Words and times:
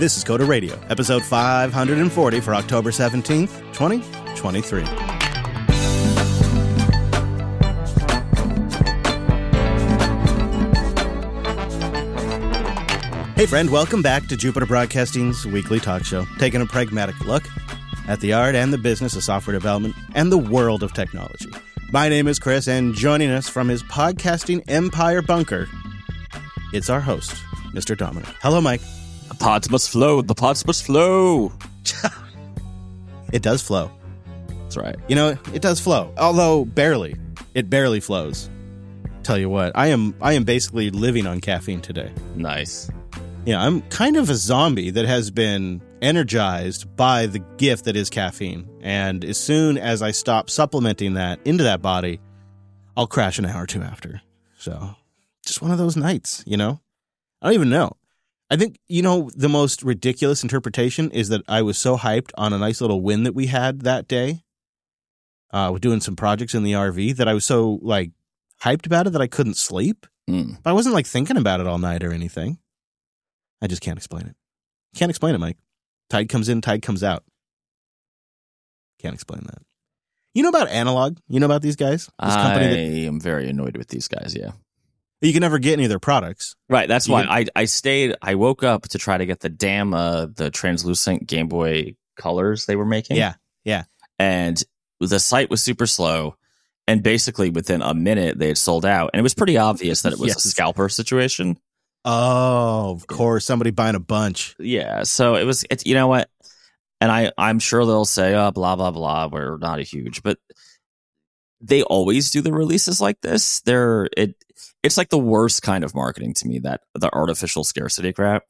This 0.00 0.16
is 0.16 0.24
Coder 0.24 0.48
Radio, 0.48 0.80
episode 0.88 1.22
540 1.22 2.40
for 2.40 2.54
October 2.54 2.90
17th, 2.90 3.50
2023. 3.74 4.82
Hey, 13.34 13.44
friend, 13.44 13.68
welcome 13.68 14.00
back 14.00 14.26
to 14.28 14.38
Jupiter 14.38 14.64
Broadcasting's 14.64 15.44
weekly 15.44 15.78
talk 15.78 16.06
show, 16.06 16.24
taking 16.38 16.62
a 16.62 16.66
pragmatic 16.66 17.20
look 17.26 17.44
at 18.08 18.20
the 18.20 18.32
art 18.32 18.54
and 18.54 18.72
the 18.72 18.78
business 18.78 19.14
of 19.16 19.22
software 19.22 19.52
development 19.52 19.94
and 20.14 20.32
the 20.32 20.38
world 20.38 20.82
of 20.82 20.94
technology. 20.94 21.50
My 21.92 22.08
name 22.08 22.26
is 22.26 22.38
Chris, 22.38 22.68
and 22.68 22.94
joining 22.94 23.28
us 23.28 23.50
from 23.50 23.68
his 23.68 23.82
podcasting 23.82 24.64
empire 24.66 25.20
bunker, 25.20 25.68
it's 26.72 26.88
our 26.88 27.02
host, 27.02 27.32
Mr. 27.74 27.94
Dominick. 27.94 28.34
Hello, 28.40 28.62
Mike. 28.62 28.80
Pods 29.40 29.70
must 29.70 29.90
flow. 29.90 30.20
The 30.22 30.34
pods 30.34 30.66
must 30.66 30.84
flow. 30.84 31.52
It 33.32 33.42
does 33.42 33.62
flow. 33.62 33.90
That's 34.48 34.76
right. 34.76 34.96
You 35.08 35.16
know, 35.16 35.38
it 35.54 35.62
does 35.62 35.80
flow, 35.80 36.12
although 36.18 36.64
barely. 36.64 37.16
It 37.54 37.70
barely 37.70 38.00
flows. 38.00 38.50
Tell 39.22 39.38
you 39.38 39.48
what, 39.48 39.72
I 39.76 39.88
am 39.88 40.14
I 40.20 40.32
am 40.34 40.44
basically 40.44 40.90
living 40.90 41.26
on 41.26 41.40
caffeine 41.40 41.80
today. 41.80 42.12
Nice. 42.34 42.90
Yeah, 43.46 43.62
I'm 43.62 43.82
kind 43.82 44.16
of 44.16 44.28
a 44.28 44.34
zombie 44.34 44.90
that 44.90 45.06
has 45.06 45.30
been 45.30 45.80
energized 46.02 46.94
by 46.96 47.26
the 47.26 47.38
gift 47.38 47.84
that 47.86 47.96
is 47.96 48.10
caffeine. 48.10 48.68
And 48.82 49.24
as 49.24 49.38
soon 49.38 49.78
as 49.78 50.02
I 50.02 50.10
stop 50.10 50.50
supplementing 50.50 51.14
that 51.14 51.40
into 51.44 51.64
that 51.64 51.80
body, 51.80 52.20
I'll 52.96 53.06
crash 53.06 53.38
an 53.38 53.46
hour 53.46 53.62
or 53.62 53.66
two 53.66 53.82
after. 53.82 54.20
So, 54.58 54.94
just 55.46 55.62
one 55.62 55.70
of 55.70 55.78
those 55.78 55.96
nights, 55.96 56.44
you 56.46 56.56
know? 56.56 56.80
I 57.40 57.46
don't 57.46 57.54
even 57.54 57.70
know. 57.70 57.96
I 58.50 58.56
think, 58.56 58.78
you 58.88 59.02
know, 59.02 59.30
the 59.34 59.48
most 59.48 59.82
ridiculous 59.82 60.42
interpretation 60.42 61.10
is 61.12 61.28
that 61.28 61.42
I 61.46 61.62
was 61.62 61.78
so 61.78 61.96
hyped 61.96 62.32
on 62.36 62.52
a 62.52 62.58
nice 62.58 62.80
little 62.80 63.00
win 63.00 63.22
that 63.22 63.34
we 63.34 63.46
had 63.46 63.82
that 63.82 64.08
day. 64.08 64.42
Uh, 65.52 65.70
with 65.72 65.82
doing 65.82 66.00
some 66.00 66.14
projects 66.14 66.54
in 66.54 66.62
the 66.62 66.74
RV 66.74 67.16
that 67.16 67.26
I 67.26 67.34
was 67.34 67.44
so 67.44 67.80
like 67.82 68.12
hyped 68.62 68.86
about 68.86 69.08
it 69.08 69.10
that 69.10 69.22
I 69.22 69.26
couldn't 69.26 69.56
sleep. 69.56 70.06
Mm. 70.28 70.58
But 70.62 70.70
I 70.70 70.72
wasn't 70.72 70.94
like 70.94 71.06
thinking 71.06 71.36
about 71.36 71.58
it 71.58 71.66
all 71.66 71.78
night 71.78 72.04
or 72.04 72.12
anything. 72.12 72.58
I 73.60 73.66
just 73.66 73.82
can't 73.82 73.98
explain 73.98 74.26
it. 74.26 74.36
Can't 74.94 75.10
explain 75.10 75.34
it, 75.34 75.38
Mike. 75.38 75.58
Tide 76.08 76.28
comes 76.28 76.48
in, 76.48 76.60
tide 76.60 76.82
comes 76.82 77.02
out. 77.02 77.24
Can't 79.00 79.14
explain 79.14 79.42
that. 79.46 79.62
You 80.34 80.44
know 80.44 80.48
about 80.50 80.68
Analogue? 80.68 81.18
You 81.28 81.40
know 81.40 81.46
about 81.46 81.62
these 81.62 81.76
guys? 81.76 82.06
This 82.06 82.12
I 82.34 82.42
company 82.42 82.68
that 82.68 83.06
am 83.08 83.20
very 83.20 83.48
annoyed 83.48 83.76
with 83.76 83.88
these 83.88 84.06
guys. 84.06 84.36
Yeah. 84.38 84.52
You 85.20 85.32
can 85.32 85.40
never 85.40 85.58
get 85.58 85.74
any 85.74 85.84
of 85.84 85.88
their 85.90 85.98
products. 85.98 86.56
Right. 86.68 86.88
That's 86.88 87.06
You 87.08 87.12
why 87.14 87.22
can- 87.22 87.30
I, 87.30 87.46
I 87.62 87.64
stayed. 87.66 88.16
I 88.22 88.34
woke 88.36 88.62
up 88.62 88.88
to 88.88 88.98
try 88.98 89.18
to 89.18 89.26
get 89.26 89.40
the 89.40 89.48
damn 89.50 89.92
uh, 89.94 90.26
the 90.34 90.50
translucent 90.50 91.26
Game 91.26 91.48
Boy 91.48 91.96
colors 92.16 92.66
they 92.66 92.76
were 92.76 92.86
making. 92.86 93.16
Yeah, 93.16 93.34
yeah. 93.64 93.84
And 94.18 94.62
the 95.00 95.18
site 95.20 95.50
was 95.50 95.62
super 95.62 95.86
slow. 95.86 96.36
And 96.86 97.02
basically 97.02 97.50
within 97.50 97.82
a 97.82 97.94
minute 97.94 98.38
they 98.38 98.48
had 98.48 98.58
sold 98.58 98.84
out. 98.84 99.10
And 99.12 99.20
it 99.20 99.22
was 99.22 99.34
pretty 99.34 99.56
obvious 99.56 100.02
that 100.02 100.12
it 100.12 100.18
was 100.18 100.28
Yes. 100.28 100.44
a 100.44 100.48
scalper 100.48 100.88
situation. 100.88 101.56
Oh, 102.04 102.90
of 102.92 103.06
course, 103.06 103.44
somebody 103.44 103.70
buying 103.70 103.94
a 103.94 104.00
bunch. 104.00 104.56
Yeah. 104.58 105.02
So 105.04 105.36
it 105.36 105.44
was, 105.44 105.64
it's, 105.70 105.86
you 105.86 105.94
know 105.94 106.08
what? 106.08 106.28
And 107.00 107.12
I, 107.12 107.30
I'm 107.38 107.58
sure 107.60 107.84
they'll 107.86 108.04
say, 108.06 108.34
oh, 108.34 108.50
blah, 108.50 108.74
blah, 108.76 108.90
blah. 108.90 109.28
We're 109.30 109.56
not 109.58 109.78
a 109.78 109.82
huge, 109.82 110.22
but 110.22 110.38
they 111.60 111.82
always 111.82 112.30
do 112.30 112.40
the 112.40 112.52
releases 112.52 113.00
like 113.00 113.20
this. 113.20 113.60
They're, 113.60 114.08
it, 114.16 114.34
it's 114.82 114.96
like 114.96 115.10
the 115.10 115.18
worst 115.18 115.62
kind 115.62 115.84
of 115.84 115.94
marketing 115.94 116.34
to 116.34 116.48
me 116.48 116.58
that 116.60 116.82
the 116.94 117.12
artificial 117.12 117.64
scarcity 117.64 118.12
crap. 118.12 118.44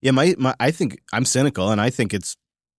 Yeah, 0.00 0.12
my, 0.12 0.34
my 0.38 0.54
I 0.58 0.70
think 0.70 1.00
I'm 1.12 1.24
cynical, 1.24 1.70
and 1.70 1.80
I 1.80 1.90
think 1.90 2.12
it's 2.12 2.36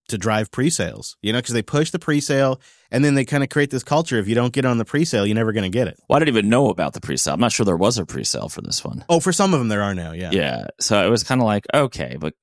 to 0.09 0.17
drive 0.17 0.51
pre-sales. 0.51 1.15
You 1.21 1.31
know, 1.31 1.39
because 1.39 1.53
they 1.53 1.61
push 1.61 1.91
the 1.91 1.99
pre-sale, 1.99 2.59
and 2.91 3.03
then 3.03 3.15
they 3.15 3.25
kind 3.25 3.43
of 3.43 3.49
create 3.49 3.71
this 3.71 3.83
culture: 3.83 4.17
if 4.17 4.27
you 4.27 4.35
don't 4.35 4.53
get 4.53 4.65
on 4.65 4.77
the 4.77 4.85
pre-sale, 4.85 5.25
you're 5.25 5.35
never 5.35 5.53
going 5.53 5.63
to 5.63 5.69
get 5.69 5.87
it. 5.87 5.97
Well, 6.07 6.17
I 6.17 6.19
didn't 6.19 6.35
even 6.35 6.49
know 6.49 6.69
about 6.69 6.93
the 6.93 7.01
pre 7.01 7.17
sale. 7.17 7.33
I'm 7.33 7.39
not 7.39 7.51
sure 7.51 7.65
there 7.65 7.77
was 7.77 7.97
a 7.97 8.05
pre 8.05 8.23
sale 8.23 8.49
for 8.49 8.61
this 8.61 8.83
one. 8.83 9.05
Oh, 9.09 9.19
for 9.19 9.31
some 9.31 9.53
of 9.53 9.59
them 9.59 9.69
there 9.69 9.81
are 9.81 9.95
now. 9.95 10.11
Yeah, 10.11 10.31
Yeah. 10.31 10.67
So 10.79 11.05
it 11.05 11.09
was 11.09 11.23
kind 11.23 11.41
of 11.41 11.45
like, 11.45 11.65
okay, 11.73 12.17
but 12.19 12.33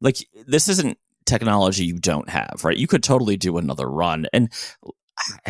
like 0.00 0.16
this 0.46 0.68
isn't 0.68 0.98
technology 1.26 1.84
you 1.84 1.98
don't 1.98 2.28
have, 2.28 2.62
right? 2.64 2.76
You 2.76 2.86
could 2.86 3.02
totally 3.02 3.36
do 3.36 3.58
another 3.58 3.88
run. 3.88 4.26
And 4.32 4.50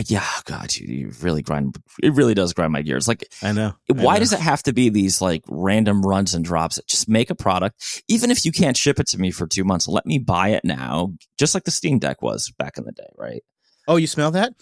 yeah, 0.06 0.26
God, 0.44 0.74
you, 0.74 0.86
you 0.86 1.12
really 1.20 1.42
grind, 1.42 1.76
it 2.02 2.14
really 2.14 2.34
does 2.34 2.52
grind 2.52 2.72
my 2.72 2.82
gears. 2.82 3.08
Like, 3.08 3.28
I 3.42 3.52
know. 3.52 3.74
I 3.90 3.92
why 3.92 4.14
know. 4.14 4.20
does 4.20 4.32
it 4.32 4.40
have 4.40 4.62
to 4.64 4.72
be 4.72 4.88
these 4.88 5.20
like 5.20 5.42
random 5.48 6.02
runs 6.02 6.34
and 6.34 6.44
drops? 6.44 6.80
Just 6.86 7.08
make 7.08 7.30
a 7.30 7.34
product. 7.34 8.02
Even 8.08 8.30
if 8.30 8.44
you 8.44 8.52
can't 8.52 8.76
ship 8.76 8.98
it 9.00 9.06
to 9.08 9.18
me 9.18 9.30
for 9.30 9.46
two 9.46 9.64
months, 9.64 9.88
let 9.88 10.06
me 10.06 10.18
buy 10.18 10.48
it 10.48 10.64
now, 10.64 11.12
just 11.38 11.54
like 11.54 11.64
the 11.64 11.70
Steam 11.70 11.98
Deck 11.98 12.22
was 12.22 12.50
back 12.58 12.78
in 12.78 12.84
the 12.84 12.92
day, 12.92 13.08
right? 13.16 13.42
Oh, 13.86 13.96
you 13.96 14.06
smell 14.06 14.30
that? 14.32 14.52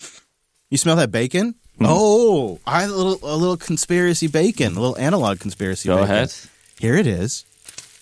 You 0.71 0.79
smell 0.79 0.97
that 0.97 1.11
bacon? 1.11 1.55
Mhm. 1.79 1.87
Oh, 1.89 2.59
I 2.67 2.81
had 2.81 2.91
a 2.91 2.95
little 2.95 3.19
a 3.23 3.37
little 3.37 3.57
conspiracy 3.57 4.29
bacon, 4.29 4.77
a 4.77 4.81
little 4.81 4.99
analog 4.99 5.41
conspiracy. 5.41 5.89
Go 5.89 5.97
bacon. 5.97 6.11
ahead. 6.11 6.35
Here 6.81 6.97
it 6.97 7.07
is. 7.07 7.45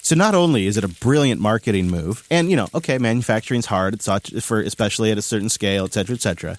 So 0.01 0.15
not 0.15 0.35
only 0.35 0.67
is 0.67 0.77
it 0.77 0.85
a 0.85 0.89
brilliant 0.89 1.41
marketing 1.41 1.89
move, 1.91 2.27
and 2.31 2.51
you 2.51 2.57
know, 2.57 2.69
okay, 2.75 2.99
manufacturing's 2.99 3.67
hard, 3.67 3.95
it's 3.95 4.05
such 4.05 4.31
for 4.43 4.61
especially 4.61 5.11
at 5.11 5.19
a 5.19 5.23
certain 5.23 5.49
scale, 5.49 5.85
et 5.85 5.93
cetera, 5.95 6.15
et 6.15 6.21
cetera. 6.21 6.59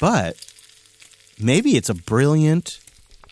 But 0.00 0.44
maybe 1.38 1.76
it's 1.76 1.90
a 1.90 1.94
brilliant 1.94 2.80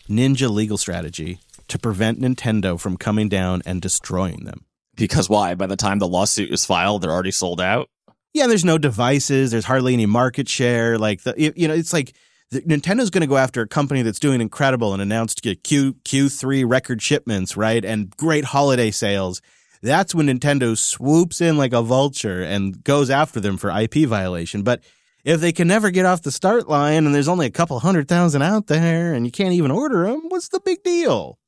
ninja 0.08 0.50
legal 0.50 0.76
strategy 0.76 1.40
to 1.68 1.78
prevent 1.78 2.20
Nintendo 2.20 2.78
from 2.78 2.96
coming 2.96 3.28
down 3.28 3.62
and 3.66 3.80
destroying 3.80 4.44
them. 4.44 4.64
Because 4.94 5.28
why? 5.28 5.54
By 5.54 5.66
the 5.66 5.76
time 5.76 5.98
the 5.98 6.08
lawsuit 6.08 6.50
is 6.50 6.64
filed, 6.64 7.02
they're 7.02 7.10
already 7.10 7.30
sold 7.30 7.60
out. 7.60 7.88
Yeah, 8.34 8.46
there's 8.46 8.64
no 8.64 8.78
devices. 8.78 9.50
There's 9.50 9.64
hardly 9.64 9.94
any 9.94 10.06
market 10.06 10.48
share. 10.48 10.98
Like 10.98 11.22
the, 11.22 11.34
you 11.56 11.68
know, 11.68 11.74
it's 11.74 11.92
like 11.92 12.14
the, 12.50 12.60
Nintendo's 12.62 13.10
going 13.10 13.22
to 13.22 13.26
go 13.26 13.36
after 13.36 13.62
a 13.62 13.68
company 13.68 14.02
that's 14.02 14.18
doing 14.18 14.40
incredible 14.40 14.92
and 14.92 15.00
announced 15.00 15.42
Q 15.42 15.94
Q3 15.94 16.68
record 16.68 17.00
shipments, 17.00 17.56
right, 17.56 17.84
and 17.84 18.14
great 18.16 18.44
holiday 18.44 18.90
sales. 18.90 19.40
That's 19.82 20.14
when 20.14 20.26
Nintendo 20.26 20.76
swoops 20.76 21.40
in 21.40 21.56
like 21.56 21.72
a 21.72 21.82
vulture 21.82 22.42
and 22.42 22.82
goes 22.82 23.10
after 23.10 23.38
them 23.40 23.56
for 23.56 23.70
IP 23.70 24.06
violation. 24.08 24.62
But 24.62 24.82
if 25.24 25.40
they 25.40 25.52
can 25.52 25.68
never 25.68 25.90
get 25.90 26.06
off 26.06 26.22
the 26.22 26.30
start 26.30 26.68
line 26.68 27.06
and 27.06 27.14
there's 27.14 27.28
only 27.28 27.46
a 27.46 27.50
couple 27.50 27.78
hundred 27.80 28.08
thousand 28.08 28.42
out 28.42 28.66
there 28.66 29.14
and 29.14 29.26
you 29.26 29.32
can't 29.32 29.52
even 29.52 29.70
order 29.70 30.04
them, 30.04 30.22
what's 30.28 30.48
the 30.48 30.60
big 30.60 30.82
deal? 30.82 31.38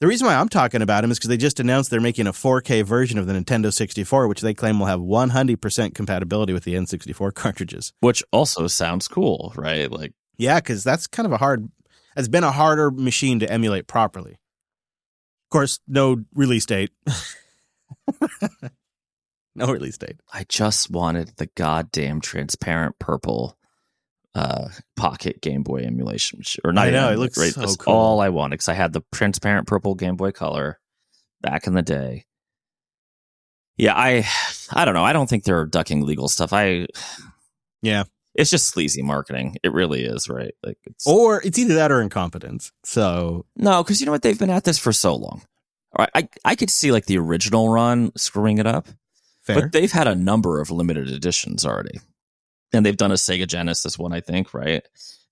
The 0.00 0.08
reason 0.08 0.26
why 0.26 0.34
I'm 0.34 0.48
talking 0.48 0.82
about 0.82 1.00
them 1.02 1.10
is 1.10 1.18
because 1.18 1.28
they 1.28 1.36
just 1.36 1.60
announced 1.60 1.90
they're 1.90 2.00
making 2.00 2.26
a 2.26 2.32
4K 2.32 2.82
version 2.84 3.18
of 3.18 3.26
the 3.26 3.32
Nintendo 3.32 3.72
64, 3.72 4.28
which 4.28 4.42
they 4.42 4.52
claim 4.52 4.78
will 4.78 4.86
have 4.86 5.00
100% 5.00 5.94
compatibility 5.94 6.52
with 6.52 6.64
the 6.64 6.74
N64 6.74 7.32
cartridges. 7.34 7.92
Which 8.00 8.22
also 8.32 8.66
sounds 8.66 9.08
cool, 9.08 9.52
right? 9.56 9.90
Like, 9.90 10.12
Yeah, 10.36 10.56
because 10.60 10.84
that's 10.84 11.06
kind 11.06 11.24
of 11.26 11.32
a 11.32 11.38
hard, 11.38 11.70
it's 12.16 12.28
been 12.28 12.44
a 12.44 12.52
harder 12.52 12.90
machine 12.90 13.38
to 13.38 13.50
emulate 13.50 13.86
properly. 13.86 14.32
Of 14.32 15.50
course, 15.50 15.78
no 15.86 16.24
release 16.34 16.66
date. 16.66 16.90
no 19.66 19.66
release 19.72 19.98
date. 19.98 20.16
I 20.32 20.44
just 20.48 20.90
wanted 20.90 21.32
the 21.36 21.46
goddamn 21.54 22.20
transparent 22.20 22.98
purple 22.98 23.56
uh 24.34 24.68
pocket 24.96 25.40
Game 25.40 25.62
Boy 25.62 25.82
emulation, 25.84 26.42
or 26.64 26.72
not 26.72 26.88
I 26.88 26.90
know, 26.90 27.12
it 27.12 27.18
looks 27.18 27.38
right, 27.38 27.52
so 27.52 27.60
That's 27.60 27.76
cool. 27.76 27.94
all 27.94 28.20
I 28.20 28.30
wanted 28.30 28.54
because 28.54 28.68
I 28.68 28.74
had 28.74 28.92
the 28.92 29.02
transparent 29.12 29.66
purple 29.68 29.94
Game 29.94 30.16
Boy 30.16 30.32
Color 30.32 30.80
back 31.40 31.66
in 31.66 31.74
the 31.74 31.82
day. 31.82 32.24
Yeah, 33.76 33.94
I, 33.96 34.24
I 34.72 34.84
don't 34.84 34.94
know. 34.94 35.04
I 35.04 35.12
don't 35.12 35.28
think 35.28 35.42
they're 35.44 35.66
ducking 35.66 36.06
legal 36.06 36.28
stuff. 36.28 36.52
I, 36.52 36.86
Yeah. 37.82 38.04
it's 38.34 38.50
just 38.50 38.66
sleazy 38.68 39.02
marketing. 39.02 39.56
It 39.62 39.72
really 39.72 40.04
is, 40.04 40.28
right? 40.28 40.54
Like, 40.64 40.78
it's 40.86 41.06
Or 41.06 41.42
it's 41.44 41.58
either 41.58 41.74
that 41.74 41.92
or 41.92 42.00
incompetence. 42.00 42.72
So, 42.84 43.46
no, 43.56 43.82
because 43.82 44.00
you 44.00 44.06
know 44.06 44.12
what? 44.12 44.22
They've 44.22 44.38
been 44.38 44.48
at 44.50 44.64
this 44.64 44.78
for 44.78 44.92
so 44.92 45.14
long. 45.16 45.42
All 45.96 46.06
right, 46.06 46.10
I, 46.14 46.28
I 46.44 46.54
could 46.56 46.70
see 46.70 46.92
like 46.92 47.06
the 47.06 47.18
original 47.18 47.68
run 47.68 48.10
screwing 48.16 48.58
it 48.58 48.66
up. 48.66 48.88
Fair. 49.44 49.62
But 49.62 49.72
they've 49.72 49.92
had 49.92 50.06
a 50.08 50.14
number 50.14 50.60
of 50.60 50.70
limited 50.70 51.08
editions 51.10 51.64
already. 51.64 52.00
And 52.72 52.84
they've 52.84 52.96
done 52.96 53.12
a 53.12 53.14
Sega 53.16 53.46
Genesis 53.46 53.98
one, 53.98 54.12
I 54.12 54.20
think, 54.20 54.52
right? 54.52 54.82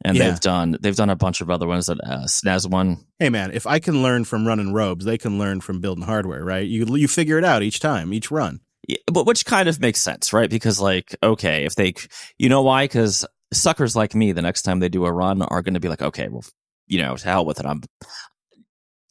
And 0.05 0.17
Yeah. 0.17 0.31
they've 0.31 0.41
done 0.41 0.77
they've 0.81 0.97
done 0.97 1.11
a 1.11 1.17
bunch 1.17 1.41
of 1.41 1.51
other 1.51 1.67
ones 1.67 1.87
that 1.87 1.99
uh, 2.03 2.25
SNES 2.27 2.69
one. 2.71 3.05
hey, 3.19 3.31
man, 3.31 3.51
if 3.53 3.67
I 3.67 3.79
can 3.79 4.03
learn 4.03 4.25
from 4.25 4.47
running 4.47 4.73
robes, 4.73 5.05
they 5.05 5.19
can 5.19 5.39
learn 5.39 5.61
from 5.61 5.81
building 5.81 6.05
hardware, 6.05 6.45
right? 6.45 6.67
You, 6.67 6.87
you 6.97 7.09
figure 7.09 7.39
it 7.39 7.45
out 7.45 7.63
each 7.63 7.81
time, 7.81 8.13
each 8.13 8.31
run. 8.31 8.61
Yeah, 8.89 8.97
but 9.13 9.27
which 9.27 9.45
kind 9.45 9.69
of 9.69 9.81
makes 9.81 10.01
sense, 10.01 10.33
right? 10.33 10.51
Because 10.51 10.81
like, 10.81 11.15
okay, 11.23 11.65
if 11.65 11.75
they, 11.77 11.95
you 12.39 12.49
know 12.49 12.63
why? 12.63 12.85
Because 12.85 13.25
suckers 13.53 13.95
like 13.95 14.15
me, 14.15 14.33
the 14.33 14.43
next 14.43 14.63
time 14.63 14.81
they 14.81 14.89
do 14.89 15.05
a 15.05 15.13
run, 15.13 15.41
are 15.43 15.63
going 15.63 15.75
to 15.75 15.81
be 15.81 15.89
like, 15.89 16.03
okay, 16.03 16.29
well, 16.29 16.45
you 16.89 16.99
know, 17.01 17.17
to 17.17 17.25
hell 17.25 17.47
with 17.47 17.61
it. 17.61 17.67
I'm 17.67 17.83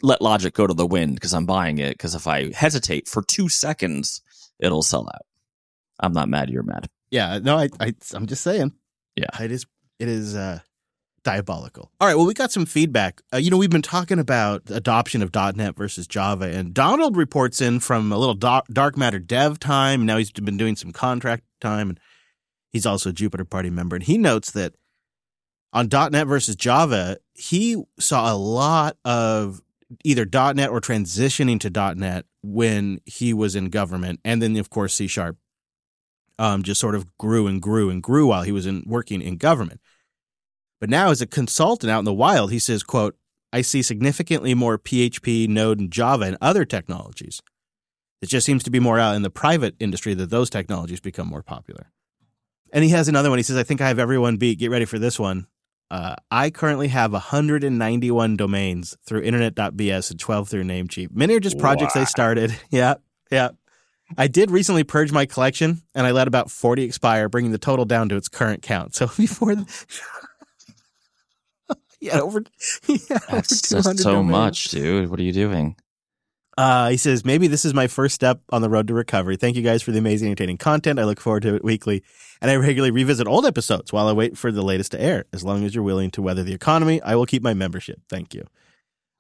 let 0.01 0.21
logic 0.21 0.54
go 0.54 0.68
to 0.68 0.74
the 0.74 0.86
wind 0.88 1.15
because 1.15 1.33
I'm 1.33 1.45
buying 1.45 1.77
it. 1.77 1.92
Because 1.92 2.15
if 2.15 2.27
I 2.27 2.51
hesitate 2.54 3.07
for 3.07 3.21
two 3.21 3.47
seconds, 3.50 4.21
it'll 4.61 4.83
sell 4.83 5.07
out. 5.13 5.25
I'm 5.99 6.13
not 6.13 6.29
mad. 6.29 6.49
You're 6.49 6.63
mad. 6.63 6.89
Yeah, 7.09 7.39
no, 7.41 7.57
I, 7.57 7.69
I 7.79 7.93
I'm 8.13 8.27
just 8.27 8.43
saying. 8.43 8.73
Yeah. 9.15 9.43
it 9.43 9.51
is. 9.51 9.65
It 9.99 10.07
is. 10.07 10.35
uh 10.35 10.59
diabolical. 11.23 11.91
All 11.99 12.07
right, 12.07 12.15
well, 12.15 12.25
we 12.25 12.33
got 12.33 12.51
some 12.51 12.65
feedback. 12.65 13.21
Uh, 13.33 13.37
you 13.37 13.49
know, 13.49 13.57
we've 13.57 13.69
been 13.69 13.81
talking 13.81 14.19
about 14.19 14.63
adoption 14.69 15.21
of 15.21 15.33
.NET 15.33 15.75
versus 15.75 16.07
Java, 16.07 16.45
and 16.45 16.73
Donald 16.73 17.15
reports 17.15 17.61
in 17.61 17.79
from 17.79 18.11
a 18.11 18.17
little 18.17 18.33
dark, 18.33 18.65
dark 18.71 18.97
matter 18.97 19.19
dev 19.19 19.59
time. 19.59 20.05
Now 20.05 20.17
he's 20.17 20.31
been 20.31 20.57
doing 20.57 20.75
some 20.75 20.91
contract 20.91 21.43
time, 21.59 21.89
and 21.89 21.99
he's 22.71 22.85
also 22.85 23.09
a 23.09 23.13
Jupiter 23.13 23.45
Party 23.45 23.69
member. 23.69 23.95
And 23.95 24.03
he 24.03 24.17
notes 24.17 24.51
that 24.51 24.73
on 25.73 25.89
.NET 25.91 26.27
versus 26.27 26.55
Java, 26.55 27.17
he 27.33 27.81
saw 27.99 28.33
a 28.33 28.35
lot 28.35 28.97
of 29.05 29.61
either 30.03 30.25
.NET 30.25 30.69
or 30.69 30.81
transitioning 30.81 31.59
to 31.59 31.95
.NET 31.95 32.25
when 32.43 32.99
he 33.05 33.33
was 33.33 33.55
in 33.55 33.69
government, 33.69 34.19
and 34.25 34.41
then 34.41 34.55
of 34.57 34.69
course 34.69 34.93
C 34.93 35.07
Sharp 35.07 35.38
um, 36.39 36.63
just 36.63 36.81
sort 36.81 36.95
of 36.95 37.17
grew 37.17 37.47
and 37.47 37.61
grew 37.61 37.89
and 37.89 38.01
grew 38.01 38.27
while 38.27 38.41
he 38.43 38.51
was 38.51 38.65
in 38.65 38.83
working 38.88 39.21
in 39.21 39.38
government. 39.38 39.79
But 40.79 40.89
now, 40.89 41.11
as 41.11 41.21
a 41.21 41.27
consultant 41.27 41.91
out 41.91 41.99
in 41.99 42.05
the 42.05 42.13
wild, 42.13 42.51
he 42.51 42.59
says, 42.59 42.83
"quote 42.83 43.15
I 43.53 43.61
see 43.61 43.81
significantly 43.81 44.53
more 44.53 44.79
PHP, 44.79 45.47
Node, 45.47 45.79
and 45.79 45.91
Java 45.91 46.25
and 46.25 46.38
other 46.41 46.65
technologies. 46.65 47.41
It 48.21 48.29
just 48.29 48.45
seems 48.45 48.63
to 48.63 48.71
be 48.71 48.79
more 48.79 48.97
out 48.97 49.15
in 49.15 49.21
the 49.21 49.29
private 49.29 49.75
industry 49.79 50.13
that 50.15 50.29
those 50.29 50.49
technologies 50.49 50.99
become 50.99 51.27
more 51.27 51.44
popular." 51.44 51.91
And 52.73 52.83
he 52.83 52.91
has 52.91 53.07
another 53.07 53.29
one. 53.29 53.37
He 53.37 53.44
says, 53.44 53.57
"I 53.57 53.63
think 53.63 53.81
I 53.81 53.89
have 53.89 53.99
everyone 53.99 54.37
beat. 54.37 54.57
Get 54.57 54.71
ready 54.71 54.85
for 54.85 54.97
this 54.97 55.19
one." 55.19 55.47
Uh, 55.91 56.15
I 56.31 56.51
currently 56.51 56.88
have 56.88 57.11
191 57.11 58.38
domains 58.38 58.95
through 59.05 59.23
internet.bs 59.23 60.09
and 60.11 60.19
12 60.19 60.47
through 60.47 60.63
Namecheap. 60.63 61.09
Many 61.11 61.35
are 61.35 61.41
just 61.41 61.59
projects 61.59 61.95
wow. 61.95 62.01
I 62.01 62.05
started. 62.05 62.57
Yeah, 62.71 62.93
yeah. 63.29 63.49
I 64.17 64.27
did 64.27 64.51
recently 64.51 64.85
purge 64.85 65.11
my 65.11 65.25
collection 65.25 65.81
and 65.93 66.07
I 66.07 66.11
let 66.11 66.29
about 66.29 66.49
40 66.49 66.83
expire, 66.83 67.27
bringing 67.27 67.51
the 67.51 67.57
total 67.57 67.83
down 67.83 68.07
to 68.09 68.15
its 68.15 68.29
current 68.29 68.61
count. 68.61 68.95
So 68.95 69.07
before 69.17 69.55
the, 69.55 69.85
yeah, 71.99 72.21
over, 72.21 72.44
yeah, 72.87 73.19
That's 73.29 73.73
over 73.73 73.94
so 73.97 74.13
domains. 74.13 74.31
much, 74.31 74.63
dude. 74.69 75.09
What 75.09 75.19
are 75.19 75.23
you 75.23 75.33
doing? 75.33 75.75
Uh, 76.57 76.89
he 76.89 76.98
says, 76.98 77.24
maybe 77.24 77.48
this 77.48 77.63
is 77.63 77.74
my 77.74 77.88
first 77.88 78.13
step 78.13 78.42
on 78.50 78.62
the 78.62 78.69
road 78.69 78.88
to 78.88 78.94
recovery. 78.94 79.38
Thank 79.38 79.56
you 79.56 79.62
guys 79.62 79.81
for 79.81 79.92
the 79.92 80.00
amazing, 80.00 80.27
entertaining 80.27 80.57
content. 80.57 81.00
I 81.00 81.06
look 81.06 81.21
forward 81.21 81.44
to 81.44 81.56
it 81.56 81.63
weekly. 81.63 82.03
And 82.42 82.51
I 82.51 82.56
regularly 82.56 82.92
revisit 82.92 83.27
old 83.27 83.45
episodes 83.45 83.94
while 83.94 84.07
I 84.07 84.13
wait 84.13 84.38
for 84.38 84.51
the 84.51 84.62
latest 84.62 84.92
to 84.92 85.01
air. 85.01 85.25
As 85.31 85.44
long 85.44 85.63
as 85.63 85.74
you're 85.74 85.83
willing 85.83 86.12
to 86.12 86.21
weather 86.21 86.44
the 86.44 86.53
economy, 86.53 87.01
I 87.01 87.15
will 87.15 87.25
keep 87.25 87.42
my 87.42 87.53
membership. 87.53 88.01
Thank 88.09 88.33
you. 88.33 88.45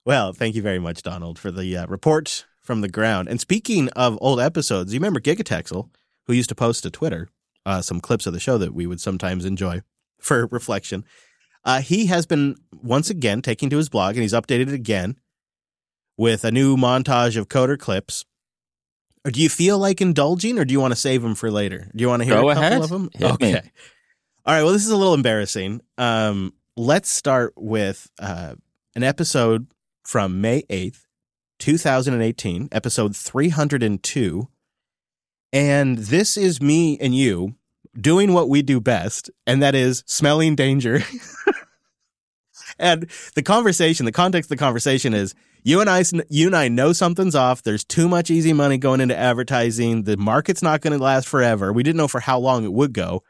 Well, 0.03 0.33
thank 0.33 0.55
you 0.55 0.61
very 0.61 0.79
much, 0.79 1.03
Donald, 1.03 1.39
for 1.39 1.51
the 1.51 1.77
uh, 1.77 1.87
report 1.87 2.45
from 2.61 2.81
the 2.81 2.89
ground. 2.89 3.27
And 3.29 3.39
speaking 3.39 3.89
of 3.89 4.17
old 4.19 4.39
episodes, 4.39 4.93
you 4.93 4.99
remember 4.99 5.19
Gigatexel, 5.19 5.89
who 6.25 6.33
used 6.33 6.49
to 6.49 6.55
post 6.55 6.83
to 6.83 6.89
Twitter 6.89 7.29
uh, 7.65 7.81
some 7.81 8.01
clips 8.01 8.25
of 8.25 8.33
the 8.33 8.39
show 8.39 8.57
that 8.57 8.73
we 8.73 8.87
would 8.87 8.99
sometimes 8.99 9.45
enjoy 9.45 9.81
for 10.19 10.47
reflection. 10.51 11.05
Uh, 11.63 11.81
he 11.81 12.07
has 12.07 12.25
been 12.25 12.55
once 12.81 13.09
again 13.09 13.41
taking 13.41 13.69
to 13.69 13.77
his 13.77 13.89
blog, 13.89 14.15
and 14.15 14.23
he's 14.23 14.33
updated 14.33 14.67
it 14.67 14.73
again 14.73 15.17
with 16.17 16.43
a 16.43 16.51
new 16.51 16.77
montage 16.77 17.37
of 17.37 17.47
coder 17.47 17.77
clips. 17.77 18.25
Or 19.25 19.31
do 19.31 19.41
you 19.41 19.49
feel 19.49 19.77
like 19.77 20.01
indulging, 20.01 20.57
or 20.57 20.65
do 20.65 20.71
you 20.71 20.79
want 20.79 20.93
to 20.93 20.99
save 20.99 21.21
them 21.21 21.35
for 21.35 21.51
later? 21.51 21.87
Do 21.95 22.01
you 22.01 22.07
want 22.07 22.21
to 22.21 22.25
hear 22.25 22.35
Go 22.35 22.49
a 22.49 22.53
couple 22.53 22.67
ahead. 22.67 22.81
of 22.81 22.89
them? 22.89 23.09
Hit 23.13 23.31
okay. 23.33 23.53
Me. 23.53 23.59
All 24.45 24.55
right. 24.55 24.63
Well, 24.63 24.73
this 24.73 24.83
is 24.83 24.89
a 24.91 24.97
little 24.97 25.13
embarrassing. 25.13 25.81
Um, 25.97 26.53
let's 26.75 27.11
start 27.11 27.53
with 27.55 28.09
uh, 28.19 28.55
an 28.95 29.03
episode 29.03 29.67
from 30.03 30.41
May 30.41 30.63
eighth, 30.69 31.05
2018, 31.59 32.69
episode 32.71 33.15
302. 33.15 34.47
And 35.53 35.97
this 35.99 36.37
is 36.37 36.61
me 36.61 36.97
and 36.99 37.13
you 37.13 37.55
doing 37.99 38.33
what 38.33 38.49
we 38.49 38.61
do 38.61 38.79
best, 38.79 39.29
and 39.45 39.61
that 39.61 39.75
is 39.75 40.03
smelling 40.07 40.55
danger. 40.55 41.03
and 42.81 43.09
the 43.35 43.43
conversation, 43.43 44.05
the 44.05 44.11
context 44.11 44.51
of 44.51 44.57
the 44.57 44.61
conversation 44.61 45.13
is 45.13 45.33
you 45.63 45.79
and 45.79 45.89
I, 45.89 46.03
you 46.29 46.47
and 46.47 46.55
I 46.55 46.67
know 46.67 46.91
something's 46.91 47.35
off. 47.35 47.61
There's 47.63 47.83
too 47.83 48.09
much 48.09 48.31
easy 48.31 48.53
money 48.53 48.77
going 48.77 48.99
into 48.99 49.17
advertising. 49.17 50.03
The 50.03 50.17
market's 50.17 50.61
not 50.61 50.81
going 50.81 50.97
to 50.97 51.03
last 51.03 51.27
forever. 51.27 51.71
We 51.71 51.83
didn't 51.83 51.97
know 51.97 52.07
for 52.07 52.19
how 52.19 52.39
long 52.39 52.65
it 52.65 52.73
would 52.73 52.93
go, 52.93 53.23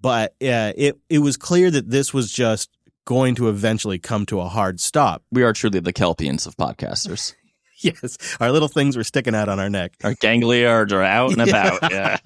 but 0.00 0.32
uh, 0.42 0.72
it 0.76 0.98
it 1.08 1.18
was 1.20 1.36
clear 1.36 1.70
that 1.70 1.90
this 1.90 2.12
was 2.12 2.30
just 2.30 2.70
going 3.04 3.34
to 3.36 3.48
eventually 3.48 3.98
come 3.98 4.26
to 4.26 4.40
a 4.40 4.48
hard 4.48 4.80
stop. 4.80 5.22
We 5.32 5.42
are 5.42 5.54
truly 5.54 5.80
the 5.80 5.94
Kelpiens 5.94 6.46
of 6.46 6.56
podcasters. 6.56 7.34
yes, 7.78 8.18
our 8.38 8.52
little 8.52 8.68
things 8.68 8.96
were 8.96 9.04
sticking 9.04 9.34
out 9.34 9.48
on 9.48 9.58
our 9.58 9.70
neck. 9.70 9.94
Our 10.04 10.14
ganglia 10.14 10.68
are 10.68 11.02
out 11.02 11.32
and 11.32 11.40
about. 11.48 11.90
yeah. 11.90 12.18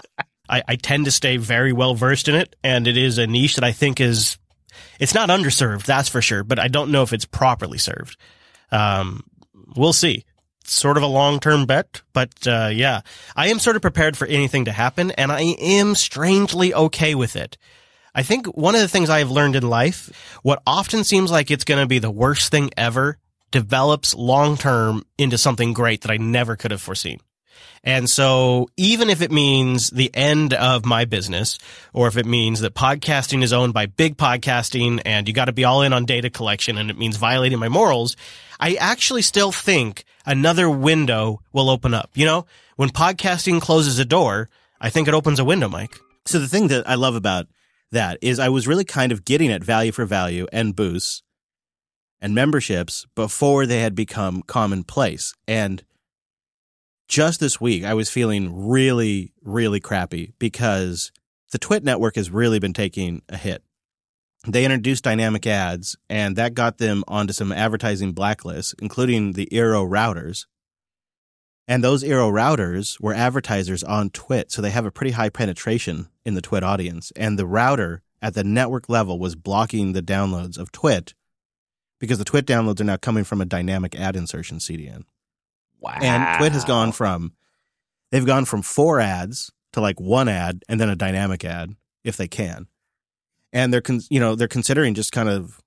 I, 0.49 0.63
I 0.69 0.77
tend 0.77 1.05
to 1.05 1.11
stay 1.11 1.37
very 1.37 1.73
well 1.73 1.95
versed 1.95 2.29
in 2.29 2.35
it, 2.35 2.57
and 2.65 2.87
it 2.87 2.97
is 2.97 3.19
a 3.19 3.27
niche 3.27 3.55
that 3.55 3.65
I 3.65 3.73
think 3.73 4.01
is 4.01 4.39
it's 5.01 5.15
not 5.15 5.29
underserved, 5.29 5.85
that's 5.85 6.09
for 6.09 6.23
sure, 6.23 6.45
but 6.45 6.59
I 6.59 6.69
don't 6.69 6.91
know 6.91 7.03
if 7.03 7.13
it's 7.13 7.25
properly 7.25 7.79
served. 7.79 8.17
Um, 8.71 9.25
we'll 9.77 9.93
see. 9.93 10.25
sort 10.65 10.97
of 10.97 11.03
a 11.03 11.07
long 11.07 11.41
term 11.41 11.67
bet, 11.67 12.03
but 12.13 12.31
uh, 12.47 12.71
yeah, 12.73 13.01
I 13.37 13.49
am 13.49 13.59
sort 13.59 13.77
of 13.77 13.83
prepared 13.83 14.17
for 14.17 14.27
anything 14.27 14.67
to 14.67 14.73
happen, 14.73 15.11
and 15.13 15.33
I 15.33 15.43
am 15.43 15.95
strangely 15.95 16.73
okay 16.75 17.15
with 17.15 17.37
it. 17.37 17.59
I 18.15 18.23
think 18.23 18.47
one 18.47 18.75
of 18.75 18.81
the 18.81 18.89
things 18.89 19.09
I 19.09 19.21
have 19.21 19.31
learned 19.31 19.57
in 19.57 19.69
life, 19.69 20.39
what 20.43 20.63
often 20.67 21.03
seems 21.03 21.31
like 21.31 21.51
it's 21.51 21.65
going 21.65 21.81
to 21.81 21.89
be 21.89 21.99
the 21.99 22.11
worst 22.11 22.51
thing 22.51 22.71
ever 22.77 23.19
develops 23.51 24.15
long 24.15 24.57
term 24.57 25.05
into 25.19 25.39
something 25.39 25.73
great 25.73 26.03
that 26.03 26.11
I 26.11 26.17
never 26.19 26.57
could 26.57 26.71
have 26.71 26.83
foreseen. 26.83 27.21
And 27.85 28.09
so 28.09 28.69
even 28.77 29.11
if 29.11 29.23
it 29.23 29.33
means 29.33 29.91
the 29.91 30.11
end 30.15 30.55
of 30.55 30.85
my 30.85 31.05
business, 31.05 31.59
or 31.93 32.07
if 32.07 32.17
it 32.17 32.27
means 32.27 32.61
that 32.61 32.75
podcasting 32.75 33.43
is 33.43 33.53
owned 33.53 33.75
by 33.75 33.87
big 33.87 34.17
podcasting 34.17 35.03
and 35.05 35.27
you 35.27 35.35
got 35.35 35.47
to 35.47 35.53
be 35.53 35.65
all 35.65 35.83
in 35.83 35.93
on 35.93 36.05
data 36.05 36.31
collection 36.31 36.79
and 36.79 36.91
it 36.91 36.99
means 36.99 37.17
violating 37.17 37.59
my 37.59 37.69
morals, 37.69 38.17
I 38.61 38.75
actually 38.75 39.23
still 39.23 39.51
think 39.51 40.05
another 40.25 40.71
window 40.71 41.41
will 41.53 41.71
open 41.71 41.93
up. 41.93 42.11
You 42.15 42.27
know, 42.27 42.47
when 42.77 42.91
podcasting 42.91 43.61
closes 43.61 43.99
a 43.99 44.05
door, 44.05 44.49
I 44.81 44.91
think 44.91 45.09
it 45.09 45.15
opens 45.15 45.41
a 45.41 45.45
window, 45.45 45.69
Mike. 45.69 45.99
So 46.25 46.39
the 46.39 46.49
thing 46.49 46.69
that 46.69 46.89
I 46.89 46.95
love 46.95 47.17
about 47.17 47.49
that 47.91 48.19
is 48.23 48.39
I 48.39 48.49
was 48.49 48.69
really 48.69 48.85
kind 48.85 49.11
of 49.11 49.25
getting 49.25 49.51
at 49.51 49.65
value 49.65 49.93
for 49.93 50.05
value 50.05 50.47
and 50.53 50.77
boosts 50.77 51.23
and 52.21 52.35
memberships 52.35 53.07
before 53.17 53.67
they 53.67 53.81
had 53.81 53.97
become 53.97 54.43
commonplace. 54.43 55.35
And 55.49 55.83
just 57.13 57.41
this 57.41 57.61
week, 57.61 57.85
I 57.85 57.93
was 57.93 58.09
feeling 58.09 58.69
really, 58.71 59.35
really 59.43 59.81
crappy 59.81 60.33
because 60.39 61.13
the 61.51 61.59
Twit 61.59 61.85
network 61.85 62.17
has 62.17 62.31
really 62.31 62.59
been 62.59 62.73
taking 62.73 63.21
a 63.29 63.37
hit. 63.37 63.63
They 64.49 64.65
introduced 64.65 65.05
dynamic 65.05 65.47
ads, 65.47 65.95
and 66.09 66.37
that 66.37 66.55
got 66.55 66.79
them 66.79 67.05
onto 67.07 67.35
some 67.35 67.53
advertising 67.53 68.15
blacklists, 68.15 68.75
including 68.81 69.35
the 69.35 69.47
Eero 69.53 69.87
routers. 69.87 70.47
And 71.69 71.85
those 71.85 72.03
Eero 72.03 72.33
routers 72.33 72.99
were 72.99 73.13
advertisers 73.13 73.85
on 73.85 74.09
Twit, 74.09 74.51
so 74.51 74.63
they 74.63 74.71
have 74.71 74.87
a 74.87 74.91
pretty 74.91 75.13
high 75.13 75.29
penetration 75.29 76.09
in 76.25 76.33
the 76.33 76.41
Twit 76.41 76.65
audience. 76.65 77.13
And 77.15 77.39
the 77.39 77.47
router 77.47 78.01
at 78.23 78.33
the 78.33 78.43
network 78.43 78.89
level 78.89 79.19
was 79.19 79.37
blocking 79.37 79.93
the 79.93 80.03
downloads 80.03 80.57
of 80.57 80.73
Twit 80.73 81.13
because 82.01 82.17
the 82.17 82.25
Twit 82.25 82.47
downloads 82.47 82.81
are 82.81 82.85
now 82.85 82.97
coming 82.97 83.25
from 83.25 83.43
a 83.43 83.45
dynamic 83.45 83.95
ad 83.95 84.17
insertion 84.17 84.57
CDN. 84.57 85.05
Wow. 85.83 85.99
And 86.01 86.39
Twit 86.39 86.53
has 86.53 86.65
gone 86.65 86.93
from 86.93 87.33
they've 88.11 88.25
gone 88.25 88.45
from 88.45 88.63
four 88.63 89.01
ads 89.01 89.51
to 89.73 89.81
like 89.81 90.01
one 90.01 90.29
ad 90.29 90.63
and 90.69 90.81
then 90.81 90.89
a 90.89 90.97
dynamic 90.97 91.45
ad 91.45 91.75
if 92.05 92.17
they 92.17 92.29
can. 92.29 92.69
And 93.53 93.73
they're 93.73 93.81
con- 93.81 94.01
you 94.09 94.21
know, 94.21 94.35
they're 94.35 94.49
considering 94.49 94.95
just 94.95 95.13
kind 95.13 95.29
of 95.29 95.61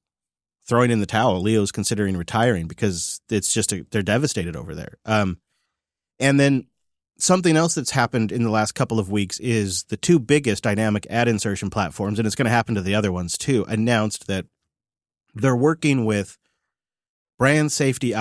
throwing 0.67 0.89
in 0.89 0.99
the 0.99 1.05
towel. 1.05 1.41
Leo's 1.41 1.71
considering 1.71 2.17
retiring 2.17 2.67
because 2.67 3.21
it's 3.29 3.53
just 3.53 3.71
a, 3.73 3.85
they're 3.91 4.01
devastated 4.01 4.55
over 4.55 4.73
there. 4.73 4.97
Um 5.05 5.39
and 6.19 6.39
then 6.39 6.67
something 7.17 7.57
else 7.57 7.75
that's 7.75 7.91
happened 7.91 8.31
in 8.31 8.43
the 8.43 8.49
last 8.49 8.73
couple 8.73 8.99
of 8.99 9.11
weeks 9.11 9.39
is 9.39 9.83
the 9.85 9.97
two 9.97 10.19
biggest 10.19 10.63
dynamic 10.63 11.05
ad 11.09 11.27
insertion 11.27 11.69
platforms 11.69 12.19
and 12.19 12.25
it's 12.25 12.35
going 12.35 12.45
to 12.45 12.51
happen 12.51 12.75
to 12.75 12.81
the 12.81 12.95
other 12.95 13.11
ones 13.11 13.37
too 13.37 13.65
announced 13.67 14.27
that 14.27 14.45
they're 15.33 15.55
working 15.55 16.05
with 16.05 16.37
brand 17.37 17.71
safety 17.71 18.13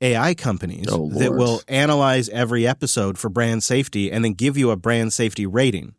AI 0.00 0.34
companies 0.34 0.86
oh, 0.90 1.08
that 1.10 1.32
will 1.32 1.62
analyze 1.68 2.28
every 2.28 2.66
episode 2.66 3.18
for 3.18 3.28
brand 3.28 3.64
safety 3.64 4.12
and 4.12 4.24
then 4.24 4.34
give 4.34 4.56
you 4.56 4.70
a 4.70 4.76
brand 4.76 5.12
safety 5.12 5.46
rating. 5.46 5.94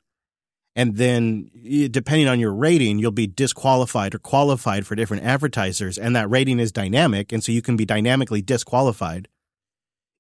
And 0.76 0.98
then, 0.98 1.50
depending 1.90 2.28
on 2.28 2.40
your 2.40 2.54
rating, 2.54 3.00
you'll 3.00 3.10
be 3.12 3.26
disqualified 3.26 4.14
or 4.14 4.20
qualified 4.20 4.86
for 4.86 4.94
different 4.94 5.24
advertisers. 5.24 5.98
And 5.98 6.16
that 6.16 6.30
rating 6.30 6.60
is 6.60 6.72
dynamic. 6.72 7.32
And 7.32 7.44
so 7.44 7.52
you 7.52 7.64
can 7.64 7.76
be 7.76 7.86
dynamically 7.86 8.44
disqualified 8.44 9.28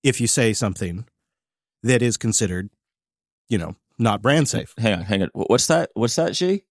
if 0.01 0.19
you 0.19 0.25
say 0.25 0.53
something 0.53 1.05
that 1.83 2.01
is 2.01 2.17
considered, 2.17 2.71
you 3.49 3.59
know, 3.59 3.75
not 3.99 4.23
brand 4.23 4.49
safe. 4.49 4.73
Hang 4.79 4.95
on, 4.95 5.01
hang 5.01 5.21
on. 5.21 5.29
What's 5.33 5.67
that? 5.67 5.91
What's 5.93 6.15
that, 6.15 6.33
G? 6.33 6.63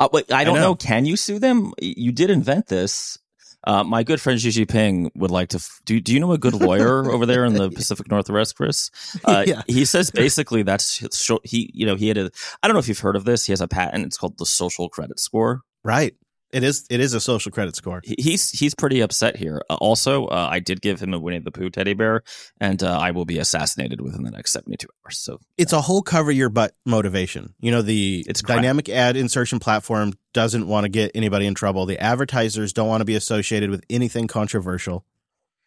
Uh, 0.00 0.08
wait, 0.12 0.32
I 0.32 0.42
don't 0.42 0.56
I 0.56 0.60
know. 0.60 0.70
know. 0.70 0.74
Can 0.74 1.04
you 1.04 1.16
sue 1.16 1.38
them? 1.38 1.72
You 1.80 2.10
did 2.10 2.30
invent 2.30 2.66
this. 2.66 3.18
Uh, 3.66 3.82
my 3.82 4.02
good 4.02 4.20
friend 4.20 4.38
Gigi 4.38 4.64
Ping 4.64 5.10
would 5.14 5.30
like 5.30 5.48
to. 5.50 5.56
F- 5.56 5.80
do 5.84 6.00
Do 6.00 6.12
you 6.12 6.20
know 6.20 6.32
a 6.32 6.38
good 6.38 6.54
lawyer 6.54 7.10
over 7.10 7.26
there 7.26 7.44
in 7.44 7.54
the 7.54 7.70
Pacific 7.70 8.10
Northwest, 8.10 8.56
Chris? 8.56 8.90
Uh, 9.24 9.44
yeah. 9.46 9.62
He 9.66 9.84
says 9.84 10.10
basically 10.10 10.62
that's 10.62 11.02
he. 11.44 11.70
You 11.74 11.86
know, 11.86 11.96
he 11.96 12.08
had 12.08 12.18
a. 12.18 12.30
I 12.62 12.68
don't 12.68 12.74
know 12.74 12.80
if 12.80 12.88
you've 12.88 12.98
heard 12.98 13.16
of 13.16 13.24
this. 13.24 13.46
He 13.46 13.52
has 13.52 13.60
a 13.60 13.68
patent. 13.68 14.04
It's 14.04 14.16
called 14.16 14.38
the 14.38 14.46
social 14.46 14.88
credit 14.88 15.18
score. 15.18 15.62
Right. 15.82 16.14
It 16.54 16.62
is 16.62 16.86
it 16.88 17.00
is 17.00 17.14
a 17.14 17.20
social 17.20 17.50
credit 17.50 17.74
score. 17.74 18.00
He's 18.04 18.48
he's 18.50 18.76
pretty 18.76 19.00
upset 19.00 19.36
here. 19.36 19.60
Uh, 19.68 19.74
also, 19.74 20.26
uh, 20.26 20.48
I 20.50 20.60
did 20.60 20.80
give 20.80 21.00
him 21.00 21.12
a 21.12 21.18
Winnie 21.18 21.40
the 21.40 21.50
Pooh 21.50 21.68
teddy 21.68 21.94
bear, 21.94 22.22
and 22.60 22.80
uh, 22.80 22.96
I 22.96 23.10
will 23.10 23.24
be 23.24 23.38
assassinated 23.38 24.00
within 24.00 24.22
the 24.22 24.30
next 24.30 24.52
seventy 24.52 24.76
two 24.76 24.86
hours. 25.04 25.18
So 25.18 25.40
It's 25.58 25.72
a 25.72 25.80
whole 25.80 26.00
cover 26.00 26.30
your 26.30 26.50
butt 26.50 26.76
motivation. 26.86 27.54
You 27.58 27.72
know, 27.72 27.82
the 27.82 28.24
It's 28.28 28.40
crap. 28.40 28.58
dynamic 28.58 28.88
ad 28.88 29.16
insertion 29.16 29.58
platform 29.58 30.12
doesn't 30.32 30.68
want 30.68 30.84
to 30.84 30.88
get 30.88 31.10
anybody 31.14 31.46
in 31.46 31.54
trouble. 31.54 31.86
The 31.86 31.98
advertisers 31.98 32.72
don't 32.72 32.88
want 32.88 33.00
to 33.00 33.04
be 33.04 33.16
associated 33.16 33.70
with 33.70 33.84
anything 33.90 34.28
controversial. 34.28 35.04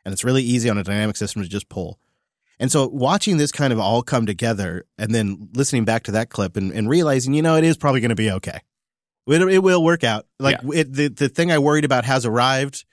And 0.06 0.14
it's 0.14 0.24
really 0.24 0.44
easy 0.44 0.70
on 0.70 0.78
a 0.78 0.84
dynamic 0.84 1.18
system 1.18 1.42
to 1.44 1.50
just 1.50 1.68
pull. 1.68 2.00
And 2.60 2.72
so 2.72 2.88
watching 2.88 3.36
this 3.36 3.52
kind 3.52 3.74
of 3.74 3.80
all 3.80 4.02
come 4.02 4.26
together 4.26 4.86
and 4.98 5.14
then 5.14 5.50
listening 5.54 5.84
back 5.84 6.04
to 6.04 6.12
that 6.14 6.30
clip 6.30 6.56
and, 6.56 6.72
and 6.72 6.90
realizing, 6.90 7.34
you 7.34 7.42
know, 7.42 7.58
it 7.58 7.66
is 7.66 7.76
probably 7.78 8.00
going 8.00 8.10
to 8.10 8.16
be 8.16 8.32
okay. 8.32 8.62
It, 9.28 9.42
it 9.42 9.60
will 9.60 9.84
work 9.84 10.04
out. 10.04 10.26
Like 10.40 10.60
it, 10.74 10.94
the, 10.94 11.10
the 11.10 11.30
thing 11.30 11.52
I 11.52 11.60
worried 11.60 11.86
about 11.86 12.06
has 12.06 12.26
arrived, 12.26 12.86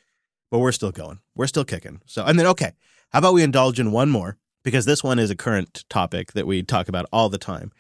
but 0.51 0.59
we're 0.59 0.73
still 0.73 0.91
going. 0.91 1.21
We're 1.35 1.47
still 1.47 1.65
kicking. 1.65 2.01
So, 2.07 2.25
and 2.25 2.39
then, 2.39 2.47
okay, 2.49 2.73
how 3.11 3.21
about 3.21 3.35
we 3.35 3.43
indulge 3.43 3.79
in 3.79 3.93
one 3.93 4.11
more? 4.11 4.37
Because 4.65 4.85
this 4.85 5.05
one 5.05 5.19
is 5.19 5.31
a 5.31 5.37
current 5.37 5.85
topic 5.89 6.33
that 6.33 6.47
we 6.47 6.63
talk 6.63 6.89
about 6.89 7.07
all 7.13 7.29
the 7.29 7.39
time. 7.39 7.71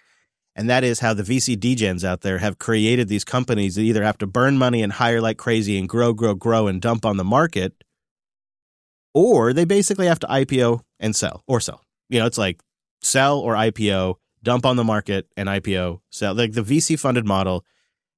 And 0.56 0.70
that 0.70 0.84
is 0.84 1.00
how 1.00 1.14
the 1.14 1.22
VC 1.22 1.56
degens 1.56 2.04
out 2.04 2.20
there 2.20 2.38
have 2.38 2.58
created 2.58 3.08
these 3.08 3.24
companies 3.24 3.74
that 3.74 3.82
either 3.82 4.04
have 4.04 4.18
to 4.18 4.26
burn 4.26 4.56
money 4.56 4.82
and 4.82 4.92
hire 4.92 5.20
like 5.20 5.36
crazy 5.36 5.78
and 5.78 5.88
grow, 5.88 6.12
grow, 6.12 6.34
grow 6.34 6.68
and 6.68 6.80
dump 6.80 7.04
on 7.04 7.16
the 7.16 7.24
market, 7.24 7.82
or 9.12 9.52
they 9.52 9.64
basically 9.64 10.06
have 10.06 10.20
to 10.20 10.26
IPO 10.28 10.80
and 11.00 11.16
sell 11.16 11.42
or 11.48 11.60
sell. 11.60 11.84
You 12.08 12.20
know, 12.20 12.26
it's 12.26 12.38
like 12.38 12.60
sell 13.02 13.40
or 13.40 13.54
IPO, 13.54 14.16
dump 14.42 14.64
on 14.64 14.76
the 14.76 14.84
market 14.84 15.26
and 15.36 15.48
IPO, 15.48 16.00
sell. 16.10 16.34
Like 16.34 16.52
the 16.52 16.62
VC 16.62 16.98
funded 16.98 17.26
model 17.26 17.64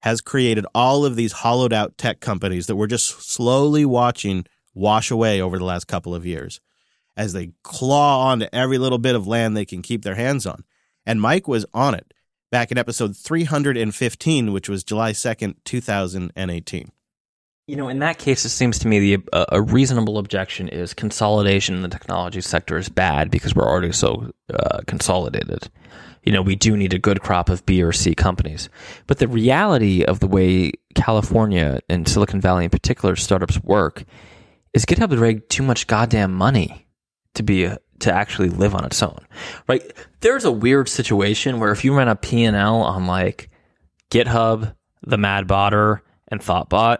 has 0.06 0.20
created 0.20 0.64
all 0.72 1.04
of 1.04 1.16
these 1.16 1.32
hollowed 1.32 1.72
out 1.72 1.98
tech 1.98 2.20
companies 2.20 2.68
that 2.68 2.76
we're 2.76 2.86
just 2.86 3.28
slowly 3.28 3.84
watching 3.84 4.46
wash 4.72 5.10
away 5.10 5.40
over 5.40 5.58
the 5.58 5.64
last 5.64 5.88
couple 5.88 6.14
of 6.14 6.24
years 6.24 6.60
as 7.16 7.32
they 7.32 7.50
claw 7.64 8.28
onto 8.28 8.46
every 8.52 8.78
little 8.78 8.98
bit 8.98 9.16
of 9.16 9.26
land 9.26 9.56
they 9.56 9.64
can 9.64 9.82
keep 9.82 10.04
their 10.04 10.14
hands 10.14 10.46
on. 10.46 10.62
And 11.04 11.20
Mike 11.20 11.48
was 11.48 11.66
on 11.74 11.92
it 11.96 12.14
back 12.52 12.70
in 12.70 12.78
episode 12.78 13.16
315, 13.16 14.52
which 14.52 14.68
was 14.68 14.84
July 14.84 15.10
2nd, 15.10 15.56
2018. 15.64 16.92
You 17.66 17.74
know, 17.74 17.88
in 17.88 17.98
that 17.98 18.18
case, 18.18 18.44
it 18.44 18.50
seems 18.50 18.78
to 18.78 18.86
me 18.86 19.00
the 19.00 19.24
uh, 19.32 19.46
a 19.48 19.60
reasonable 19.60 20.18
objection 20.18 20.68
is 20.68 20.94
consolidation 20.94 21.74
in 21.74 21.82
the 21.82 21.88
technology 21.88 22.42
sector 22.42 22.78
is 22.78 22.88
bad 22.88 23.28
because 23.28 23.56
we're 23.56 23.68
already 23.68 23.90
so 23.90 24.30
uh, 24.54 24.82
consolidated. 24.86 25.68
You 26.26 26.32
know, 26.32 26.42
we 26.42 26.56
do 26.56 26.76
need 26.76 26.92
a 26.92 26.98
good 26.98 27.22
crop 27.22 27.48
of 27.48 27.64
B 27.64 27.82
or 27.82 27.92
C 27.92 28.14
companies. 28.14 28.68
But 29.06 29.18
the 29.18 29.28
reality 29.28 30.04
of 30.04 30.20
the 30.20 30.26
way 30.26 30.72
California 30.94 31.80
and 31.88 32.08
Silicon 32.08 32.40
Valley 32.40 32.64
in 32.64 32.70
particular 32.70 33.14
startups 33.16 33.62
work 33.62 34.04
is 34.74 34.84
GitHub 34.84 35.18
raised 35.18 35.48
too 35.48 35.62
much 35.62 35.86
goddamn 35.86 36.34
money 36.34 36.86
to 37.34 37.42
be 37.42 37.64
a, 37.64 37.78
to 38.00 38.12
actually 38.12 38.48
live 38.48 38.74
on 38.74 38.84
its 38.84 39.02
own. 39.02 39.18
Right? 39.68 39.82
There's 40.20 40.44
a 40.44 40.52
weird 40.52 40.88
situation 40.88 41.60
where 41.60 41.70
if 41.70 41.84
you 41.84 41.94
run 41.94 42.08
a 42.08 42.16
P&L 42.16 42.82
on 42.82 43.06
like 43.06 43.48
GitHub, 44.10 44.74
the 45.02 45.18
Mad 45.18 45.46
Botter, 45.46 46.00
and 46.28 46.40
Thoughtbot, 46.40 46.98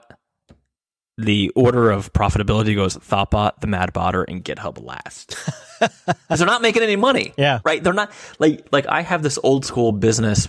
the 1.19 1.51
order 1.57 1.91
of 1.91 2.13
profitability 2.13 2.75
goes 2.77 2.97
Thoughtbot, 2.97 3.61
the 3.61 3.67
Mad 3.67 3.93
Botter, 3.93 4.25
and 4.29 4.45
GitHub 4.45 4.83
last. 4.85 5.37
'Cause 5.81 6.39
they're 6.39 6.47
not 6.47 6.63
making 6.63 6.83
any 6.83 6.97
money. 6.97 7.33
Yeah. 7.37 7.61
Right? 7.65 7.83
They're 7.83 7.93
not 7.93 8.11
like 8.39 8.67
like 8.73 8.87
I 8.87 9.03
have 9.03 9.23
this 9.23 9.39
old 9.43 9.65
school 9.65 9.93
business 9.93 10.49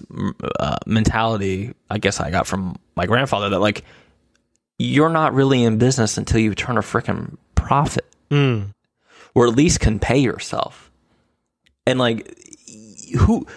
uh, 0.59 0.77
mentality. 0.85 1.73
I 1.89 1.97
guess 1.97 2.19
I 2.19 2.31
got 2.31 2.47
from 2.47 2.77
my 2.95 3.05
grandfather 3.05 3.49
that 3.49 3.59
like 3.59 3.83
you're 4.79 5.09
not 5.09 5.33
really 5.33 5.63
in 5.63 5.77
business 5.77 6.17
until 6.17 6.39
you 6.39 6.53
turn 6.55 6.77
a 6.77 6.81
freaking 6.81 7.37
profit, 7.55 8.05
Mm. 8.29 8.73
or 9.35 9.47
at 9.47 9.55
least 9.55 9.79
can 9.79 9.99
pay 9.99 10.17
yourself. 10.19 10.91
And 11.85 11.97
like 11.99 12.33
who 13.17 13.47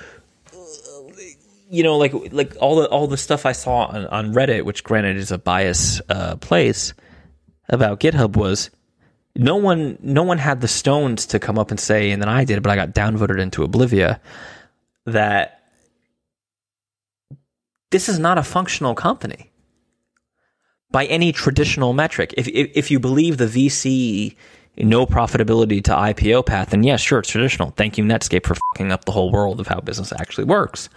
you 1.71 1.83
know 1.83 1.97
like 1.99 2.13
like 2.33 2.57
all 2.61 2.77
the 2.77 2.89
all 2.89 3.07
the 3.07 3.17
stuff 3.17 3.47
I 3.47 3.53
saw 3.53 3.85
on, 3.87 4.07
on 4.07 4.33
Reddit, 4.35 4.65
which 4.65 4.83
granted 4.85 5.17
is 5.17 5.31
a 5.31 5.39
bias 5.39 6.01
uh, 6.09 6.37
place 6.37 6.95
about 7.69 8.01
GitHub 8.01 8.37
was 8.37 8.71
no 9.37 9.57
one 9.57 9.99
no 10.01 10.23
one 10.23 10.39
had 10.39 10.61
the 10.61 10.69
stones 10.69 11.27
to 11.27 11.39
come 11.39 11.59
up 11.59 11.71
and 11.71 11.81
say, 11.81 12.11
and 12.11 12.21
then 12.21 12.29
I 12.29 12.45
did, 12.45 12.63
but 12.63 12.71
I 12.71 12.77
got 12.77 12.95
downvoted 12.95 13.41
into 13.41 13.67
oblivia 13.67 14.21
that 15.07 15.63
this 17.91 18.09
is 18.09 18.19
not 18.19 18.39
a 18.39 18.43
functional 18.43 18.95
company 18.95 19.51
by 20.91 21.07
any 21.07 21.33
traditional 21.33 21.93
metric. 21.93 22.35
If 22.37 22.49
if, 22.49 22.71
if 22.75 22.91
you 22.91 23.01
believe 23.01 23.37
the 23.37 23.47
VC 23.47 24.37
no 24.77 25.07
profitability 25.07 25.83
to 25.85 25.91
IPO 25.91 26.47
path, 26.47 26.71
then 26.71 26.83
yes, 26.83 27.01
sure, 27.01 27.19
it's 27.19 27.31
traditional. 27.31 27.71
Thank 27.73 27.99
you, 27.99 28.05
Netscape, 28.05 28.47
for 28.47 28.55
fucking 28.55 28.93
up 28.93 29.05
the 29.05 29.13
whole 29.13 29.31
world 29.31 29.61
of 29.61 29.67
how 29.67 29.81
business 29.81 30.13
actually 30.13 30.45
works. 30.45 30.89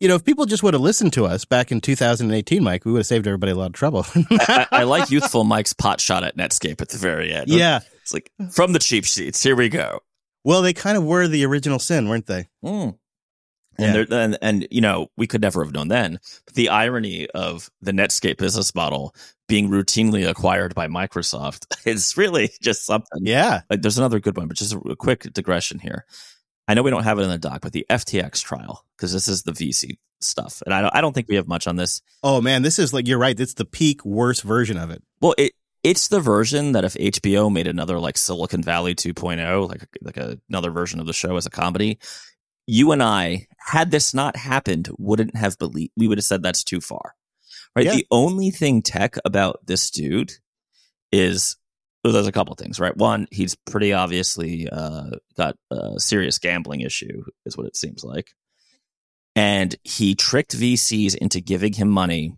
You 0.00 0.08
know, 0.08 0.14
if 0.14 0.24
people 0.24 0.46
just 0.46 0.62
would 0.62 0.72
have 0.72 0.80
listened 0.80 1.12
to 1.12 1.26
us 1.26 1.44
back 1.44 1.70
in 1.70 1.80
2018, 1.80 2.64
Mike, 2.64 2.86
we 2.86 2.92
would 2.92 3.00
have 3.00 3.06
saved 3.06 3.26
everybody 3.26 3.52
a 3.52 3.54
lot 3.54 3.66
of 3.66 3.72
trouble. 3.74 4.06
I, 4.30 4.66
I 4.72 4.82
like 4.84 5.10
youthful 5.10 5.44
Mike's 5.44 5.74
pot 5.74 6.00
shot 6.00 6.24
at 6.24 6.36
Netscape 6.36 6.80
at 6.80 6.88
the 6.88 6.96
very 6.96 7.32
end. 7.32 7.48
yeah. 7.48 7.80
it's 8.00 8.14
like 8.14 8.32
from 8.50 8.72
the 8.72 8.78
cheap 8.78 9.04
sheets. 9.04 9.42
Here 9.42 9.54
we 9.54 9.68
go. 9.68 10.00
Well, 10.42 10.62
they 10.62 10.72
kind 10.72 10.96
of 10.96 11.04
were 11.04 11.28
the 11.28 11.44
original 11.44 11.78
sin, 11.78 12.08
weren't 12.08 12.26
they? 12.26 12.48
Mm. 12.64 12.96
And, 13.78 13.94
there, 13.94 14.20
and 14.20 14.38
and 14.42 14.68
you 14.70 14.80
know 14.80 15.08
we 15.16 15.26
could 15.26 15.40
never 15.40 15.64
have 15.64 15.72
known 15.72 15.88
then. 15.88 16.18
But 16.44 16.54
the 16.54 16.68
irony 16.68 17.28
of 17.30 17.70
the 17.80 17.92
Netscape 17.92 18.36
business 18.36 18.74
model 18.74 19.14
being 19.48 19.68
routinely 19.68 20.28
acquired 20.28 20.74
by 20.74 20.86
Microsoft 20.86 21.66
is 21.86 22.16
really 22.16 22.50
just 22.60 22.84
something. 22.84 23.26
Yeah. 23.26 23.62
Like 23.70 23.82
there's 23.82 23.98
another 23.98 24.20
good 24.20 24.36
one, 24.36 24.48
but 24.48 24.56
just 24.56 24.74
a, 24.74 24.78
a 24.80 24.96
quick 24.96 25.32
digression 25.32 25.78
here. 25.78 26.04
I 26.70 26.74
know 26.74 26.82
we 26.82 26.90
don't 26.92 27.02
have 27.02 27.18
it 27.18 27.22
in 27.22 27.30
the 27.30 27.36
doc, 27.36 27.62
but 27.62 27.72
the 27.72 27.84
FTX 27.90 28.40
trial 28.44 28.84
because 28.96 29.12
this 29.12 29.26
is 29.26 29.42
the 29.42 29.50
VC 29.50 29.98
stuff, 30.20 30.62
and 30.64 30.72
I 30.72 30.82
don't, 30.82 30.94
I 30.94 31.00
don't 31.00 31.12
think 31.12 31.26
we 31.28 31.34
have 31.34 31.48
much 31.48 31.66
on 31.66 31.74
this. 31.74 32.00
Oh, 32.22 32.40
man. 32.40 32.62
This 32.62 32.78
is 32.78 32.94
like, 32.94 33.08
you're 33.08 33.18
right. 33.18 33.38
It's 33.38 33.54
the 33.54 33.64
peak 33.64 34.04
worst 34.04 34.44
version 34.44 34.76
of 34.76 34.90
it. 34.90 35.02
Well, 35.20 35.34
it 35.36 35.52
it's 35.82 36.06
the 36.06 36.20
version 36.20 36.72
that 36.72 36.84
if 36.84 36.94
HBO 36.94 37.52
made 37.52 37.66
another 37.66 37.98
like 37.98 38.16
Silicon 38.16 38.62
Valley 38.62 38.94
2.0, 38.94 39.68
like 39.68 39.84
like 40.00 40.16
a, 40.16 40.38
another 40.48 40.70
version 40.70 41.00
of 41.00 41.06
the 41.06 41.12
show 41.12 41.36
as 41.36 41.44
a 41.44 41.50
comedy, 41.50 41.98
you 42.66 42.92
and 42.92 43.02
I, 43.02 43.48
had 43.58 43.90
this 43.90 44.14
not 44.14 44.36
happened, 44.36 44.90
wouldn't 44.96 45.34
have 45.34 45.58
believed. 45.58 45.90
We 45.96 46.06
would 46.06 46.18
have 46.18 46.24
said 46.24 46.40
that's 46.40 46.62
too 46.62 46.80
far, 46.80 47.16
right? 47.74 47.86
Yeah. 47.86 47.96
The 47.96 48.06
only 48.12 48.50
thing 48.50 48.82
tech 48.82 49.16
about 49.24 49.66
this 49.66 49.90
dude 49.90 50.34
is 51.10 51.56
there's 52.02 52.26
a 52.26 52.32
couple 52.32 52.54
things, 52.54 52.80
right? 52.80 52.96
One, 52.96 53.26
he's 53.30 53.54
pretty 53.54 53.92
obviously 53.92 54.68
uh, 54.70 55.10
got 55.36 55.56
a 55.70 55.98
serious 55.98 56.38
gambling 56.38 56.80
issue, 56.80 57.24
is 57.44 57.56
what 57.56 57.66
it 57.66 57.76
seems 57.76 58.02
like, 58.04 58.30
and 59.36 59.74
he 59.84 60.14
tricked 60.14 60.56
VCs 60.56 61.14
into 61.14 61.40
giving 61.40 61.72
him 61.74 61.88
money 61.88 62.34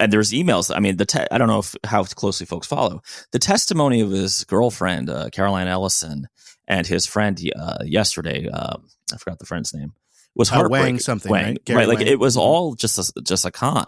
and 0.00 0.12
there's 0.12 0.32
emails. 0.32 0.74
I 0.74 0.80
mean, 0.80 0.96
the 0.96 1.06
te- 1.06 1.26
I 1.30 1.38
don't 1.38 1.48
know 1.48 1.60
if 1.60 1.74
how 1.84 2.04
closely 2.04 2.46
folks 2.46 2.66
follow 2.66 3.02
the 3.32 3.38
testimony 3.38 4.00
of 4.00 4.10
his 4.10 4.44
girlfriend 4.44 5.08
uh, 5.08 5.30
Caroline 5.30 5.68
Ellison 5.68 6.28
and 6.66 6.86
his 6.86 7.06
friend 7.06 7.40
uh, 7.56 7.78
yesterday. 7.84 8.48
Um, 8.48 8.88
I 9.12 9.16
forgot 9.16 9.38
the 9.38 9.46
friend's 9.46 9.72
name. 9.72 9.94
Was 10.34 10.50
Uh, 10.50 10.56
heartbreaking. 10.56 10.84
Wang 10.84 10.98
something, 10.98 11.32
Wang, 11.32 11.44
right? 11.44 11.64
Gary 11.64 11.78
right? 11.78 11.88
Like 11.88 11.98
Wang. 11.98 12.06
it 12.08 12.18
was 12.18 12.36
all 12.36 12.74
just 12.74 12.98
a, 12.98 13.22
just 13.22 13.46
a 13.46 13.50
con. 13.50 13.86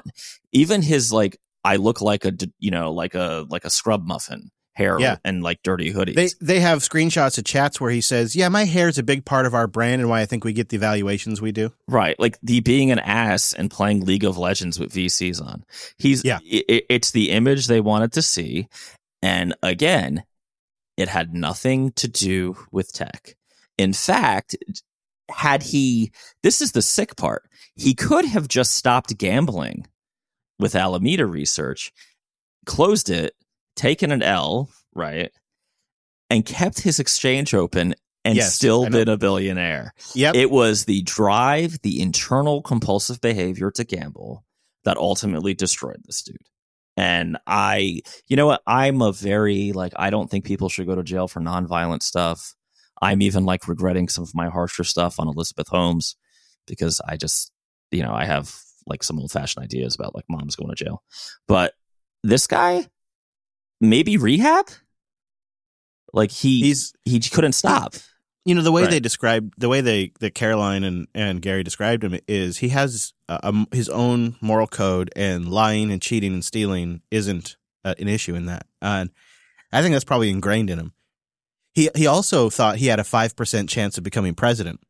Even 0.52 0.82
his 0.82 1.12
like, 1.12 1.38
I 1.64 1.76
look 1.76 2.00
like 2.00 2.24
a 2.24 2.32
you 2.58 2.70
know 2.70 2.92
like 2.92 3.14
a 3.14 3.46
like 3.48 3.64
a 3.64 3.70
scrub 3.70 4.06
muffin 4.06 4.50
hair 4.74 4.98
Yeah. 5.00 5.16
and 5.24 5.42
like 5.42 5.58
dirty 5.62 5.92
hoodies. 5.92 6.14
They 6.14 6.28
they 6.40 6.60
have 6.60 6.78
screenshots 6.78 7.36
of 7.38 7.44
chats 7.44 7.80
where 7.80 7.90
he 7.90 8.00
says, 8.00 8.34
"Yeah, 8.36 8.48
my 8.48 8.64
hair 8.64 8.88
is 8.88 8.98
a 8.98 9.02
big 9.02 9.24
part 9.24 9.44
of 9.44 9.52
our 9.54 9.66
brand 9.66 10.00
and 10.00 10.08
why 10.08 10.20
I 10.20 10.26
think 10.26 10.44
we 10.44 10.52
get 10.52 10.68
the 10.70 10.76
evaluations 10.76 11.40
we 11.42 11.52
do." 11.52 11.72
Right, 11.88 12.18
like 12.18 12.38
the 12.42 12.60
being 12.60 12.90
an 12.90 12.98
ass 13.00 13.52
and 13.52 13.70
playing 13.70 14.04
League 14.06 14.24
of 14.24 14.38
Legends 14.38 14.78
with 14.78 14.92
VCs 14.92 15.40
on. 15.44 15.64
He's 15.98 16.24
Yeah. 16.24 16.38
i 16.42 16.64
i- 16.70 16.82
it's 16.88 17.10
the 17.10 17.30
image 17.30 17.66
they 17.66 17.80
wanted 17.80 18.12
to 18.12 18.22
see, 18.22 18.68
and 19.20 19.54
again, 19.62 20.22
it 20.96 21.08
had 21.08 21.34
nothing 21.34 21.92
to 21.92 22.08
do 22.08 22.56
with 22.70 22.92
tech. 22.92 23.34
In 23.76 23.92
fact, 23.92 24.56
had 25.30 25.62
he, 25.62 26.12
this 26.42 26.60
is 26.62 26.72
the 26.72 26.82
sick 26.82 27.16
part. 27.16 27.42
He 27.76 27.94
could 27.94 28.24
have 28.24 28.48
just 28.48 28.74
stopped 28.76 29.16
gambling 29.18 29.86
with 30.60 30.76
Alameda 30.76 31.26
Research, 31.26 31.92
closed 32.66 33.10
it, 33.10 33.34
taken 33.76 34.12
an 34.12 34.22
L, 34.22 34.70
right, 34.94 35.32
and 36.28 36.44
kept 36.44 36.80
his 36.80 37.00
exchange 37.00 37.54
open, 37.54 37.94
and 38.24 38.36
Yes, 38.36 38.54
still 38.54 38.88
been 38.88 39.08
a 39.08 39.16
billionaire. 39.16 39.94
Yep. 40.14 40.34
It 40.34 40.50
was 40.50 40.84
the 40.84 41.02
drive, 41.02 41.80
the 41.82 42.00
internal 42.00 42.62
compulsive 42.62 43.20
behavior 43.20 43.70
to 43.72 43.84
gamble 43.84 44.44
that 44.84 44.96
ultimately 44.96 45.54
destroyed 45.54 46.02
this 46.04 46.22
dude. 46.22 46.36
And 46.96 47.38
I, 47.46 48.02
you 48.28 48.36
know 48.36 48.46
what? 48.46 48.62
I'm 48.66 49.00
a 49.00 49.12
very, 49.12 49.72
like, 49.72 49.92
I 49.96 50.10
don't 50.10 50.30
think 50.30 50.44
people 50.44 50.68
should 50.68 50.86
go 50.86 50.94
to 50.94 51.02
jail 51.02 51.28
for 51.28 51.40
nonviolent 51.40 52.02
stuff. 52.02 52.54
I'm 53.00 53.22
even 53.22 53.46
like 53.46 53.66
regretting 53.66 54.08
some 54.08 54.22
of 54.22 54.34
my 54.34 54.50
harsher 54.50 54.84
stuff 54.84 55.18
on 55.18 55.28
Elizabeth 55.28 55.68
Holmes. 55.68 56.16
because 56.70 57.00
I 57.06 57.16
just, 57.16 57.52
you 57.90 58.02
know, 58.02 58.14
I 58.14 58.24
have 58.24 58.54
like 58.90 59.02
some 59.02 59.18
old 59.18 59.30
fashioned 59.30 59.64
ideas 59.64 59.94
about 59.94 60.14
like 60.14 60.24
moms 60.28 60.56
going 60.56 60.68
to 60.70 60.76
jail. 60.84 61.02
But 61.48 61.72
this 62.22 62.46
guy, 62.46 62.86
maybe 63.80 64.16
rehab. 64.18 64.66
Like 66.12 66.30
he 66.30 66.60
He's 66.62 66.92
he 67.04 67.20
couldn't 67.20 67.52
stop. 67.52 67.94
you 68.44 68.54
know 68.54 68.62
the 68.62 68.72
way 68.72 68.82
Right. 68.82 68.90
they 68.90 69.00
described 69.00 69.54
the 69.58 69.68
way 69.68 69.80
they 69.80 70.12
that 70.20 70.34
Caroline 70.34 70.82
and 70.82 71.06
and 71.14 71.40
Gary 71.40 71.62
described 71.62 72.02
him 72.02 72.18
is 72.26 72.58
he 72.58 72.70
has 72.70 73.12
a, 73.28 73.38
a- 73.44 73.74
his 73.76 73.88
own 73.88 74.34
moral 74.40 74.66
code 74.66 75.10
and 75.14 75.48
lying 75.48 75.92
and 75.92 76.02
cheating 76.02 76.32
and 76.34 76.44
stealing 76.44 77.00
isn't 77.12 77.56
uh, 77.84 77.94
an 77.98 78.08
issue 78.08 78.34
in 78.34 78.46
that. 78.46 78.66
And 78.82 79.10
I 79.72 79.82
think 79.82 79.92
that's 79.94 80.04
probably 80.04 80.30
ingrained 80.30 80.68
in 80.68 80.78
him. 80.80 80.92
He 81.74 81.90
he 81.94 82.08
also 82.08 82.50
thought 82.50 82.78
he 82.78 82.86
had 82.88 82.98
a 82.98 83.04
five 83.04 83.36
percent 83.36 83.68
chance 83.68 83.96
of 83.96 84.02
becoming 84.02 84.34
president. 84.34 84.80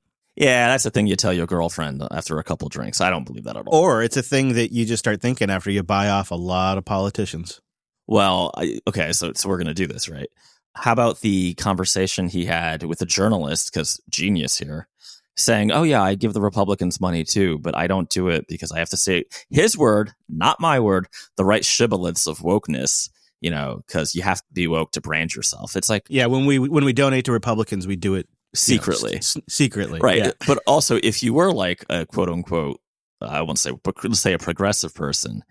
Yeah, 0.41 0.69
that's 0.69 0.85
the 0.85 0.91
thing 0.91 1.07
you 1.07 1.17
tell 1.17 1.35
your 1.35 1.47
girlfriend 1.47 2.03
after 2.11 2.39
a 2.39 2.43
couple 2.43 2.71
drinks. 2.71 3.03
I 3.03 3.11
don't 3.11 3.25
believe 3.25 3.45
that 3.45 3.59
at 3.59 3.67
all. 3.67 3.79
Or 3.79 4.03
it's 4.03 4.17
a 4.17 4.23
thing 4.23 4.55
that 4.55 4.73
you 4.73 4.87
just 4.87 5.01
start 5.01 5.21
thinking 5.21 5.51
after 5.51 5.71
you 5.71 5.83
buy 5.83 6.09
off 6.09 6.31
a 6.31 6.35
lot 6.35 6.79
of 6.79 6.87
politicians. 6.87 7.61
Well, 8.07 8.51
I, 8.57 8.81
okay, 8.89 9.13
so 9.13 9.35
so 9.35 9.51
we're 9.51 9.59
gonna 9.59 9.75
do 9.75 9.87
this, 9.87 10.09
right? 10.09 10.31
How 10.75 10.93
about 10.93 11.21
the 11.21 11.53
conversation 11.55 12.27
he 12.27 12.47
had 12.47 12.85
with 12.85 13.03
a 13.03 13.07
journalist? 13.07 13.71
Because 13.71 14.01
genius 14.09 14.57
here, 14.57 14.89
saying, 15.37 15.73
"Oh 15.73 15.83
yeah, 15.83 16.03
I 16.03 16.15
give 16.15 16.33
the 16.33 16.41
Republicans 16.41 17.03
money 17.03 17.23
too, 17.23 17.59
but 17.59 17.77
I 17.77 17.87
don't 17.87 18.09
do 18.09 18.29
it 18.29 18.47
because 18.49 18.73
I 18.73 18.79
have 18.79 18.91
to 18.91 18.97
say 18.97 19.25
his 19.51 19.77
word, 19.77 20.13
not 20.27 20.59
my 20.59 20.81
word, 20.81 21.07
the 21.37 21.45
right 21.45 21.63
shibboleths 21.63 22.27
of 22.27 22.39
wokeness." 22.39 23.11
You 23.43 23.51
know, 23.51 23.83
because 23.87 24.15
you 24.15 24.23
have 24.23 24.39
to 24.39 24.53
be 24.55 24.67
woke 24.67 24.93
to 24.93 25.03
brand 25.03 25.35
yourself. 25.35 25.77
It's 25.77 25.91
like 25.91 26.07
Yeah, 26.09 26.27
when 26.27 26.47
we 26.47 26.59
when 26.59 26.87
we 26.87 26.95
donate 26.95 27.27
to 27.27 27.33
Republicans, 27.33 27.87
we 27.87 27.97
do 27.97 28.15
it 28.15 28.27
you 28.53 28.77
know, 28.77 28.83
secretly, 28.83 29.17
s- 29.17 29.37
secretly, 29.49 30.01
right? 30.01 30.19
Yeah. 30.19 30.33
But 30.47 30.63
also, 30.67 30.99
if 31.03 31.23
you 31.23 31.35
were 31.35 31.53
like 31.53 31.85
a 31.91 32.07
quote 32.07 32.29
unquote, 32.29 32.81
I 33.21 33.43
won't 33.43 33.59
say, 33.59 33.73
but 33.83 34.03
let's 34.05 34.21
say 34.21 34.33
a 34.33 34.39
progressive 34.39 34.95
person, 34.95 35.43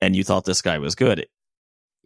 and 0.00 0.16
you 0.16 0.24
thought 0.24 0.44
this 0.44 0.62
guy 0.62 0.78
was 0.78 0.94
good, 0.94 1.26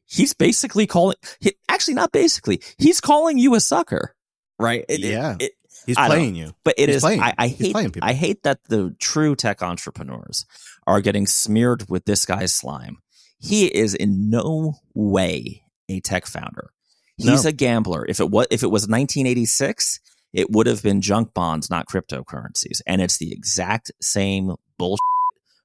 he's 0.06 0.34
basically 0.34 0.86
calling. 0.86 1.16
He, 1.40 1.54
actually, 1.68 1.94
not 1.94 2.12
basically. 2.12 2.60
He's 2.78 3.00
calling 3.00 3.38
you 3.38 3.54
a 3.54 3.60
sucker, 3.60 4.14
right? 4.58 4.84
It- 4.88 5.00
it- 5.04 5.10
Yeah. 5.12 5.36
it- 5.40 5.52
He's 5.86 5.98
I 5.98 6.06
playing 6.06 6.34
you. 6.34 6.54
but 6.64 6.74
it 6.78 6.88
He's 6.88 6.96
is. 6.96 7.02
playing. 7.02 7.20
I, 7.20 7.34
I 7.36 7.48
hate. 7.48 7.76
I 8.00 8.14
hate 8.14 8.42
that 8.44 8.60
the 8.68 8.96
true 9.00 9.36
tech 9.36 9.62
entrepreneurs 9.62 10.46
are 10.86 11.02
getting 11.02 11.26
smeared 11.26 11.90
with 11.90 12.06
this 12.06 12.24
guy's 12.24 12.54
slime. 12.54 12.98
He 13.38 13.66
is 13.66 13.94
in 13.94 14.30
no 14.30 14.76
way 14.94 15.62
a 15.90 16.00
tech 16.00 16.24
founder. 16.26 16.70
He's 17.18 17.44
No. 17.44 17.50
a 17.50 17.52
gambler. 17.52 18.06
If 18.08 18.18
it 18.18 18.30
was 18.30 18.46
if 18.50 18.62
it 18.62 18.68
was 18.70 18.88
1986, 18.88 20.00
it 20.34 20.50
would 20.50 20.66
have 20.66 20.82
been 20.82 21.00
junk 21.00 21.32
bonds, 21.32 21.70
not 21.70 21.86
cryptocurrencies. 21.86 22.82
And 22.86 23.00
it's 23.00 23.18
the 23.18 23.32
exact 23.32 23.92
same 24.02 24.56
bullshit, 24.76 24.98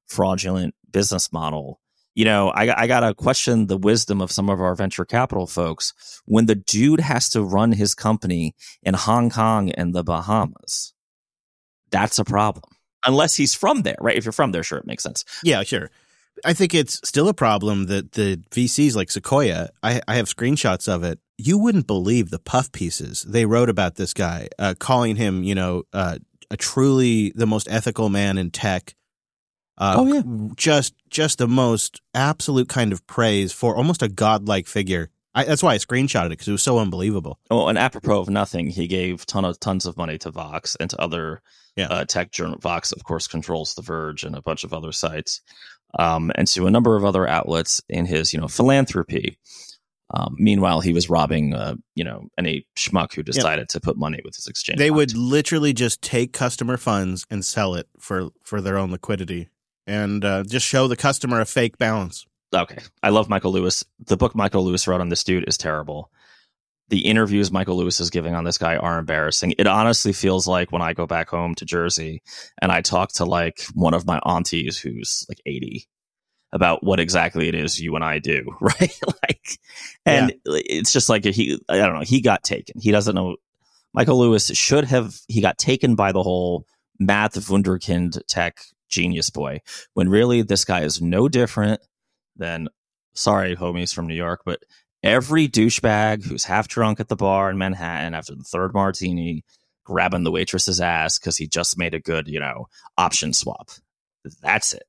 fraudulent 0.06 0.76
business 0.90 1.34
model. 1.34 1.82
You 2.14 2.26
know, 2.26 2.50
I, 2.50 2.84
I 2.84 2.88
got 2.88 3.00
to 3.00 3.16
question 3.16 3.68
the 3.68 3.78
wisdom 3.78 4.22
of 4.22 4.32
some 4.32 4.50
of 4.50 4.62
our 4.62 4.76
venture 4.76 5.06
capital 5.06 5.48
folks 5.48 6.22
when 6.26 6.46
the 6.46 6.56
dude 6.56 7.00
has 7.00 7.30
to 7.30 7.42
run 7.42 7.72
his 7.72 7.96
company 7.96 8.56
in 8.84 8.94
Hong 8.94 9.30
Kong 9.32 9.72
and 9.72 9.94
the 9.94 10.04
Bahamas. 10.04 10.94
That's 11.92 12.20
a 12.20 12.26
problem. 12.26 12.72
Unless 13.06 13.36
he's 13.36 13.56
from 13.56 13.82
there, 13.82 13.98
right? 14.00 14.18
If 14.18 14.26
you're 14.26 14.32
from 14.32 14.52
there, 14.52 14.64
sure, 14.64 14.78
it 14.78 14.86
makes 14.86 15.04
sense. 15.04 15.26
Yeah, 15.44 15.64
sure. 15.64 15.90
I 16.46 16.54
think 16.54 16.76
it's 16.76 17.00
still 17.08 17.28
a 17.28 17.34
problem 17.34 17.88
that 17.88 18.12
the 18.12 18.38
VCs 18.52 18.96
like 18.96 19.10
Sequoia, 19.10 19.70
I, 19.82 20.02
I 20.08 20.16
have 20.16 20.28
screenshots 20.28 20.88
of 20.94 21.04
it. 21.04 21.20
You 21.42 21.58
wouldn't 21.58 21.88
believe 21.88 22.30
the 22.32 22.40
puff 22.40 22.70
pieces 22.72 23.24
they 23.24 23.46
wrote 23.46 23.70
about 23.70 23.96
this 23.96 24.14
guy, 24.14 24.50
uh, 24.60 24.74
calling 24.78 25.16
him, 25.16 25.42
you 25.44 25.56
know, 25.56 25.84
uh, 25.94 26.18
a 26.52 26.58
truly 26.58 27.32
the 27.34 27.48
most 27.48 27.68
ethical 27.72 28.10
man 28.10 28.38
in 28.38 28.52
tech. 28.52 28.94
Uh, 29.78 29.96
Oh, 29.98 30.14
yeah. 30.14 30.22
just 30.58 30.94
just 31.10 31.38
the 31.38 31.48
most 31.48 32.02
absolute 32.14 32.68
kind 32.68 32.92
of 32.92 33.08
praise 33.08 33.54
for 33.54 33.76
almost 33.78 34.02
a 34.04 34.10
godlike 34.10 34.68
figure. 34.68 35.10
I, 35.34 35.46
that's 35.46 35.64
why 35.64 35.74
I 35.74 35.78
screenshotted 35.78 36.26
it 36.26 36.30
because 36.32 36.48
it 36.50 36.52
was 36.52 36.64
so 36.64 36.80
unbelievable. 36.80 37.40
Oh, 37.50 37.68
and 37.68 37.78
apropos 37.78 38.20
of 38.20 38.30
nothing, 38.30 38.68
he 38.68 38.88
gave 38.88 39.26
ton 39.26 39.46
of 39.46 39.60
tons 39.60 39.86
of 39.86 39.96
money 39.96 40.18
to 40.18 40.32
Vox 40.32 40.76
and 40.76 40.90
to 40.90 41.00
other 41.02 41.42
Yeah. 41.78 41.88
uh, 41.88 42.04
tech 42.04 42.32
journal. 42.32 42.58
Vox, 42.60 42.92
of 42.92 43.04
course, 43.06 43.28
controls 43.28 43.76
The 43.76 43.82
Verge 43.82 44.24
and 44.24 44.36
a 44.36 44.42
bunch 44.42 44.66
of 44.66 44.74
other 44.74 44.92
sites, 44.92 45.42
um, 45.98 46.32
and 46.36 46.48
to 46.50 46.68
a 46.68 46.72
number 46.72 46.98
of 46.98 47.06
other 47.06 47.26
outlets 47.28 47.80
in 47.88 48.06
his, 48.06 48.34
you 48.34 48.42
know, 48.42 48.48
philanthropy. 48.50 49.38
Um, 50.12 50.36
meanwhile, 50.40 50.82
he 50.82 50.94
was 50.94 51.10
robbing, 51.10 51.54
uh, 51.54 51.76
you 51.96 52.04
know, 52.04 52.30
any 52.38 52.66
schmuck 52.76 53.14
who 53.14 53.22
decided 53.22 53.70
to 53.70 53.80
put 53.80 53.98
money 53.98 54.20
with 54.26 54.36
his 54.36 54.48
exchange. 54.48 54.80
They 54.80 54.90
would 54.92 55.16
literally 55.16 55.72
just 55.74 56.02
take 56.02 56.34
customer 56.34 56.78
funds 56.78 57.26
and 57.30 57.46
sell 57.46 57.76
it 57.76 57.88
for 58.00 58.30
for 58.44 58.60
their 58.60 58.78
own 58.78 58.92
liquidity, 58.92 59.50
and 59.86 60.26
uh, 60.26 60.44
just 60.44 60.66
show 60.66 60.88
the 60.88 60.96
customer 60.96 61.40
a 61.42 61.46
fake 61.46 61.78
balance. 61.78 62.26
okay. 62.54 62.80
I 63.04 63.10
love 63.10 63.30
Michael 63.30 63.52
Lewis. 63.52 63.86
The 64.08 64.18
book 64.18 64.36
Michael 64.36 64.66
Lewis 64.66 64.88
wrote 64.88 65.02
on 65.02 65.10
this 65.10 65.24
dude 65.24 65.48
is 65.48 65.58
terrible. 65.58 66.12
The 66.88 67.06
interviews 67.06 67.52
Michael 67.52 67.78
Lewis 67.78 68.00
is 68.00 68.10
giving 68.10 68.34
on 68.34 68.46
this 68.46 68.58
guy 68.58 68.76
are 68.78 68.98
embarrassing. 68.98 69.54
It 69.60 69.68
honestly 69.68 70.12
feels 70.12 70.48
like 70.48 70.72
when 70.72 70.82
I 70.82 70.94
go 70.94 71.06
back 71.06 71.30
home 71.30 71.54
to 71.56 71.66
Jersey 71.66 72.24
and 72.64 72.72
I 72.72 72.82
talk 72.82 73.12
to 73.14 73.26
like 73.26 73.62
one 73.76 73.94
of 73.94 74.08
my 74.08 74.20
aunties 74.26 74.80
who's 74.80 75.24
like 75.30 75.40
80 75.46 75.88
about 76.52 76.84
what 76.84 77.00
exactly 77.00 77.48
it 77.48 77.56
is 77.56 77.80
you 77.80 77.96
and 77.96 78.04
I 78.04 78.20
do, 78.20 78.56
right? 78.62 79.00
like, 79.24 79.60
and 80.06 80.34
it's 80.46 80.92
just 80.92 81.10
like 81.10 81.26
he, 81.26 81.60
I 81.70 81.78
don't 81.78 81.96
know, 81.96 82.02
he 82.02 82.22
got 82.22 82.44
taken. 82.44 82.80
He 82.80 82.92
doesn't 82.92 83.16
know. 83.16 83.38
Michael 83.94 84.20
Lewis 84.20 84.48
should 84.52 84.86
have, 84.86 85.20
he 85.28 85.42
got 85.42 85.58
taken 85.58 85.96
by 85.96 86.12
the 86.12 86.22
whole 86.22 86.66
math 87.00 87.34
wunderkind 87.34 88.22
tech 88.28 88.60
genius 88.88 89.30
boy 89.30 89.62
when 89.94 90.10
really 90.10 90.42
this 90.42 90.66
guy 90.66 90.82
is 90.82 91.02
no 91.02 91.28
different 91.28 91.82
than, 92.36 92.70
sorry, 93.14 93.56
homies 93.56 93.94
from 93.94 94.08
New 94.08 94.16
York, 94.16 94.42
but 94.46 94.60
every 95.02 95.48
douchebag 95.48 96.24
who's 96.24 96.44
half 96.44 96.68
drunk 96.68 97.00
at 97.00 97.08
the 97.08 97.16
bar 97.16 97.50
in 97.50 97.58
Manhattan 97.58 98.14
after 98.14 98.36
the 98.36 98.44
third 98.44 98.74
martini 98.74 99.44
grabbing 99.90 100.24
the 100.24 100.32
waitress's 100.32 100.80
ass 100.80 101.18
because 101.18 101.36
he 101.38 101.48
just 101.48 101.78
made 101.78 101.96
a 101.96 102.00
good, 102.00 102.28
you 102.28 102.40
know, 102.40 102.68
option 102.98 103.34
swap. 103.34 103.72
That's 104.42 104.74
it. 104.74 104.84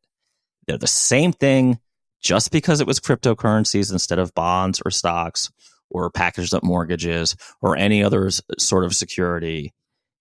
They're 0.70 0.78
the 0.78 0.86
same 0.86 1.32
thing 1.32 1.80
just 2.22 2.52
because 2.52 2.80
it 2.80 2.86
was 2.86 3.00
cryptocurrencies 3.00 3.90
instead 3.90 4.20
of 4.20 4.32
bonds 4.36 4.80
or 4.84 4.92
stocks 4.92 5.50
or 5.90 6.08
packaged 6.10 6.54
up 6.54 6.62
mortgages 6.62 7.34
or 7.60 7.76
any 7.76 8.04
other 8.04 8.30
sort 8.56 8.84
of 8.84 8.94
security 8.94 9.74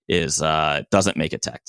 is 0.07 0.41
uh 0.41 0.81
doesn't 0.89 1.17
make 1.17 1.33
it 1.33 1.43
tech. 1.43 1.61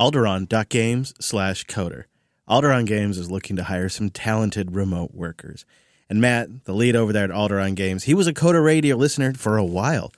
Alderon.games 0.00 1.14
slash 1.20 1.64
coder. 1.66 2.06
Alderon 2.48 2.86
Games 2.86 3.18
is 3.18 3.30
looking 3.30 3.54
to 3.54 3.62
hire 3.62 3.88
some 3.88 4.10
talented 4.10 4.74
remote 4.74 5.14
workers. 5.14 5.64
And 6.10 6.20
Matt, 6.20 6.64
the 6.64 6.74
lead 6.74 6.96
over 6.96 7.12
there 7.12 7.22
at 7.22 7.30
Alderon 7.30 7.76
Games, 7.76 8.02
he 8.02 8.14
was 8.14 8.26
a 8.26 8.34
Coder 8.34 8.64
Radio 8.64 8.96
listener 8.96 9.32
for 9.34 9.58
a 9.58 9.64
while. 9.64 10.12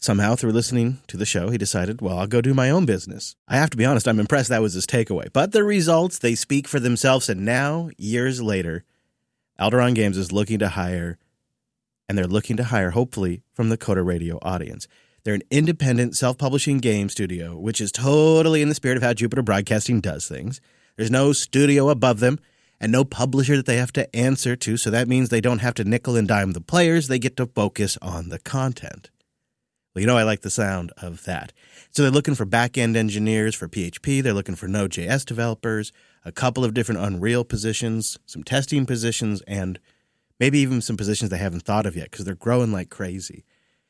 Somehow, 0.00 0.36
through 0.36 0.52
listening 0.52 0.98
to 1.08 1.16
the 1.16 1.26
show, 1.26 1.50
he 1.50 1.58
decided, 1.58 2.00
well, 2.00 2.18
I'll 2.18 2.28
go 2.28 2.40
do 2.40 2.54
my 2.54 2.70
own 2.70 2.86
business. 2.86 3.34
I 3.48 3.56
have 3.56 3.70
to 3.70 3.76
be 3.76 3.84
honest, 3.84 4.06
I'm 4.06 4.20
impressed 4.20 4.48
that 4.48 4.62
was 4.62 4.74
his 4.74 4.86
takeaway. 4.86 5.32
But 5.32 5.50
the 5.50 5.64
results, 5.64 6.18
they 6.18 6.36
speak 6.36 6.68
for 6.68 6.78
themselves. 6.78 7.28
And 7.28 7.44
now, 7.44 7.90
years 7.96 8.40
later, 8.40 8.84
Alderon 9.58 9.96
Games 9.96 10.16
is 10.16 10.30
looking 10.30 10.60
to 10.60 10.68
hire, 10.68 11.18
and 12.08 12.16
they're 12.16 12.28
looking 12.28 12.56
to 12.58 12.64
hire, 12.64 12.90
hopefully, 12.90 13.42
from 13.52 13.70
the 13.70 13.78
Coder 13.78 14.06
Radio 14.06 14.38
audience. 14.40 14.86
They're 15.24 15.34
an 15.34 15.42
independent, 15.50 16.16
self 16.16 16.38
publishing 16.38 16.78
game 16.78 17.08
studio, 17.08 17.58
which 17.58 17.80
is 17.80 17.90
totally 17.90 18.62
in 18.62 18.68
the 18.68 18.76
spirit 18.76 18.96
of 18.96 19.02
how 19.02 19.14
Jupiter 19.14 19.42
Broadcasting 19.42 20.00
does 20.00 20.28
things. 20.28 20.60
There's 20.96 21.10
no 21.10 21.32
studio 21.32 21.88
above 21.88 22.20
them 22.20 22.38
and 22.80 22.92
no 22.92 23.04
publisher 23.04 23.56
that 23.56 23.66
they 23.66 23.76
have 23.76 23.92
to 23.94 24.14
answer 24.14 24.54
to, 24.54 24.76
so 24.76 24.90
that 24.90 25.08
means 25.08 25.28
they 25.28 25.40
don't 25.40 25.58
have 25.58 25.74
to 25.74 25.84
nickel 25.84 26.14
and 26.14 26.28
dime 26.28 26.52
the 26.52 26.60
players. 26.60 27.08
They 27.08 27.18
get 27.18 27.36
to 27.38 27.46
focus 27.46 27.98
on 28.00 28.28
the 28.28 28.38
content. 28.38 29.10
Well, 29.98 30.02
you 30.02 30.06
know, 30.06 30.16
I 30.16 30.22
like 30.22 30.42
the 30.42 30.50
sound 30.50 30.92
of 30.98 31.24
that. 31.24 31.52
So 31.90 32.02
they're 32.02 32.12
looking 32.12 32.36
for 32.36 32.44
back 32.44 32.78
end 32.78 32.96
engineers 32.96 33.56
for 33.56 33.66
PHP, 33.66 34.22
they're 34.22 34.32
looking 34.32 34.54
for 34.54 34.68
Node.js 34.68 35.24
developers, 35.24 35.90
a 36.24 36.30
couple 36.30 36.64
of 36.64 36.72
different 36.72 37.00
Unreal 37.00 37.42
positions, 37.42 38.16
some 38.24 38.44
testing 38.44 38.86
positions, 38.86 39.42
and 39.48 39.80
maybe 40.38 40.60
even 40.60 40.80
some 40.80 40.96
positions 40.96 41.32
they 41.32 41.38
haven't 41.38 41.64
thought 41.64 41.84
of 41.84 41.96
yet 41.96 42.12
because 42.12 42.24
they're 42.24 42.36
growing 42.36 42.70
like 42.70 42.90
crazy. 42.90 43.44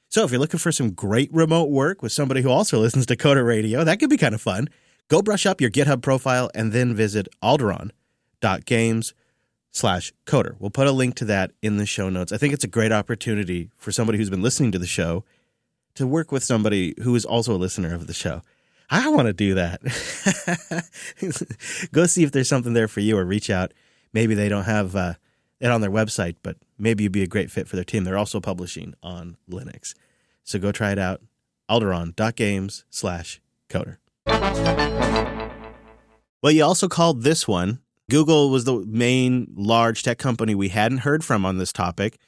So 0.08 0.24
if 0.24 0.30
you're 0.30 0.40
looking 0.40 0.58
for 0.58 0.72
some 0.72 0.92
great 0.92 1.30
remote 1.30 1.68
work 1.68 2.00
with 2.00 2.12
somebody 2.12 2.40
who 2.40 2.48
also 2.48 2.78
listens 2.80 3.04
to 3.04 3.14
Coder 3.14 3.46
Radio, 3.46 3.84
that 3.84 4.00
could 4.00 4.08
be 4.08 4.16
kind 4.16 4.34
of 4.34 4.40
fun. 4.40 4.68
Go 5.08 5.20
brush 5.20 5.44
up 5.44 5.60
your 5.60 5.70
GitHub 5.70 6.00
profile 6.00 6.50
and 6.54 6.72
then 6.72 6.94
visit 6.94 7.28
alderon.games 7.42 9.12
slash 9.72 10.14
coder. 10.24 10.56
We'll 10.58 10.70
put 10.70 10.86
a 10.86 10.92
link 10.92 11.16
to 11.16 11.26
that 11.26 11.52
in 11.60 11.76
the 11.76 11.84
show 11.84 12.08
notes. 12.08 12.32
I 12.32 12.38
think 12.38 12.54
it's 12.54 12.64
a 12.64 12.68
great 12.68 12.92
opportunity 12.92 13.68
for 13.76 13.92
somebody 13.92 14.16
who's 14.16 14.30
been 14.30 14.40
listening 14.40 14.72
to 14.72 14.78
the 14.78 14.86
show 14.86 15.26
to 15.98 16.06
work 16.06 16.30
with 16.30 16.44
somebody 16.44 16.94
who 17.02 17.14
is 17.16 17.24
also 17.24 17.54
a 17.54 17.58
listener 17.58 17.92
of 17.92 18.06
the 18.06 18.14
show. 18.14 18.40
I 18.88 19.08
want 19.08 19.26
to 19.26 19.32
do 19.32 19.54
that. 19.54 19.80
Go 21.92 22.06
see 22.06 22.22
if 22.22 22.30
there's 22.30 22.48
something 22.48 22.72
there 22.72 22.86
for 22.86 23.00
you 23.00 23.18
or 23.18 23.24
reach 23.24 23.50
out. 23.50 23.74
Maybe 24.12 24.36
they 24.36 24.48
don't 24.48 24.64
have 24.64 24.94
uh, 24.94 25.14
it 25.58 25.72
on 25.72 25.80
their 25.80 25.90
website, 25.90 26.36
but 26.44 26.56
maybe 26.78 27.02
you'd 27.02 27.12
be 27.12 27.24
a 27.24 27.26
great 27.26 27.50
fit 27.50 27.66
for 27.66 27.74
their 27.74 27.84
team. 27.84 28.04
They're 28.04 28.16
also 28.16 28.40
publishing 28.40 28.94
on 29.02 29.38
Linux. 29.50 29.94
So 30.44 30.60
go 30.60 30.70
try 30.70 30.92
it 30.92 31.00
out. 31.00 31.20
Alderon.games 31.68 32.84
slash 32.88 33.40
coder. 33.68 33.96
Well, 36.40 36.52
you 36.52 36.62
also 36.62 36.86
called 36.86 37.22
this 37.24 37.48
one. 37.48 37.80
Google 38.08 38.50
was 38.50 38.64
the 38.64 38.86
main 38.86 39.52
large 39.56 40.04
tech 40.04 40.18
company 40.18 40.54
we 40.54 40.68
hadn't 40.68 40.98
heard 40.98 41.24
from 41.24 41.44
on 41.44 41.58
this 41.58 41.72
topic. 41.72 42.18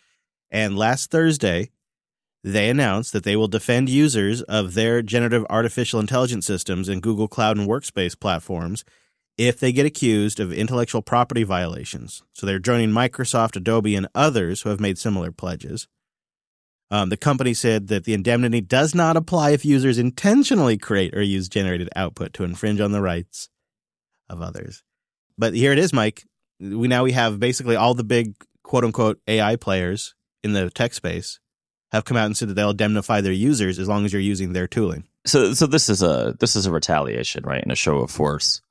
And 0.50 0.76
last 0.76 1.12
Thursday, 1.12 1.70
they 2.42 2.70
announced 2.70 3.12
that 3.12 3.24
they 3.24 3.37
will 3.37 3.48
defend 3.48 3.88
users 3.88 4.42
of 4.42 4.74
their 4.74 5.03
generative 5.03 5.44
artificial 5.50 6.00
intelligence 6.00 6.46
systems 6.46 6.88
in 6.88 7.00
Google 7.00 7.29
Cloud 7.29 7.59
and 7.59 7.68
Workspace 7.68 8.18
platforms 8.18 8.85
if 9.37 9.59
they 9.59 9.72
get 9.72 9.87
accused 9.87 10.40
of 10.40 10.53
intellectual 10.53 11.03
property 11.03 11.42
violations. 11.42 12.22
So 12.33 12.46
they're 12.46 12.59
joining 12.59 12.90
Microsoft, 12.90 13.57
Adobe, 13.57 13.94
and 13.94 14.09
others 14.14 14.62
who 14.62 14.70
have 14.70 14.81
made 14.81 14.98
similar 14.98 15.31
pledges. 15.33 15.87
Um, 16.90 17.09
the 17.09 17.16
company 17.16 17.55
said 17.55 17.88
that 17.88 18.05
the 18.05 18.14
indemnity 18.14 18.61
does 18.61 18.94
not 18.94 19.16
apply 19.16 19.50
if 19.50 19.64
users 19.64 19.98
intentionally 19.98 20.76
create 20.76 21.14
or 21.14 21.22
use 21.22 21.48
generated 21.48 21.88
output 21.94 22.33
to 22.35 22.44
infringe 22.44 22.81
on 22.81 22.92
the 22.92 23.00
rights 23.00 23.48
of 24.29 24.42
others. 24.42 24.83
But 25.38 25.55
here 25.55 25.72
it 25.72 25.79
is, 25.79 25.92
Mike. 25.92 26.24
We 26.59 26.88
now 26.88 27.05
we 27.05 27.12
have 27.12 27.38
basically 27.38 27.76
all 27.76 27.94
the 27.94 28.05
big 28.05 28.35
quote 28.62 28.85
unquote 28.85 29.20
AI 29.29 29.57
players 29.57 30.14
in 30.42 30.53
the 30.53 30.68
tech 30.70 30.92
space 30.92 31.38
have 31.92 32.05
come 32.05 32.16
out 32.16 32.26
and 32.26 32.37
said 32.37 32.48
that 32.48 32.55
they'll 32.55 32.70
indemnify 32.70 33.20
their 33.20 33.33
users 33.33 33.79
as 33.79 33.88
long 33.88 34.05
as 34.05 34.12
you're 34.12 34.22
using 34.22 34.53
their 34.53 34.68
tooling. 34.68 35.05
So, 35.26 35.55
so 35.55 35.66
this 35.66 35.88
is 35.88 36.03
a 36.03 36.35
this 36.40 36.57
is 36.57 36.66
a 36.66 36.72
retaliation, 36.72 37.44
right, 37.44 37.62
and 37.62 37.72
a 37.72 37.76
show 37.76 37.98
of 37.98 38.11
force 38.11 38.62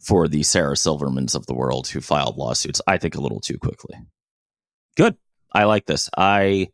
for 0.00 0.26
the 0.26 0.42
Sarah 0.42 0.74
Silvermans 0.74 1.34
of 1.34 1.46
the 1.46 1.54
world 1.54 1.88
who 1.88 2.00
filed 2.00 2.36
lawsuits. 2.36 2.80
I 2.86 2.98
think 2.98 3.14
a 3.14 3.20
little 3.20 3.40
too 3.40 3.58
quickly. 3.58 3.96
Good. 4.96 5.16
I 5.52 5.64
like 5.64 5.86
this. 5.86 6.10
I, 6.16 6.68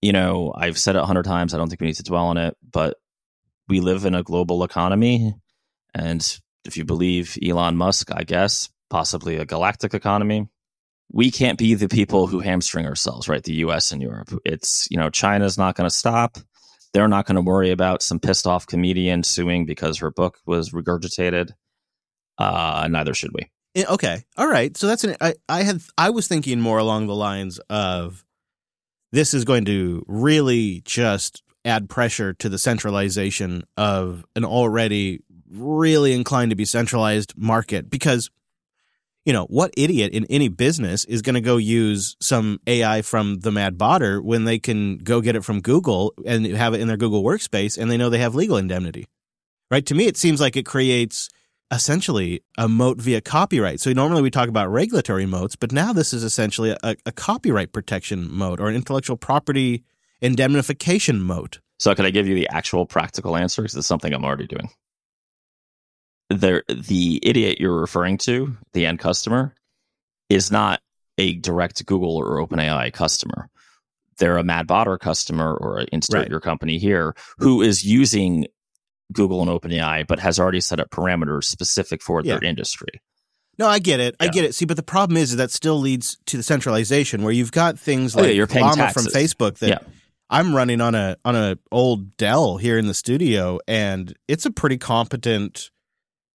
you 0.00 0.12
know, 0.12 0.52
I've 0.56 0.78
said 0.78 0.96
it 0.96 1.02
a 1.02 1.06
hundred 1.06 1.24
times. 1.24 1.54
I 1.54 1.58
don't 1.58 1.68
think 1.68 1.80
we 1.80 1.86
need 1.86 1.96
to 1.96 2.02
dwell 2.02 2.26
on 2.26 2.38
it, 2.38 2.56
but 2.68 2.96
we 3.68 3.80
live 3.80 4.04
in 4.04 4.14
a 4.14 4.22
global 4.22 4.64
economy, 4.64 5.34
and 5.94 6.40
if 6.64 6.76
you 6.76 6.84
believe 6.84 7.38
Elon 7.42 7.76
Musk, 7.76 8.10
I 8.12 8.24
guess 8.24 8.68
possibly 8.90 9.36
a 9.36 9.44
galactic 9.44 9.94
economy. 9.94 10.48
We 11.12 11.30
can't 11.30 11.58
be 11.58 11.74
the 11.74 11.88
people 11.88 12.26
who 12.26 12.40
hamstring 12.40 12.86
ourselves, 12.86 13.28
right? 13.28 13.42
The 13.42 13.54
US 13.66 13.92
and 13.92 14.02
Europe. 14.02 14.30
It's, 14.44 14.88
you 14.90 14.96
know, 14.96 15.10
China's 15.10 15.58
not 15.58 15.76
going 15.76 15.88
to 15.88 15.94
stop. 15.94 16.38
They're 16.92 17.08
not 17.08 17.26
going 17.26 17.36
to 17.36 17.42
worry 17.42 17.70
about 17.70 18.02
some 18.02 18.20
pissed 18.20 18.46
off 18.46 18.66
comedian 18.66 19.22
suing 19.22 19.66
because 19.66 19.98
her 19.98 20.10
book 20.10 20.38
was 20.46 20.70
regurgitated. 20.70 21.50
Uh, 22.38 22.88
neither 22.90 23.14
should 23.14 23.32
we. 23.32 23.50
Eh, 23.74 23.84
Okay. 23.88 24.24
All 24.36 24.48
right. 24.48 24.76
So 24.76 24.86
that's 24.86 25.04
an 25.04 25.16
I, 25.20 25.34
I 25.48 25.62
had 25.62 25.82
I 25.98 26.10
was 26.10 26.28
thinking 26.28 26.60
more 26.60 26.78
along 26.78 27.06
the 27.06 27.14
lines 27.14 27.58
of 27.70 28.24
this 29.12 29.34
is 29.34 29.44
going 29.44 29.64
to 29.66 30.04
really 30.08 30.82
just 30.84 31.42
add 31.64 31.88
pressure 31.88 32.32
to 32.34 32.48
the 32.48 32.58
centralization 32.58 33.62
of 33.76 34.24
an 34.36 34.44
already 34.44 35.20
really 35.50 36.12
inclined 36.12 36.50
to 36.50 36.56
be 36.56 36.64
centralized 36.64 37.32
market 37.36 37.88
because 37.88 38.30
you 39.24 39.32
know 39.32 39.46
what 39.46 39.72
idiot 39.76 40.12
in 40.12 40.26
any 40.26 40.48
business 40.48 41.04
is 41.06 41.22
going 41.22 41.34
to 41.34 41.40
go 41.40 41.56
use 41.56 42.16
some 42.20 42.60
AI 42.66 43.02
from 43.02 43.40
the 43.40 43.50
Mad 43.50 43.78
Botter 43.78 44.22
when 44.22 44.44
they 44.44 44.58
can 44.58 44.98
go 44.98 45.20
get 45.20 45.36
it 45.36 45.44
from 45.44 45.60
Google 45.60 46.14
and 46.26 46.46
have 46.46 46.74
it 46.74 46.80
in 46.80 46.88
their 46.88 46.96
Google 46.96 47.22
Workspace 47.22 47.78
and 47.78 47.90
they 47.90 47.96
know 47.96 48.10
they 48.10 48.18
have 48.18 48.34
legal 48.34 48.56
indemnity 48.56 49.06
right 49.70 49.84
to 49.86 49.94
me 49.94 50.06
it 50.06 50.16
seems 50.16 50.40
like 50.40 50.56
it 50.56 50.66
creates 50.66 51.28
essentially 51.70 52.42
a 52.58 52.68
moat 52.68 53.00
via 53.00 53.20
copyright. 53.20 53.80
So 53.80 53.92
normally 53.92 54.22
we 54.22 54.30
talk 54.30 54.48
about 54.48 54.70
regulatory 54.70 55.26
moats, 55.26 55.56
but 55.56 55.72
now 55.72 55.92
this 55.92 56.12
is 56.12 56.22
essentially 56.22 56.70
a, 56.70 56.96
a 57.04 57.12
copyright 57.12 57.72
protection 57.72 58.30
moat 58.30 58.60
or 58.60 58.68
an 58.68 58.76
intellectual 58.76 59.16
property 59.16 59.82
indemnification 60.20 61.20
moat. 61.22 61.60
So, 61.78 61.94
could 61.94 62.06
I 62.06 62.10
give 62.10 62.28
you 62.28 62.34
the 62.34 62.48
actual 62.50 62.86
practical 62.86 63.36
answer? 63.36 63.62
Because 63.62 63.74
it's 63.74 63.86
something 63.86 64.12
I'm 64.12 64.24
already 64.24 64.46
doing. 64.46 64.70
There, 66.30 66.62
the 66.68 67.20
idiot 67.22 67.58
you're 67.60 67.78
referring 67.80 68.18
to, 68.18 68.56
the 68.72 68.86
end 68.86 68.98
customer, 68.98 69.54
is 70.30 70.50
not 70.50 70.80
a 71.18 71.34
direct 71.34 71.84
Google 71.86 72.16
or 72.16 72.36
OpenAI 72.46 72.92
customer. 72.92 73.48
They're 74.18 74.38
a 74.38 74.44
Mad 74.44 74.66
Botter 74.66 74.98
customer 74.98 75.54
or 75.54 75.80
insert 75.92 76.14
Right. 76.22 76.28
your 76.30 76.40
company 76.40 76.78
here 76.78 77.14
who 77.38 77.62
is 77.62 77.84
using 77.84 78.46
Google 79.12 79.42
and 79.42 79.50
OpenAI, 79.50 80.06
but 80.06 80.18
has 80.20 80.38
already 80.40 80.60
set 80.60 80.80
up 80.80 80.90
parameters 80.90 81.44
specific 81.44 82.02
for 82.02 82.22
their 82.22 82.42
industry. 82.42 83.00
No, 83.58 83.68
I 83.68 83.78
get 83.78 84.00
it. 84.00 84.16
I 84.18 84.28
get 84.28 84.44
it. 84.44 84.54
See, 84.54 84.64
but 84.64 84.76
the 84.76 84.82
problem 84.82 85.16
is 85.16 85.30
is 85.32 85.36
that 85.36 85.50
still 85.50 85.78
leads 85.78 86.16
to 86.26 86.36
the 86.36 86.42
centralization 86.42 87.22
where 87.22 87.32
you've 87.32 87.52
got 87.52 87.78
things 87.78 88.16
Oh, 88.16 88.20
yeah, 88.20 88.26
like 88.28 88.36
you're 88.36 88.46
paying 88.48 88.64
Llama 88.64 88.90
from. 88.92 89.04
Facebook 89.04 89.58
that 89.58 89.68
Yeah. 89.68 89.78
I'm 90.30 90.54
running 90.56 90.80
on 90.80 90.94
a 90.94 91.16
on 91.24 91.36
a 91.36 91.58
old 91.70 92.16
Dell 92.16 92.56
here 92.56 92.78
in 92.78 92.86
the 92.86 92.94
studio, 92.94 93.60
and 93.68 94.12
it's 94.26 94.46
a 94.46 94.50
pretty 94.50 94.78
competent 94.78 95.70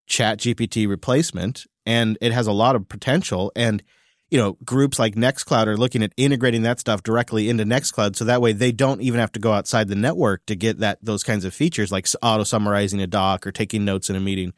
Chat 0.09 0.39
GPT 0.39 0.87
replacement, 0.87 1.65
and 1.85 2.17
it 2.19 2.33
has 2.33 2.47
a 2.47 2.51
lot 2.51 2.75
of 2.75 2.89
potential. 2.89 3.51
And 3.55 3.81
you 4.29 4.37
know, 4.37 4.57
groups 4.63 4.99
like 4.99 5.15
Nextcloud 5.15 5.65
are 5.65 5.77
looking 5.77 6.03
at 6.03 6.13
integrating 6.15 6.61
that 6.61 6.79
stuff 6.79 7.01
directly 7.01 7.49
into 7.49 7.63
Nextcloud, 7.63 8.15
so 8.15 8.25
that 8.25 8.41
way 8.41 8.51
they 8.51 8.71
don't 8.71 9.01
even 9.01 9.19
have 9.19 9.31
to 9.31 9.39
go 9.39 9.53
outside 9.53 9.87
the 9.87 9.95
network 9.95 10.45
to 10.45 10.55
get 10.55 10.79
that 10.79 10.99
those 11.01 11.23
kinds 11.23 11.45
of 11.45 11.53
features, 11.53 11.91
like 11.91 12.07
auto 12.21 12.43
summarizing 12.43 13.01
a 13.01 13.07
doc 13.07 13.47
or 13.47 13.51
taking 13.51 13.85
notes 13.85 14.09
in 14.09 14.15
a 14.15 14.19
meeting 14.19 14.53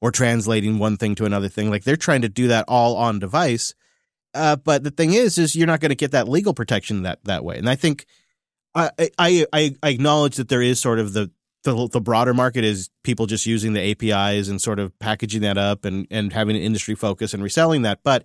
or 0.00 0.10
translating 0.10 0.78
one 0.78 0.96
thing 0.96 1.14
to 1.16 1.26
another 1.26 1.48
thing. 1.48 1.70
Like 1.70 1.84
they're 1.84 1.96
trying 1.96 2.22
to 2.22 2.28
do 2.28 2.48
that 2.48 2.64
all 2.68 2.96
on 2.96 3.18
device. 3.18 3.74
Uh, 4.32 4.56
but 4.56 4.84
the 4.84 4.90
thing 4.90 5.12
is, 5.12 5.38
is 5.38 5.56
you're 5.56 5.66
not 5.66 5.80
going 5.80 5.90
to 5.90 5.96
get 5.96 6.12
that 6.12 6.28
legal 6.28 6.54
protection 6.54 7.02
that 7.02 7.22
that 7.24 7.44
way. 7.44 7.58
And 7.58 7.68
I 7.68 7.74
think 7.74 8.06
I 8.74 8.90
I 9.18 9.46
I 9.52 9.76
I 9.82 9.88
acknowledge 9.88 10.36
that 10.36 10.48
there 10.48 10.62
is 10.62 10.80
sort 10.80 10.98
of 10.98 11.12
the 11.12 11.30
the 11.64 11.88
the 11.88 12.00
broader 12.00 12.34
market 12.34 12.64
is 12.64 12.90
people 13.02 13.26
just 13.26 13.46
using 13.46 13.72
the 13.72 13.90
APIs 13.90 14.48
and 14.48 14.60
sort 14.60 14.78
of 14.78 14.98
packaging 14.98 15.42
that 15.42 15.58
up 15.58 15.84
and 15.84 16.06
and 16.10 16.32
having 16.32 16.56
an 16.56 16.62
industry 16.62 16.94
focus 16.94 17.34
and 17.34 17.42
reselling 17.42 17.82
that. 17.82 18.00
But 18.02 18.24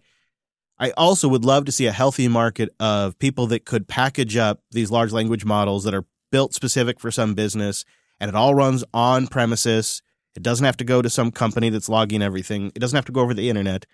I 0.77 0.91
also 0.91 1.27
would 1.27 1.45
love 1.45 1.65
to 1.65 1.71
see 1.71 1.85
a 1.85 1.91
healthy 1.91 2.27
market 2.27 2.69
of 2.79 3.17
people 3.19 3.47
that 3.47 3.65
could 3.65 3.87
package 3.87 4.35
up 4.35 4.61
these 4.71 4.91
large 4.91 5.11
language 5.11 5.45
models 5.45 5.83
that 5.85 5.93
are 5.93 6.05
built 6.31 6.53
specific 6.53 6.99
for 6.99 7.11
some 7.11 7.33
business 7.33 7.85
and 8.19 8.29
it 8.29 8.35
all 8.35 8.55
runs 8.55 8.83
on 8.93 9.27
premises. 9.27 10.01
It 10.35 10.43
doesn't 10.43 10.65
have 10.65 10.77
to 10.77 10.83
go 10.83 11.01
to 11.01 11.09
some 11.09 11.31
company 11.31 11.69
that's 11.69 11.87
logging 11.87 12.21
everything. 12.21 12.71
It 12.75 12.79
doesn't 12.79 12.95
have 12.95 13.05
to 13.05 13.13
go 13.13 13.21
over 13.21 13.33
the 13.33 13.49
internet. 13.49 13.85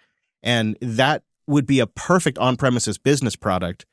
And 0.42 0.76
that 0.82 1.24
would 1.46 1.68
be 1.68 1.80
a 1.80 1.88
perfect 1.88 2.38
on 2.40 2.58
premises 2.58 2.98
business 2.98 3.36
product 3.36 3.86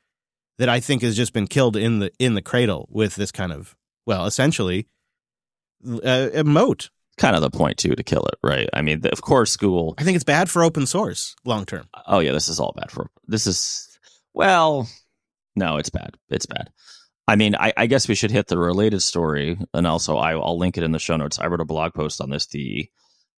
that 0.57 0.69
I 0.69 0.79
think 0.79 1.03
has 1.03 1.15
just 1.15 1.31
been 1.31 1.47
killed 1.47 1.75
in 1.75 1.99
the 1.99 2.11
in 2.19 2.33
the 2.33 2.41
cradle 2.41 2.87
with 2.91 3.15
this 3.15 3.31
kind 3.31 3.51
of 3.51 3.75
well, 4.05 4.25
essentially 4.25 4.87
uh, 6.03 6.43
moat. 6.45 6.89
Kind 7.17 7.35
of 7.35 7.41
the 7.41 7.49
point 7.49 7.77
too 7.77 7.95
to 7.95 8.03
kill 8.03 8.23
it, 8.25 8.35
right? 8.41 8.69
I 8.73 8.81
mean, 8.81 9.05
of 9.05 9.21
course, 9.21 9.57
Google. 9.57 9.93
I 9.97 10.03
think 10.03 10.15
it's 10.15 10.23
bad 10.23 10.49
for 10.49 10.63
open 10.63 10.85
source 10.85 11.35
long 11.43 11.65
term. 11.65 11.89
Oh 12.07 12.19
yeah, 12.19 12.31
this 12.31 12.47
is 12.47 12.61
all 12.61 12.73
bad 12.77 12.91
for. 12.91 13.09
This 13.27 13.45
is 13.45 13.99
well, 14.33 14.87
no, 15.55 15.77
it's 15.77 15.89
bad. 15.89 16.15
It's 16.29 16.45
bad. 16.45 16.69
I 17.27 17.35
mean, 17.35 17.55
I, 17.55 17.73
I 17.77 17.85
guess 17.85 18.07
we 18.07 18.15
should 18.15 18.31
hit 18.31 18.47
the 18.47 18.57
related 18.57 19.01
story, 19.01 19.59
and 19.73 19.85
also 19.85 20.17
I, 20.17 20.31
I'll 20.31 20.57
link 20.57 20.77
it 20.77 20.83
in 20.83 20.93
the 20.93 20.99
show 20.99 21.15
notes. 21.15 21.37
I 21.37 21.47
wrote 21.47 21.61
a 21.61 21.65
blog 21.65 21.93
post 21.93 22.21
on 22.21 22.29
this, 22.29 22.47
the 22.47 22.89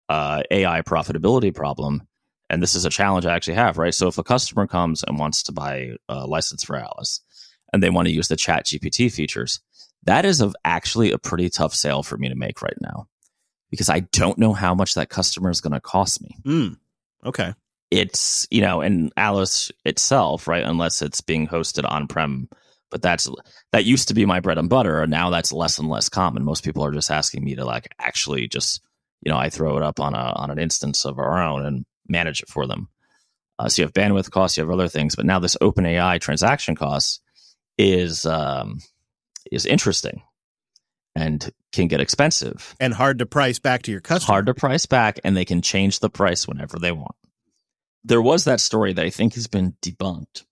uh, 0.08 0.44
AI 0.50 0.82
profitability 0.84 1.54
problem, 1.54 2.08
and 2.50 2.62
this 2.62 2.76
is 2.76 2.86
a 2.86 2.90
challenge 2.90 3.26
I 3.26 3.36
actually 3.36 3.56
have, 3.56 3.78
right? 3.78 3.94
So 3.94 4.08
if 4.08 4.18
a 4.18 4.24
customer 4.24 4.68
comes 4.68 5.04
and 5.04 5.18
wants 5.18 5.44
to 5.44 5.52
buy 5.52 5.96
a 6.08 6.26
license 6.26 6.64
for 6.64 6.78
Alice, 6.78 7.22
and 7.74 7.82
they 7.82 7.90
want 7.90 8.08
to 8.08 8.14
use 8.14 8.28
the 8.28 8.36
Chat 8.36 8.66
GPT 8.66 9.12
features, 9.12 9.60
that 10.04 10.26
is 10.26 10.42
of 10.42 10.56
actually 10.66 11.12
a 11.12 11.18
pretty 11.18 11.50
tough 11.50 11.74
sale 11.74 12.04
for 12.04 12.18
me 12.18 12.30
to 12.30 12.36
make 12.36 12.62
right 12.62 12.78
now, 12.82 13.08
because 13.70 13.90
I 13.90 14.02
don't 14.02 14.38
know 14.38 14.54
how 14.54 14.74
much 14.76 14.96
that 14.96 15.10
customer 15.10 15.50
is 15.50 15.62
going 15.62 15.74
to 15.74 15.82
cost 15.82 16.22
me 16.22 16.36
Mm. 16.46 16.78
Okay. 17.26 17.54
it's 17.92 18.48
you 18.50 18.62
know 18.62 18.82
and 18.82 19.12
alice 19.18 19.72
itself 19.86 20.48
right 20.48 20.64
unless 20.64 21.02
it's 21.02 21.22
being 21.22 21.48
hosted 21.48 21.90
on 21.90 22.08
prem 22.08 22.48
but 22.90 23.02
that's 23.02 23.30
that 23.72 23.86
used 23.86 24.08
to 24.08 24.14
be 24.14 24.26
my 24.26 24.40
bread 24.40 24.58
and 24.58 24.70
butter 24.70 25.02
and 25.02 25.12
now 25.12 25.30
that's 25.30 25.52
less 25.54 25.78
and 25.78 25.88
less 25.90 26.10
common 26.10 26.44
most 26.44 26.64
people 26.64 26.84
are 26.84 26.92
just 26.92 27.12
asking 27.12 27.44
me 27.44 27.54
to 27.56 27.64
like 27.66 27.94
actually 28.00 28.48
just 28.48 28.82
you 29.22 29.32
know 29.32 29.38
i 29.38 29.50
throw 29.50 29.78
it 29.78 29.84
up 29.84 30.00
on 30.00 30.14
a 30.16 30.18
on 30.36 30.50
an 30.50 30.58
instance 30.60 31.06
of 31.06 31.20
our 31.20 31.42
own 31.44 31.66
and 31.66 31.86
manage 32.08 32.42
it 32.42 32.50
for 32.50 32.66
them 32.66 32.88
uh, 33.60 33.70
so 33.70 33.82
you 33.82 33.86
have 33.86 33.94
bandwidth 33.94 34.32
costs 34.32 34.58
you 34.58 34.64
have 34.64 34.72
other 34.72 34.88
things 34.88 35.16
but 35.16 35.26
now 35.26 35.38
this 35.40 35.58
open 35.62 35.86
ai 35.86 36.18
transaction 36.18 36.76
costs 36.76 37.22
is 37.78 38.26
um 38.26 38.80
is 39.52 39.66
interesting 39.66 40.24
and 41.16 41.52
can 41.72 41.88
get 41.88 42.02
expensive 42.02 42.76
And 42.80 42.94
hard 42.94 43.20
to 43.20 43.26
price 43.26 43.60
back 43.60 43.84
to 43.84 43.92
your 43.92 44.02
customer. 44.02 44.34
hard 44.34 44.46
to 44.48 44.54
price 44.54 44.86
back 44.86 45.20
and 45.24 45.36
they 45.36 45.46
can 45.46 45.62
change 45.62 46.00
the 46.00 46.10
price 46.10 46.48
whenever 46.48 46.80
they 46.80 46.92
want. 46.92 47.16
There 48.04 48.22
was 48.22 48.46
that 48.46 48.60
story 48.60 48.94
that 48.94 49.06
I 49.06 49.10
think 49.10 49.36
has 49.36 49.48
been 49.48 49.76
debunked 49.82 50.44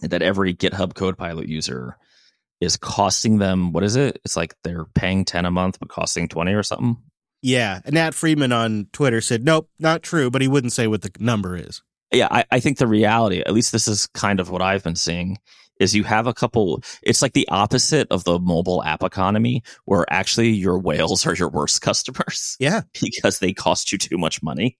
that 0.00 0.22
every 0.22 0.54
GitHub 0.54 0.94
Copilot 0.94 1.48
user 1.48 1.96
is 2.60 2.76
costing 2.76 3.38
them 3.38 3.72
what 3.72 3.84
is 3.84 3.96
it? 3.96 4.20
It's 4.24 4.36
like 4.36 4.54
they're 4.62 4.84
paying 4.84 5.24
10 5.24 5.46
a 5.46 5.50
month 5.50 5.78
but 5.80 5.88
costing 5.88 6.28
20 6.28 6.52
or 6.54 6.62
something. 6.62 6.96
Yeah. 7.40 7.80
And 7.84 7.94
Nat 7.94 8.14
Friedman 8.14 8.52
on 8.52 8.88
Twitter 8.92 9.20
said, 9.20 9.44
nope, 9.44 9.68
not 9.78 10.02
true, 10.02 10.30
but 10.30 10.42
he 10.42 10.48
wouldn't 10.48 10.72
say 10.72 10.86
what 10.86 11.02
the 11.02 11.10
number 11.18 11.56
is. 11.56 11.82
Yeah, 12.12 12.28
I, 12.30 12.44
I 12.50 12.60
think 12.60 12.78
the 12.78 12.86
reality, 12.86 13.40
at 13.40 13.54
least 13.54 13.72
this 13.72 13.88
is 13.88 14.06
kind 14.08 14.38
of 14.38 14.50
what 14.50 14.62
I've 14.62 14.84
been 14.84 14.96
seeing, 14.96 15.38
is 15.82 15.94
you 15.94 16.04
have 16.04 16.26
a 16.26 16.32
couple 16.34 16.82
it's 17.02 17.20
like 17.22 17.32
the 17.34 17.46
opposite 17.48 18.06
of 18.10 18.24
the 18.24 18.38
mobile 18.38 18.82
app 18.84 19.02
economy 19.02 19.62
where 19.84 20.04
actually 20.10 20.50
your 20.50 20.78
whales 20.78 21.26
are 21.26 21.34
your 21.34 21.50
worst 21.50 21.82
customers 21.82 22.56
Yeah. 22.60 22.82
because 23.00 23.38
they 23.40 23.52
cost 23.52 23.92
you 23.92 23.98
too 23.98 24.16
much 24.18 24.42
money. 24.42 24.78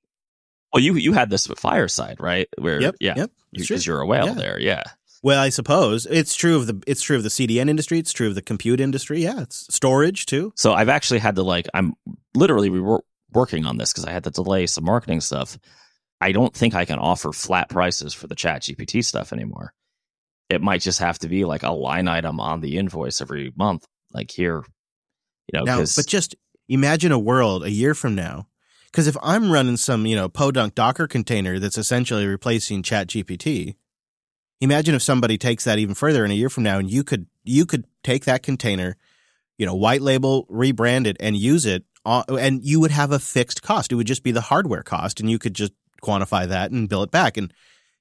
Well, 0.73 0.83
you 0.83 0.95
you 0.95 1.13
had 1.13 1.29
this 1.29 1.49
with 1.49 1.59
Fireside, 1.59 2.17
right? 2.21 2.49
Where 2.59 2.81
Yep. 2.81 2.95
yeah, 3.01 3.15
Yep. 3.17 3.31
Because 3.53 3.87
you're 3.87 4.01
a 4.01 4.07
whale 4.07 4.27
Yeah. 4.29 4.35
there, 4.35 4.59
yeah. 4.61 4.85
Well, 5.23 5.41
I 5.41 5.51
suppose 5.51 6.07
it's 6.07 6.35
true 6.35 6.57
of 6.57 6.67
the 6.67 6.83
it's 6.87 7.03
true 7.03 7.17
of 7.17 7.23
the 7.23 7.29
CDN 7.29 7.69
industry. 7.69 7.99
It's 7.99 8.13
true 8.13 8.27
of 8.29 8.35
the 8.35 8.43
compute 8.43 8.81
industry. 8.81 9.23
Yeah, 9.23 9.43
it's 9.43 9.67
storage 9.73 10.27
too. 10.27 10.53
So 10.57 10.73
I've 10.73 10.89
actually 10.89 11.21
had 11.21 11.37
to 11.37 11.43
like 11.43 11.67
I'm 11.75 11.95
literally 12.35 12.71
we 12.71 12.81
were 12.81 13.05
working 13.33 13.65
on 13.67 13.77
this 13.77 13.93
because 13.93 14.05
I 14.05 14.13
had 14.13 14.25
to 14.25 14.31
delay 14.31 14.67
some 14.67 14.85
marketing 14.85 15.21
stuff. 15.21 15.59
I 16.21 16.33
don't 16.33 16.55
think 16.55 16.75
I 16.75 16.85
can 16.87 16.99
offer 16.99 17.33
flat 17.33 17.69
prices 17.69 18.15
for 18.15 18.27
the 18.27 18.35
Chat 18.35 18.63
GPT 18.63 19.05
stuff 19.05 19.33
anymore. 19.33 19.73
It 20.53 20.63
might 20.63 20.83
just 20.83 20.99
have 20.99 21.19
to 21.21 21.29
be 21.29 21.45
like 21.45 21.63
a 21.63 21.73
line 21.73 22.09
item 22.09 22.41
on 22.41 22.61
the 22.61 22.77
invoice 22.77 23.21
every 23.21 23.53
month, 23.57 23.87
like 24.13 24.31
here, 24.31 24.63
you 25.53 25.59
know. 25.59 25.65
Now, 25.65 25.79
but 25.79 26.07
just 26.07 26.35
imagine 26.69 27.13
a 27.13 27.19
world 27.19 27.65
a 27.65 27.71
year 27.71 27.95
from 27.95 28.15
now. 28.15 28.49
Because 28.91 29.07
if 29.07 29.17
I'm 29.23 29.51
running 29.51 29.79
some, 29.79 30.05
you 30.05 30.15
know, 30.15 30.29
Podunk 30.29 30.75
Docker 30.75 31.09
container 31.09 31.59
that's 31.59 31.79
essentially 31.79 32.27
replacing 32.27 32.83
Chat 32.83 33.07
GPT, 33.09 33.77
imagine 34.61 34.95
if 34.95 35.03
somebody 35.03 35.39
takes 35.39 35.65
that 35.65 35.79
even 35.79 35.95
further 35.95 36.25
in 36.27 36.31
a 36.31 36.35
year 36.35 36.51
from 36.51 36.65
now, 36.65 36.79
and 36.79 36.91
you 36.91 37.03
could 37.03 37.27
you 37.45 37.65
could 37.65 37.87
take 38.05 38.27
that 38.27 38.43
container, 38.43 38.97
you 39.57 39.65
know, 39.65 39.75
white 39.75 40.03
label, 40.03 40.47
rebrand 40.47 41.07
it, 41.07 41.17
and 41.21 41.37
use 41.37 41.65
it, 41.65 41.85
on, 42.05 42.25
and 42.29 42.63
you 42.63 42.81
would 42.81 42.91
have 42.91 43.13
a 43.13 43.19
fixed 43.19 43.63
cost. 43.63 43.91
It 43.91 43.95
would 43.95 44.07
just 44.07 44.23
be 44.23 44.33
the 44.33 44.43
hardware 44.43 44.83
cost, 44.83 45.21
and 45.21 45.31
you 45.31 45.39
could 45.39 45.55
just 45.55 45.73
quantify 46.03 46.47
that 46.47 46.71
and 46.71 46.89
bill 46.89 47.03
it 47.03 47.11
back. 47.11 47.37
And 47.39 47.53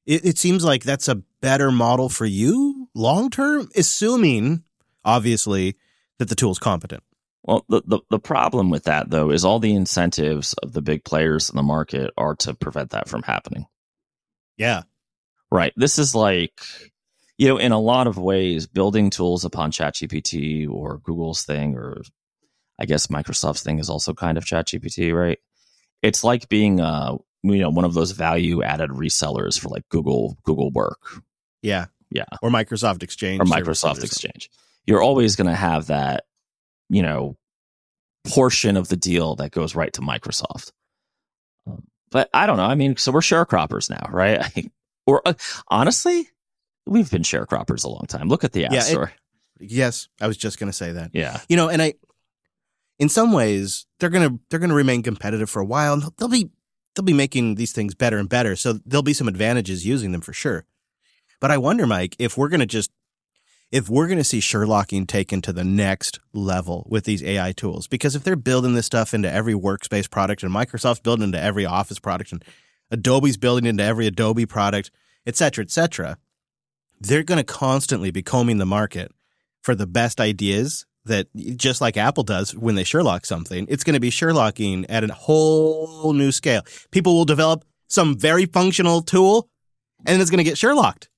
it, 0.05 0.25
it 0.25 0.37
seems 0.37 0.63
like 0.63 0.83
that's 0.83 1.07
a 1.07 1.21
better 1.41 1.71
model 1.71 2.09
for 2.09 2.25
you 2.25 2.89
long 2.93 3.29
term, 3.29 3.69
assuming 3.75 4.63
obviously 5.03 5.77
that 6.19 6.29
the 6.29 6.35
tool's 6.35 6.59
competent. 6.59 7.03
Well, 7.43 7.65
the, 7.69 7.81
the 7.85 7.99
the 8.11 8.19
problem 8.19 8.69
with 8.69 8.83
that 8.83 9.09
though 9.09 9.31
is 9.31 9.43
all 9.43 9.59
the 9.59 9.73
incentives 9.73 10.53
of 10.61 10.73
the 10.73 10.81
big 10.81 11.03
players 11.03 11.49
in 11.49 11.55
the 11.55 11.63
market 11.63 12.11
are 12.15 12.35
to 12.35 12.53
prevent 12.53 12.91
that 12.91 13.09
from 13.09 13.23
happening. 13.23 13.65
Yeah. 14.57 14.83
Right. 15.49 15.73
This 15.75 15.97
is 15.97 16.13
like, 16.13 16.61
you 17.37 17.47
know, 17.47 17.57
in 17.57 17.71
a 17.71 17.79
lot 17.79 18.07
of 18.07 18.17
ways, 18.17 18.67
building 18.67 19.09
tools 19.09 19.43
upon 19.43 19.71
ChatGPT 19.71 20.69
or 20.69 20.99
Google's 20.99 21.43
thing, 21.43 21.75
or 21.75 22.03
I 22.79 22.85
guess 22.85 23.07
Microsoft's 23.07 23.63
thing 23.63 23.79
is 23.79 23.89
also 23.89 24.13
kind 24.13 24.37
of 24.37 24.45
ChatGPT, 24.45 25.13
right? 25.13 25.39
It's 26.03 26.23
like 26.23 26.47
being, 26.47 26.79
uh, 26.79 27.17
you 27.43 27.57
know, 27.59 27.69
one 27.69 27.85
of 27.85 27.93
those 27.93 28.11
value 28.11 28.61
added 28.63 28.89
resellers 28.91 29.59
for 29.59 29.69
like 29.69 29.87
Google, 29.89 30.37
Google 30.43 30.71
Work 30.71 31.21
Yeah. 31.61 31.85
Yeah. 32.09 32.25
Or 32.41 32.49
Microsoft 32.49 33.03
Exchange. 33.03 33.39
or 33.41 33.45
Microsoft. 33.45 34.03
Exchange. 34.03 34.49
You're 34.85 35.01
always 35.01 35.35
going 35.35 35.47
to 35.47 35.55
have 35.55 35.87
that, 35.87 36.25
you 36.89 37.01
know, 37.01 37.37
portion 38.27 38.77
of 38.77 38.87
the 38.89 38.97
deal 38.97 39.35
that 39.37 39.51
goes 39.51 39.75
right 39.75 39.91
to 39.93 40.01
Microsoft. 40.01 40.71
Um, 41.67 41.83
but 42.11 42.29
I 42.33 42.45
don't 42.45 42.57
know. 42.57 42.65
I 42.65 42.75
mean, 42.75 42.97
so 42.97 43.11
we're 43.11 43.21
sharecroppers 43.21 43.89
now, 43.89 44.07
right? 44.11 44.39
I, 44.57 44.69
or 45.07 45.21
uh, 45.25 45.33
honestly, 45.69 46.27
we've 46.85 47.09
been 47.09 47.23
sharecroppers 47.23 47.85
a 47.85 47.89
long 47.89 48.05
time. 48.07 48.27
Look 48.27 48.43
at 48.43 48.51
the 48.51 48.65
App 48.65 48.73
Yeah, 48.73 48.79
it- 48.79 48.83
Store. 48.83 49.11
Yes, 49.63 50.07
I 50.19 50.25
was 50.27 50.37
just 50.37 50.59
going 50.59 50.69
to 50.71 50.75
say 50.77 50.91
that. 50.93 51.11
yeah. 51.13 51.39
You 51.47 51.55
know, 51.55 51.69
and 51.69 51.81
I, 51.81 51.93
in 52.97 53.09
some 53.09 53.31
ways, 53.31 53.85
they're 53.99 54.09
gonna 54.09 54.37
they're 54.49 54.59
gonna 54.59 54.73
remain 54.75 55.01
competitive 55.03 55.49
for 55.51 55.59
a 55.61 55.65
while. 55.65 55.93
and 55.93 56.03
They'll 56.17 56.27
be 56.27 56.49
they'll 56.95 57.05
be 57.05 57.13
making 57.13 57.55
these 57.55 57.71
things 57.71 57.95
better 57.95 58.17
and 58.17 58.29
better. 58.29 58.55
So 58.55 58.73
there'll 58.85 59.03
be 59.03 59.13
some 59.13 59.27
advantages 59.27 59.85
using 59.85 60.11
them 60.11 60.21
for 60.21 60.33
sure. 60.33 60.65
But 61.39 61.51
I 61.51 61.57
wonder, 61.57 61.87
Mike, 61.87 62.15
if 62.19 62.37
we're 62.37 62.49
gonna 62.49 62.65
just 62.65 62.91
if 63.71 63.89
we're 63.89 64.07
gonna 64.07 64.23
see 64.23 64.39
Sherlocking 64.39 65.07
taken 65.07 65.41
to 65.41 65.53
the 65.53 65.63
next 65.63 66.19
level 66.33 66.85
with 66.89 67.05
these 67.05 67.23
AI 67.23 67.51
tools, 67.53 67.87
because 67.87 68.15
if 68.15 68.23
they're 68.23 68.35
building 68.35 68.73
this 68.73 68.85
stuff 68.85 69.13
into 69.13 69.31
every 69.31 69.53
workspace 69.53 70.09
product 70.09 70.43
and 70.43 70.53
Microsoft's 70.53 70.99
building 70.99 71.23
into 71.23 71.39
every 71.39 71.65
Office 71.65 71.99
product 71.99 72.31
and 72.31 72.43
Adobe's 72.91 73.37
building 73.37 73.65
into 73.65 73.83
every 73.83 74.05
Adobe 74.05 74.45
product, 74.45 74.91
et 75.25 75.37
cetera, 75.37 75.63
et 75.63 75.71
cetera, 75.71 76.17
they're 76.99 77.23
going 77.23 77.37
to 77.37 77.43
constantly 77.43 78.11
be 78.11 78.21
combing 78.21 78.57
the 78.57 78.65
market 78.65 79.11
for 79.61 79.73
the 79.73 79.87
best 79.87 80.19
ideas 80.19 80.85
that 81.05 81.27
just 81.57 81.81
like 81.81 81.97
Apple 81.97 82.23
does 82.23 82.55
when 82.55 82.75
they 82.75 82.83
Sherlock 82.83 83.25
something, 83.25 83.65
it's 83.69 83.83
going 83.83 83.95
to 83.95 83.99
be 83.99 84.11
Sherlocking 84.11 84.85
at 84.89 85.03
a 85.03 85.13
whole 85.13 86.13
new 86.13 86.31
scale. 86.31 86.61
People 86.91 87.13
will 87.15 87.25
develop 87.25 87.65
some 87.87 88.17
very 88.17 88.45
functional 88.45 89.01
tool 89.01 89.49
and 90.05 90.21
it's 90.21 90.31
going 90.31 90.37
to 90.37 90.43
get 90.43 90.57
Sherlocked. 90.57 91.09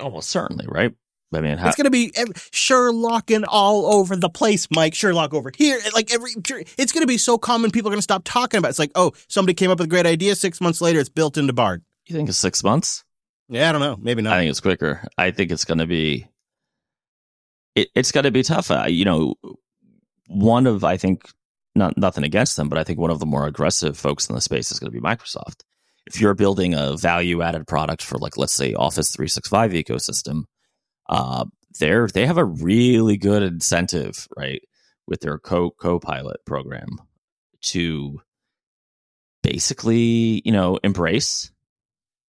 Oh, 0.00 0.06
Almost 0.06 0.30
certainly, 0.30 0.66
right? 0.68 0.92
I 1.34 1.40
mean, 1.40 1.56
how, 1.56 1.68
It's 1.68 1.76
going 1.76 1.84
to 1.84 1.90
be 1.90 2.10
Sherlocking 2.10 3.44
all 3.48 3.86
over 3.94 4.16
the 4.16 4.28
place, 4.28 4.68
Mike. 4.70 4.94
Sherlock 4.94 5.32
over 5.32 5.50
here. 5.56 5.80
Like 5.94 6.12
every, 6.12 6.32
it's 6.76 6.92
going 6.92 7.02
to 7.02 7.06
be 7.06 7.16
so 7.18 7.38
common 7.38 7.70
people 7.70 7.88
are 7.88 7.92
going 7.92 7.98
to 7.98 8.02
stop 8.02 8.22
talking 8.24 8.58
about 8.58 8.68
it. 8.68 8.70
It's 8.70 8.78
like, 8.78 8.92
oh, 8.94 9.12
somebody 9.28 9.54
came 9.54 9.70
up 9.70 9.78
with 9.78 9.86
a 9.86 9.88
great 9.88 10.06
idea. 10.06 10.34
Six 10.34 10.60
months 10.60 10.80
later, 10.80 11.00
it's 11.00 11.08
built 11.08 11.38
into 11.38 11.52
Bard. 11.52 11.82
you 12.06 12.14
think 12.16 12.28
it's 12.28 12.38
six 12.38 12.62
months? 12.62 13.04
Yeah, 13.48 13.68
I 13.68 13.72
don't 13.72 13.80
know. 13.80 13.96
Maybe 14.00 14.22
not. 14.22 14.34
I 14.34 14.40
think 14.40 14.50
it's 14.50 14.60
quicker. 14.60 15.06
I 15.16 15.30
think 15.30 15.50
it's 15.50 15.64
going 15.64 15.78
to 15.78 15.86
be. 15.86 16.26
It, 17.74 17.88
it's 17.94 18.12
going 18.12 18.24
to 18.24 18.30
be 18.30 18.42
tough. 18.42 18.70
You 18.88 19.04
know, 19.04 19.34
one 20.28 20.66
of 20.66 20.84
I 20.84 20.96
think 20.96 21.30
not 21.74 21.96
nothing 21.96 22.24
against 22.24 22.56
them, 22.56 22.68
but 22.68 22.78
I 22.78 22.84
think 22.84 22.98
one 22.98 23.10
of 23.10 23.18
the 23.20 23.26
more 23.26 23.46
aggressive 23.46 23.96
folks 23.96 24.28
in 24.28 24.34
the 24.34 24.40
space 24.40 24.70
is 24.72 24.78
going 24.78 24.92
to 24.92 25.00
be 25.00 25.04
Microsoft. 25.06 25.62
If 26.06 26.20
you're 26.20 26.34
building 26.34 26.74
a 26.74 26.96
value 26.96 27.42
added 27.42 27.66
product 27.66 28.02
for 28.02 28.18
like 28.18 28.36
let's 28.36 28.52
say 28.52 28.74
Office 28.74 29.10
365 29.12 29.72
ecosystem, 29.72 30.44
uh, 31.08 31.46
they're 31.78 32.08
they 32.08 32.26
have 32.26 32.38
a 32.38 32.44
really 32.44 33.16
good 33.16 33.42
incentive, 33.42 34.28
right, 34.36 34.62
with 35.06 35.20
their 35.20 35.38
co 35.38 35.70
co-pilot 35.70 36.44
program 36.44 36.98
to 37.62 38.20
basically, 39.42 40.42
you 40.44 40.52
know, 40.52 40.78
embrace, 40.82 41.50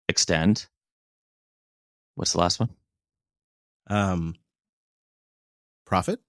extend. 0.09 0.67
What's 2.15 2.33
the 2.33 2.39
last 2.39 2.59
one? 2.59 2.69
um, 3.89 4.35
profit? 5.89 6.19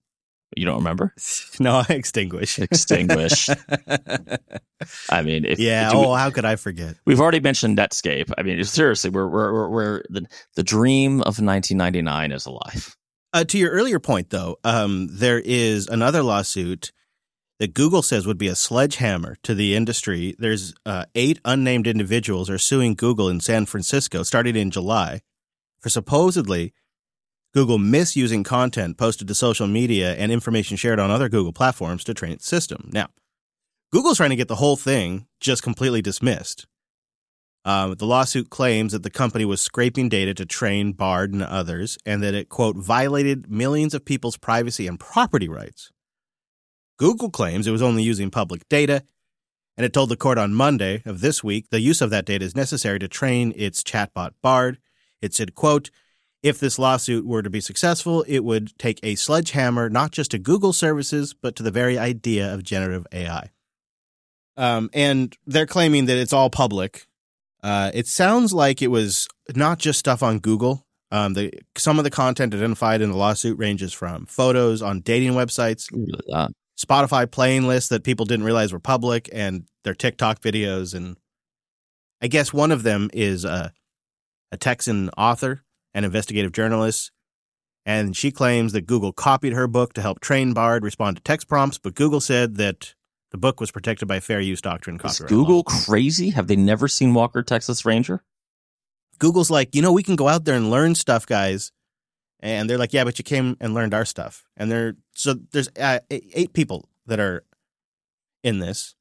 You 0.57 0.65
don't 0.67 0.79
remember? 0.79 1.15
No, 1.61 1.83
extinguish. 1.89 2.59
Extinguish. 2.59 3.49
I 5.11 5.23
mean, 5.23 5.45
if, 5.45 5.59
yeah. 5.59 5.89
if 5.89 5.93
you- 5.93 5.99
oh, 6.01 6.15
how 6.15 6.31
could 6.31 6.45
I 6.47 6.57
forget? 6.57 6.97
we've 7.05 7.21
already 7.21 7.41
mentioned 7.41 7.77
Netscape. 7.77 8.33
I 8.39 8.43
mean, 8.43 8.65
seriously, 8.65 9.11
we're 9.11 9.29
we're 9.29 9.53
we're, 9.53 9.69
we're 9.69 10.03
the 10.09 10.27
the 10.57 10.63
dream 10.63 11.21
of 11.21 11.39
1999 11.39 12.33
is 12.33 12.47
alive. 12.47 12.97
Uh, 13.33 13.45
to 13.45 13.59
your 13.59 13.71
earlier 13.71 14.01
point, 14.01 14.31
though, 14.31 14.57
um, 14.65 15.09
there 15.13 15.39
is 15.45 15.87
another 15.87 16.23
lawsuit 16.23 16.91
that 17.59 17.75
Google 17.75 18.03
says 18.03 18.27
would 18.27 18.39
be 18.39 18.49
a 18.49 18.57
sledgehammer 18.57 19.37
to 19.43 19.55
the 19.55 19.77
industry. 19.77 20.35
There's 20.39 20.75
uh, 20.87 21.05
eight 21.15 21.39
unnamed 21.45 21.87
individuals 21.87 22.49
are 22.49 22.59
suing 22.59 22.95
Google 22.95 23.29
in 23.29 23.39
San 23.41 23.67
Francisco, 23.67 24.23
starting 24.23 24.57
in 24.57 24.71
July, 24.71 25.21
for 25.81 25.91
supposedly 25.91 26.73
Google 27.53 27.79
misusing 27.79 28.45
content 28.45 28.97
posted 28.97 29.27
to 29.29 29.35
social 29.35 29.67
media 29.67 30.15
and 30.15 30.31
information 30.31 30.77
shared 30.77 31.01
on 31.01 31.11
other 31.11 31.29
Google 31.29 31.53
platforms 31.53 32.05
to 32.05 32.15
train 32.15 32.33
its 32.33 32.47
system. 32.47 32.91
Now, 32.93 33.09
Google's 33.93 34.19
trying 34.19 34.31
to 34.31 34.37
get 34.37 34.49
the 34.49 34.57
whole 34.57 34.77
thing 34.77 35.27
just 35.41 35.63
completely 35.63 36.01
dismissed. 36.01 36.67
Um, 37.65 37.95
the 37.97 38.07
lawsuit 38.07 38.49
claims 38.51 38.93
that 38.93 39.03
the 39.03 39.11
company 39.11 39.45
was 39.45 39.61
scraping 39.61 40.09
data 40.09 40.33
to 40.35 40.47
train 40.47 40.93
Bard 40.93 41.33
and 41.33 41.43
others, 41.43 41.99
and 42.07 42.23
that 42.23 42.35
it, 42.35 42.49
quote, 42.49 42.77
violated 42.77 43.51
millions 43.51 43.93
of 43.93 44.05
people's 44.05 44.39
privacy 44.39 44.87
and 44.87 44.99
property 44.99 45.49
rights. 45.49 45.91
Google 46.99 47.31
claims 47.31 47.67
it 47.67 47.73
was 47.73 47.83
only 47.83 48.03
using 48.03 48.31
public 48.31 48.67
data, 48.69 49.03
and 49.77 49.85
it 49.85 49.93
told 49.93 50.09
the 50.09 50.17
court 50.17 50.39
on 50.39 50.55
Monday 50.55 51.03
of 51.05 51.21
this 51.21 51.45
week 51.45 51.69
the 51.71 51.81
use 51.81 52.01
of 52.01 52.11
that 52.11 52.25
data 52.25 52.45
is 52.45 52.57
necessary 52.57 52.99
to 52.99 53.09
train 53.09 53.53
its 53.57 53.83
chatbot 53.83 54.33
Bard. 54.43 54.79
It 55.21 55.35
said, 55.35 55.55
quote, 55.55 55.91
if 56.43 56.59
this 56.59 56.79
lawsuit 56.79 57.27
were 57.27 57.43
to 57.43 57.51
be 57.51 57.61
successful, 57.61 58.25
it 58.27 58.41
would 58.41 58.77
take 58.79 58.99
a 59.03 59.15
sledgehammer 59.15 59.91
not 59.91 60.11
just 60.11 60.31
to 60.31 60.39
Google 60.39 60.73
services, 60.73 61.35
but 61.35 61.55
to 61.57 61.63
the 61.63 61.71
very 61.71 61.99
idea 61.99 62.53
of 62.53 62.63
generative 62.63 63.07
AI. 63.13 63.51
Um, 64.57 64.91
and 64.93 65.37
they're 65.47 65.67
claiming 65.67 66.07
that 66.07 66.17
it's 66.17 66.33
all 66.33 66.51
public. 66.51 67.07
Uh, 67.63 67.91
it 67.93 68.07
sounds 68.07 68.53
like 68.53 68.83
it 68.83 68.89
was 68.89 69.29
not 69.55 69.79
just 69.79 69.99
stuff 69.99 70.23
on 70.23 70.39
Google. 70.39 70.87
Um, 71.13 71.35
the 71.35 71.53
some 71.77 71.99
of 71.99 72.05
the 72.05 72.11
content 72.11 72.55
identified 72.55 73.01
in 73.01 73.11
the 73.11 73.17
lawsuit 73.17 73.59
ranges 73.59 73.93
from 73.93 74.27
photos 74.27 74.81
on 74.81 75.01
dating 75.01 75.33
websites, 75.33 75.89
Spotify 76.79 77.31
playing 77.31 77.67
lists 77.67 77.89
that 77.91 78.05
people 78.05 78.25
didn't 78.25 78.47
realize 78.47 78.73
were 78.73 78.79
public, 78.79 79.29
and 79.33 79.65
their 79.85 79.95
TikTok 79.95 80.41
videos. 80.41 80.95
And 80.95 81.17
I 82.23 82.29
guess 82.29 82.53
one 82.53 82.71
of 82.71 82.85
them 82.85 83.11
is 83.13 83.45
a, 83.45 83.73
a 84.53 84.57
Texan 84.57 85.11
author 85.19 85.63
and 85.95 86.05
investigative 86.05 86.53
journalist. 86.53 87.13
And 87.87 88.17
she 88.17 88.31
claims 88.31 88.73
that 88.73 88.87
Google 88.87 89.13
copied 89.13 89.55
her 89.55 89.67
book 89.67 89.95
to 89.95 90.03
help 90.03 90.21
train 90.21 90.53
Bard 90.53 90.85
respond 90.85 91.17
to 91.17 91.23
text 91.23 91.49
prompts, 91.49 91.79
but 91.79 91.95
Google 91.95 92.21
said 92.21 92.57
that 92.57 92.95
the 93.31 93.39
book 93.39 93.61
was 93.61 93.71
protected 93.71 94.07
by 94.07 94.21
fair 94.21 94.41
use 94.41 94.61
doctrine. 94.61 95.01
is 95.03 95.21
Google 95.21 95.57
law. 95.57 95.63
crazy? 95.63 96.31
Have 96.31 96.47
they 96.47 96.57
never 96.57 96.89
seen 96.89 97.15
Walker 97.15 97.43
Texas 97.43 97.85
Ranger? 97.85 98.23
Google's 99.19 99.51
like, 99.51 99.75
you 99.75 99.83
know, 99.83 99.93
we 99.93 100.03
can 100.03 100.17
go 100.17 100.29
out 100.29 100.45
there 100.45 100.57
and 100.57 100.71
learn 100.71 100.95
stuff, 100.95 101.27
guys. 101.27 101.73
And 102.41 102.69
they're 102.69 102.79
like, 102.79 102.93
yeah, 102.93 103.05
but 103.05 103.19
you 103.19 103.25
came 103.25 103.57
and 103.61 103.75
learned 103.75 103.95
our 103.95 104.05
stuff. 104.05 104.45
And 104.57 104.71
they're 104.71 104.95
so 105.15 105.35
there's 105.53 105.69
uh, 105.79 106.01
eight 106.11 106.55
people 106.55 106.89
that 107.07 107.21
are 107.21 107.45
in 108.43 108.59
this 108.59 108.95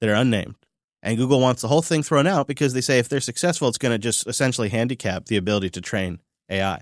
that 0.00 0.08
are 0.08 0.14
unnamed. 0.14 0.54
And 1.02 1.16
Google 1.16 1.40
wants 1.40 1.62
the 1.62 1.68
whole 1.68 1.82
thing 1.82 2.02
thrown 2.02 2.26
out 2.26 2.46
because 2.46 2.72
they 2.72 2.80
say 2.80 2.98
if 2.98 3.08
they're 3.08 3.20
successful, 3.20 3.68
it's 3.68 3.78
going 3.78 3.92
to 3.92 3.98
just 3.98 4.26
essentially 4.26 4.68
handicap 4.68 5.26
the 5.26 5.36
ability 5.36 5.70
to 5.70 5.80
train 5.80 6.18
AI. 6.48 6.80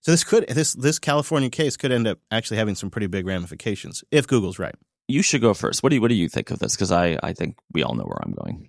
So 0.00 0.10
this 0.10 0.24
could 0.24 0.46
this 0.48 0.74
this 0.74 0.98
California 0.98 1.48
case 1.48 1.76
could 1.76 1.92
end 1.92 2.06
up 2.06 2.18
actually 2.30 2.58
having 2.58 2.74
some 2.74 2.90
pretty 2.90 3.06
big 3.06 3.26
ramifications 3.26 4.04
if 4.10 4.26
Google's 4.26 4.58
right. 4.58 4.74
You 5.08 5.22
should 5.22 5.40
go 5.40 5.54
first. 5.54 5.82
What 5.82 5.90
do 5.90 5.96
you 5.96 6.02
what 6.02 6.08
do 6.08 6.14
you 6.14 6.28
think 6.28 6.50
of 6.50 6.58
this? 6.58 6.76
Because 6.76 6.92
I 6.92 7.18
I 7.22 7.32
think 7.32 7.56
we 7.72 7.82
all 7.82 7.94
know 7.94 8.04
where 8.04 8.18
I'm 8.22 8.32
going. 8.32 8.68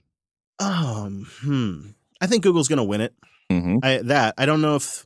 Um, 0.59 1.27
hmm. 1.41 1.87
I 2.21 2.27
think 2.27 2.43
Google's 2.43 2.69
going 2.69 2.77
to 2.77 2.83
win 2.83 3.01
it. 3.01 3.13
Mm-hmm. 3.51 3.77
I 3.83 3.97
that 4.03 4.35
I 4.37 4.45
don't 4.45 4.61
know 4.61 4.75
if 4.75 5.05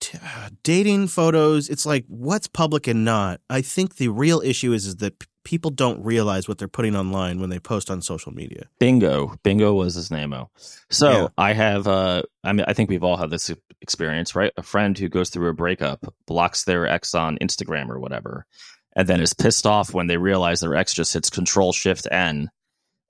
t- 0.00 0.18
dating 0.62 1.08
photos. 1.08 1.68
It's 1.68 1.84
like 1.84 2.04
what's 2.08 2.46
public 2.46 2.86
and 2.86 3.04
not. 3.04 3.40
I 3.50 3.60
think 3.60 3.96
the 3.96 4.08
real 4.08 4.40
issue 4.40 4.72
is 4.72 4.86
is 4.86 4.96
that 4.96 5.22
people 5.44 5.70
don't 5.70 6.02
realize 6.04 6.48
what 6.48 6.58
they're 6.58 6.68
putting 6.68 6.96
online 6.96 7.40
when 7.40 7.50
they 7.50 7.58
post 7.58 7.90
on 7.90 8.02
social 8.02 8.32
media. 8.32 8.66
Bingo. 8.78 9.34
Bingo 9.42 9.74
was 9.74 9.94
his 9.94 10.10
name. 10.10 10.32
Oh, 10.32 10.50
so 10.90 11.10
Yeah. 11.10 11.28
I 11.38 11.52
have. 11.52 11.86
Uh, 11.86 12.22
I 12.44 12.52
mean, 12.52 12.64
I 12.68 12.72
think 12.72 12.90
we've 12.90 13.04
all 13.04 13.16
had 13.16 13.30
this 13.30 13.50
experience, 13.80 14.34
right? 14.34 14.52
A 14.56 14.62
friend 14.62 14.96
who 14.96 15.08
goes 15.08 15.30
through 15.30 15.48
a 15.48 15.54
breakup 15.54 16.14
blocks 16.26 16.64
their 16.64 16.86
ex 16.86 17.14
on 17.14 17.38
Instagram 17.38 17.88
or 17.88 17.98
whatever, 17.98 18.46
and 18.94 19.08
then 19.08 19.20
is 19.20 19.34
pissed 19.34 19.66
off 19.66 19.92
when 19.94 20.06
they 20.06 20.16
realize 20.16 20.60
their 20.60 20.76
ex 20.76 20.94
just 20.94 21.12
hits 21.12 21.30
Control 21.30 21.72
Shift 21.72 22.06
N, 22.10 22.50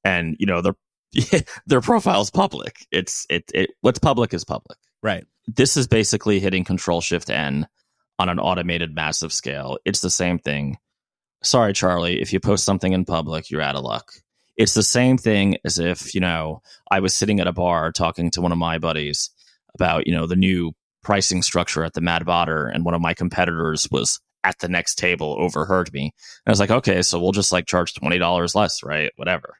and 0.04 0.36
you 0.38 0.46
know 0.46 0.62
their 0.62 0.74
their 1.66 1.80
profile's 1.80 2.30
public. 2.30 2.86
It's 2.90 3.26
it 3.28 3.50
it 3.54 3.70
what's 3.80 3.98
public 3.98 4.32
is 4.34 4.44
public. 4.44 4.78
Right. 5.02 5.26
This 5.46 5.76
is 5.76 5.88
basically 5.88 6.40
hitting 6.40 6.64
Control 6.64 7.00
Shift 7.00 7.28
N 7.28 7.66
on 8.18 8.28
an 8.28 8.38
automated 8.38 8.94
massive 8.94 9.32
scale. 9.32 9.78
It's 9.84 10.00
the 10.00 10.10
same 10.10 10.38
thing. 10.38 10.78
Sorry, 11.42 11.72
Charlie, 11.72 12.20
if 12.20 12.32
you 12.32 12.40
post 12.40 12.64
something 12.64 12.92
in 12.92 13.04
public, 13.04 13.50
you're 13.50 13.62
out 13.62 13.74
of 13.74 13.82
luck. 13.82 14.12
It's 14.56 14.74
the 14.74 14.82
same 14.82 15.18
thing 15.18 15.56
as 15.64 15.78
if, 15.78 16.14
you 16.14 16.20
know, 16.20 16.62
I 16.90 17.00
was 17.00 17.14
sitting 17.14 17.40
at 17.40 17.46
a 17.46 17.52
bar 17.52 17.90
talking 17.90 18.30
to 18.32 18.40
one 18.40 18.52
of 18.52 18.58
my 18.58 18.78
buddies 18.78 19.30
about, 19.74 20.06
you 20.06 20.14
know, 20.14 20.26
the 20.26 20.36
new 20.36 20.72
pricing 21.02 21.42
structure 21.42 21.84
at 21.84 21.94
the 21.94 22.00
Mad 22.00 22.22
Botter, 22.22 22.72
and 22.72 22.84
one 22.84 22.94
of 22.94 23.00
my 23.00 23.14
competitors 23.14 23.88
was 23.90 24.20
at 24.44 24.58
the 24.58 24.68
next 24.68 24.96
table, 24.96 25.36
overheard 25.38 25.92
me. 25.92 26.04
And 26.04 26.10
I 26.46 26.50
was 26.50 26.60
like, 26.60 26.70
okay, 26.70 27.02
so 27.02 27.20
we'll 27.20 27.32
just 27.32 27.52
like 27.52 27.66
charge 27.66 27.94
$20 27.94 28.54
less, 28.54 28.82
right? 28.82 29.10
Whatever. 29.16 29.56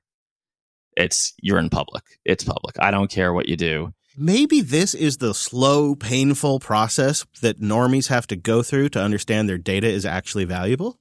It's, 0.97 1.33
you're 1.41 1.59
in 1.59 1.71
public. 1.71 2.05
It's 2.25 2.45
public. 2.45 2.77
I 2.79 2.91
don't 2.91 3.11
care 3.11 3.33
what 3.33 3.49
you 3.49 3.57
do. 3.57 3.93
Maybe 4.17 4.61
this 4.61 4.95
is 4.95 5.17
the 5.17 5.33
slow, 5.33 5.95
painful 5.95 6.61
process 6.61 7.25
that 7.41 7.61
normies 7.61 8.09
have 8.09 8.27
to 8.27 8.37
go 8.37 8.63
through 8.63 8.91
to 8.91 9.01
understand 9.01 9.49
their 9.49 9.57
data 9.57 9.89
is 9.89 10.05
actually 10.05 10.45
valuable. 10.45 10.99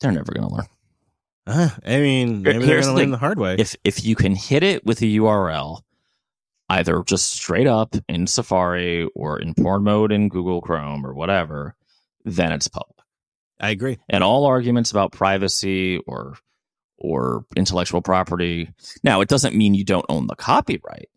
They're 0.00 0.12
never 0.12 0.32
going 0.32 0.48
to 0.48 0.54
learn. 0.54 0.66
Uh, 1.46 1.68
I 1.84 1.98
mean, 1.98 2.42
maybe 2.42 2.58
they're 2.60 2.66
Here's 2.66 2.86
going 2.86 2.96
to 2.96 3.02
learn 3.02 3.10
the 3.10 3.18
hard 3.18 3.38
way. 3.38 3.56
if 3.58 3.76
if 3.84 4.04
you 4.04 4.16
can 4.16 4.34
hit 4.34 4.62
it 4.62 4.84
with 4.84 5.02
a 5.02 5.06
URL, 5.06 5.82
either 6.70 7.02
just 7.06 7.30
straight 7.32 7.66
up 7.66 7.94
in 8.08 8.26
Safari 8.26 9.08
or 9.14 9.38
in 9.38 9.54
porn 9.54 9.84
mode 9.84 10.10
in 10.12 10.28
Google 10.28 10.60
Chrome 10.60 11.04
or 11.06 11.12
whatever, 11.12 11.74
then 12.24 12.52
it's 12.52 12.68
public. 12.68 12.96
I 13.60 13.70
agree. 13.70 13.98
And 14.08 14.24
all 14.24 14.46
arguments 14.46 14.90
about 14.90 15.12
privacy 15.12 15.98
or 16.06 16.36
or 16.96 17.44
intellectual 17.56 18.00
property. 18.00 18.70
Now, 19.02 19.20
it 19.20 19.28
doesn't 19.28 19.54
mean 19.54 19.74
you 19.74 19.84
don't 19.84 20.06
own 20.08 20.26
the 20.26 20.36
copyright, 20.36 21.10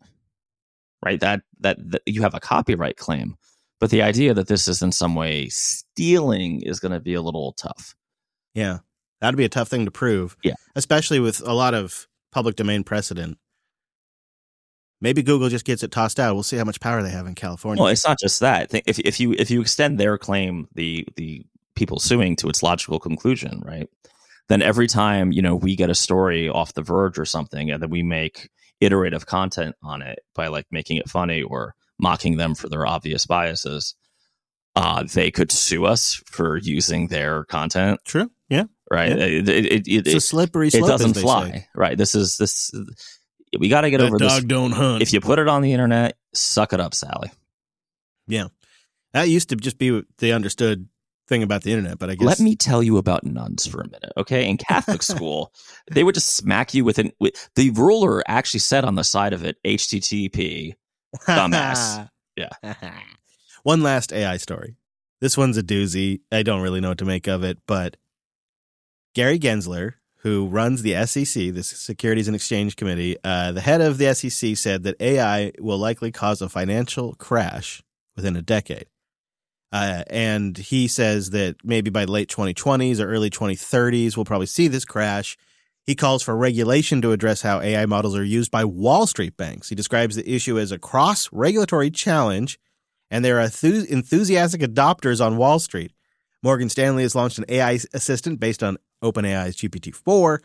right? 1.04 1.18
That 1.20 1.40
that, 1.60 1.78
that 1.90 2.02
you 2.06 2.22
have 2.22 2.34
a 2.34 2.40
copyright 2.40 2.96
claim, 2.98 3.36
but 3.80 3.90
the 3.90 4.02
idea 4.02 4.34
that 4.34 4.48
this 4.48 4.68
is 4.68 4.82
in 4.82 4.92
some 4.92 5.14
way 5.14 5.48
stealing 5.48 6.60
is 6.62 6.80
going 6.80 6.92
to 6.92 7.00
be 7.00 7.14
a 7.14 7.22
little 7.22 7.52
tough. 7.52 7.94
Yeah. 8.54 8.78
That'd 9.20 9.36
be 9.36 9.44
a 9.44 9.48
tough 9.48 9.68
thing 9.68 9.84
to 9.84 9.90
prove. 9.90 10.36
Yeah. 10.42 10.54
Especially 10.74 11.20
with 11.20 11.40
a 11.46 11.52
lot 11.52 11.74
of 11.74 12.06
public 12.32 12.56
domain 12.56 12.84
precedent. 12.84 13.38
Maybe 15.00 15.22
Google 15.22 15.48
just 15.48 15.64
gets 15.64 15.82
it 15.82 15.92
tossed 15.92 16.18
out. 16.18 16.34
We'll 16.34 16.42
see 16.42 16.56
how 16.56 16.64
much 16.64 16.80
power 16.80 17.02
they 17.02 17.10
have 17.10 17.26
in 17.26 17.34
California. 17.34 17.80
Well, 17.80 17.92
it's 17.92 18.06
not 18.06 18.18
just 18.18 18.40
that. 18.40 18.74
If 18.86 18.98
if 18.98 19.20
you 19.20 19.32
if 19.32 19.50
you 19.50 19.60
extend 19.60 19.98
their 19.98 20.18
claim, 20.18 20.66
the 20.74 21.06
the 21.16 21.46
people 21.76 22.00
suing 22.00 22.34
to 22.36 22.48
its 22.48 22.64
logical 22.64 22.98
conclusion, 22.98 23.62
right? 23.64 23.88
Then 24.48 24.60
every 24.60 24.88
time 24.88 25.30
you 25.30 25.40
know 25.40 25.54
we 25.54 25.76
get 25.76 25.90
a 25.90 25.94
story 25.94 26.48
off 26.48 26.74
The 26.74 26.82
Verge 26.82 27.18
or 27.18 27.24
something, 27.24 27.70
and 27.70 27.80
then 27.80 27.90
we 27.90 28.02
make 28.02 28.50
iterative 28.80 29.26
content 29.26 29.76
on 29.82 30.02
it 30.02 30.18
by 30.34 30.48
like 30.48 30.66
making 30.72 30.96
it 30.96 31.08
funny 31.08 31.42
or 31.42 31.74
mocking 32.00 32.36
them 32.36 32.54
for 32.56 32.68
their 32.68 32.86
obvious 32.86 33.24
biases, 33.26 33.94
uh, 34.76 35.04
they 35.12 35.30
could 35.30 35.50
sue 35.52 35.84
us 35.86 36.22
for 36.26 36.56
using 36.58 37.08
their 37.08 37.44
content, 37.44 38.00
True. 38.04 38.30
Yeah. 38.48 38.64
right? 38.90 39.10
Yeah. 39.10 39.24
It, 39.24 39.48
it, 39.48 39.66
it, 39.66 39.88
it, 39.88 40.06
It's 40.06 40.14
a 40.14 40.20
slippery 40.20 40.68
it 40.68 40.84
doesn't 40.84 41.14
fly, 41.14 41.50
say. 41.50 41.68
right? 41.74 41.96
This 41.98 42.14
is 42.14 42.36
this. 42.38 42.72
We 43.58 43.68
got 43.68 43.80
to 43.82 43.90
get 43.90 43.98
That 43.98 44.06
over 44.08 44.18
dog 44.18 44.30
this. 44.42 44.44
don't 44.44 44.72
hunt. 44.72 45.02
If 45.02 45.12
you 45.12 45.20
put 45.20 45.38
it 45.38 45.48
on 45.48 45.62
the 45.62 45.72
internet, 45.72 46.16
suck 46.34 46.72
it 46.72 46.80
up, 46.80 46.94
Sally. 46.94 47.30
Yeah, 48.26 48.48
that 49.14 49.28
used 49.28 49.48
to 49.48 49.56
just 49.56 49.78
be 49.78 50.02
the 50.18 50.32
understood 50.32 50.86
thing 51.28 51.42
about 51.42 51.62
the 51.62 51.72
internet, 51.72 51.98
but 51.98 52.08
I 52.10 52.14
guess 52.14 52.26
Let 52.26 52.40
me 52.40 52.56
tell 52.56 52.82
you 52.82 52.96
about 52.98 53.24
nuns 53.24 53.66
for 53.66 53.80
a 53.80 53.84
minute, 53.88 54.12
okay? 54.16 54.48
In 54.48 54.56
Catholic 54.58 55.02
school, 55.12 55.52
they 55.90 56.04
would 56.04 56.14
just 56.14 56.36
smack 56.36 56.72
you 56.74 56.84
with 56.84 56.98
an 56.98 57.12
with, 57.20 57.50
the 57.54 57.70
ruler 57.70 58.22
actually 58.28 58.60
said 58.60 58.84
on 58.84 58.94
the 58.96 59.04
side 59.04 59.32
of 59.32 59.44
it 59.44 59.56
HTTP. 59.64 60.74
dumbass. 61.26 62.08
Yeah. 62.36 62.50
One 63.62 63.82
last 63.82 64.12
AI 64.12 64.36
story. 64.36 64.76
This 65.20 65.36
one's 65.36 65.56
a 65.56 65.62
doozy. 65.62 66.20
I 66.30 66.42
don't 66.42 66.62
really 66.62 66.80
know 66.80 66.90
what 66.90 66.98
to 66.98 67.04
make 67.04 67.26
of 67.26 67.42
it, 67.42 67.58
but 67.66 67.96
Gary 69.14 69.38
Gensler, 69.38 69.94
who 70.18 70.46
runs 70.46 70.82
the 70.82 70.94
SEC, 71.06 71.54
the 71.54 71.62
Securities 71.62 72.28
and 72.28 72.34
Exchange 72.34 72.76
Committee, 72.76 73.16
uh, 73.24 73.52
the 73.52 73.60
head 73.60 73.80
of 73.80 73.98
the 73.98 74.14
SEC 74.14 74.56
said 74.56 74.82
that 74.84 75.00
AI 75.00 75.52
will 75.58 75.78
likely 75.78 76.12
cause 76.12 76.40
a 76.40 76.48
financial 76.48 77.14
crash 77.14 77.82
within 78.16 78.36
a 78.36 78.42
decade. 78.42 78.86
Uh, 79.70 80.02
and 80.08 80.56
he 80.56 80.88
says 80.88 81.30
that 81.30 81.56
maybe 81.62 81.90
by 81.90 82.04
late 82.04 82.28
2020s 82.28 83.00
or 83.00 83.08
early 83.08 83.30
2030s, 83.30 84.16
we'll 84.16 84.24
probably 84.24 84.46
see 84.46 84.66
this 84.68 84.84
crash. 84.84 85.36
He 85.84 85.94
calls 85.94 86.22
for 86.22 86.36
regulation 86.36 87.02
to 87.02 87.12
address 87.12 87.42
how 87.42 87.60
AI 87.60 87.86
models 87.86 88.16
are 88.16 88.24
used 88.24 88.50
by 88.50 88.64
Wall 88.64 89.06
Street 89.06 89.36
banks. 89.36 89.68
He 89.68 89.74
describes 89.74 90.16
the 90.16 90.30
issue 90.30 90.58
as 90.58 90.72
a 90.72 90.78
cross 90.78 91.28
regulatory 91.32 91.90
challenge, 91.90 92.58
and 93.10 93.24
there 93.24 93.38
are 93.38 93.42
enthusiastic 93.42 94.60
adopters 94.60 95.24
on 95.24 95.36
Wall 95.36 95.58
Street. 95.58 95.92
Morgan 96.42 96.68
Stanley 96.68 97.02
has 97.02 97.14
launched 97.14 97.38
an 97.38 97.44
AI 97.48 97.78
assistant 97.92 98.38
based 98.38 98.62
on 98.62 98.78
OpenAI's 99.02 99.56
GPT 99.56 99.94
4. 99.94 100.42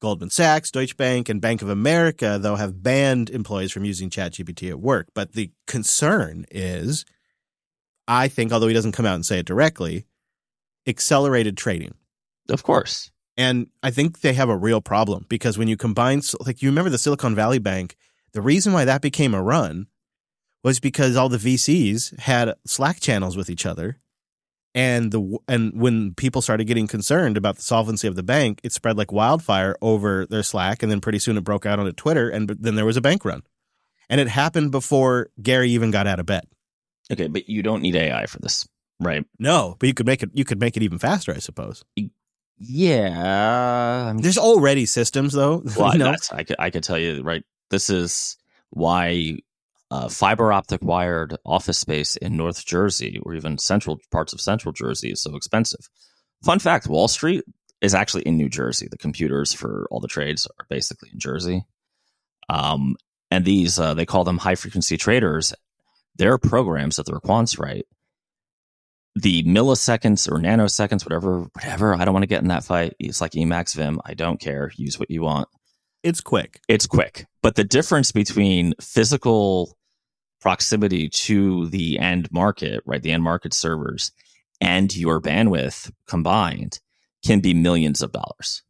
Goldman 0.00 0.30
Sachs, 0.30 0.70
Deutsche 0.70 0.96
Bank, 0.96 1.28
and 1.28 1.40
Bank 1.40 1.60
of 1.60 1.68
America, 1.68 2.38
though, 2.40 2.54
have 2.54 2.82
banned 2.82 3.30
employees 3.30 3.72
from 3.72 3.84
using 3.84 4.10
ChatGPT 4.10 4.70
at 4.70 4.80
work. 4.80 5.08
But 5.12 5.32
the 5.32 5.50
concern 5.66 6.46
is, 6.50 7.04
I 8.06 8.28
think, 8.28 8.52
although 8.52 8.68
he 8.68 8.74
doesn't 8.74 8.92
come 8.92 9.06
out 9.06 9.16
and 9.16 9.26
say 9.26 9.40
it 9.40 9.46
directly, 9.46 10.06
accelerated 10.86 11.56
trading. 11.56 11.94
Of 12.48 12.62
course. 12.62 13.10
And 13.36 13.68
I 13.82 13.90
think 13.90 14.20
they 14.20 14.34
have 14.34 14.48
a 14.48 14.56
real 14.56 14.80
problem 14.80 15.26
because 15.28 15.58
when 15.58 15.68
you 15.68 15.76
combine, 15.76 16.22
like 16.40 16.62
you 16.62 16.68
remember 16.68 16.90
the 16.90 16.98
Silicon 16.98 17.34
Valley 17.34 17.58
Bank, 17.58 17.96
the 18.32 18.40
reason 18.40 18.72
why 18.72 18.84
that 18.84 19.02
became 19.02 19.34
a 19.34 19.42
run 19.42 19.86
was 20.62 20.80
because 20.80 21.16
all 21.16 21.28
the 21.28 21.38
VCs 21.38 22.18
had 22.20 22.54
Slack 22.66 23.00
channels 23.00 23.36
with 23.36 23.50
each 23.50 23.66
other. 23.66 23.98
And 24.74 25.10
the 25.10 25.38
and 25.48 25.72
when 25.80 26.14
people 26.14 26.42
started 26.42 26.66
getting 26.66 26.86
concerned 26.86 27.36
about 27.36 27.56
the 27.56 27.62
solvency 27.62 28.06
of 28.06 28.16
the 28.16 28.22
bank, 28.22 28.60
it 28.62 28.72
spread 28.72 28.98
like 28.98 29.10
wildfire 29.10 29.76
over 29.80 30.26
their 30.26 30.42
Slack, 30.42 30.82
and 30.82 30.92
then 30.92 31.00
pretty 31.00 31.18
soon 31.18 31.36
it 31.36 31.42
broke 31.42 31.64
out 31.64 31.80
onto 31.80 31.92
Twitter, 31.92 32.28
and 32.28 32.48
then 32.48 32.74
there 32.74 32.84
was 32.84 32.96
a 32.96 33.00
bank 33.00 33.24
run, 33.24 33.42
and 34.10 34.20
it 34.20 34.28
happened 34.28 34.70
before 34.70 35.30
Gary 35.42 35.70
even 35.70 35.90
got 35.90 36.06
out 36.06 36.20
of 36.20 36.26
bed. 36.26 36.44
Okay, 37.10 37.28
but 37.28 37.48
you 37.48 37.62
don't 37.62 37.80
need 37.80 37.96
AI 37.96 38.26
for 38.26 38.38
this, 38.40 38.68
right? 39.00 39.24
No, 39.38 39.74
but 39.78 39.86
you 39.86 39.94
could 39.94 40.06
make 40.06 40.22
it. 40.22 40.30
You 40.34 40.44
could 40.44 40.60
make 40.60 40.76
it 40.76 40.82
even 40.82 40.98
faster, 40.98 41.32
I 41.32 41.38
suppose. 41.38 41.82
Yeah. 42.58 44.04
I 44.08 44.12
mean, 44.12 44.22
There's 44.22 44.38
already 44.38 44.84
systems, 44.86 45.32
though. 45.32 45.62
well, 45.76 45.92
you 45.92 45.98
know? 45.98 46.14
I 46.30 46.44
could 46.44 46.56
I 46.58 46.70
could 46.70 46.84
tell 46.84 46.98
you 46.98 47.22
right. 47.22 47.42
This 47.70 47.90
is 47.90 48.36
why 48.70 49.38
uh, 49.90 50.08
fiber 50.08 50.52
optic 50.52 50.82
wired 50.82 51.36
office 51.46 51.78
space 51.78 52.16
in 52.16 52.36
North 52.36 52.64
Jersey 52.66 53.20
or 53.24 53.34
even 53.34 53.58
central 53.58 53.98
parts 54.10 54.32
of 54.32 54.40
Central 54.40 54.72
Jersey 54.72 55.10
is 55.10 55.22
so 55.22 55.34
expensive. 55.36 55.88
Fun 56.44 56.58
fact: 56.58 56.86
Wall 56.86 57.08
Street 57.08 57.44
is 57.80 57.94
actually 57.94 58.22
in 58.22 58.36
New 58.36 58.48
Jersey. 58.48 58.88
The 58.90 58.98
computers 58.98 59.52
for 59.52 59.86
all 59.90 60.00
the 60.00 60.08
trades 60.08 60.46
are 60.58 60.66
basically 60.68 61.10
in 61.12 61.18
Jersey. 61.18 61.64
Um, 62.48 62.96
and 63.30 63.44
these 63.44 63.78
uh, 63.78 63.94
they 63.94 64.06
call 64.06 64.24
them 64.24 64.38
high 64.38 64.54
frequency 64.56 64.96
traders. 64.96 65.54
Their 66.16 66.38
programs 66.38 66.96
that 66.96 67.06
the 67.06 67.12
quants 67.20 67.58
write 67.58 67.86
the 69.14 69.42
milliseconds 69.44 70.30
or 70.30 70.38
nanoseconds, 70.38 71.04
whatever, 71.04 71.46
whatever. 71.52 71.94
I 71.94 72.04
don't 72.04 72.14
want 72.14 72.24
to 72.24 72.28
get 72.28 72.42
in 72.42 72.48
that 72.48 72.64
fight. 72.64 72.94
It's 72.98 73.20
like 73.20 73.32
Emacs 73.32 73.74
Vim. 73.74 74.00
I 74.04 74.14
don't 74.14 74.40
care. 74.40 74.70
Use 74.76 74.98
what 74.98 75.10
you 75.10 75.22
want 75.22 75.48
it's 76.02 76.20
quick. 76.20 76.60
it's 76.68 76.86
quick. 76.86 77.26
But 77.42 77.56
the 77.56 77.64
difference 77.64 78.12
between 78.12 78.74
physical 78.80 79.76
proximity 80.40 81.08
to 81.08 81.66
the 81.68 81.98
end 81.98 82.30
market, 82.30 82.82
right? 82.86 83.02
The 83.02 83.12
end 83.12 83.22
market 83.22 83.54
servers 83.54 84.12
and 84.60 84.94
your 84.94 85.20
bandwidth 85.20 85.90
combined 86.06 86.80
can 87.24 87.40
be 87.40 87.54
millions 87.54 88.02
of 88.02 88.12
dollars. 88.12 88.62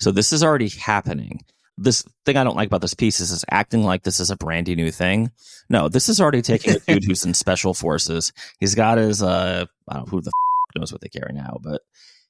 So 0.00 0.10
this 0.10 0.32
is 0.32 0.42
already 0.42 0.68
happening. 0.68 1.44
This 1.76 2.04
thing 2.24 2.36
I 2.36 2.44
don't 2.44 2.56
like 2.56 2.66
about 2.66 2.80
this 2.80 2.94
piece 2.94 3.20
is, 3.20 3.30
is 3.30 3.44
acting 3.50 3.84
like 3.84 4.02
this 4.02 4.20
is 4.20 4.30
a 4.30 4.36
brandy 4.36 4.74
new 4.74 4.90
thing. 4.90 5.30
No, 5.68 5.88
this 5.88 6.08
is 6.08 6.20
already 6.20 6.42
taking 6.42 6.74
a 6.74 6.78
dude 6.80 7.04
who's 7.04 7.24
in 7.24 7.34
special 7.34 7.74
forces. 7.74 8.32
He's 8.58 8.74
got 8.74 8.98
his 8.98 9.22
uh, 9.22 9.66
I 9.88 9.94
don't 9.94 10.06
know 10.06 10.10
who 10.10 10.20
the 10.20 10.30
f- 10.30 10.80
knows 10.80 10.92
what 10.92 11.00
they 11.00 11.08
carry 11.08 11.32
now, 11.32 11.58
but 11.62 11.82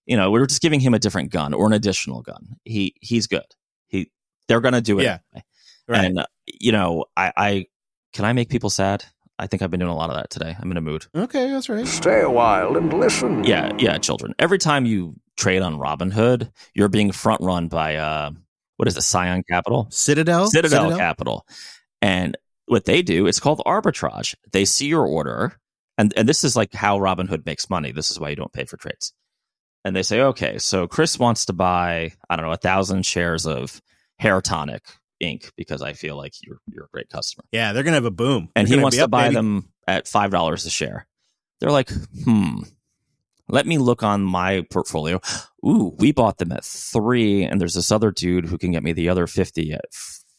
you 0.06 0.16
know, 0.16 0.30
we 0.30 0.40
are 0.40 0.46
just 0.46 0.62
giving 0.62 0.80
him 0.80 0.94
a 0.94 0.98
different 0.98 1.30
gun 1.30 1.54
or 1.54 1.66
an 1.66 1.72
additional 1.72 2.22
gun. 2.22 2.56
He 2.64 2.94
he's 3.00 3.26
good. 3.26 3.46
He 3.86 4.10
they're 4.48 4.60
gonna 4.60 4.80
do 4.80 4.98
it. 4.98 5.04
Yeah. 5.04 5.18
Anyway. 5.32 5.44
Right. 5.88 6.04
And 6.04 6.18
uh, 6.18 6.26
you 6.46 6.72
know, 6.72 7.06
I, 7.16 7.32
I 7.36 7.66
can 8.12 8.24
I 8.24 8.32
make 8.32 8.48
people 8.48 8.70
sad? 8.70 9.04
I 9.38 9.46
think 9.46 9.62
I've 9.62 9.70
been 9.70 9.80
doing 9.80 9.92
a 9.92 9.96
lot 9.96 10.10
of 10.10 10.16
that 10.16 10.30
today. 10.30 10.56
I'm 10.58 10.70
in 10.70 10.76
a 10.76 10.80
mood. 10.80 11.06
okay, 11.14 11.48
that's 11.50 11.68
right. 11.68 11.86
Stay 11.86 12.22
a 12.22 12.30
while 12.30 12.76
and 12.76 12.92
listen. 12.92 13.44
Yeah, 13.44 13.72
yeah, 13.78 13.96
children. 13.98 14.34
Every 14.38 14.58
time 14.58 14.84
you 14.84 15.14
trade 15.36 15.62
on 15.62 15.78
Robinhood, 15.78 16.50
you're 16.74 16.88
being 16.88 17.12
front 17.12 17.40
run 17.40 17.68
by 17.68 17.96
uh 17.96 18.30
what 18.76 18.88
is 18.88 18.96
it, 18.96 19.02
Scion 19.02 19.42
Capital? 19.48 19.88
Citadel. 19.90 20.46
Citadel, 20.46 20.96
Capital. 20.96 21.44
And 22.00 22.36
what 22.66 22.84
they 22.84 23.02
do, 23.02 23.26
it's 23.26 23.40
called 23.40 23.60
arbitrage. 23.66 24.34
They 24.52 24.64
see 24.64 24.86
your 24.86 25.04
order, 25.04 25.58
and, 25.98 26.12
and 26.16 26.28
this 26.28 26.44
is 26.44 26.54
like 26.54 26.72
how 26.72 26.98
Robinhood 26.98 27.44
makes 27.44 27.68
money. 27.68 27.90
This 27.90 28.10
is 28.10 28.20
why 28.20 28.30
you 28.30 28.36
don't 28.36 28.52
pay 28.52 28.64
for 28.64 28.76
trades. 28.76 29.12
And 29.84 29.96
they 29.96 30.04
say, 30.04 30.20
okay, 30.20 30.58
so 30.58 30.86
Chris 30.86 31.18
wants 31.18 31.46
to 31.46 31.52
buy, 31.52 32.12
I 32.30 32.36
don't 32.36 32.46
know, 32.46 32.52
a 32.52 32.56
thousand 32.56 33.04
shares 33.04 33.46
of 33.46 33.80
Hair 34.18 34.42
Tonic 34.42 34.84
Inc. 35.22 35.50
because 35.56 35.82
I 35.82 35.92
feel 35.94 36.16
like 36.16 36.34
you're 36.42 36.58
you're 36.72 36.84
a 36.84 36.88
great 36.92 37.08
customer. 37.10 37.44
Yeah, 37.52 37.72
they're 37.72 37.82
gonna 37.82 37.96
have 37.96 38.04
a 38.04 38.10
boom, 38.10 38.50
And 38.54 38.68
They're 38.68 38.76
he 38.78 38.82
wants 38.82 38.96
to 38.96 39.04
up, 39.04 39.10
buy 39.10 39.24
baby. 39.24 39.34
them 39.36 39.68
at 39.86 40.06
five 40.08 40.30
dollars 40.30 40.64
a 40.66 40.70
share. 40.70 41.06
They're 41.60 41.70
like, 41.72 41.90
hmm. 42.24 42.60
Let 43.50 43.66
me 43.66 43.78
look 43.78 44.02
on 44.02 44.22
my 44.22 44.66
portfolio. 44.70 45.20
Ooh, 45.66 45.96
we 45.98 46.12
bought 46.12 46.36
them 46.36 46.52
at 46.52 46.64
three, 46.64 47.44
and 47.44 47.58
there's 47.58 47.72
this 47.74 47.90
other 47.90 48.10
dude 48.10 48.44
who 48.44 48.58
can 48.58 48.72
get 48.72 48.82
me 48.82 48.92
the 48.92 49.08
other 49.08 49.26
fifty 49.26 49.72
at 49.72 49.86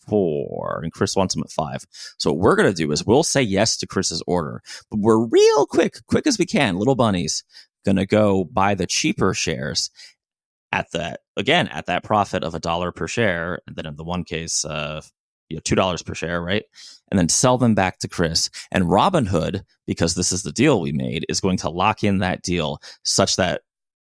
four, 0.07 0.81
and 0.83 0.93
Chris 0.93 1.15
wants 1.15 1.33
them 1.33 1.43
at 1.43 1.51
five. 1.51 1.85
So 2.17 2.31
what 2.31 2.39
we're 2.39 2.55
gonna 2.55 2.73
do 2.73 2.91
is 2.91 3.05
we'll 3.05 3.23
say 3.23 3.41
yes 3.41 3.77
to 3.77 3.87
Chris's 3.87 4.23
order, 4.27 4.61
but 4.89 4.99
we're 4.99 5.25
real 5.25 5.65
quick, 5.65 5.97
quick 6.07 6.27
as 6.27 6.37
we 6.37 6.45
can, 6.45 6.77
little 6.77 6.95
bunnies, 6.95 7.43
gonna 7.85 8.05
go 8.05 8.43
buy 8.43 8.75
the 8.75 8.87
cheaper 8.87 9.33
shares 9.33 9.89
at 10.71 10.91
that 10.91 11.21
again 11.35 11.67
at 11.69 11.87
that 11.87 12.03
profit 12.03 12.43
of 12.43 12.55
a 12.55 12.59
dollar 12.59 12.91
per 12.91 13.07
share, 13.07 13.59
and 13.67 13.75
then 13.75 13.85
in 13.85 13.95
the 13.95 14.03
one 14.03 14.23
case, 14.23 14.65
uh, 14.65 15.01
you 15.49 15.57
know, 15.57 15.61
two 15.63 15.75
dollars 15.75 16.01
per 16.01 16.13
share, 16.13 16.41
right? 16.41 16.63
And 17.09 17.17
then 17.17 17.29
sell 17.29 17.57
them 17.57 17.75
back 17.75 17.99
to 17.99 18.07
Chris. 18.07 18.49
And 18.71 18.85
Robinhood, 18.85 19.63
because 19.87 20.15
this 20.15 20.31
is 20.31 20.43
the 20.43 20.51
deal 20.51 20.79
we 20.79 20.91
made, 20.91 21.25
is 21.27 21.41
going 21.41 21.57
to 21.57 21.69
lock 21.69 22.03
in 22.03 22.19
that 22.19 22.43
deal 22.43 22.81
such 23.03 23.35
that 23.37 23.61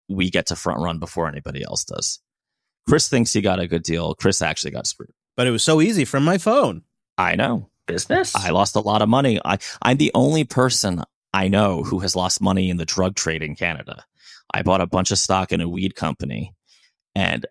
we 0.08 0.30
get 0.30 0.46
to 0.46 0.56
front 0.56 0.80
run 0.80 0.98
before 0.98 1.28
anybody 1.28 1.64
else 1.64 1.84
does. 1.84 2.20
Chris 2.88 3.08
thinks 3.08 3.32
he 3.32 3.40
got 3.40 3.60
a 3.60 3.68
good 3.68 3.82
deal. 3.82 4.14
Chris 4.14 4.42
actually 4.42 4.70
got 4.70 4.86
screwed. 4.86 5.12
But 5.36 5.46
it 5.46 5.50
was 5.50 5.64
so 5.64 5.80
easy 5.80 6.04
from 6.04 6.24
my 6.24 6.38
phone. 6.38 6.82
I 7.16 7.36
know. 7.36 7.70
Business? 7.86 8.34
I 8.34 8.50
lost 8.50 8.76
a 8.76 8.80
lot 8.80 9.02
of 9.02 9.08
money. 9.08 9.40
I, 9.44 9.58
I'm 9.80 9.96
the 9.96 10.12
only 10.14 10.44
person 10.44 11.02
I 11.32 11.48
know 11.48 11.82
who 11.82 12.00
has 12.00 12.14
lost 12.14 12.40
money 12.40 12.70
in 12.70 12.76
the 12.76 12.84
drug 12.84 13.16
trade 13.16 13.42
in 13.42 13.56
Canada. 13.56 14.04
I 14.53 14.62
bought 14.62 14.80
a 14.80 14.86
bunch 14.86 15.11
of 15.11 15.18
stock 15.18 15.53
in 15.53 15.61
a 15.61 15.68
weed 15.68 15.94
company 15.94 16.55
and 17.14 17.46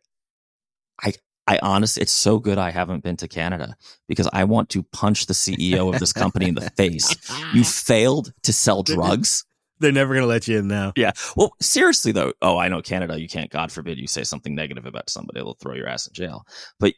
I 1.01 1.13
I 1.47 1.59
honestly 1.61 2.01
it's 2.01 2.11
so 2.11 2.39
good 2.39 2.57
I 2.57 2.71
haven't 2.71 3.03
been 3.03 3.17
to 3.17 3.27
Canada 3.27 3.75
because 4.07 4.29
I 4.31 4.43
want 4.43 4.69
to 4.69 4.83
punch 4.83 5.25
the 5.25 5.33
CEO 5.33 5.93
of 5.93 5.99
this 5.99 6.13
company 6.13 6.47
in 6.47 6.55
the 6.55 6.69
face. 6.77 7.15
You 7.53 7.63
failed 7.63 8.33
to 8.43 8.53
sell 8.53 8.83
drugs? 8.83 9.45
They're 9.79 9.91
never 9.91 10.13
gonna 10.13 10.27
let 10.27 10.47
you 10.47 10.59
in 10.59 10.67
now. 10.67 10.93
Yeah. 10.95 11.11
Well, 11.35 11.53
seriously 11.59 12.11
though, 12.11 12.33
oh, 12.41 12.57
I 12.57 12.69
know 12.69 12.81
Canada, 12.81 13.19
you 13.19 13.27
can't 13.27 13.49
god 13.49 13.71
forbid 13.71 13.97
you 13.97 14.07
say 14.07 14.23
something 14.23 14.53
negative 14.53 14.85
about 14.85 15.09
somebody, 15.09 15.39
they'll 15.39 15.55
throw 15.55 15.73
your 15.73 15.87
ass 15.87 16.07
in 16.07 16.13
jail. 16.13 16.45
But 16.79 16.93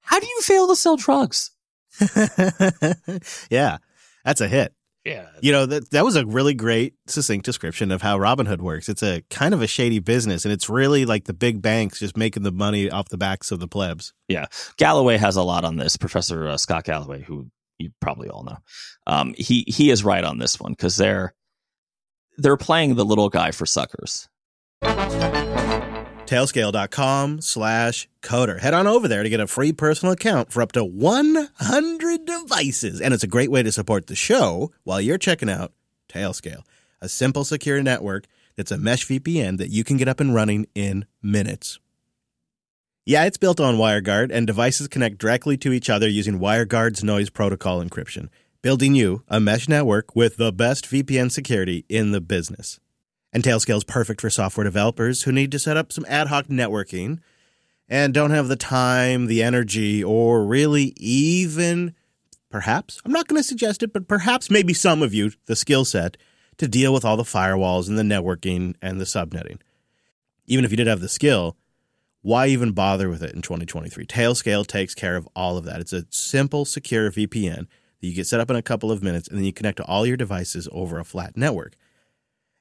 how 0.00 0.20
do 0.20 0.26
you 0.26 0.40
fail 0.42 0.68
to 0.68 0.76
sell 0.76 0.96
drugs? 0.96 1.50
yeah, 3.50 3.78
that's 4.24 4.40
a 4.40 4.48
hit. 4.48 4.72
Yeah. 5.04 5.26
You 5.40 5.52
know 5.52 5.66
that 5.66 5.90
that 5.90 6.04
was 6.04 6.16
a 6.16 6.26
really 6.26 6.52
great 6.52 6.94
succinct 7.06 7.44
description 7.46 7.90
of 7.90 8.02
how 8.02 8.18
Robinhood 8.18 8.60
works. 8.60 8.88
It's 8.88 9.02
a 9.02 9.22
kind 9.30 9.54
of 9.54 9.62
a 9.62 9.66
shady 9.66 9.98
business, 9.98 10.44
and 10.44 10.52
it's 10.52 10.68
really 10.68 11.06
like 11.06 11.24
the 11.24 11.32
big 11.32 11.62
banks 11.62 12.00
just 12.00 12.16
making 12.16 12.42
the 12.42 12.52
money 12.52 12.90
off 12.90 13.08
the 13.08 13.16
backs 13.16 13.50
of 13.50 13.60
the 13.60 13.68
plebs. 13.68 14.12
Yeah. 14.28 14.46
Galloway 14.76 15.16
has 15.16 15.36
a 15.36 15.42
lot 15.42 15.64
on 15.64 15.76
this. 15.76 15.96
Professor 15.96 16.48
uh, 16.48 16.56
Scott 16.58 16.84
Galloway, 16.84 17.22
who 17.22 17.46
you 17.78 17.90
probably 18.00 18.28
all 18.28 18.44
know, 18.44 18.58
um, 19.06 19.34
he 19.38 19.64
he 19.66 19.90
is 19.90 20.04
right 20.04 20.24
on 20.24 20.38
this 20.38 20.60
one 20.60 20.72
because 20.72 20.96
they're 20.96 21.34
they're 22.36 22.58
playing 22.58 22.96
the 22.96 23.04
little 23.04 23.30
guy 23.30 23.52
for 23.52 23.64
suckers. 23.64 24.28
Tailscale.com 26.30 27.40
slash 27.40 28.08
coder. 28.22 28.60
Head 28.60 28.72
on 28.72 28.86
over 28.86 29.08
there 29.08 29.24
to 29.24 29.28
get 29.28 29.40
a 29.40 29.48
free 29.48 29.72
personal 29.72 30.12
account 30.12 30.52
for 30.52 30.62
up 30.62 30.70
to 30.72 30.84
100 30.84 32.24
devices. 32.24 33.00
And 33.00 33.12
it's 33.12 33.24
a 33.24 33.26
great 33.26 33.50
way 33.50 33.64
to 33.64 33.72
support 33.72 34.06
the 34.06 34.14
show 34.14 34.70
while 34.84 35.00
you're 35.00 35.18
checking 35.18 35.50
out 35.50 35.72
Tailscale, 36.08 36.62
a 37.00 37.08
simple, 37.08 37.42
secure 37.42 37.82
network 37.82 38.28
that's 38.56 38.70
a 38.70 38.78
mesh 38.78 39.08
VPN 39.08 39.58
that 39.58 39.70
you 39.70 39.82
can 39.82 39.96
get 39.96 40.06
up 40.06 40.20
and 40.20 40.32
running 40.32 40.66
in 40.72 41.04
minutes. 41.20 41.80
Yeah, 43.04 43.24
it's 43.24 43.36
built 43.36 43.58
on 43.58 43.74
WireGuard, 43.74 44.30
and 44.32 44.46
devices 44.46 44.86
connect 44.86 45.18
directly 45.18 45.56
to 45.56 45.72
each 45.72 45.90
other 45.90 46.06
using 46.06 46.38
WireGuard's 46.38 47.02
noise 47.02 47.30
protocol 47.30 47.82
encryption, 47.82 48.28
building 48.62 48.94
you 48.94 49.24
a 49.26 49.40
mesh 49.40 49.68
network 49.68 50.14
with 50.14 50.36
the 50.36 50.52
best 50.52 50.84
VPN 50.84 51.32
security 51.32 51.84
in 51.88 52.12
the 52.12 52.20
business. 52.20 52.78
And 53.32 53.44
Tailscale 53.44 53.76
is 53.76 53.84
perfect 53.84 54.20
for 54.20 54.30
software 54.30 54.64
developers 54.64 55.22
who 55.22 55.32
need 55.32 55.52
to 55.52 55.58
set 55.58 55.76
up 55.76 55.92
some 55.92 56.04
ad 56.08 56.28
hoc 56.28 56.46
networking 56.46 57.20
and 57.88 58.14
don't 58.14 58.30
have 58.30 58.48
the 58.48 58.56
time, 58.56 59.26
the 59.26 59.42
energy, 59.42 60.02
or 60.02 60.44
really 60.44 60.92
even, 60.96 61.94
perhaps, 62.50 63.00
I'm 63.04 63.12
not 63.12 63.28
going 63.28 63.40
to 63.40 63.46
suggest 63.46 63.82
it, 63.82 63.92
but 63.92 64.08
perhaps 64.08 64.50
maybe 64.50 64.74
some 64.74 65.02
of 65.02 65.12
you, 65.12 65.32
the 65.46 65.56
skill 65.56 65.84
set 65.84 66.16
to 66.58 66.68
deal 66.68 66.92
with 66.92 67.04
all 67.04 67.16
the 67.16 67.22
firewalls 67.22 67.88
and 67.88 67.98
the 67.98 68.02
networking 68.02 68.74
and 68.82 69.00
the 69.00 69.04
subnetting. 69.04 69.60
Even 70.46 70.64
if 70.64 70.70
you 70.70 70.76
did 70.76 70.86
have 70.86 71.00
the 71.00 71.08
skill, 71.08 71.56
why 72.22 72.48
even 72.48 72.72
bother 72.72 73.08
with 73.08 73.22
it 73.22 73.34
in 73.34 73.42
2023? 73.42 74.06
Tailscale 74.06 74.66
takes 74.66 74.94
care 74.94 75.16
of 75.16 75.28
all 75.34 75.56
of 75.56 75.64
that. 75.64 75.80
It's 75.80 75.92
a 75.92 76.06
simple, 76.10 76.64
secure 76.64 77.10
VPN 77.10 77.66
that 78.00 78.06
you 78.06 78.14
get 78.14 78.26
set 78.26 78.40
up 78.40 78.50
in 78.50 78.56
a 78.56 78.62
couple 78.62 78.92
of 78.92 79.02
minutes, 79.02 79.26
and 79.26 79.38
then 79.38 79.44
you 79.44 79.52
connect 79.52 79.78
to 79.78 79.84
all 79.84 80.06
your 80.06 80.16
devices 80.16 80.68
over 80.70 80.98
a 80.98 81.04
flat 81.04 81.36
network. 81.36 81.76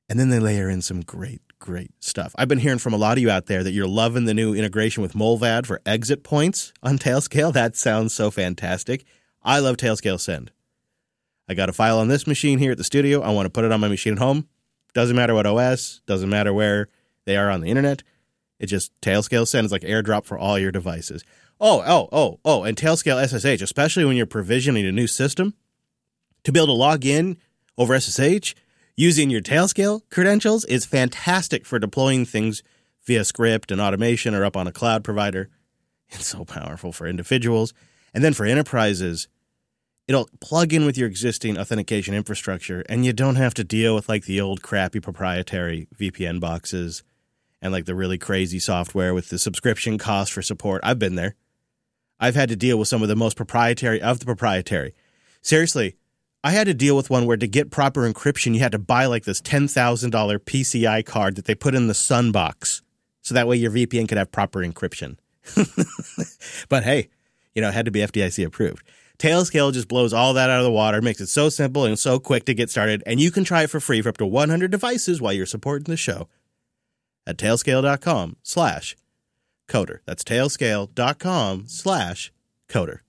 And 0.09 0.19
then 0.19 0.29
they 0.29 0.39
layer 0.39 0.69
in 0.69 0.81
some 0.81 1.01
great, 1.01 1.41
great 1.59 1.91
stuff. 1.99 2.33
I've 2.37 2.47
been 2.47 2.59
hearing 2.59 2.79
from 2.79 2.93
a 2.93 2.97
lot 2.97 3.17
of 3.17 3.21
you 3.21 3.29
out 3.29 3.45
there 3.45 3.63
that 3.63 3.71
you're 3.71 3.87
loving 3.87 4.25
the 4.25 4.33
new 4.33 4.55
integration 4.55 5.03
with 5.03 5.13
Mullvad 5.13 5.67
for 5.67 5.81
exit 5.85 6.23
points 6.23 6.73
on 6.81 6.97
Tailscale. 6.99 7.53
That 7.53 7.75
sounds 7.75 8.13
so 8.13 8.31
fantastic. 8.31 9.05
I 9.43 9.59
love 9.59 9.77
Tailscale 9.77 10.19
Send. 10.19 10.51
I 11.47 11.53
got 11.53 11.69
a 11.69 11.73
file 11.73 11.99
on 11.99 12.07
this 12.07 12.27
machine 12.27 12.59
here 12.59 12.71
at 12.71 12.77
the 12.77 12.83
studio. 12.83 13.21
I 13.21 13.29
want 13.31 13.45
to 13.45 13.49
put 13.49 13.65
it 13.65 13.71
on 13.71 13.79
my 13.79 13.87
machine 13.87 14.13
at 14.13 14.19
home. 14.19 14.47
Doesn't 14.93 15.15
matter 15.15 15.35
what 15.35 15.45
OS, 15.45 16.01
doesn't 16.07 16.29
matter 16.29 16.53
where 16.53 16.89
they 17.25 17.37
are 17.37 17.49
on 17.49 17.61
the 17.61 17.69
internet. 17.69 18.03
It 18.59 18.67
just 18.67 18.91
Tailscale 19.01 19.47
Send 19.47 19.65
is 19.65 19.71
like 19.71 19.83
airdrop 19.83 20.25
for 20.25 20.37
all 20.37 20.57
your 20.59 20.71
devices. 20.71 21.23
Oh, 21.61 21.83
oh, 21.85 22.09
oh, 22.11 22.39
oh, 22.45 22.63
and 22.63 22.75
Tailscale 22.75 23.23
SSH, 23.25 23.61
especially 23.61 24.05
when 24.05 24.17
you're 24.17 24.25
provisioning 24.25 24.85
a 24.85 24.91
new 24.91 25.07
system, 25.07 25.53
to 26.43 26.51
be 26.51 26.59
able 26.59 26.67
to 26.67 26.73
log 26.73 27.05
in 27.05 27.37
over 27.77 27.99
SSH 27.99 28.55
using 28.99 29.29
your 29.29 29.39
Tailscale 29.39 30.01
credentials 30.11 30.65
is 30.65 30.85
fantastic 30.85 31.65
for 31.65 31.79
deploying 31.79 32.25
things 32.25 32.61
via 33.05 33.23
script 33.23 33.71
and 33.71 33.79
automation 33.79 34.35
or 34.35 34.43
up 34.43 34.57
on 34.57 34.67
a 34.67 34.73
cloud 34.73 35.05
provider. 35.05 35.49
It's 36.09 36.27
so 36.27 36.43
powerful 36.43 36.91
for 36.91 37.07
individuals. 37.07 37.73
And 38.13 38.25
then 38.25 38.33
for 38.33 38.45
enterprises, 38.45 39.29
it'll 40.09 40.27
plug 40.41 40.73
in 40.73 40.85
with 40.85 40.97
your 40.97 41.07
existing 41.07 41.57
authentication 41.57 42.13
infrastructure 42.13 42.83
and 42.89 43.05
you 43.05 43.13
don't 43.13 43.37
have 43.37 43.53
to 43.53 43.63
deal 43.63 43.95
with 43.95 44.09
like 44.09 44.25
the 44.25 44.41
old 44.41 44.61
crappy 44.61 44.99
proprietary 44.99 45.87
VPN 45.97 46.41
boxes 46.41 47.01
and 47.61 47.71
like 47.71 47.85
the 47.85 47.95
really 47.95 48.17
crazy 48.17 48.59
software 48.59 49.13
with 49.13 49.29
the 49.29 49.39
subscription 49.39 49.97
cost 49.97 50.33
for 50.33 50.41
support. 50.41 50.81
I've 50.83 50.99
been 50.99 51.15
there. 51.15 51.35
I've 52.19 52.35
had 52.35 52.49
to 52.49 52.57
deal 52.57 52.77
with 52.77 52.89
some 52.89 53.01
of 53.01 53.07
the 53.07 53.15
most 53.15 53.37
proprietary 53.37 54.01
of 54.01 54.19
the 54.19 54.25
proprietary. 54.25 54.93
Seriously, 55.41 55.95
I 56.43 56.51
had 56.51 56.67
to 56.67 56.73
deal 56.73 56.95
with 56.95 57.09
one 57.09 57.25
where 57.25 57.37
to 57.37 57.47
get 57.47 57.69
proper 57.69 58.09
encryption, 58.09 58.53
you 58.53 58.61
had 58.61 58.71
to 58.71 58.79
buy 58.79 59.05
like 59.05 59.25
this 59.25 59.41
$10,000 59.41 60.09
PCI 60.39 61.05
card 61.05 61.35
that 61.35 61.45
they 61.45 61.55
put 61.55 61.75
in 61.75 61.87
the 61.87 61.93
sun 61.93 62.31
box. 62.31 62.81
So 63.21 63.35
that 63.35 63.47
way 63.47 63.57
your 63.57 63.71
VPN 63.71 64.07
could 64.07 64.17
have 64.17 64.31
proper 64.31 64.59
encryption. 64.59 65.17
but 66.69 66.83
hey, 66.83 67.09
you 67.53 67.61
know, 67.61 67.69
it 67.69 67.73
had 67.73 67.85
to 67.85 67.91
be 67.91 67.99
FDIC 67.99 68.45
approved. 68.45 68.83
Tailscale 69.17 69.73
just 69.73 69.89
blows 69.89 70.13
all 70.13 70.33
that 70.33 70.49
out 70.49 70.59
of 70.59 70.63
the 70.63 70.71
water, 70.71 71.01
makes 71.01 71.19
it 71.19 71.27
so 71.27 71.49
simple 71.49 71.83
and 71.83 71.99
so 71.99 72.19
quick 72.19 72.45
to 72.45 72.53
get 72.53 72.69
started, 72.69 73.03
and 73.05 73.19
you 73.19 73.31
can 73.31 73.43
try 73.43 73.63
it 73.63 73.69
for 73.69 73.81
free 73.81 74.01
for 74.01 74.09
up 74.09 74.17
to 74.17 74.25
100 74.25 74.71
devices 74.71 75.21
while 75.21 75.33
you're 75.33 75.45
supporting 75.45 75.91
the 75.91 75.97
show 75.97 76.29
at 77.27 77.37
tailscale.com 77.37 78.37
slash 78.43 78.95
coder. 79.67 79.99
That's 80.05 80.23
tailscale.com 80.23 81.65
slash 81.67 82.31
coder. 82.69 82.99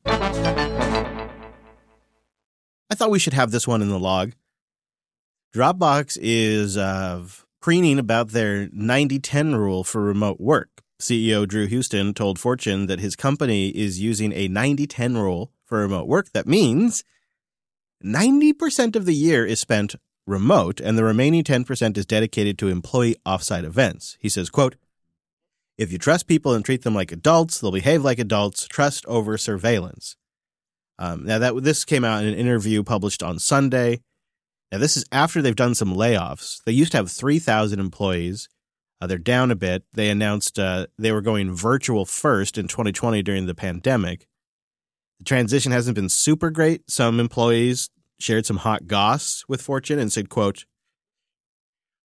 I 2.90 2.96
thought 2.96 3.10
we 3.10 3.20
should 3.20 3.34
have 3.34 3.52
this 3.52 3.68
one 3.68 3.82
in 3.82 3.88
the 3.88 3.98
log. 3.98 4.32
Dropbox 5.54 6.18
is 6.20 6.76
uh, 6.76 7.24
preening 7.60 7.98
about 7.98 8.28
their 8.30 8.66
90-10 8.68 9.56
rule 9.56 9.84
for 9.84 10.02
remote 10.02 10.40
work. 10.40 10.82
CEO 11.00 11.46
Drew 11.46 11.66
Houston 11.66 12.12
told 12.14 12.38
Fortune 12.38 12.86
that 12.86 13.00
his 13.00 13.16
company 13.16 13.68
is 13.68 14.00
using 14.00 14.32
a 14.32 14.48
90-10 14.48 15.14
rule 15.14 15.52
for 15.64 15.78
remote 15.78 16.08
work. 16.08 16.32
That 16.32 16.46
means 16.46 17.04
90% 18.04 18.96
of 18.96 19.06
the 19.06 19.14
year 19.14 19.46
is 19.46 19.60
spent 19.60 19.94
remote 20.26 20.80
and 20.80 20.98
the 20.98 21.04
remaining 21.04 21.44
10% 21.44 21.96
is 21.96 22.06
dedicated 22.06 22.58
to 22.58 22.68
employee 22.68 23.16
offsite 23.26 23.64
events. 23.64 24.16
He 24.20 24.28
says, 24.28 24.50
quote, 24.50 24.76
if 25.78 25.90
you 25.90 25.98
trust 25.98 26.26
people 26.26 26.52
and 26.52 26.64
treat 26.64 26.82
them 26.82 26.94
like 26.94 27.10
adults, 27.10 27.58
they'll 27.58 27.70
behave 27.72 28.04
like 28.04 28.18
adults. 28.18 28.68
Trust 28.68 29.06
over 29.06 29.38
surveillance. 29.38 30.16
Um, 31.00 31.24
now 31.24 31.38
that 31.38 31.64
this 31.64 31.84
came 31.84 32.04
out 32.04 32.22
in 32.22 32.28
an 32.28 32.38
interview 32.38 32.84
published 32.84 33.22
on 33.22 33.38
Sunday. 33.38 34.02
Now 34.70 34.78
this 34.78 34.96
is 34.96 35.04
after 35.10 35.42
they've 35.42 35.56
done 35.56 35.74
some 35.74 35.94
layoffs. 35.94 36.62
They 36.64 36.72
used 36.72 36.92
to 36.92 36.98
have 36.98 37.10
three 37.10 37.38
thousand 37.38 37.80
employees. 37.80 38.48
Uh, 39.00 39.06
they're 39.06 39.18
down 39.18 39.50
a 39.50 39.56
bit. 39.56 39.82
They 39.94 40.10
announced 40.10 40.58
uh, 40.58 40.86
they 40.98 41.10
were 41.10 41.22
going 41.22 41.54
virtual 41.54 42.04
first 42.04 42.58
in 42.58 42.68
2020 42.68 43.22
during 43.22 43.46
the 43.46 43.54
pandemic. 43.54 44.26
The 45.18 45.24
transition 45.24 45.72
hasn't 45.72 45.94
been 45.94 46.10
super 46.10 46.50
great. 46.50 46.90
Some 46.90 47.18
employees 47.18 47.88
shared 48.18 48.44
some 48.44 48.58
hot 48.58 48.86
goss 48.86 49.42
with 49.48 49.62
Fortune 49.62 49.98
and 49.98 50.12
said, 50.12 50.28
"quote 50.28 50.66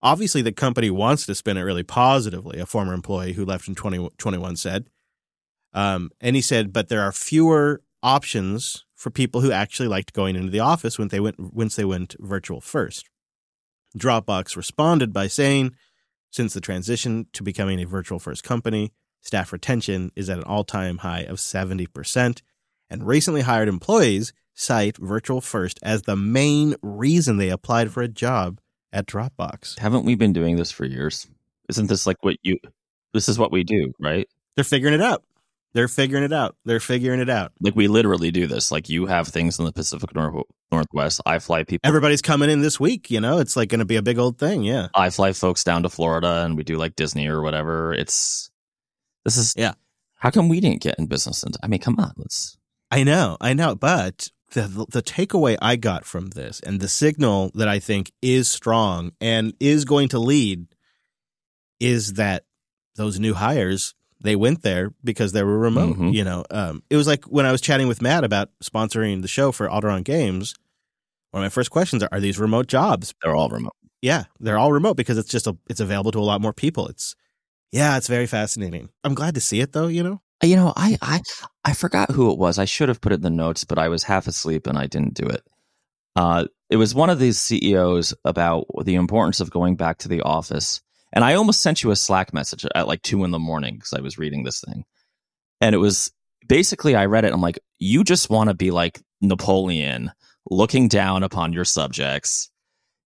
Obviously, 0.04 0.42
the 0.42 0.52
company 0.52 0.92
wants 0.92 1.26
to 1.26 1.34
spin 1.34 1.58
it 1.58 1.62
really 1.62 1.82
positively, 1.82 2.60
a 2.60 2.66
former 2.66 2.94
employee 2.94 3.34
who 3.34 3.46
left 3.46 3.70
in 3.70 3.74
2021 3.74 4.58
said. 4.58 4.90
Um, 5.74 6.12
and 6.20 6.36
he 6.36 6.42
said, 6.42 6.74
but 6.74 6.90
there 6.90 7.02
are 7.02 7.14
fewer 7.14 7.82
options 8.04 8.86
for 8.96 9.10
people 9.10 9.42
who 9.42 9.52
actually 9.52 9.88
liked 9.88 10.14
going 10.14 10.36
into 10.36 10.52
the 10.52 10.60
office 10.60 11.00
when 11.00 11.08
they 11.08 11.20
went 11.20 11.40
once 11.40 11.76
they 11.76 11.86
went 11.86 12.16
virtual 12.20 12.62
first. 12.62 13.10
Dropbox 13.98 14.56
responded 14.56 15.14
by 15.14 15.28
saying, 15.28 15.76
since 16.30 16.54
the 16.54 16.62
transition 16.62 17.28
to 17.34 17.44
becoming 17.44 17.80
a 17.80 17.86
virtual 17.86 18.20
first 18.20 18.44
company, 18.44 18.92
staff 19.22 19.54
retention 19.54 20.12
is 20.16 20.30
at 20.30 20.40
an 20.40 20.44
all-time 20.44 21.00
high 21.00 21.22
of 21.22 21.38
70%, 21.38 22.42
and 22.90 23.08
recently 23.08 23.42
hired 23.42 23.68
employees 23.68 24.34
cite 24.56 24.98
virtual 24.98 25.42
first 25.42 25.80
as 25.84 26.04
the 26.04 26.16
main 26.16 26.76
reason 26.82 27.38
they 27.38 27.50
applied 27.50 27.92
for 27.92 28.02
a 28.02 28.08
job 28.08 28.60
at 28.92 29.08
Dropbox. 29.08 29.80
Haven't 29.80 30.06
we 30.06 30.16
been 30.16 30.34
doing 30.34 30.56
this 30.56 30.72
for 30.72 30.86
years? 30.86 31.28
Isn't 31.70 31.88
this 31.88 32.06
like 32.06 32.18
what 32.22 32.38
you? 32.44 32.58
This 33.14 33.30
is 33.30 33.40
what 33.40 33.52
we 33.52 33.64
do, 33.64 33.94
right? 34.00 34.28
They're 34.56 34.64
figuring 34.64 34.94
it 34.94 35.02
out. 35.02 35.24
They're 35.74 35.88
figuring 35.88 36.24
it 36.24 36.34
out. 36.34 36.56
They're 36.66 36.80
figuring 36.80 37.20
it 37.20 37.30
out. 37.30 37.52
Like 37.60 37.76
we 37.76 37.88
literally 37.88 38.30
do 38.32 38.46
this. 38.46 38.72
Like 38.72 38.90
you 38.90 39.08
have 39.08 39.28
things 39.28 39.58
in 39.58 39.66
the 39.66 39.72
Pacific 39.72 40.14
Nor- 40.14 40.46
Northwest. 40.72 41.22
I 41.26 41.40
fly 41.40 41.64
people. 41.64 41.88
Everybody's 41.88 42.22
coming 42.22 42.50
in 42.50 42.62
this 42.62 42.80
week. 42.80 43.10
You 43.10 43.20
know, 43.20 43.40
it's 43.40 43.56
like 43.56 43.70
going 43.70 43.80
to 43.80 43.86
be 43.86 43.96
a 43.96 44.04
big 44.04 44.20
old 44.20 44.38
thing. 44.38 44.64
Yeah. 44.64 44.90
I 44.94 45.10
fly 45.10 45.34
folks 45.34 45.64
down 45.64 45.84
to 45.84 45.90
Florida, 45.90 46.44
and 46.46 46.56
we 46.56 46.64
do 46.64 46.78
like 46.78 46.96
Disney 46.96 47.28
or 47.28 47.42
whatever. 47.42 47.94
It's 47.94 48.52
this 49.26 49.38
is 49.38 49.54
Yeah. 49.58 49.74
How 50.16 50.30
come 50.30 50.48
we 50.48 50.60
didn't 50.60 50.82
get 50.82 51.00
in 51.00 51.08
business? 51.08 51.44
And 51.44 51.56
I 51.64 51.68
mean, 51.68 51.82
come 51.82 52.00
on, 52.00 52.14
let's. 52.18 52.58
I 52.92 53.04
know, 53.04 53.38
I 53.42 53.54
know, 53.54 53.74
but 53.74 54.30
the 54.52 54.86
the 54.90 55.02
takeaway 55.02 55.58
I 55.62 55.76
got 55.76 56.06
from 56.06 56.28
this 56.28 56.60
and 56.60 56.80
the 56.80 56.88
signal 56.88 57.52
that 57.56 57.68
I 57.68 57.80
think 57.80 58.12
is 58.22 58.50
strong 58.50 59.14
and 59.20 59.54
is 59.60 59.84
going 59.84 60.10
to 60.10 60.20
lead 60.20 60.68
is 61.80 62.14
that 62.14 62.44
those 62.96 63.20
new 63.20 63.34
hires 63.34 63.96
they 64.24 64.36
went 64.36 64.62
there 64.64 64.92
because 65.04 65.32
they 65.34 65.44
were 65.44 65.58
remote. 65.60 65.98
Mhm. 65.98 66.14
You 66.14 66.24
know, 66.24 66.44
um, 66.50 66.82
it 66.90 66.96
was 66.98 67.08
like 67.08 67.26
when 67.26 67.46
I 67.46 67.52
was 67.52 67.62
chatting 67.62 67.88
with 67.88 68.02
Matt 68.02 68.24
about 68.24 68.50
sponsoring 68.64 69.22
the 69.22 69.28
show 69.28 69.52
for 69.52 69.68
Alderon 69.68 70.04
Games. 70.04 70.56
One 71.32 71.44
of 71.44 71.46
my 71.46 71.50
first 71.50 71.72
questions 71.72 72.04
are: 72.04 72.10
Are 72.12 72.20
these 72.20 72.40
remote 72.40 72.68
jobs? 72.68 73.14
They're 73.22 73.36
all 73.36 73.50
remote. 73.50 73.76
Yeah, 74.02 74.26
they're 74.40 74.58
all 74.58 74.72
remote 74.74 74.96
because 74.98 75.18
it's 75.18 75.30
just 75.32 75.48
a, 75.48 75.56
it's 75.70 75.80
available 75.80 76.12
to 76.12 76.20
a 76.20 76.22
lot 76.22 76.42
more 76.42 76.54
people. 76.54 76.88
It's 76.88 77.16
yeah, 77.72 77.98
it's 77.98 78.08
very 78.08 78.28
fascinating. 78.28 78.90
I'm 79.04 79.16
glad 79.16 79.36
to 79.36 79.42
see 79.42 79.60
it 79.62 79.72
though. 79.74 79.88
You 79.88 80.04
know, 80.04 80.22
You 80.44 80.56
know, 80.58 80.74
I 80.76 80.98
I 81.02 81.22
I 81.66 81.74
forgot 81.74 82.12
who 82.12 82.32
it 82.32 82.38
was. 82.38 82.60
I 82.60 82.66
should 82.66 82.90
have 82.90 83.02
put 83.02 83.12
it 83.14 83.16
in 83.16 83.22
the 83.22 83.30
notes, 83.30 83.64
but 83.64 83.80
I 83.80 83.88
was 83.88 84.04
half 84.04 84.28
asleep 84.28 84.68
and 84.68 84.78
I 84.78 84.88
didn't 84.88 85.16
do 85.16 85.26
it. 85.26 85.42
Uh, 86.16 86.46
it 86.70 86.76
was 86.78 86.94
one 86.94 87.10
of 87.10 87.18
these 87.18 87.40
CEOs 87.40 88.14
about 88.24 88.66
the 88.86 88.94
importance 88.96 89.40
of 89.40 89.50
going 89.50 89.76
back 89.76 89.98
to 90.00 90.08
the 90.08 90.22
office. 90.22 90.83
And 91.14 91.24
I 91.24 91.36
almost 91.36 91.62
sent 91.62 91.84
you 91.84 91.92
a 91.92 91.96
Slack 91.96 92.34
message 92.34 92.66
at 92.76 92.88
like 92.88 93.04
two 93.04 93.24
in 93.24 93.32
the 93.32 93.40
morning 93.40 93.76
because 93.76 93.94
I 93.94 94.02
was 94.02 94.18
reading 94.18 94.44
this 94.44 94.62
thing. 94.62 94.84
And 95.62 95.76
it 95.76 95.78
was 95.78 96.12
basically, 96.48 96.96
I 96.96 97.06
read 97.06 97.24
it. 97.24 97.32
I'm 97.32 97.40
like, 97.42 97.60
you 97.80 98.04
just 98.04 98.30
want 98.30 98.50
to 98.50 98.56
be 98.56 98.72
like 98.72 99.00
Napoleon 99.22 100.12
looking 100.50 100.88
down 100.88 101.24
upon 101.24 101.54
your 101.54 101.66
subjects. 101.66 102.50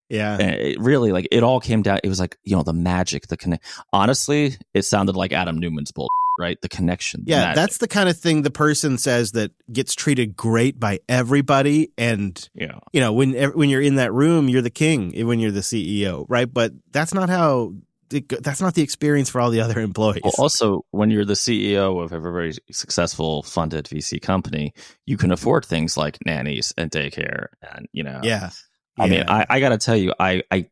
yeah, 0.09 0.37
And 0.39 0.55
it 0.55 0.79
really, 0.79 1.11
like, 1.11 1.27
it 1.31 1.43
all 1.43 1.59
came 1.59 1.81
down. 1.81 1.99
It 2.03 2.07
was 2.07 2.19
like, 2.19 2.37
you 2.43 2.55
know, 2.55 2.63
the 2.63 2.73
magic, 2.73 3.27
the 3.27 3.37
connect. 3.37 3.65
Honestly, 3.91 4.55
it 4.73 4.83
sounded 4.83 5.15
like 5.15 5.33
Adam 5.33 5.59
Neumann's 5.59 5.91
bull, 5.91 6.07
right? 6.39 6.57
The 6.61 6.69
connection. 6.69 7.25
the 7.25 7.31
Yeah, 7.31 7.41
magic. 7.41 7.55
that's 7.57 7.77
the 7.79 7.87
kind 7.87 8.07
of 8.07 8.17
thing 8.17 8.41
the 8.41 8.49
person 8.49 8.97
says 8.97 9.33
that 9.33 9.51
gets 9.71 9.93
treated 9.93 10.35
great 10.35 10.79
by 10.79 11.01
everybody, 11.09 11.91
and 11.97 12.49
yeah. 12.55 12.79
you 12.93 13.01
know 13.01 13.11
when 13.11 13.33
when 13.51 13.69
you're 13.69 13.81
in 13.81 13.95
that 13.95 14.13
room, 14.13 14.47
you're 14.47 14.61
the 14.61 14.69
king 14.69 15.13
eh, 15.15 15.23
when 15.23 15.39
you're 15.39 15.51
the 15.51 15.59
CEO, 15.59 16.25
right? 16.29 16.51
But 16.51 16.71
that's 16.91 17.13
not 17.13 17.29
how 17.29 17.73
it, 18.11 18.43
that's 18.43 18.61
not 18.61 18.73
the 18.75 18.81
experience 18.81 19.29
for 19.29 19.41
all 19.41 19.49
the 19.49 19.61
other 19.61 19.79
employees. 19.79 20.21
Well, 20.23 20.33
also, 20.37 20.85
when 20.91 21.09
you're 21.09 21.25
the 21.25 21.33
CEO 21.33 22.01
of 22.03 22.11
a 22.11 22.19
very 22.19 22.53
successful 22.71 23.43
funded 23.43 23.85
VC 23.85 24.21
company, 24.21 24.73
you 25.05 25.17
can 25.17 25.31
afford 25.31 25.65
things 25.65 25.97
like 25.97 26.17
nannies 26.25 26.73
and 26.77 26.89
daycare, 26.91 27.47
and 27.61 27.87
you 27.91 28.03
know, 28.03 28.19
yeah, 28.23 28.51
I 28.97 29.07
mean, 29.07 29.25
I, 29.27 29.45
I 29.49 29.59
got 29.59 29.69
to 29.69 29.77
tell 29.77 29.95
you, 29.95 30.13
I, 30.19 30.43
I, 30.51 30.69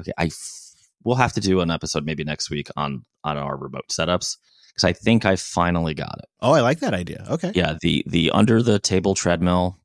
okay, 0.00 0.12
I, 0.16 0.26
f- 0.26 0.72
we'll 1.04 1.16
have 1.16 1.32
to 1.34 1.40
do 1.40 1.60
an 1.60 1.70
episode 1.70 2.04
maybe 2.04 2.24
next 2.24 2.50
week 2.50 2.68
on 2.76 3.04
on 3.24 3.36
our 3.36 3.56
remote 3.56 3.88
setups 3.90 4.36
because 4.68 4.84
I 4.84 4.92
think 4.92 5.24
I 5.24 5.36
finally 5.36 5.94
got 5.94 6.18
it. 6.18 6.28
oh, 6.40 6.52
I 6.52 6.60
like 6.60 6.80
that 6.80 6.94
idea. 6.94 7.26
Okay, 7.30 7.52
Yeah, 7.54 7.76
the 7.80 8.04
the 8.06 8.30
under 8.30 8.62
the 8.62 8.78
table 8.78 9.14
treadmill, 9.14 9.78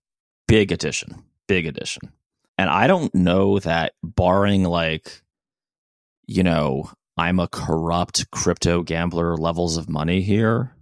big 0.47 0.71
addition, 0.71 1.23
big 1.47 1.65
addition. 1.65 2.11
And 2.57 2.69
I 2.69 2.85
don't 2.85 3.13
know 3.15 3.57
that 3.59 3.93
barring 4.03 4.63
like, 4.63 5.23
you 6.33 6.43
know, 6.43 6.89
I'm 7.15 7.39
a 7.39 7.47
corrupt 7.47 8.29
crypto 8.31 8.81
gambler 8.81 9.37
levels 9.37 9.77
of 9.77 9.87
money 9.87 10.21
here, 10.21 10.75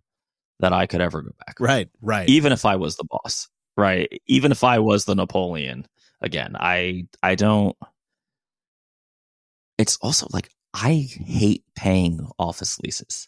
that 0.61 0.73
I 0.73 0.85
could 0.85 1.01
ever 1.01 1.21
go 1.21 1.31
back. 1.45 1.59
right, 1.59 1.89
right. 2.01 2.29
Even 2.29 2.53
if 2.53 2.65
I 2.65 2.77
was 2.77 2.95
the 2.95 3.03
boss, 3.03 3.49
right? 3.75 4.09
Even 4.27 4.51
if 4.51 4.63
I 4.63 4.79
was 4.79 5.05
the 5.05 5.15
Napoleon 5.15 5.85
again, 6.21 6.55
I 6.57 7.07
I 7.21 7.35
don't. 7.35 7.75
It's 9.77 9.97
also 10.01 10.27
like 10.31 10.49
I 10.73 11.07
hate 11.25 11.63
paying 11.75 12.27
office 12.39 12.79
leases. 12.79 13.27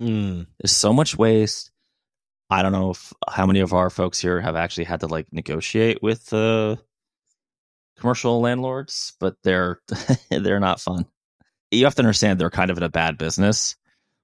Mm. 0.00 0.46
There's 0.58 0.72
so 0.72 0.92
much 0.92 1.18
waste. 1.18 1.70
I 2.48 2.62
don't 2.62 2.72
know 2.72 2.90
if 2.90 3.12
how 3.28 3.46
many 3.46 3.60
of 3.60 3.72
our 3.72 3.90
folks 3.90 4.20
here 4.20 4.40
have 4.40 4.56
actually 4.56 4.84
had 4.84 5.00
to 5.00 5.08
like 5.08 5.26
negotiate 5.32 6.02
with 6.02 6.32
uh, 6.32 6.76
commercial 7.98 8.40
landlords, 8.40 9.14
but 9.18 9.36
they're 9.42 9.80
they're 10.30 10.60
not 10.60 10.80
fun. 10.80 11.06
You 11.74 11.84
have 11.84 11.94
to 11.96 12.02
understand 12.02 12.38
they're 12.40 12.50
kind 12.50 12.70
of 12.70 12.76
in 12.76 12.82
a 12.82 12.88
bad 12.88 13.18
business, 13.18 13.76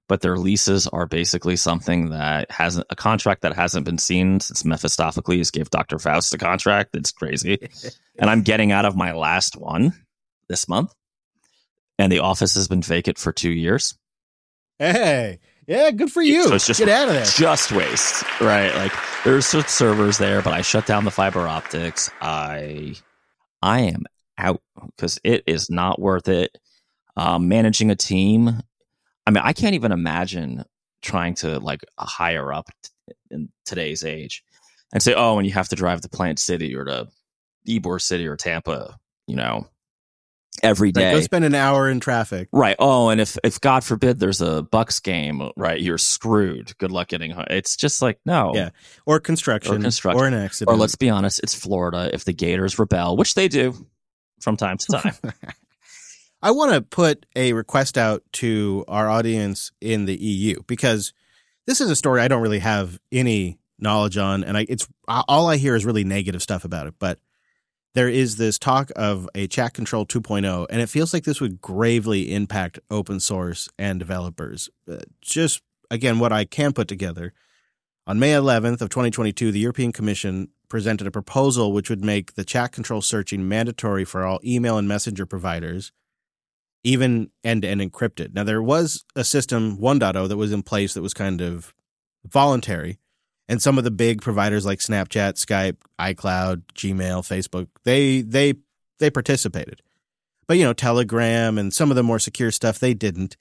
but 0.07 0.21
their 0.21 0.37
leases 0.37 0.87
are 0.87 1.05
basically 1.05 1.55
something 1.55 2.09
that 2.09 2.49
hasn't 2.51 2.87
a 2.89 2.95
contract 2.95 3.41
that 3.41 3.55
hasn't 3.55 3.85
been 3.85 3.97
seen 3.97 4.39
since 4.39 4.65
Mephistopheles 4.65 5.51
gave 5.51 5.69
Dr. 5.69 5.99
Faust 5.99 6.33
a 6.33 6.37
contract. 6.37 6.95
It's 6.95 7.11
crazy. 7.11 7.69
and 8.19 8.29
I'm 8.29 8.41
getting 8.43 8.71
out 8.71 8.85
of 8.85 8.95
my 8.95 9.13
last 9.13 9.55
one 9.57 9.93
this 10.49 10.67
month. 10.67 10.93
And 11.99 12.11
the 12.11 12.19
office 12.19 12.55
has 12.55 12.67
been 12.67 12.81
vacant 12.81 13.17
for 13.19 13.31
two 13.31 13.51
years. 13.51 13.95
Hey, 14.79 15.39
yeah, 15.67 15.91
good 15.91 16.11
for 16.11 16.21
you. 16.23 16.43
So 16.47 16.55
it's 16.55 16.65
just- 16.65 16.79
Get 16.79 16.89
out 16.89 17.07
of 17.07 17.13
there. 17.13 17.25
just 17.25 17.71
waste, 17.71 18.23
right? 18.41 18.73
Like 18.75 18.93
there's 19.23 19.45
some 19.45 19.61
servers 19.67 20.17
there, 20.17 20.41
but 20.41 20.53
I 20.53 20.61
shut 20.61 20.85
down 20.87 21.05
the 21.05 21.11
fiber 21.11 21.47
optics. 21.47 22.09
I 22.19 22.95
I 23.61 23.81
am 23.81 24.05
out 24.39 24.61
because 24.95 25.19
it 25.23 25.43
is 25.45 25.69
not 25.69 25.99
worth 26.01 26.27
it. 26.27 26.57
Um, 27.21 27.47
managing 27.47 27.91
a 27.91 27.95
team, 27.95 28.49
I 29.27 29.31
mean, 29.31 29.43
I 29.43 29.53
can't 29.53 29.75
even 29.75 29.91
imagine 29.91 30.65
trying 31.01 31.35
to 31.35 31.59
like 31.59 31.83
hire 31.99 32.51
up 32.51 32.69
t- 32.81 33.13
in 33.29 33.49
today's 33.65 34.03
age 34.03 34.43
and 34.93 35.01
say, 35.03 35.13
oh, 35.13 35.37
and 35.37 35.45
you 35.45 35.53
have 35.53 35.69
to 35.69 35.75
drive 35.75 36.01
to 36.01 36.09
Plant 36.09 36.39
City 36.39 36.75
or 36.75 36.85
to 36.85 37.07
Ybor 37.67 38.01
City 38.01 38.27
or 38.27 38.35
Tampa, 38.35 38.97
you 39.27 39.35
know, 39.35 39.67
every 40.63 40.91
day. 40.91 41.01
Day. 41.01 41.11
go 41.13 41.21
spend 41.21 41.45
an 41.45 41.55
hour 41.55 41.89
in 41.89 41.99
traffic. 41.99 42.49
Right. 42.51 42.75
Oh, 42.79 43.09
and 43.09 43.21
if 43.21 43.37
if 43.43 43.61
God 43.61 43.83
forbid 43.83 44.19
there's 44.19 44.41
a 44.41 44.65
Bucs 44.71 45.01
game, 45.01 45.51
right, 45.55 45.79
you're 45.79 45.97
screwed. 45.97 46.77
Good 46.77 46.91
luck 46.91 47.09
getting 47.09 47.31
home. 47.31 47.45
It's 47.49 47.75
just 47.75 48.01
like 48.01 48.19
no. 48.25 48.53
Yeah. 48.55 48.69
Or 49.05 49.19
construction, 49.19 49.75
Or 49.75 49.79
construction. 49.79 50.19
or 50.19 50.27
an 50.27 50.33
accident. 50.33 50.73
Or 50.75 50.77
let's 50.79 50.95
be 50.95 51.09
honest, 51.09 51.39
it's 51.43 51.53
Florida. 51.53 52.09
If 52.13 52.25
the 52.25 52.33
Gators 52.33 52.79
rebel, 52.79 53.15
which 53.15 53.35
they 53.35 53.47
do 53.47 53.73
from 54.39 54.57
time 54.57 54.77
to 54.77 54.87
time, 54.87 55.15
I 56.41 56.51
want 56.51 56.73
to 56.73 56.81
put 56.81 57.25
a 57.35 57.53
request 57.53 57.97
out 57.97 58.23
to 58.33 58.83
our 58.87 59.09
audience 59.09 59.71
in 59.79 60.05
the 60.05 60.15
EU 60.15 60.61
because 60.65 61.13
this 61.67 61.79
is 61.79 61.89
a 61.89 61.95
story 61.95 62.21
I 62.21 62.27
don't 62.27 62.41
really 62.41 62.59
have 62.59 62.99
any 63.11 63.59
knowledge 63.77 64.17
on, 64.17 64.43
and 64.43 64.57
I 64.57 64.65
it's 64.67 64.87
all 65.07 65.47
I 65.47 65.57
hear 65.57 65.75
is 65.75 65.85
really 65.85 66.03
negative 66.03 66.41
stuff 66.41 66.65
about 66.65 66.87
it. 66.87 66.95
But 66.97 67.19
there 67.93 68.09
is 68.09 68.37
this 68.37 68.57
talk 68.57 68.91
of 68.95 69.29
a 69.35 69.47
chat 69.47 69.73
control 69.73 70.05
2.0, 70.05 70.67
and 70.69 70.81
it 70.81 70.89
feels 70.89 71.13
like 71.13 71.25
this 71.25 71.41
would 71.41 71.61
gravely 71.61 72.33
impact 72.33 72.79
open 72.89 73.19
source 73.19 73.69
and 73.77 73.99
developers. 73.99 74.69
Uh, 74.89 74.97
just 75.21 75.61
again, 75.91 76.17
what 76.17 76.31
I 76.31 76.45
can 76.45 76.73
put 76.73 76.87
together 76.87 77.33
on 78.07 78.17
May 78.17 78.31
11th 78.31 78.81
of 78.81 78.89
2022, 78.89 79.51
the 79.51 79.59
European 79.59 79.91
Commission 79.91 80.49
presented 80.69 81.05
a 81.05 81.11
proposal 81.11 81.73
which 81.73 81.89
would 81.89 82.03
make 82.03 82.33
the 82.33 82.45
chat 82.45 82.71
control 82.71 83.01
searching 83.01 83.47
mandatory 83.47 84.05
for 84.05 84.23
all 84.23 84.39
email 84.43 84.77
and 84.77 84.87
messenger 84.87 85.25
providers, 85.25 85.91
even 86.83 87.29
end-to-end 87.43 87.81
encrypted. 87.81 88.33
Now 88.33 88.43
there 88.43 88.61
was 88.61 89.05
a 89.15 89.23
system 89.23 89.77
1.0 89.77 90.27
that 90.27 90.37
was 90.37 90.51
in 90.51 90.63
place 90.63 90.93
that 90.93 91.01
was 91.01 91.13
kind 91.13 91.41
of 91.41 91.73
voluntary, 92.25 92.99
and 93.47 93.61
some 93.61 93.77
of 93.77 93.83
the 93.83 93.91
big 93.91 94.21
providers 94.21 94.65
like 94.65 94.79
Snapchat, 94.79 95.33
Skype, 95.33 95.77
iCloud, 95.99 96.63
Gmail, 96.73 97.21
Facebook, 97.21 97.67
they 97.83 98.21
they 98.21 98.55
they 98.99 99.09
participated. 99.09 99.81
But 100.47 100.57
you 100.57 100.63
know, 100.63 100.73
Telegram 100.73 101.57
and 101.57 101.73
some 101.73 101.91
of 101.91 101.95
the 101.95 102.03
more 102.03 102.19
secure 102.19 102.51
stuff 102.51 102.79
they 102.79 102.93
didn't 102.93 103.37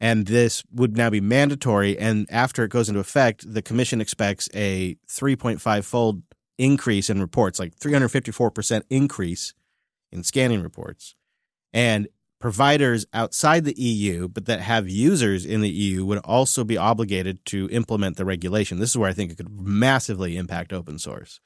and 0.00 0.26
this 0.26 0.62
would 0.72 0.96
now 0.96 1.10
be 1.10 1.20
mandatory. 1.20 1.98
And 1.98 2.26
after 2.30 2.64
it 2.64 2.70
goes 2.70 2.88
into 2.88 3.00
effect, 3.00 3.52
the 3.52 3.62
commission 3.62 4.00
expects 4.00 4.48
a 4.54 4.96
3.5 5.08 5.84
fold 5.84 6.22
increase 6.56 7.10
in 7.10 7.20
reports, 7.20 7.58
like 7.58 7.76
354% 7.76 8.82
increase 8.90 9.54
in 10.12 10.22
scanning 10.22 10.62
reports. 10.62 11.14
And 11.72 12.08
providers 12.40 13.06
outside 13.12 13.64
the 13.64 13.80
EU, 13.80 14.28
but 14.28 14.46
that 14.46 14.60
have 14.60 14.88
users 14.88 15.44
in 15.44 15.60
the 15.60 15.68
EU, 15.68 16.04
would 16.04 16.18
also 16.18 16.64
be 16.64 16.76
obligated 16.76 17.44
to 17.46 17.68
implement 17.70 18.16
the 18.16 18.24
regulation. 18.24 18.78
This 18.78 18.90
is 18.90 18.96
where 18.96 19.10
I 19.10 19.12
think 19.12 19.32
it 19.32 19.36
could 19.36 19.60
massively 19.60 20.36
impact 20.36 20.72
open 20.72 20.98
source. 20.98 21.40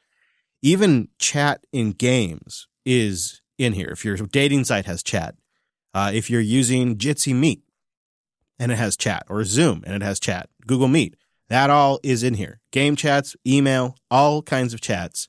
Even 0.61 1.09
chat 1.19 1.65
in 1.73 1.93
games 1.93 2.69
is 2.85 3.41
in 3.59 3.73
here. 3.73 3.89
If 3.89 4.05
your 4.05 4.17
dating 4.17 4.65
site 4.65 4.87
has 4.87 5.03
chat, 5.03 5.35
uh, 5.95 6.11
if 6.15 6.31
you're 6.31 6.41
using 6.41 6.97
Jitsi 6.97 7.35
Meet, 7.35 7.63
and 8.59 8.71
it 8.71 8.77
has 8.77 8.97
chat, 8.97 9.25
or 9.29 9.43
Zoom 9.45 9.83
and 9.85 9.95
it 9.95 10.03
has 10.03 10.21
chat, 10.21 10.49
Google 10.67 10.87
Meet. 10.87 11.17
That 11.49 11.69
all 11.69 11.99
is 12.03 12.23
in 12.23 12.35
here. 12.35 12.61
Game 12.71 12.95
chats, 12.95 13.35
email, 13.47 13.97
all 14.11 14.41
kinds 14.41 14.73
of 14.73 14.81
chats. 14.81 15.29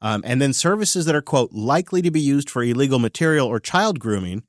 Um, 0.00 0.22
and 0.24 0.40
then 0.40 0.54
services 0.54 1.04
that 1.04 1.14
are, 1.14 1.20
quote, 1.20 1.52
likely 1.52 2.00
to 2.00 2.10
be 2.10 2.20
used 2.20 2.48
for 2.48 2.62
illegal 2.62 2.98
material 2.98 3.46
or 3.46 3.60
child 3.60 4.00
grooming 4.00 4.44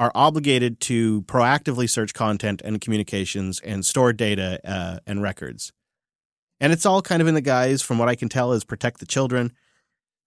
are 0.00 0.10
obligated 0.14 0.80
to 0.80 1.20
proactively 1.22 1.88
search 1.88 2.14
content 2.14 2.62
and 2.64 2.80
communications 2.80 3.60
and 3.60 3.84
store 3.84 4.14
data 4.14 4.58
uh, 4.64 4.98
and 5.06 5.22
records. 5.22 5.72
And 6.58 6.72
it's 6.72 6.86
all 6.86 7.02
kind 7.02 7.20
of 7.20 7.28
in 7.28 7.34
the 7.34 7.42
guise, 7.42 7.82
from 7.82 7.98
what 7.98 8.08
I 8.08 8.14
can 8.14 8.30
tell, 8.30 8.52
is 8.54 8.64
protect 8.64 8.98
the 9.00 9.06
children. 9.06 9.52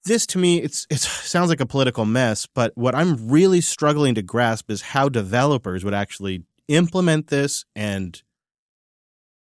This 0.06 0.28
to 0.28 0.38
me, 0.38 0.62
it's 0.62 0.86
it 0.92 1.00
sounds 1.00 1.50
like 1.50 1.60
a 1.60 1.66
political 1.66 2.06
mess, 2.06 2.46
but 2.46 2.72
what 2.76 2.94
I'm 2.94 3.30
really 3.30 3.62
struggling 3.62 4.14
to 4.14 4.22
grasp 4.22 4.70
is 4.70 4.82
how 4.84 5.10
developers 5.10 5.84
would 5.84 5.96
actually 5.96 6.44
implement 6.68 7.28
this 7.28 7.66
and 7.76 8.22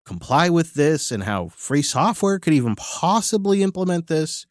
comply 0.04 0.50
with 0.50 0.74
this 0.74 1.10
and 1.10 1.22
how 1.22 1.48
free 1.48 1.82
software 1.82 2.38
could 2.38 2.52
even 2.52 2.76
possibly 2.76 3.62
implement 3.62 4.08
this. 4.08 4.46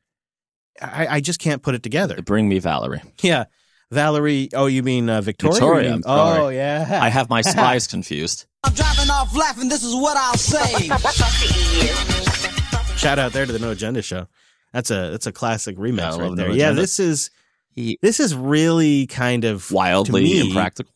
I, 0.82 1.07
I 1.07 1.22
just 1.22 1.39
can't 1.39 1.61
put 1.61 1.76
it 1.76 1.84
together. 1.84 2.22
Bring 2.24 2.49
me 2.49 2.57
Valerie. 2.57 3.03
Yeah. 3.22 3.45
Valerie, 3.91 4.49
oh, 4.53 4.67
you 4.67 4.83
mean 4.83 5.09
uh, 5.09 5.21
Victoria? 5.21 5.53
Victoria, 5.53 5.89
mean, 5.91 6.03
I'm 6.05 6.41
oh, 6.41 6.49
yeah. 6.49 6.99
I 7.01 7.09
have 7.09 7.29
my 7.29 7.41
spies 7.53 7.87
confused. 7.87 8.45
I'm 8.63 8.73
driving 8.73 9.09
off 9.09 9.35
laughing. 9.35 9.69
This 9.69 9.83
is 9.83 9.95
what 9.95 10.15
I'll 10.17 10.37
say. 10.37 10.87
Shout 12.97 13.17
out 13.17 13.31
there 13.33 13.45
to 13.45 13.51
the 13.51 13.59
No 13.59 13.71
Agenda 13.71 14.01
show. 14.01 14.27
That's 14.73 14.91
a 14.91 15.09
that's 15.09 15.25
a 15.25 15.31
classic 15.31 15.77
remix 15.77 15.97
Yeah, 15.97 16.07
I 16.07 16.11
love 16.11 16.19
right 16.19 16.29
No 16.31 16.35
there. 16.35 16.51
yeah, 16.51 16.71
this 16.71 16.99
is 16.99 17.31
He 17.71 17.97
this 18.01 18.19
is 18.19 18.35
really 18.35 19.07
kind 19.07 19.45
of 19.45 19.71
wildly 19.71 20.21
to 20.21 20.27
me, 20.43 20.47
impractical. 20.49 20.91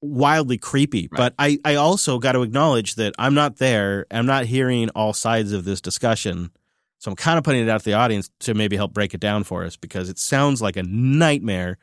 wildly 0.00 0.58
creepy. 0.58 1.08
Right. 1.12 1.18
But 1.18 1.34
I, 1.38 1.58
I 1.64 1.74
also 1.76 2.18
got 2.18 2.32
to 2.32 2.42
acknowledge 2.42 2.96
that 2.96 3.14
I'm 3.18 3.34
not 3.34 3.58
there. 3.58 4.06
I'm 4.10 4.26
not 4.26 4.46
hearing 4.46 4.88
all 4.90 5.12
sides 5.12 5.52
of 5.52 5.64
this 5.64 5.80
discussion. 5.80 6.50
So 6.98 7.10
I'm 7.10 7.16
kind 7.16 7.38
of 7.38 7.44
putting 7.44 7.62
it 7.62 7.68
out 7.68 7.80
to 7.80 7.84
the 7.84 7.94
audience 7.94 8.30
to 8.40 8.54
maybe 8.54 8.76
help 8.76 8.92
break 8.94 9.12
it 9.14 9.20
down 9.20 9.44
for 9.44 9.64
us 9.64 9.76
because 9.76 10.08
it 10.08 10.18
sounds 10.18 10.62
like 10.62 10.76
a 10.78 10.82
nightmare, 10.82 11.76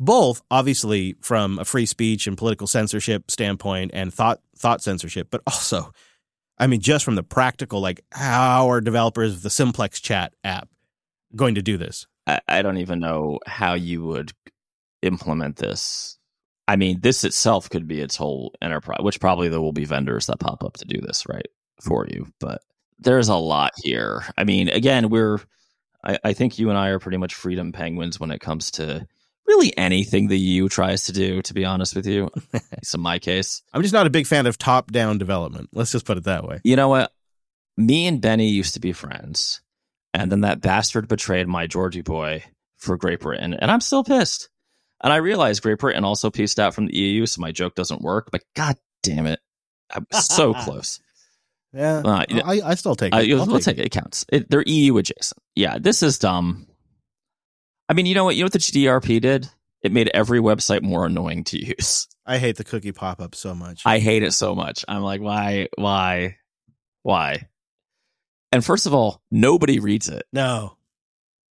both 0.00 0.42
obviously 0.50 1.16
from 1.20 1.58
a 1.58 1.64
free 1.64 1.86
speech 1.86 2.26
and 2.26 2.38
political 2.38 2.66
censorship 2.66 3.30
standpoint 3.30 3.90
and 3.94 4.12
thought 4.12 4.40
thought 4.56 4.82
censorship, 4.82 5.28
but 5.30 5.42
also, 5.46 5.92
I 6.58 6.66
mean, 6.66 6.80
just 6.80 7.04
from 7.04 7.14
the 7.14 7.22
practical, 7.22 7.80
like 7.80 8.04
how 8.12 8.70
are 8.70 8.80
developers 8.80 9.34
of 9.34 9.42
the 9.42 9.50
Simplex 9.50 10.00
Chat 10.00 10.34
app 10.44 10.68
going 11.34 11.54
to 11.56 11.62
do 11.62 11.76
this? 11.76 12.06
I, 12.26 12.40
I 12.48 12.62
don't 12.62 12.78
even 12.78 13.00
know 13.00 13.38
how 13.46 13.74
you 13.74 14.04
would 14.04 14.32
implement 15.02 15.56
this. 15.56 16.18
I 16.66 16.76
mean, 16.76 17.00
this 17.00 17.24
itself 17.24 17.70
could 17.70 17.88
be 17.88 18.00
its 18.00 18.14
whole 18.14 18.52
enterprise, 18.60 19.00
which 19.00 19.20
probably 19.20 19.48
there 19.48 19.60
will 19.60 19.72
be 19.72 19.86
vendors 19.86 20.26
that 20.26 20.40
pop 20.40 20.62
up 20.62 20.74
to 20.74 20.84
do 20.84 21.00
this, 21.00 21.26
right, 21.26 21.48
for 21.80 22.06
you. 22.06 22.26
But 22.40 22.60
there's 22.98 23.28
a 23.28 23.36
lot 23.36 23.72
here. 23.82 24.24
I 24.36 24.44
mean, 24.44 24.68
again, 24.68 25.08
we're, 25.08 25.38
I, 26.04 26.18
I 26.24 26.32
think 26.34 26.58
you 26.58 26.68
and 26.68 26.76
I 26.76 26.88
are 26.88 26.98
pretty 26.98 27.16
much 27.16 27.34
freedom 27.34 27.72
penguins 27.72 28.20
when 28.20 28.30
it 28.30 28.40
comes 28.40 28.70
to 28.72 29.06
really 29.48 29.76
anything 29.76 30.28
the 30.28 30.38
EU 30.38 30.68
tries 30.68 31.06
to 31.06 31.12
do, 31.12 31.42
to 31.42 31.54
be 31.54 31.64
honest 31.64 31.96
with 31.96 32.06
you. 32.06 32.30
it's 32.72 32.94
in 32.94 33.00
my 33.00 33.18
case. 33.18 33.62
I'm 33.72 33.82
just 33.82 33.94
not 33.94 34.06
a 34.06 34.10
big 34.10 34.26
fan 34.26 34.46
of 34.46 34.58
top 34.58 34.92
down 34.92 35.18
development. 35.18 35.70
Let's 35.72 35.90
just 35.92 36.04
put 36.06 36.18
it 36.18 36.24
that 36.24 36.44
way. 36.44 36.60
You 36.62 36.76
know 36.76 36.88
what? 36.88 37.10
Me 37.76 38.06
and 38.06 38.20
Benny 38.20 38.48
used 38.48 38.74
to 38.74 38.80
be 38.80 38.92
friends. 38.92 39.60
And 40.14 40.30
then 40.30 40.42
that 40.42 40.60
bastard 40.60 41.08
betrayed 41.08 41.48
my 41.48 41.66
Georgie 41.66 42.02
boy 42.02 42.44
for 42.76 42.96
Great 42.96 43.20
Britain. 43.20 43.54
And 43.54 43.70
I'm 43.70 43.80
still 43.80 44.04
pissed. 44.04 44.48
And 45.02 45.12
I 45.12 45.16
realized 45.16 45.62
Great 45.62 45.78
Britain 45.78 46.04
also 46.04 46.30
pieced 46.30 46.58
out 46.58 46.74
from 46.74 46.86
the 46.86 46.96
EU, 46.96 47.26
so 47.26 47.40
my 47.40 47.52
joke 47.52 47.74
doesn't 47.74 48.02
work. 48.02 48.30
But 48.32 48.42
god 48.56 48.76
damn 49.02 49.26
it. 49.26 49.40
I'm 49.94 50.06
so 50.12 50.54
close. 50.64 51.00
Yeah, 51.72 51.98
Uh, 52.04 52.24
I, 52.44 52.60
I 52.64 52.74
still 52.74 52.96
take 52.96 53.14
Uh, 53.14 53.18
it. 53.18 53.32
I'll 53.32 53.44
let's 53.46 53.66
take 53.66 53.76
take 53.76 53.84
it. 53.84 53.86
It 53.88 53.90
counts. 53.92 54.24
It, 54.32 54.50
they're 54.50 54.64
EU 54.66 54.96
adjacent. 54.96 55.40
Yeah, 55.54 55.78
this 55.78 56.02
is 56.02 56.18
dumb. 56.18 56.66
I 57.88 57.94
mean, 57.94 58.06
you 58.06 58.14
know 58.14 58.24
what? 58.24 58.36
You 58.36 58.42
know 58.42 58.46
what 58.46 58.52
the 58.52 58.58
GDRP 58.58 59.20
did? 59.20 59.48
It 59.82 59.92
made 59.92 60.10
every 60.12 60.40
website 60.40 60.82
more 60.82 61.06
annoying 61.06 61.44
to 61.44 61.66
use. 61.66 62.08
I 62.26 62.38
hate 62.38 62.56
the 62.56 62.64
cookie 62.64 62.92
pop 62.92 63.20
up 63.20 63.34
so 63.34 63.54
much. 63.54 63.82
I 63.86 63.98
hate 64.00 64.22
it 64.22 64.32
so 64.32 64.54
much. 64.54 64.84
I'm 64.86 65.02
like, 65.02 65.20
why, 65.20 65.68
why, 65.76 66.36
why? 67.02 67.48
And 68.52 68.64
first 68.64 68.86
of 68.86 68.94
all, 68.94 69.22
nobody 69.30 69.78
reads 69.78 70.08
it. 70.08 70.24
no, 70.32 70.76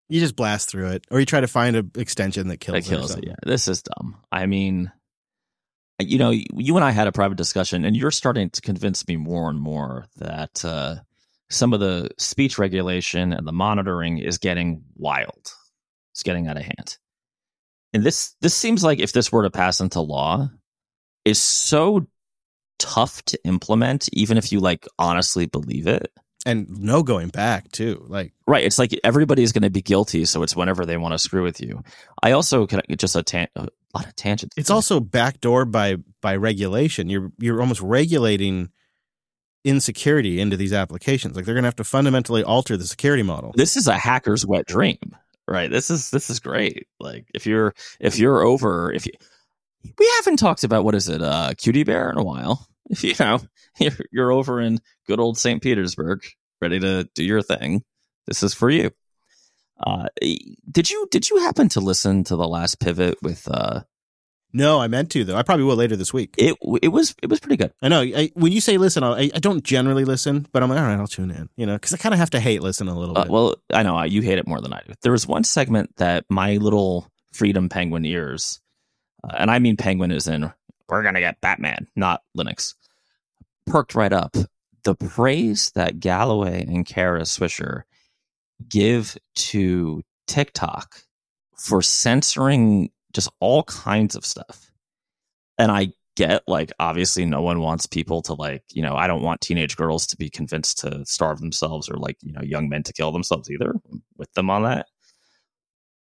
you 0.10 0.20
just 0.20 0.36
blast 0.36 0.70
through 0.70 0.90
it, 0.92 1.06
or 1.12 1.20
you 1.20 1.26
try 1.26 1.42
to 1.42 1.48
find 1.48 1.76
an 1.76 1.92
extension 1.96 2.48
that 2.48 2.58
kills, 2.58 2.74
that 2.76 2.86
it 2.86 2.90
kills 2.90 3.16
it. 3.16 3.26
Yeah, 3.28 3.36
this 3.44 3.68
is 3.68 3.84
dumb. 3.84 4.18
I 4.32 4.46
mean, 4.46 4.92
you 6.00 6.18
know, 6.18 6.30
you 6.32 6.76
and 6.76 6.86
I 6.86 6.92
had 6.92 7.08
a 7.08 7.12
private 7.12 7.38
discussion, 7.38 7.84
and 7.84 7.96
you're 7.96 8.12
starting 8.12 8.50
to 8.52 8.62
convince 8.62 9.08
me 9.08 9.18
more 9.18 9.50
and 9.50 9.60
more 9.60 10.06
that 10.18 10.64
uh, 10.64 10.96
some 11.50 11.74
of 11.74 11.80
the 11.80 12.10
speech 12.18 12.58
regulation 12.58 13.34
and 13.34 13.48
the 13.48 13.52
monitoring 13.52 14.18
is 14.20 14.38
getting 14.38 14.84
wild. 14.96 15.54
It's 16.18 16.24
getting 16.24 16.48
out 16.48 16.58
of 16.58 16.64
hand. 16.64 16.98
And 17.94 18.04
this 18.04 18.36
this 18.42 18.56
seems 18.56 18.84
like 18.84 18.98
if 19.00 19.12
this 19.12 19.32
were 19.32 19.44
to 19.44 19.52
pass 19.52 19.80
into 19.82 20.02
law, 20.02 20.50
is 21.26 21.40
so 21.40 22.08
tough 22.80 23.22
to 23.26 23.40
implement, 23.46 24.10
even 24.14 24.36
if 24.36 24.52
you 24.52 24.60
like 24.60 24.88
honestly 24.98 25.46
believe 25.46 25.86
it. 25.86 26.12
and 26.44 26.68
no 26.82 27.04
going 27.04 27.28
back 27.28 27.72
too. 27.72 28.04
Like 28.08 28.34
Right. 28.48 28.64
It's 28.64 28.80
like 28.80 29.00
everybody's 29.04 29.52
going 29.52 29.62
to 29.62 29.70
be 29.70 29.84
guilty, 29.84 30.26
so 30.26 30.42
it's 30.42 30.56
whenever 30.56 30.88
they 30.88 30.98
want 30.98 31.14
to 31.14 31.20
screw 31.20 31.44
with 31.44 31.62
you. 31.62 31.84
I 32.24 32.32
also 32.32 32.66
can 32.66 32.82
just 32.98 33.16
a, 33.16 33.22
tan- 33.22 33.50
a 33.56 33.68
lot 33.94 34.08
of 34.08 34.16
tangents. 34.16 34.56
it's 34.58 34.72
also 34.72 35.00
backdoor 35.00 35.66
by 35.66 35.98
by 36.20 36.36
regulation. 36.36 37.10
You're 37.10 37.32
you're 37.38 37.62
almost 37.62 37.82
regulating 37.82 38.72
insecurity 39.64 40.40
into 40.40 40.58
these 40.58 40.74
applications. 40.74 41.36
Like 41.36 41.46
they're 41.46 41.54
going 41.54 41.64
to 41.64 41.68
have 41.68 41.76
to 41.76 41.84
fundamentally 41.84 42.44
alter 42.44 42.76
the 42.76 42.88
security 42.88 43.24
model. 43.24 43.52
this 43.56 43.78
is 43.78 43.86
a 43.88 43.96
hacker's 43.96 44.48
wet 44.48 44.66
dream, 44.66 45.16
right? 45.48 45.70
This 45.70 45.90
is 45.90 46.10
this 46.12 46.30
is 46.30 46.40
great. 46.40 46.88
Like 47.00 47.28
if 47.34 47.46
you're 47.46 47.74
if 48.00 48.20
you're 48.20 48.42
over 48.42 48.92
if 48.92 49.06
you 49.06 49.14
we 49.98 50.12
haven't 50.18 50.38
talked 50.38 50.64
about 50.64 50.84
what 50.84 50.96
is 50.96 51.08
it 51.10 51.22
uh 51.22 51.54
cutie 51.58 51.84
bear 51.84 52.10
in 52.10 52.18
a 52.18 52.24
while. 52.24 52.68
If 52.90 53.04
you 53.04 53.14
know 53.20 53.40
you're, 53.80 53.92
you're 54.12 54.32
over 54.32 54.60
in 54.60 54.80
good 55.08 55.20
old 55.20 55.38
St. 55.38 55.62
Petersburg, 55.62 56.26
ready 56.62 56.80
to 56.80 57.08
do 57.16 57.24
your 57.24 57.42
thing, 57.42 57.84
this 58.26 58.44
is 58.44 58.54
for 58.54 58.70
you. 58.70 58.92
Uh, 59.80 60.08
did 60.72 60.90
you 60.90 61.08
did 61.12 61.30
you 61.30 61.38
happen 61.38 61.70
to 61.70 61.80
listen 61.80 62.24
to 62.26 62.36
the 62.36 62.48
last 62.48 62.80
pivot 62.80 63.18
with 63.22 63.48
uh 63.52 63.82
No, 64.54 64.80
I 64.80 64.88
meant 64.88 65.12
to 65.12 65.24
though. 65.24 65.36
I 65.36 65.44
probably 65.44 65.66
will 65.66 65.76
later 65.76 65.96
this 65.96 66.14
week. 66.14 66.34
it 66.38 66.56
it 66.82 66.88
was 66.90 67.14
it 67.22 67.30
was 67.30 67.40
pretty 67.40 67.58
good. 67.58 67.74
I 67.82 67.90
know. 67.90 68.02
I, 68.02 68.32
when 68.34 68.52
you 68.52 68.62
say 68.62 68.78
listen, 68.78 69.04
I 69.04 69.30
I 69.34 69.40
don't 69.40 69.64
generally 69.64 70.06
listen, 70.06 70.48
but 70.52 70.64
I'm 70.64 70.70
like, 70.70 70.80
all 70.80 70.86
right, 70.86 70.98
I'll 70.98 71.08
tune 71.08 71.32
in. 71.32 71.50
You 71.58 71.66
know, 71.66 71.74
because 71.76 71.94
I 71.94 71.98
kind 71.98 72.14
of 72.14 72.20
have 72.20 72.30
to 72.32 72.40
hate 72.40 72.62
listen 72.62 72.88
a 72.88 72.98
little 72.98 73.18
Uh, 73.18 73.24
bit. 73.24 73.32
well, 73.32 73.56
I 73.74 73.84
know 73.84 74.02
you 74.04 74.22
hate 74.22 74.38
it 74.40 74.48
more 74.48 74.62
than 74.62 74.74
I 74.74 74.82
do. 74.88 74.94
There 75.02 75.12
was 75.12 75.28
one 75.28 75.44
segment 75.44 75.96
that 75.98 76.26
my 76.30 76.56
little 76.58 77.12
freedom 77.34 77.68
penguin 77.70 78.06
ears, 78.06 78.62
uh, 79.24 79.36
and 79.38 79.52
I 79.52 79.60
mean 79.60 79.76
penguin 79.78 80.12
is 80.12 80.28
in 80.28 80.52
we're 80.90 81.04
gonna 81.04 81.20
get 81.20 81.42
Batman, 81.42 81.88
not 81.96 82.24
Linux, 82.38 82.74
perked 83.66 83.94
right 83.96 84.14
up. 84.14 84.36
the 84.84 84.96
praise 84.96 85.72
that 85.76 86.00
Galloway 86.00 86.64
and 86.66 86.86
Kara 86.86 87.24
Swisher 87.24 87.82
give 88.70 89.18
to 89.36 90.02
TikTok 90.28 91.02
for 91.58 91.82
censoring 91.82 92.90
just 93.14 93.30
all 93.40 93.64
kinds 93.64 94.16
of 94.16 94.26
stuff. 94.26 94.72
And 95.58 95.72
I 95.72 95.90
get 96.16 96.44
like 96.48 96.72
obviously 96.80 97.26
no 97.26 97.42
one 97.42 97.60
wants 97.60 97.86
people 97.86 98.22
to 98.24 98.34
like, 98.34 98.64
you 98.72 98.82
know, 98.82 98.96
I 98.96 99.08
don't 99.08 99.22
want 99.22 99.42
teenage 99.42 99.78
girls 99.78 100.08
to 100.08 100.18
be 100.18 100.30
convinced 100.30 100.80
to 100.80 101.06
starve 101.06 101.40
themselves 101.40 101.90
or 101.90 101.98
like, 101.98 102.18
you 102.22 102.34
know, 102.34 102.42
young 102.42 102.70
men 102.70 102.84
to 102.84 102.94
kill 102.94 103.12
themselves 103.12 103.50
either 103.50 103.76
with 104.18 104.32
them 104.34 104.50
on 104.50 104.64
that. 104.64 104.88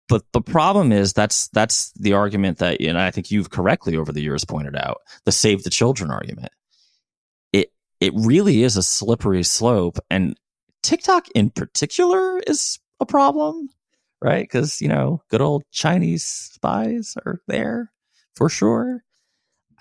But 0.08 0.22
the 0.32 0.40
problem 0.40 0.92
is 0.92 1.12
that's 1.12 1.48
that's 1.48 1.90
the 1.92 2.12
argument 2.12 2.58
that 2.58 2.80
you 2.80 2.92
know 2.92 3.00
I 3.00 3.10
think 3.10 3.30
you've 3.30 3.50
correctly 3.50 3.96
over 3.96 4.12
the 4.12 4.22
years 4.22 4.44
pointed 4.44 4.76
out, 4.76 4.98
the 5.24 5.32
save 5.32 5.64
the 5.64 5.70
children 5.70 6.12
argument. 6.12 6.52
It 7.52 7.72
it 8.00 8.12
really 8.14 8.62
is 8.62 8.76
a 8.76 8.84
slippery 8.84 9.42
slope 9.42 9.98
and 10.08 10.38
TikTok 10.84 11.28
in 11.34 11.50
particular 11.50 12.38
is 12.46 12.78
a 13.00 13.06
problem, 13.06 13.68
right? 14.22 14.42
Because, 14.42 14.80
you 14.80 14.88
know, 14.88 15.22
good 15.30 15.40
old 15.40 15.64
Chinese 15.70 16.24
spies 16.24 17.16
are 17.24 17.40
there 17.46 17.92
for 18.34 18.48
sure. 18.48 19.02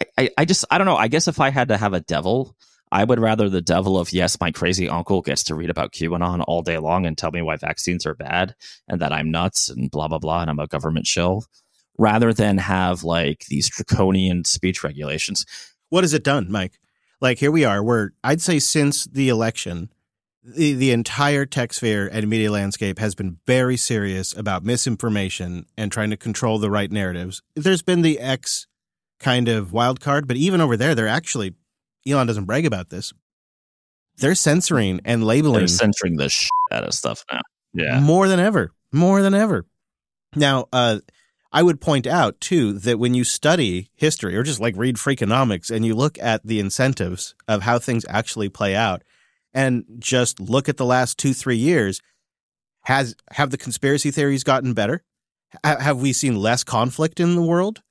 I, 0.01 0.05
I, 0.17 0.29
I 0.39 0.45
just, 0.45 0.65
I 0.69 0.77
don't 0.77 0.87
know. 0.87 0.97
I 0.97 1.07
guess 1.07 1.27
if 1.27 1.39
I 1.39 1.49
had 1.49 1.69
to 1.69 1.77
have 1.77 1.93
a 1.93 2.01
devil, 2.01 2.55
I 2.91 3.03
would 3.03 3.19
rather 3.19 3.49
the 3.49 3.61
devil 3.61 3.97
of, 3.97 4.13
yes, 4.13 4.39
my 4.39 4.51
crazy 4.51 4.87
uncle 4.87 5.21
gets 5.21 5.43
to 5.45 5.55
read 5.55 5.69
about 5.69 5.91
QAnon 5.91 6.43
all 6.47 6.61
day 6.61 6.77
long 6.77 7.05
and 7.05 7.17
tell 7.17 7.31
me 7.31 7.41
why 7.41 7.55
vaccines 7.55 8.05
are 8.05 8.13
bad 8.13 8.55
and 8.87 9.01
that 9.01 9.11
I'm 9.11 9.31
nuts 9.31 9.69
and 9.69 9.89
blah, 9.89 10.07
blah, 10.07 10.19
blah, 10.19 10.41
and 10.41 10.49
I'm 10.49 10.59
a 10.59 10.67
government 10.67 11.07
shill, 11.07 11.45
rather 11.97 12.33
than 12.33 12.57
have 12.57 13.03
like 13.03 13.45
these 13.47 13.69
draconian 13.69 14.43
speech 14.45 14.83
regulations. 14.83 15.45
What 15.89 16.03
has 16.03 16.13
it 16.13 16.23
done, 16.23 16.51
Mike? 16.51 16.79
Like 17.21 17.39
here 17.39 17.51
we 17.51 17.63
are. 17.63 17.83
We're 17.83 18.11
I'd 18.23 18.41
say 18.41 18.59
since 18.59 19.05
the 19.05 19.29
election, 19.29 19.89
the, 20.45 20.73
the 20.73 20.91
entire 20.91 21.45
tech 21.45 21.73
sphere 21.73 22.07
and 22.11 22.29
media 22.29 22.51
landscape 22.51 22.99
has 22.99 23.15
been 23.15 23.37
very 23.47 23.77
serious 23.77 24.35
about 24.35 24.63
misinformation 24.63 25.65
and 25.77 25.91
trying 25.91 26.11
to 26.11 26.17
control 26.17 26.59
the 26.59 26.69
right 26.69 26.91
narratives. 26.91 27.41
There's 27.55 27.81
been 27.81 28.03
the 28.03 28.19
X 28.19 28.67
kind 29.19 29.47
of 29.47 29.73
wild 29.73 29.99
card, 29.99 30.27
but 30.27 30.37
even 30.37 30.61
over 30.61 30.77
there, 30.77 30.93
they're 30.93 31.07
actually 31.07 31.55
Elon 32.07 32.27
doesn't 32.27 32.45
brag 32.45 32.65
about 32.65 32.89
this. 32.89 33.11
They're 34.17 34.35
censoring 34.35 35.01
and 35.03 35.23
labeling 35.23 35.59
They're 35.59 35.67
censoring 35.67 36.17
the 36.17 36.29
shit 36.29 36.49
out 36.71 36.83
of 36.83 36.93
stuff 36.93 37.25
now. 37.31 37.41
Yeah. 37.73 37.99
more 37.99 38.27
than 38.27 38.39
ever, 38.39 38.71
more 38.91 39.21
than 39.21 39.33
ever. 39.33 39.65
Now, 40.35 40.67
uh, 40.71 40.99
I 41.51 41.63
would 41.63 41.81
point 41.81 42.05
out 42.05 42.39
too 42.39 42.73
that 42.79 42.99
when 42.99 43.13
you 43.13 43.23
study 43.23 43.89
history 43.95 44.35
or 44.35 44.43
just 44.43 44.59
like 44.59 44.75
read 44.77 44.95
Freakonomics 44.95 45.71
and 45.71 45.85
you 45.85 45.95
look 45.95 46.19
at 46.19 46.45
the 46.45 46.59
incentives 46.59 47.33
of 47.47 47.63
how 47.63 47.79
things 47.79 48.05
actually 48.07 48.49
play 48.49 48.75
out, 48.75 49.03
and 49.55 49.85
just 49.97 50.39
look 50.39 50.69
at 50.69 50.77
the 50.77 50.85
last 50.85 51.17
two 51.17 51.33
three 51.33 51.57
years, 51.57 52.01
has 52.83 53.15
have 53.31 53.49
the 53.49 53.57
conspiracy 53.57 54.11
theories 54.11 54.43
gotten 54.43 54.73
better? 54.73 55.01
Ha- 55.63 55.79
have 55.79 56.01
we 56.01 56.13
seen 56.13 56.35
less 56.35 56.63
conflict 56.63 57.19
in 57.19 57.35
the 57.35 57.41
world? 57.41 57.81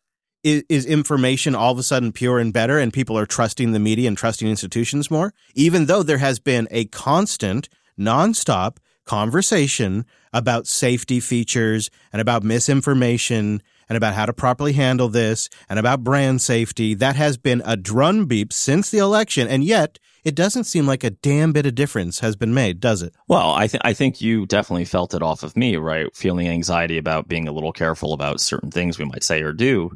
Is, 0.45 0.63
is 0.69 0.85
information 0.85 1.55
all 1.55 1.73
of 1.73 1.79
a 1.79 1.83
sudden 1.83 2.13
pure 2.13 2.39
and 2.39 2.53
better, 2.53 2.79
and 2.79 2.93
people 2.93 3.19
are 3.19 3.27
trusting 3.27 3.73
the 3.73 3.81
media 3.81 4.07
and 4.07 4.17
trusting 4.17 4.47
institutions 4.47 5.11
more? 5.11 5.33
Even 5.55 5.87
though 5.87 6.03
there 6.03 6.19
has 6.19 6.39
been 6.39 6.69
a 6.71 6.85
constant, 6.85 7.71
nonstop 7.99 8.77
conversation 9.07 10.05
about 10.33 10.67
safety 10.67 11.19
features 11.21 11.91
and 12.13 12.21
about 12.21 12.43
misinformation 12.43 13.63
and 13.89 13.97
about 13.97 14.15
how 14.15 14.27
to 14.27 14.33
properly 14.33 14.73
handle 14.73 15.09
this 15.09 15.49
and 15.69 15.79
about 15.79 16.05
brand 16.05 16.41
safety. 16.43 16.95
That 16.95 17.17
has 17.17 17.37
been 17.37 17.63
a 17.65 17.77
drumbeat 17.77 18.53
since 18.53 18.91
the 18.91 18.99
election, 18.99 19.49
and 19.49 19.65
yet 19.65 19.99
it 20.25 20.35
doesn't 20.35 20.65
seem 20.65 20.87
like 20.87 21.05
a 21.05 21.11
damn 21.11 21.53
bit 21.53 21.67
of 21.67 21.75
difference 21.75 22.21
has 22.21 22.35
been 22.35 22.55
made, 22.55 22.81
does 22.81 23.03
it? 23.03 23.15
Well, 23.29 23.51
I 23.51 23.69
think 23.69 23.83
I 23.85 23.93
think 23.93 24.21
you 24.21 24.47
definitely 24.47 24.87
felt 24.87 25.15
it 25.15 25.23
off 25.23 25.43
of 25.43 25.57
me, 25.57 25.77
right? 25.77 26.15
Feeling 26.17 26.49
anxiety 26.49 26.99
about 26.99 27.29
being 27.29 27.47
a 27.47 27.53
little 27.53 27.73
careful 27.73 28.13
about 28.13 28.41
certain 28.41 28.71
things 28.71 28.99
we 28.99 29.05
might 29.05 29.23
say 29.23 29.43
or 29.43 29.53
do 29.53 29.91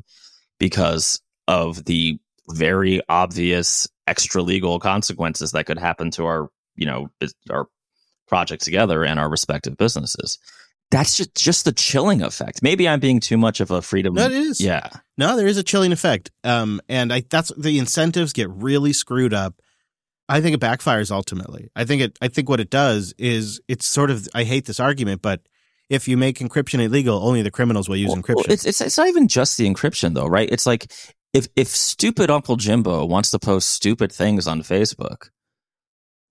because 0.59 1.21
of 1.47 1.85
the 1.87 2.19
very 2.51 3.01
obvious 3.09 3.89
extra 4.07 4.43
legal 4.43 4.79
consequences 4.79 5.53
that 5.53 5.67
could 5.67 5.79
happen 5.79 6.11
to 6.13 6.27
our, 6.27 6.49
you 6.77 6.87
know, 6.87 7.09
our 7.51 7.67
project 8.27 8.63
together 8.63 9.05
and 9.05 9.19
our 9.19 9.29
respective 9.29 9.77
businesses. 9.77 10.39
That's 10.91 11.17
just 11.17 11.35
just 11.35 11.65
the 11.65 11.73
chilling 11.73 12.23
effect. 12.23 12.63
Maybe 12.63 12.89
I'm 12.89 13.01
being 13.01 13.21
too 13.21 13.37
much 13.37 13.61
of 13.61 13.71
a 13.71 13.83
freedom. 13.83 14.15
That 14.15 14.33
is. 14.33 14.61
Yeah. 14.61 14.89
No, 15.19 15.37
there 15.37 15.47
is 15.47 15.59
a 15.59 15.63
chilling 15.63 15.93
effect. 15.93 16.31
Um, 16.45 16.81
and 16.89 17.13
I 17.13 17.25
that's 17.29 17.53
the 17.57 17.79
incentives 17.79 18.33
get 18.33 18.49
really 18.51 18.93
screwed 18.93 19.35
up. 19.35 19.61
I 20.29 20.41
think 20.41 20.55
it 20.55 20.61
backfires 20.61 21.11
ultimately. 21.11 21.71
I 21.75 21.85
think 21.85 22.03
it 22.03 22.19
I 22.21 22.29
think 22.29 22.49
what 22.49 22.61
it 22.61 22.71
does 22.71 23.15
is 23.19 23.61
it's 23.69 23.87
sort 23.87 24.11
of 24.11 24.29
I 24.35 24.45
hate 24.45 24.67
this 24.67 24.81
argument, 24.81 25.23
but 25.23 25.41
if 25.89 26.07
you 26.07 26.17
make 26.17 26.39
encryption 26.39 26.83
illegal, 26.83 27.27
only 27.27 27.43
the 27.43 27.51
criminals 27.51 27.89
will 27.89 27.97
use 27.97 28.11
Well, 28.11 28.23
encryption. 28.23 28.51
It's, 28.51 28.67
it's 28.67 28.81
it's 28.81 28.99
not 28.99 29.09
even 29.09 29.29
just 29.29 29.57
the 29.57 29.69
encryption 29.69 30.15
though, 30.15 30.27
right? 30.27 30.49
It's 30.51 30.67
like 30.67 30.93
if 31.33 31.49
if 31.57 31.69
stupid 31.69 32.31
Uncle 32.31 32.57
Jimbo 32.57 33.07
wants 33.07 33.31
to 33.31 33.39
post 33.39 33.71
stupid 33.71 34.13
things 34.13 34.47
on 34.47 34.63
Facebook, 34.63 35.31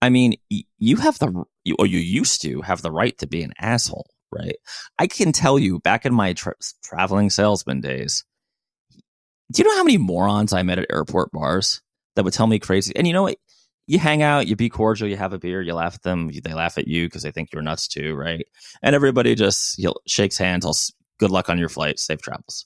I 0.02 0.10
mean, 0.10 0.36
you 0.50 0.98
have 0.98 1.18
the 1.20 1.44
you, 1.64 1.76
or 1.80 1.88
you 1.88 2.00
used 2.00 2.42
to 2.44 2.62
have 2.62 2.82
the 2.82 2.92
right 2.92 3.18
to 3.18 3.28
be 3.28 3.42
an 3.42 3.54
asshole, 3.60 4.10
right? 4.32 4.56
I 5.00 5.08
can 5.08 5.32
tell 5.32 5.58
you, 5.58 5.80
back 5.80 6.06
in 6.06 6.14
my 6.14 6.34
tra- 6.34 6.56
traveling 6.84 7.30
salesman 7.30 7.82
days, 7.82 8.24
do 9.52 9.62
you 9.62 9.68
know 9.68 9.76
how 9.76 9.84
many 9.84 9.98
morons 9.98 10.54
I 10.54 10.64
met 10.64 10.80
at 10.80 10.92
airport 10.92 11.32
bars 11.32 11.82
that 12.16 12.26
would 12.26 12.34
tell 12.34 12.48
me 12.48 12.60
crazy? 12.60 12.96
And 12.96 13.08
you 13.08 13.14
know 13.14 13.24
what? 13.24 13.38
You 13.88 14.00
hang 14.00 14.22
out, 14.22 14.48
you 14.48 14.56
be 14.56 14.70
cordial, 14.70 15.08
you 15.08 15.16
have 15.16 15.34
a 15.34 15.40
beer, 15.40 15.62
you 15.62 15.74
laugh 15.74 15.96
at 15.96 16.04
them, 16.04 16.30
they 16.44 16.54
laugh 16.54 16.78
at 16.78 16.88
you 16.88 17.06
because 17.06 17.24
they 17.24 17.32
think 17.32 17.54
you're 17.54 17.62
nuts 17.62 17.88
too, 17.88 18.16
right? 18.16 18.46
And 18.84 18.94
everybody 18.94 19.34
just 19.34 19.78
you 19.78 19.86
know, 19.86 19.96
shakes 20.06 20.38
hands. 20.38 20.66
I'll 20.66 20.78
good 21.20 21.32
luck 21.32 21.50
on 21.50 21.58
your 21.58 21.70
flight, 21.70 22.00
safe 22.00 22.22
travels. 22.22 22.66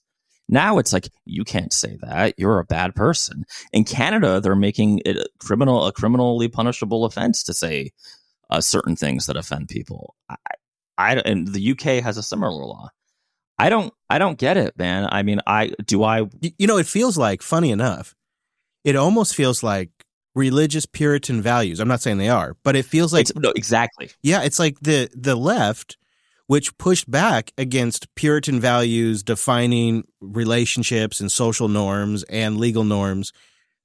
Now 0.49 0.77
it's 0.79 0.91
like 0.91 1.09
you 1.25 1.43
can't 1.43 1.71
say 1.71 1.97
that. 2.01 2.33
You're 2.37 2.59
a 2.59 2.65
bad 2.65 2.93
person. 2.95 3.45
In 3.71 3.85
Canada, 3.85 4.41
they're 4.41 4.55
making 4.55 5.01
it 5.05 5.15
a 5.15 5.25
criminal 5.39 5.85
a 5.85 5.93
criminally 5.93 6.49
punishable 6.49 7.05
offense 7.05 7.43
to 7.43 7.53
say 7.53 7.91
uh, 8.49 8.59
certain 8.59 8.95
things 8.95 9.27
that 9.27 9.37
offend 9.37 9.69
people. 9.69 10.15
I, 10.29 10.35
I 10.97 11.15
and 11.15 11.47
the 11.47 11.71
UK 11.71 12.03
has 12.03 12.17
a 12.17 12.23
similar 12.23 12.65
law. 12.65 12.89
I 13.57 13.69
don't 13.69 13.93
I 14.09 14.17
don't 14.17 14.37
get 14.37 14.57
it, 14.57 14.77
man. 14.77 15.07
I 15.09 15.23
mean, 15.23 15.39
I 15.47 15.71
do 15.85 16.03
I 16.03 16.27
you 16.57 16.67
know, 16.67 16.77
it 16.77 16.87
feels 16.87 17.17
like, 17.17 17.41
funny 17.41 17.71
enough, 17.71 18.13
it 18.83 18.95
almost 18.95 19.35
feels 19.35 19.63
like 19.63 19.91
religious 20.35 20.85
Puritan 20.85 21.41
values. 21.41 21.79
I'm 21.79 21.87
not 21.87 22.01
saying 22.01 22.17
they 22.17 22.29
are, 22.29 22.55
but 22.63 22.75
it 22.75 22.85
feels 22.85 23.13
like 23.13 23.21
it's, 23.21 23.35
no 23.35 23.51
exactly. 23.55 24.09
Yeah, 24.21 24.43
it's 24.43 24.59
like 24.59 24.79
the 24.81 25.09
the 25.13 25.35
left, 25.35 25.97
which 26.47 26.77
pushed 26.77 27.09
back 27.09 27.51
against 27.57 28.13
Puritan 28.15 28.59
values 28.59 29.23
defining 29.23 30.05
relationships 30.21 31.19
and 31.19 31.31
social 31.31 31.67
norms 31.67 32.23
and 32.23 32.57
legal 32.57 32.83
norms. 32.83 33.33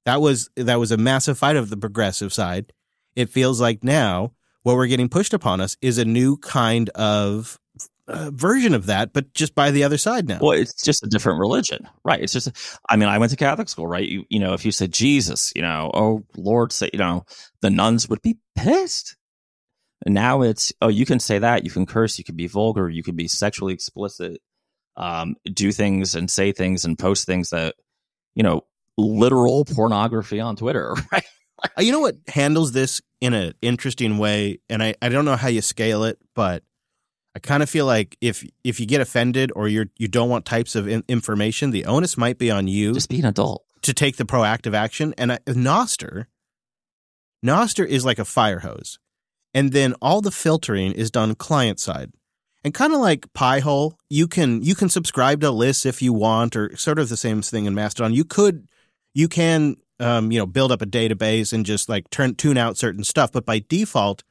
That 0.05 0.21
was 0.21 0.49
that 0.55 0.79
was 0.79 0.91
a 0.91 0.97
massive 0.97 1.37
fight 1.37 1.55
of 1.55 1.69
the 1.69 1.77
progressive 1.77 2.33
side. 2.33 2.71
It 3.15 3.29
feels 3.29 3.59
like 3.59 3.83
now 3.83 4.33
what 4.63 4.75
we're 4.75 4.87
getting 4.87 5.09
pushed 5.09 5.33
upon 5.33 5.61
us 5.61 5.75
is 5.81 5.97
a 5.97 6.05
new 6.05 6.37
kind 6.37 6.89
of 6.89 7.59
uh, 8.07 8.31
version 8.33 8.73
of 8.73 8.85
that, 8.85 9.13
but 9.13 9.33
just 9.33 9.53
by 9.55 9.71
the 9.71 9.83
other 9.83 9.97
side 9.97 10.27
now. 10.27 10.39
Well, 10.41 10.57
it's 10.57 10.81
just 10.81 11.03
a 11.03 11.07
different 11.07 11.39
religion, 11.39 11.87
right? 12.03 12.21
It's 12.21 12.33
just, 12.33 12.49
I 12.89 12.95
mean, 12.95 13.09
I 13.09 13.17
went 13.17 13.31
to 13.31 13.37
Catholic 13.37 13.69
school, 13.69 13.87
right? 13.87 14.07
You, 14.07 14.25
you 14.29 14.39
know, 14.39 14.53
if 14.53 14.65
you 14.65 14.71
said 14.71 14.91
Jesus, 14.91 15.51
you 15.55 15.61
know, 15.61 15.91
oh 15.93 16.23
Lord, 16.35 16.71
say, 16.71 16.89
you 16.93 16.99
know, 16.99 17.25
the 17.61 17.69
nuns 17.69 18.07
would 18.09 18.21
be 18.21 18.37
pissed. 18.55 19.15
And 20.05 20.13
now 20.13 20.41
it's, 20.41 20.71
oh, 20.81 20.87
you 20.89 21.05
can 21.05 21.19
say 21.19 21.39
that, 21.39 21.65
you 21.65 21.71
can 21.71 21.85
curse, 21.85 22.17
you 22.17 22.23
can 22.23 22.35
be 22.35 22.47
vulgar, 22.47 22.89
you 22.89 23.03
can 23.03 23.15
be 23.15 23.27
sexually 23.27 23.73
explicit, 23.73 24.41
um, 24.95 25.35
do 25.53 25.71
things 25.71 26.15
and 26.15 26.29
say 26.29 26.51
things 26.51 26.85
and 26.85 26.97
post 26.97 27.25
things 27.25 27.49
that, 27.49 27.75
you 28.35 28.43
know, 28.43 28.61
literal 28.97 29.65
pornography 29.65 30.39
on 30.39 30.55
Twitter, 30.55 30.95
right? 31.11 31.25
You 31.79 31.91
know 31.91 32.01
what 32.01 32.15
handles 32.27 32.71
this 32.71 33.01
in 33.19 33.33
an 33.33 33.53
interesting 33.61 34.19
way, 34.19 34.59
and 34.69 34.83
I, 34.83 34.93
I 35.01 35.09
don't 35.09 35.25
know 35.25 35.35
how 35.35 35.47
you 35.47 35.61
scale 35.61 36.03
it, 36.03 36.19
but 36.35 36.63
I 37.37 37.39
kind 37.39 37.61
of 37.61 37.69
feel 37.69 37.85
like 37.85 38.17
if 38.19 38.43
if 38.63 38.79
you 38.79 38.87
get 38.87 38.99
offended 38.99 39.51
or 39.55 39.67
you're 39.67 39.85
you 39.97 40.07
don't 40.07 40.27
want 40.27 40.43
types 40.43 40.73
of 40.75 40.87
in- 40.87 41.03
information, 41.07 41.69
the 41.69 41.85
onus 41.85 42.17
might 42.17 42.39
be 42.39 42.49
on 42.49 42.67
you 42.67 42.93
Just 42.95 43.09
be 43.09 43.19
an 43.19 43.25
adult. 43.25 43.63
to 43.83 43.93
take 43.93 44.17
the 44.17 44.23
proactive 44.25 44.73
action. 44.73 45.13
And 45.19 45.33
I, 45.33 45.37
Nostr, 45.45 46.25
Nostr 47.45 47.85
is 47.85 48.03
like 48.03 48.17
a 48.17 48.25
fire 48.25 48.61
hose, 48.61 48.97
and 49.53 49.71
then 49.71 49.93
all 50.01 50.21
the 50.21 50.31
filtering 50.31 50.93
is 50.93 51.11
done 51.11 51.35
client 51.35 51.79
side. 51.79 52.11
And 52.63 52.73
kind 52.73 52.91
of 52.91 52.99
like 52.99 53.31
Pi-hole, 53.33 53.99
you 54.09 54.27
can 54.27 54.63
you 54.63 54.73
can 54.73 54.89
subscribe 54.89 55.41
to 55.41 55.51
lists 55.51 55.85
if 55.85 56.01
you 56.01 56.13
want, 56.13 56.55
or 56.55 56.75
sort 56.75 56.97
of 56.97 57.07
the 57.09 57.17
same 57.17 57.43
thing 57.43 57.65
in 57.65 57.75
Mastodon. 57.75 58.15
You 58.15 58.25
could 58.25 58.67
you 59.13 59.27
can 59.27 59.75
um, 59.99 60.31
you 60.31 60.39
know 60.39 60.47
build 60.47 60.71
up 60.71 60.81
a 60.81 60.87
database 60.87 61.53
and 61.53 61.67
just 61.67 61.87
like 61.87 62.09
turn 62.09 62.33
tune 62.33 62.57
out 62.57 62.77
certain 62.77 63.03
stuff, 63.03 63.31
but 63.31 63.45
by 63.45 63.59
default, 63.69 64.23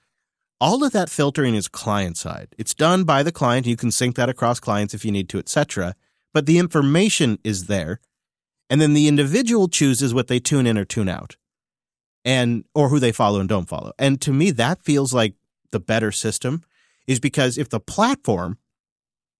all 0.60 0.84
of 0.84 0.92
that 0.92 1.10
filtering 1.10 1.54
is 1.54 1.68
client 1.68 2.16
side. 2.16 2.54
It's 2.58 2.74
done 2.74 3.04
by 3.04 3.22
the 3.22 3.32
client. 3.32 3.66
You 3.66 3.76
can 3.76 3.90
sync 3.90 4.16
that 4.16 4.28
across 4.28 4.60
clients 4.60 4.94
if 4.94 5.04
you 5.04 5.12
need 5.12 5.28
to, 5.30 5.38
etc. 5.38 5.94
But 6.32 6.46
the 6.46 6.58
information 6.58 7.38
is 7.44 7.66
there, 7.66 8.00
and 8.70 8.80
then 8.80 8.94
the 8.94 9.08
individual 9.08 9.68
chooses 9.68 10.14
what 10.14 10.28
they 10.28 10.40
tune 10.40 10.66
in 10.66 10.78
or 10.78 10.84
tune 10.84 11.08
out. 11.08 11.36
and 12.24 12.64
or 12.74 12.88
who 12.88 12.98
they 12.98 13.12
follow 13.12 13.40
and 13.40 13.48
don't 13.48 13.68
follow. 13.68 13.92
And 13.98 14.20
to 14.22 14.32
me, 14.32 14.50
that 14.50 14.82
feels 14.82 15.14
like 15.14 15.34
the 15.70 15.80
better 15.80 16.10
system 16.12 16.62
is 17.06 17.20
because 17.20 17.56
if 17.56 17.68
the 17.68 17.80
platform 17.80 18.58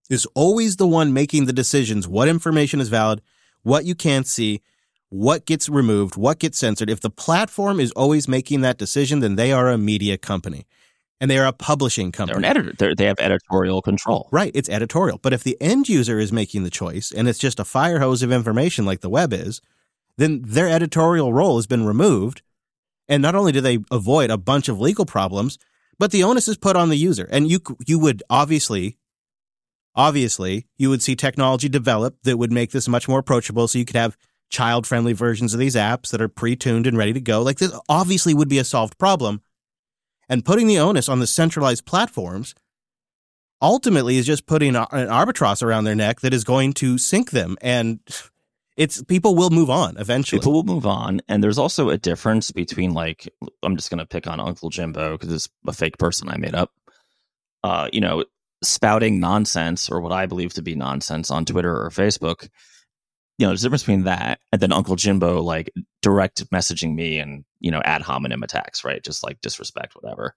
is 0.09 0.27
always 0.35 0.77
the 0.77 0.87
one 0.87 1.13
making 1.13 1.47
the 1.47 1.53
decisions, 1.53 2.07
what 2.07 2.29
information 2.29 2.81
is 2.81 2.89
valid, 2.89 3.21
what 3.63 3.85
you 3.85 3.97
can't 3.97 4.27
see, 4.27 4.63
what 5.09 5.47
gets 5.47 5.69
removed, 5.69 6.17
what 6.17 6.39
gets 6.39 6.59
censored. 6.59 6.89
If 6.89 7.01
the 7.01 7.11
platform 7.11 7.81
is 7.81 7.91
always 7.93 8.29
making 8.29 8.61
that 8.61 8.79
decision, 8.79 9.19
then 9.19 9.35
they 9.35 9.51
are 9.51 9.69
a 9.69 9.79
media 9.79 10.17
company 10.17 10.65
and 11.21 11.31
they 11.31 11.39
are 11.39 11.47
a 11.47 11.53
publishing 11.53 12.13
company. 12.13 12.41
They're 12.41 12.51
an 12.51 12.57
editor. 12.57 12.75
They're, 12.79 12.95
they 12.95 13.07
have 13.07 13.19
editorial 13.19 13.83
control. 13.83 14.29
Right, 14.31 14.53
it's 14.55 14.69
editorial. 14.69 15.19
But 15.19 15.33
if 15.33 15.43
the 15.43 15.57
end 15.61 15.89
user 15.89 16.19
is 16.19 16.33
making 16.33 16.65
the 16.65 16.71
choice 16.71 17.11
and 17.11 17.29
it's 17.29 17.39
just 17.39 17.61
a 17.61 17.65
fire 17.65 17.99
hose 18.01 18.23
of 18.23 18.33
information 18.33 18.85
like 18.85 19.01
the 19.01 19.09
web 19.09 19.33
is, 19.33 19.61
then 20.19 20.43
their 20.45 20.69
editorial 20.69 21.33
role 21.33 21.57
has 21.57 21.67
been 21.67 21.87
removed. 21.87 22.43
And 23.09 23.23
not 23.23 23.35
only 23.35 23.53
do 23.53 23.61
they 23.61 23.79
avoid 23.91 24.31
a 24.31 24.39
bunch 24.39 24.69
of 24.69 24.81
legal 24.81 25.07
problems, 25.07 25.59
but 25.99 26.11
the 26.11 26.25
onus 26.25 26.49
is 26.49 26.57
put 26.57 26.77
on 26.77 26.89
the 26.89 26.97
user. 26.97 27.29
And 27.31 27.49
you 27.49 27.61
you 27.87 27.99
would 27.99 28.23
obviously 28.29 28.99
obviously 29.95 30.67
you 30.77 30.91
would 30.91 31.03
see 31.03 31.17
technology 31.17 31.69
develop 31.69 32.17
that 32.25 32.37
would 32.37 32.53
make 32.53 32.73
this 32.73 32.89
much 32.89 33.09
more 33.09 33.21
approachable 33.21 33.69
so 33.69 33.79
you 33.79 33.85
could 33.85 33.97
have 33.97 34.17
child-friendly 34.51 35.13
versions 35.13 35.55
of 35.55 35.61
these 35.61 35.75
apps 35.75 36.11
that 36.11 36.21
are 36.21 36.29
pre-tuned 36.29 36.87
and 36.87 36.99
ready 36.99 37.13
to 37.13 37.21
go. 37.21 37.43
Like 37.43 37.59
this 37.59 37.73
obviously 37.89 38.35
would 38.35 38.49
be 38.49 38.59
a 38.59 38.65
solved 38.65 38.99
problem. 38.99 39.41
And 40.29 40.45
putting 40.45 40.67
the 40.67 40.79
onus 40.79 41.09
on 41.09 41.21
the 41.21 41.27
centralized 41.27 41.87
platforms 41.87 42.55
ultimately 43.63 44.19
is 44.19 44.27
just 44.27 44.47
putting 44.47 44.77
an 44.77 44.87
albatross 44.93 45.63
around 45.63 45.85
their 45.85 45.95
neck 45.95 46.21
that 46.21 46.35
is 46.35 46.45
going 46.45 46.73
to 46.75 46.99
sink 46.99 47.31
them 47.31 47.57
and 47.63 48.01
it's 48.77 49.03
people 49.05 49.35
will 49.35 49.51
move 49.51 49.71
on 49.71 49.97
eventually 49.97 50.39
People 50.39 50.53
will 50.53 50.65
move 50.65 50.87
on, 50.87 51.21
and 51.29 51.43
there's 51.43 51.59
also 51.59 51.89
a 51.89 51.97
difference 51.97 52.51
between 52.51 52.93
like 52.93 53.29
I'm 53.63 53.77
just 53.77 53.91
gonna 53.91 54.07
pick 54.07 54.27
on 54.27 54.39
Uncle 54.39 54.71
Jimbo 54.71 55.13
because 55.13 55.33
it's 55.33 55.49
a 55.67 55.73
fake 55.73 55.99
person 55.99 56.29
I 56.29 56.37
made 56.37 56.55
up. 56.55 56.71
Uh, 57.65 57.89
you 57.93 58.01
know, 58.01 58.25
spouting 58.63 59.19
nonsense 59.19 59.91
or 59.91 60.01
what 60.01 60.13
I 60.13 60.27
believe 60.27 60.53
to 60.55 60.63
be 60.63 60.75
nonsense 60.75 61.31
on 61.31 61.45
Twitter 61.45 61.75
or 61.75 61.91
Facebook. 61.91 62.49
You 63.39 63.47
know, 63.47 63.51
there's 63.51 63.63
a 63.63 63.67
difference 63.67 63.83
between 63.83 64.05
that 64.05 64.41
and 64.51 64.63
then 64.63 64.73
Uncle 64.73 64.97
Jimbo 64.97 65.43
like 65.43 65.71
direct 66.01 66.49
messaging 66.51 66.95
me 66.95 67.19
and 67.19 67.45
you 67.61 67.71
know 67.71 67.83
ad 67.85 68.03
hominem 68.03 68.43
attacks, 68.43 68.85
right? 68.85 69.03
Just 69.03 69.23
like 69.23 69.41
disrespect, 69.41 69.95
whatever. 69.95 70.35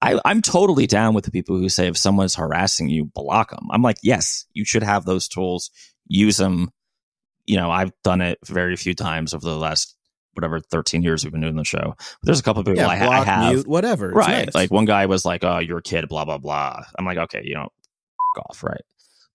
I, 0.00 0.20
I'm 0.24 0.42
totally 0.42 0.86
down 0.86 1.14
with 1.14 1.24
the 1.24 1.30
people 1.30 1.56
who 1.56 1.68
say 1.68 1.86
if 1.86 1.96
someone's 1.96 2.34
harassing 2.34 2.88
you, 2.88 3.04
block 3.04 3.50
them. 3.50 3.68
I'm 3.70 3.82
like, 3.82 3.98
yes, 4.02 4.46
you 4.52 4.64
should 4.64 4.82
have 4.82 5.04
those 5.04 5.28
tools. 5.28 5.70
Use 6.08 6.36
them 6.36 6.70
you 7.46 7.56
know, 7.56 7.70
I've 7.70 7.92
done 8.02 8.20
it 8.20 8.38
very 8.44 8.76
few 8.76 8.94
times 8.94 9.34
over 9.34 9.44
the 9.44 9.56
last 9.56 9.96
whatever 10.34 10.60
13 10.60 11.02
years 11.02 11.24
we've 11.24 11.32
been 11.32 11.42
doing 11.42 11.56
the 11.56 11.64
show. 11.64 11.94
But 11.96 12.22
there's 12.22 12.40
a 12.40 12.42
couple 12.42 12.60
of 12.60 12.66
people 12.66 12.82
yeah 12.82 12.88
I, 12.88 12.96
ha- 12.96 13.10
I 13.10 13.24
have. 13.24 13.54
mute, 13.54 13.66
whatever 13.66 14.10
right. 14.10 14.46
nice. 14.46 14.54
Like 14.54 14.70
one 14.70 14.84
guy 14.84 15.06
was 15.06 15.24
like, 15.24 15.44
"Oh, 15.44 15.58
you're 15.58 15.78
a 15.78 15.82
kid," 15.82 16.08
blah 16.08 16.24
blah 16.24 16.38
blah. 16.38 16.82
I'm 16.98 17.04
like, 17.04 17.18
okay, 17.18 17.42
you 17.44 17.54
know, 17.54 17.68
f- 18.36 18.44
off, 18.48 18.64
right? 18.64 18.82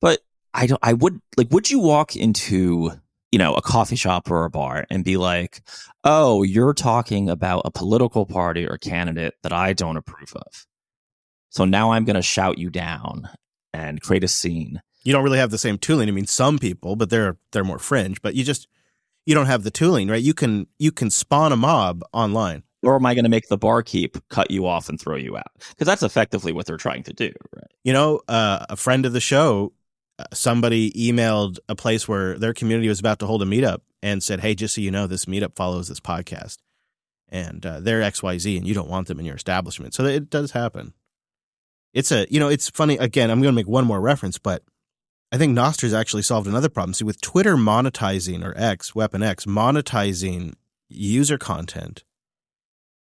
But 0.01 0.19
I 0.53 0.67
don't. 0.67 0.79
I 0.81 0.93
would 0.93 1.21
like. 1.35 1.51
Would 1.51 1.69
you 1.69 1.79
walk 1.79 2.15
into 2.15 2.91
you 3.31 3.39
know 3.39 3.53
a 3.55 3.61
coffee 3.61 3.95
shop 3.95 4.29
or 4.31 4.45
a 4.45 4.49
bar 4.49 4.85
and 4.89 5.03
be 5.03 5.17
like, 5.17 5.61
"Oh, 6.03 6.43
you're 6.43 6.73
talking 6.73 7.29
about 7.29 7.63
a 7.65 7.71
political 7.71 8.25
party 8.25 8.65
or 8.67 8.77
candidate 8.77 9.35
that 9.43 9.53
I 9.53 9.73
don't 9.73 9.97
approve 9.97 10.33
of," 10.35 10.65
so 11.49 11.65
now 11.65 11.91
I'm 11.91 12.05
going 12.05 12.15
to 12.15 12.21
shout 12.21 12.57
you 12.57 12.69
down 12.69 13.29
and 13.73 14.01
create 14.01 14.23
a 14.23 14.27
scene. 14.27 14.81
you 15.03 15.13
don't 15.13 15.23
really 15.23 15.37
have 15.39 15.51
the 15.51 15.57
same 15.57 15.77
tooling 15.77 16.09
i 16.09 16.11
mean 16.11 16.25
some 16.25 16.57
people 16.59 16.95
but 16.95 17.09
they're 17.09 17.37
they're 17.51 17.63
more 17.63 17.79
fringe 17.79 18.21
but 18.21 18.33
you 18.35 18.43
just 18.43 18.67
you 19.25 19.35
don't 19.35 19.45
have 19.45 19.63
the 19.63 19.71
tooling 19.71 20.07
right 20.09 20.23
you 20.23 20.33
can 20.33 20.67
you 20.79 20.91
can 20.91 21.09
spawn 21.09 21.51
a 21.51 21.55
mob 21.55 22.01
online 22.13 22.63
Or 22.83 22.95
am 22.95 23.05
I 23.05 23.13
going 23.13 23.23
to 23.25 23.29
make 23.29 23.47
the 23.49 23.57
barkeep 23.57 24.17
cut 24.29 24.51
you 24.51 24.65
off 24.65 24.87
and 24.89 24.99
throw 24.99 25.15
you 25.15 25.35
out? 25.37 25.51
Because 25.69 25.87
that's 25.87 26.03
effectively 26.03 26.51
what 26.53 26.65
they're 26.65 26.77
trying 26.77 27.03
to 27.03 27.13
do, 27.13 27.31
right? 27.55 27.71
You 27.83 27.93
know, 27.93 28.21
uh, 28.27 28.65
a 28.69 28.75
friend 28.75 29.05
of 29.05 29.13
the 29.13 29.19
show, 29.19 29.73
somebody 30.33 30.91
emailed 30.91 31.59
a 31.69 31.75
place 31.75 32.07
where 32.07 32.37
their 32.37 32.53
community 32.53 32.89
was 32.89 32.99
about 32.99 33.19
to 33.19 33.25
hold 33.25 33.41
a 33.41 33.45
meetup 33.45 33.79
and 34.01 34.23
said, 34.23 34.39
"Hey, 34.39 34.55
just 34.55 34.75
so 34.75 34.81
you 34.81 34.91
know, 34.91 35.07
this 35.07 35.25
meetup 35.25 35.55
follows 35.55 35.87
this 35.87 35.99
podcast, 35.99 36.57
and 37.29 37.65
uh, 37.65 37.79
they're 37.79 38.01
X 38.01 38.23
Y 38.23 38.37
Z, 38.37 38.57
and 38.57 38.67
you 38.67 38.73
don't 38.73 38.89
want 38.89 39.07
them 39.07 39.19
in 39.19 39.25
your 39.25 39.35
establishment." 39.35 39.93
So 39.93 40.05
it 40.05 40.29
does 40.29 40.51
happen. 40.51 40.93
It's 41.93 42.11
a, 42.11 42.27
you 42.29 42.39
know, 42.39 42.49
it's 42.49 42.69
funny. 42.69 42.97
Again, 42.97 43.31
I'm 43.31 43.41
going 43.41 43.53
to 43.53 43.55
make 43.55 43.67
one 43.67 43.85
more 43.85 44.01
reference, 44.01 44.37
but 44.37 44.63
I 45.31 45.37
think 45.37 45.53
Nostr's 45.53 45.93
actually 45.93 46.21
solved 46.21 46.47
another 46.47 46.69
problem. 46.69 46.93
See, 46.93 47.03
with 47.03 47.21
Twitter 47.21 47.55
monetizing 47.55 48.43
or 48.43 48.53
X, 48.57 48.93
Weapon 48.93 49.23
X, 49.23 49.45
monetizing 49.45 50.53
user 50.89 51.37
content, 51.37 52.03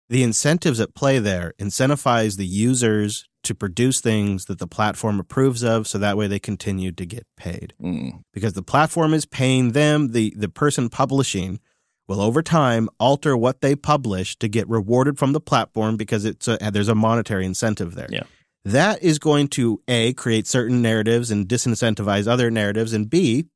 the 0.09 0.23
incentives 0.23 0.81
at 0.81 0.95
play 0.95 1.19
there 1.19 1.55
incentivize 1.59 2.37
the 2.37 2.47
users 2.47 3.27
to 3.43 3.55
produce 3.55 4.01
things 4.01 4.47
that 4.47 4.59
the 4.59 4.67
platform 4.67 5.21
approves 5.21 5.63
of 5.63 5.87
so 5.87 5.99
that 5.99 6.17
way 6.17 6.27
they 6.27 6.39
continue 6.39 6.93
to 6.93 7.05
get 7.07 7.27
paid 7.37 7.75
Mm. 7.83 8.23
because 8.33 8.53
the 8.55 8.63
platform 8.63 9.13
is 9.15 9.27
paying 9.27 9.73
them 9.73 10.13
the 10.13 10.33
the 10.37 10.49
person 10.49 10.89
publishing 10.89 11.61
will 12.09 12.21
over 12.21 12.43
time 12.43 12.89
alter 13.01 13.35
what 13.37 13.61
they 13.63 13.75
publish 13.75 14.37
to 14.39 14.49
get 14.49 14.69
rewarded 14.69 15.19
from 15.19 15.33
the 15.33 15.41
platform 15.41 15.97
because 15.97 16.25
it's 16.25 16.49
a, 16.49 16.59
there's 16.73 16.89
a 16.89 16.95
monetary 16.95 17.45
incentive 17.47 17.95
there 17.95 18.09
Yeah. 18.11 18.25
that 18.65 19.03
is 19.03 19.19
going 19.19 19.49
to 19.49 19.81
a 19.89 20.13
create 20.15 20.47
certain 20.47 20.81
narratives 20.83 21.31
and 21.31 21.47
disincentivize 21.49 22.27
other 22.27 22.51
narratives 22.51 22.93
and 22.93 23.09
b 23.11 23.47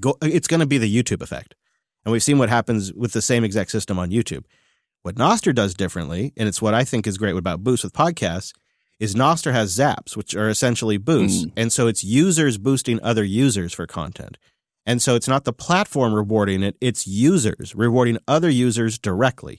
go 0.00 0.16
it's 0.22 0.48
going 0.48 0.60
to 0.60 0.66
be 0.66 0.78
the 0.78 0.92
youtube 1.02 1.22
effect 1.22 1.54
and 2.04 2.12
we've 2.12 2.22
seen 2.22 2.38
what 2.38 2.48
happens 2.48 2.92
with 2.94 3.12
the 3.12 3.22
same 3.22 3.44
exact 3.44 3.70
system 3.70 3.98
on 3.98 4.10
youtube 4.10 4.44
what 5.02 5.16
Nostr 5.16 5.54
does 5.54 5.74
differently, 5.74 6.32
and 6.36 6.48
it's 6.48 6.60
what 6.60 6.74
I 6.74 6.84
think 6.84 7.06
is 7.06 7.18
great 7.18 7.36
about 7.36 7.64
Boost 7.64 7.84
with 7.84 7.92
podcasts, 7.92 8.52
is 8.98 9.14
Nostr 9.14 9.52
has 9.52 9.76
zaps, 9.76 10.16
which 10.16 10.36
are 10.36 10.50
essentially 10.50 10.98
boosts. 10.98 11.46
Mm. 11.46 11.52
And 11.56 11.72
so 11.72 11.86
it's 11.86 12.04
users 12.04 12.58
boosting 12.58 13.00
other 13.02 13.24
users 13.24 13.72
for 13.72 13.86
content. 13.86 14.36
And 14.84 15.00
so 15.00 15.14
it's 15.14 15.28
not 15.28 15.44
the 15.44 15.52
platform 15.52 16.12
rewarding 16.14 16.62
it, 16.62 16.76
it's 16.80 17.06
users 17.06 17.74
rewarding 17.74 18.18
other 18.28 18.50
users 18.50 18.98
directly. 18.98 19.58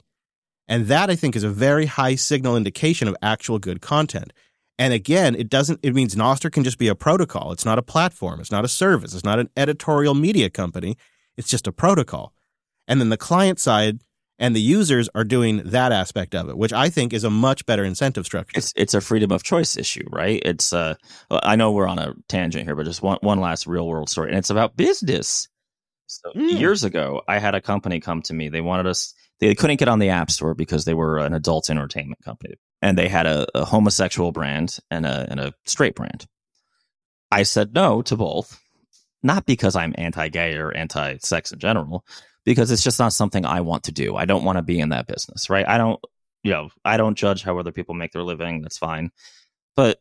And 0.67 0.85
that 0.87 1.09
I 1.09 1.15
think 1.15 1.35
is 1.35 1.43
a 1.43 1.49
very 1.49 1.87
high 1.87 2.15
signal 2.15 2.55
indication 2.55 3.07
of 3.07 3.15
actual 3.21 3.59
good 3.59 3.81
content. 3.81 4.31
And 4.77 4.93
again, 4.93 5.35
it 5.35 5.49
doesn't, 5.49 5.79
it 5.83 5.93
means 5.93 6.15
Nostr 6.15 6.51
can 6.51 6.63
just 6.63 6.77
be 6.77 6.87
a 6.87 6.95
protocol. 6.95 7.51
It's 7.51 7.65
not 7.65 7.77
a 7.77 7.83
platform. 7.83 8.39
It's 8.39 8.51
not 8.51 8.65
a 8.65 8.69
service. 8.69 9.13
It's 9.13 9.25
not 9.25 9.39
an 9.39 9.49
editorial 9.57 10.13
media 10.13 10.49
company. 10.49 10.97
It's 11.35 11.49
just 11.49 11.67
a 11.67 11.71
protocol. 11.71 12.33
And 12.87 12.99
then 12.99 13.09
the 13.09 13.17
client 13.17 13.59
side 13.59 13.99
and 14.41 14.55
the 14.55 14.61
users 14.61 15.07
are 15.15 15.23
doing 15.23 15.61
that 15.65 15.93
aspect 15.93 16.35
of 16.35 16.49
it, 16.49 16.57
which 16.57 16.73
I 16.73 16.89
think 16.89 17.13
is 17.13 17.23
a 17.23 17.29
much 17.29 17.65
better 17.65 17.85
incentive 17.85 18.25
structure. 18.25 18.57
It's 18.57 18.73
it's 18.75 18.93
a 18.95 18.99
freedom 18.99 19.31
of 19.31 19.43
choice 19.43 19.77
issue, 19.77 20.05
right? 20.11 20.41
It's 20.43 20.73
uh, 20.73 20.95
I 21.29 21.55
know 21.55 21.71
we're 21.71 21.87
on 21.87 21.99
a 21.99 22.15
tangent 22.27 22.65
here, 22.65 22.75
but 22.75 22.85
just 22.85 23.01
one 23.03 23.19
one 23.21 23.39
last 23.39 23.67
real 23.67 23.87
world 23.87 24.09
story, 24.09 24.29
and 24.29 24.37
it's 24.37 24.49
about 24.49 24.75
business. 24.75 25.47
So 26.07 26.31
Mm. 26.35 26.59
years 26.59 26.83
ago, 26.83 27.21
I 27.27 27.39
had 27.39 27.55
a 27.55 27.61
company 27.61 28.01
come 28.01 28.21
to 28.23 28.33
me. 28.33 28.49
They 28.49 28.59
wanted 28.61 28.87
us. 28.87 29.13
They 29.39 29.55
couldn't 29.55 29.77
get 29.77 29.87
on 29.87 29.99
the 29.99 30.09
App 30.09 30.29
Store 30.29 30.53
because 30.53 30.83
they 30.85 30.93
were 30.93 31.19
an 31.19 31.33
adult 31.33 31.69
entertainment 31.69 32.21
company, 32.25 32.55
and 32.81 32.97
they 32.97 33.07
had 33.07 33.27
a, 33.27 33.47
a 33.55 33.63
homosexual 33.63 34.31
brand 34.33 34.77
and 34.89 35.05
a 35.05 35.27
and 35.29 35.39
a 35.39 35.53
straight 35.65 35.95
brand. 35.95 36.25
I 37.31 37.43
said 37.43 37.73
no 37.73 38.01
to 38.03 38.17
both, 38.17 38.59
not 39.23 39.45
because 39.45 39.75
I'm 39.75 39.93
anti-gay 39.97 40.55
or 40.55 40.75
anti-sex 40.75 41.51
in 41.53 41.59
general, 41.59 42.03
because 42.45 42.71
it's 42.71 42.83
just 42.83 42.99
not 42.99 43.13
something 43.13 43.45
I 43.45 43.61
want 43.61 43.83
to 43.83 43.91
do. 43.91 44.15
I 44.15 44.25
don't 44.25 44.43
want 44.43 44.57
to 44.57 44.63
be 44.63 44.79
in 44.79 44.89
that 44.89 45.07
business, 45.07 45.49
right? 45.49 45.67
I 45.67 45.77
don't, 45.77 45.99
you 46.43 46.51
know, 46.51 46.69
I 46.83 46.97
don't 46.97 47.17
judge 47.17 47.43
how 47.43 47.57
other 47.57 47.71
people 47.71 47.95
make 47.95 48.11
their 48.11 48.23
living. 48.23 48.61
That's 48.61 48.77
fine. 48.77 49.11
But 49.75 49.99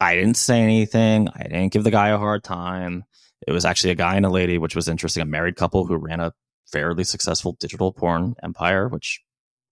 I 0.00 0.16
didn't 0.16 0.36
say 0.36 0.60
anything. 0.60 1.28
I 1.34 1.44
didn't 1.44 1.72
give 1.72 1.84
the 1.84 1.90
guy 1.90 2.08
a 2.08 2.18
hard 2.18 2.42
time. 2.42 3.04
It 3.46 3.52
was 3.52 3.64
actually 3.64 3.90
a 3.90 3.96
guy 3.96 4.16
and 4.16 4.26
a 4.26 4.30
lady, 4.30 4.58
which 4.58 4.74
was 4.74 4.88
interesting. 4.88 5.22
A 5.22 5.26
married 5.26 5.56
couple 5.56 5.86
who 5.86 5.96
ran 5.96 6.20
a 6.20 6.32
fairly 6.72 7.04
successful 7.04 7.56
digital 7.60 7.92
porn 7.92 8.34
empire, 8.42 8.88
which, 8.88 9.22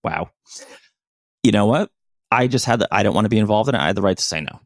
wow. 0.05 0.31
You 1.43 1.53
know 1.53 1.67
what? 1.67 1.91
I 2.31 2.47
just 2.47 2.67
had 2.67 2.81
the, 2.81 2.89
I 2.91 3.03
don't 3.03 3.15
want 3.15 3.25
to 3.25 3.31
be 3.31 3.39
involved 3.39 3.69
in 3.69 3.75
it. 3.75 3.81
I 3.81 3.87
had 3.87 3.97
the 3.97 4.03
right 4.03 4.17
to 4.17 4.25
say 4.25 4.41
no. 4.41 4.61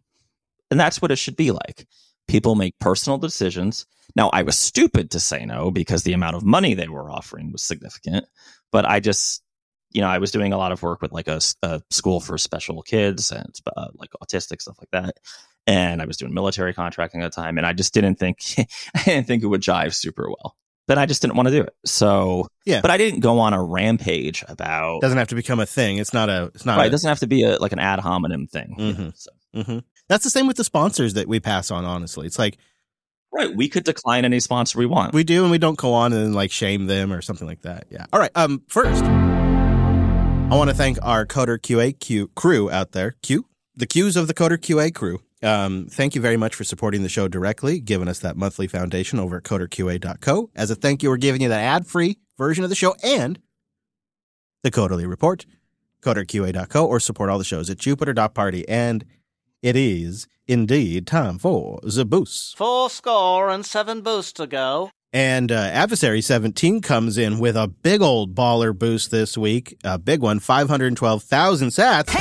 And 0.71 0.79
that's 0.79 1.01
what 1.01 1.11
it 1.11 1.17
should 1.17 1.37
be 1.37 1.53
like. 1.53 1.87
People 2.29 2.55
make 2.55 2.79
personal 2.79 3.19
decisions. 3.19 3.87
Now, 4.15 4.31
I 4.31 4.43
was 4.43 4.59
stupid 4.59 5.11
to 5.13 5.21
say 5.21 5.45
no 5.45 5.71
because 5.71 6.03
the 6.03 6.13
amount 6.13 6.37
of 6.37 6.45
money 6.45 6.75
they 6.75 6.89
were 6.89 7.11
offering 7.11 7.53
was 7.53 7.63
significant. 7.63 8.25
But 8.73 8.85
I 8.89 9.01
just, 9.01 9.43
you 9.91 10.01
know, 10.01 10.09
I 10.09 10.19
was 10.19 10.31
doing 10.31 10.53
a 10.53 10.59
lot 10.59 10.73
of 10.73 10.83
work 10.83 11.03
with 11.03 11.13
like 11.13 11.29
a, 11.29 11.41
a 11.63 11.83
school 11.91 12.21
for 12.21 12.37
special 12.39 12.83
kids 12.83 13.31
and 13.31 13.55
uh, 13.77 13.89
like 13.95 14.11
autistic 14.23 14.61
stuff 14.61 14.77
like 14.81 14.91
that. 14.93 15.17
And 15.67 16.01
I 16.01 16.07
was 16.07 16.17
doing 16.17 16.33
military 16.35 16.73
contracting 16.75 17.23
at 17.23 17.33
the 17.33 17.41
time, 17.43 17.59
and 17.59 17.67
I 17.67 17.73
just 17.73 17.93
didn't 17.93 18.17
think 18.17 18.39
I 18.95 19.03
didn't 19.05 19.27
think 19.27 19.43
it 19.43 19.47
would 19.47 19.63
jive 19.63 19.95
super 19.95 20.29
well. 20.29 20.57
But 20.89 20.99
I 20.99 21.07
just 21.07 21.21
didn't 21.21 21.35
want 21.35 21.49
to 21.49 21.53
do 21.55 21.63
it. 21.63 21.75
So 21.85 22.47
Yeah. 22.65 22.81
But 22.81 22.93
I 22.93 22.97
didn't 22.97 23.19
go 23.21 23.41
on 23.41 23.53
a 23.53 23.63
rampage 23.63 24.45
about. 24.47 25.01
doesn't 25.01 25.19
have 25.19 25.29
to 25.29 25.35
become 25.35 25.59
a 25.59 25.67
thing. 25.67 25.99
It's 25.99 26.15
not 26.15 26.29
a. 26.29 26.53
It's 26.55 26.65
not. 26.65 26.77
right, 26.79 26.85
a, 26.85 26.87
it 26.87 26.91
doesn't 26.91 27.09
have 27.09 27.19
to 27.21 27.27
be 27.27 27.43
a 27.43 27.57
like 27.59 27.73
an 27.73 27.81
ad 27.81 27.99
hominem 27.99 28.47
thing. 28.47 28.75
you 28.79 28.93
know, 28.93 28.99
Mhm. 29.01 29.13
so. 29.17 29.31
Mhm. 29.57 29.83
That's 30.09 30.25
the 30.25 30.31
same 30.31 30.47
with 30.47 30.57
the 30.57 30.65
sponsors 30.65 31.15
that 31.15 31.29
we 31.29 31.41
pass 31.41 31.71
on. 31.71 31.85
Honestly, 31.85 32.27
it's 32.27 32.39
like 32.39 32.59
Right, 33.33 33.55
we 33.55 33.69
could 33.69 33.85
decline 33.85 34.25
any 34.25 34.41
sponsor 34.41 34.79
we 34.79 34.87
want. 34.87 35.13
we 35.13 35.25
do, 35.25 35.43
and 35.43 35.51
we 35.51 35.59
don't 35.59 35.77
go 35.77 35.93
on 35.93 36.13
and 36.13 36.35
like 36.35 36.51
shame 36.51 36.87
them 36.87 37.13
or 37.13 37.21
something 37.21 37.47
like 37.47 37.63
that. 37.63 37.87
Yeah. 37.91 38.07
All 38.13 38.21
right. 38.21 38.31
Um. 38.35 38.63
First, 38.69 39.05
I 39.05 40.55
want 40.57 40.71
to 40.71 40.77
thank 40.77 40.99
our 41.03 41.27
Coder 41.27 41.59
QA 41.59 41.99
Q 41.99 42.29
crew 42.29 42.71
out 42.71 42.93
there. 42.93 43.17
Q? 43.23 43.47
The 43.75 43.87
Qs 43.87 44.17
of 44.17 44.27
the 44.27 44.33
Coder 44.33 44.57
QA 44.57 44.95
crew. 44.95 45.21
Um, 45.43 45.87
thank 45.91 46.15
you 46.15 46.21
very 46.23 46.39
much 46.39 46.55
for 46.55 46.65
supporting 46.65 47.03
the 47.03 47.11
show 47.11 47.29
directly, 47.29 47.79
giving 47.79 48.09
us 48.09 48.21
that 48.21 48.37
monthly 48.39 48.67
foundation 48.69 49.19
over 49.19 49.37
at 49.37 49.43
coderqa.co. 49.43 50.51
As 50.55 50.71
a 50.71 50.75
thank 50.75 51.03
you, 51.03 51.11
we're 51.11 51.19
giving 51.19 51.43
you 51.43 51.51
that 51.51 51.61
ad 51.61 51.87
free 51.87 52.19
version 52.39 52.65
of 52.65 52.71
the 52.71 52.77
show 52.77 52.95
and 53.03 53.39
the 54.63 54.71
Coderly 54.71 55.07
Report, 55.07 55.45
coderqa.co, 56.01 56.87
or 56.87 57.01
support 57.01 57.29
all 57.29 57.37
the 57.39 57.45
shows 57.45 57.69
at 57.69 57.79
jupiter.party. 57.79 58.67
And 58.67 59.05
it 59.67 59.75
is 59.75 60.29
indeed 60.47 61.09
time 61.09 61.41
for 61.41 61.81
the 61.83 62.05
boost. 62.05 62.57
Four 62.57 62.89
score 62.89 63.51
and 63.51 63.67
seven 63.67 64.01
boosts 64.01 64.35
to 64.35 64.47
go. 64.47 64.93
And 65.13 65.51
uh, 65.51 65.57
Adversary 65.57 66.21
17 66.21 66.83
comes 66.83 67.19
in 67.19 67.41
with 67.41 67.57
a 67.57 67.67
big 67.67 68.01
old 68.01 68.33
baller 68.37 68.79
boost 68.79 69.11
this 69.11 69.37
week. 69.37 69.77
A 69.83 69.99
big 69.99 70.21
one, 70.21 70.39
512,000 70.39 71.71
sats. 71.71 72.15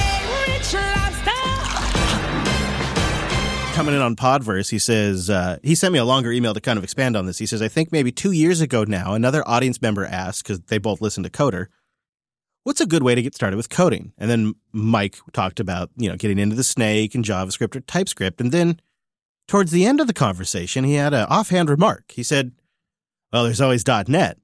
Coming 3.75 3.93
in 3.93 4.01
on 4.01 4.15
Podverse, 4.15 4.71
he 4.71 4.79
says, 4.79 5.29
uh, 5.29 5.59
he 5.61 5.75
sent 5.75 5.93
me 5.93 5.99
a 5.99 6.05
longer 6.05 6.31
email 6.31 6.55
to 6.55 6.61
kind 6.61 6.79
of 6.79 6.83
expand 6.83 7.15
on 7.15 7.27
this. 7.27 7.37
He 7.37 7.45
says, 7.45 7.61
I 7.61 7.67
think 7.67 7.91
maybe 7.91 8.11
two 8.11 8.31
years 8.31 8.59
ago 8.59 8.85
now, 8.85 9.13
another 9.13 9.47
audience 9.47 9.83
member 9.83 10.03
asked, 10.03 10.43
because 10.43 10.61
they 10.61 10.79
both 10.79 10.99
listen 10.99 11.21
to 11.23 11.29
Coder, 11.29 11.67
what's 12.65 12.81
a 12.81 12.85
good 12.85 13.03
way 13.03 13.13
to 13.15 13.21
get 13.21 13.35
started 13.35 13.57
with 13.57 13.69
coding? 13.69 14.11
And 14.17 14.29
then 14.29 14.55
Mike 14.73 15.17
talked 15.33 15.59
about, 15.59 15.91
you 15.95 16.09
know, 16.09 16.17
getting 16.17 16.39
into 16.39 16.55
the 16.55 16.63
snake 16.63 17.15
and 17.15 17.23
JavaScript 17.23 17.75
or 17.75 17.81
TypeScript. 17.81 18.41
And 18.41 18.51
then 18.51 18.81
towards 19.47 19.71
the 19.71 19.85
end 19.85 20.01
of 20.01 20.07
the 20.07 20.13
conversation, 20.13 20.83
he 20.83 20.95
had 20.95 21.13
an 21.13 21.27
offhand 21.29 21.69
remark. 21.69 22.11
He 22.11 22.23
said, 22.23 22.53
well, 23.31 23.43
there's 23.43 23.61
always 23.61 23.85
.NET. 23.87 24.39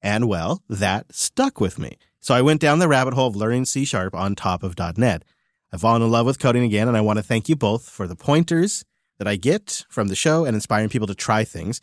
And 0.00 0.28
well, 0.28 0.62
that 0.68 1.12
stuck 1.12 1.60
with 1.60 1.78
me. 1.78 1.98
So 2.20 2.32
I 2.32 2.42
went 2.42 2.60
down 2.60 2.78
the 2.78 2.88
rabbit 2.88 3.14
hole 3.14 3.26
of 3.26 3.36
learning 3.36 3.64
C 3.64 3.84
Sharp 3.84 4.14
on 4.14 4.34
top 4.34 4.62
of 4.62 4.78
.NET. 4.96 5.24
I've 5.72 5.80
fallen 5.80 6.02
in 6.02 6.10
love 6.10 6.26
with 6.26 6.38
coding 6.38 6.62
again, 6.62 6.86
and 6.86 6.96
I 6.96 7.00
want 7.00 7.18
to 7.18 7.22
thank 7.22 7.48
you 7.48 7.56
both 7.56 7.88
for 7.88 8.06
the 8.06 8.14
pointers 8.14 8.84
that 9.18 9.26
I 9.26 9.34
get 9.34 9.84
from 9.88 10.06
the 10.06 10.14
show 10.14 10.44
and 10.44 10.54
inspiring 10.54 10.88
people 10.88 11.08
to 11.08 11.14
try 11.14 11.42
things. 11.42 11.80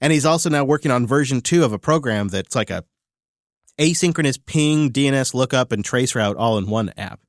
And 0.00 0.12
he's 0.12 0.26
also 0.26 0.50
now 0.50 0.64
working 0.64 0.90
on 0.90 1.06
version 1.06 1.40
two 1.40 1.64
of 1.64 1.72
a 1.72 1.78
program 1.78 2.28
that's 2.28 2.54
like 2.54 2.70
a 2.70 2.84
asynchronous 3.78 4.38
ping, 4.44 4.90
DNS 4.90 5.34
lookup, 5.34 5.72
and 5.72 5.84
trace 5.84 6.14
route 6.14 6.36
all 6.36 6.58
in 6.58 6.68
one 6.68 6.92
app. 6.96 7.20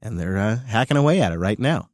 And 0.00 0.18
they're 0.18 0.38
uh, 0.38 0.56
hacking 0.56 0.96
away 0.96 1.20
at 1.20 1.32
it 1.32 1.38
right 1.38 1.58
now. 1.58 1.88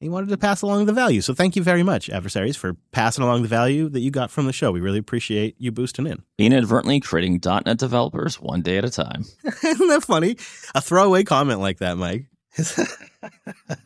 He 0.00 0.08
wanted 0.08 0.30
to 0.30 0.38
pass 0.38 0.62
along 0.62 0.86
the 0.86 0.94
value. 0.94 1.20
So 1.20 1.34
thank 1.34 1.56
you 1.56 1.62
very 1.62 1.82
much, 1.82 2.08
adversaries, 2.08 2.56
for 2.56 2.74
passing 2.90 3.22
along 3.22 3.42
the 3.42 3.48
value 3.48 3.90
that 3.90 4.00
you 4.00 4.10
got 4.10 4.30
from 4.30 4.46
the 4.46 4.52
show. 4.52 4.72
We 4.72 4.80
really 4.80 4.98
appreciate 4.98 5.56
you 5.58 5.72
boosting 5.72 6.06
in. 6.06 6.22
Inadvertently 6.38 7.00
creating 7.00 7.38
.NET 7.44 7.76
developers 7.76 8.40
one 8.40 8.62
day 8.62 8.78
at 8.78 8.84
a 8.86 8.90
time. 8.90 9.26
Isn't 9.62 9.88
that 9.88 10.04
funny? 10.04 10.38
A 10.74 10.80
throwaway 10.80 11.22
comment 11.22 11.60
like 11.60 11.78
that, 11.78 11.98
Mike. 11.98 12.29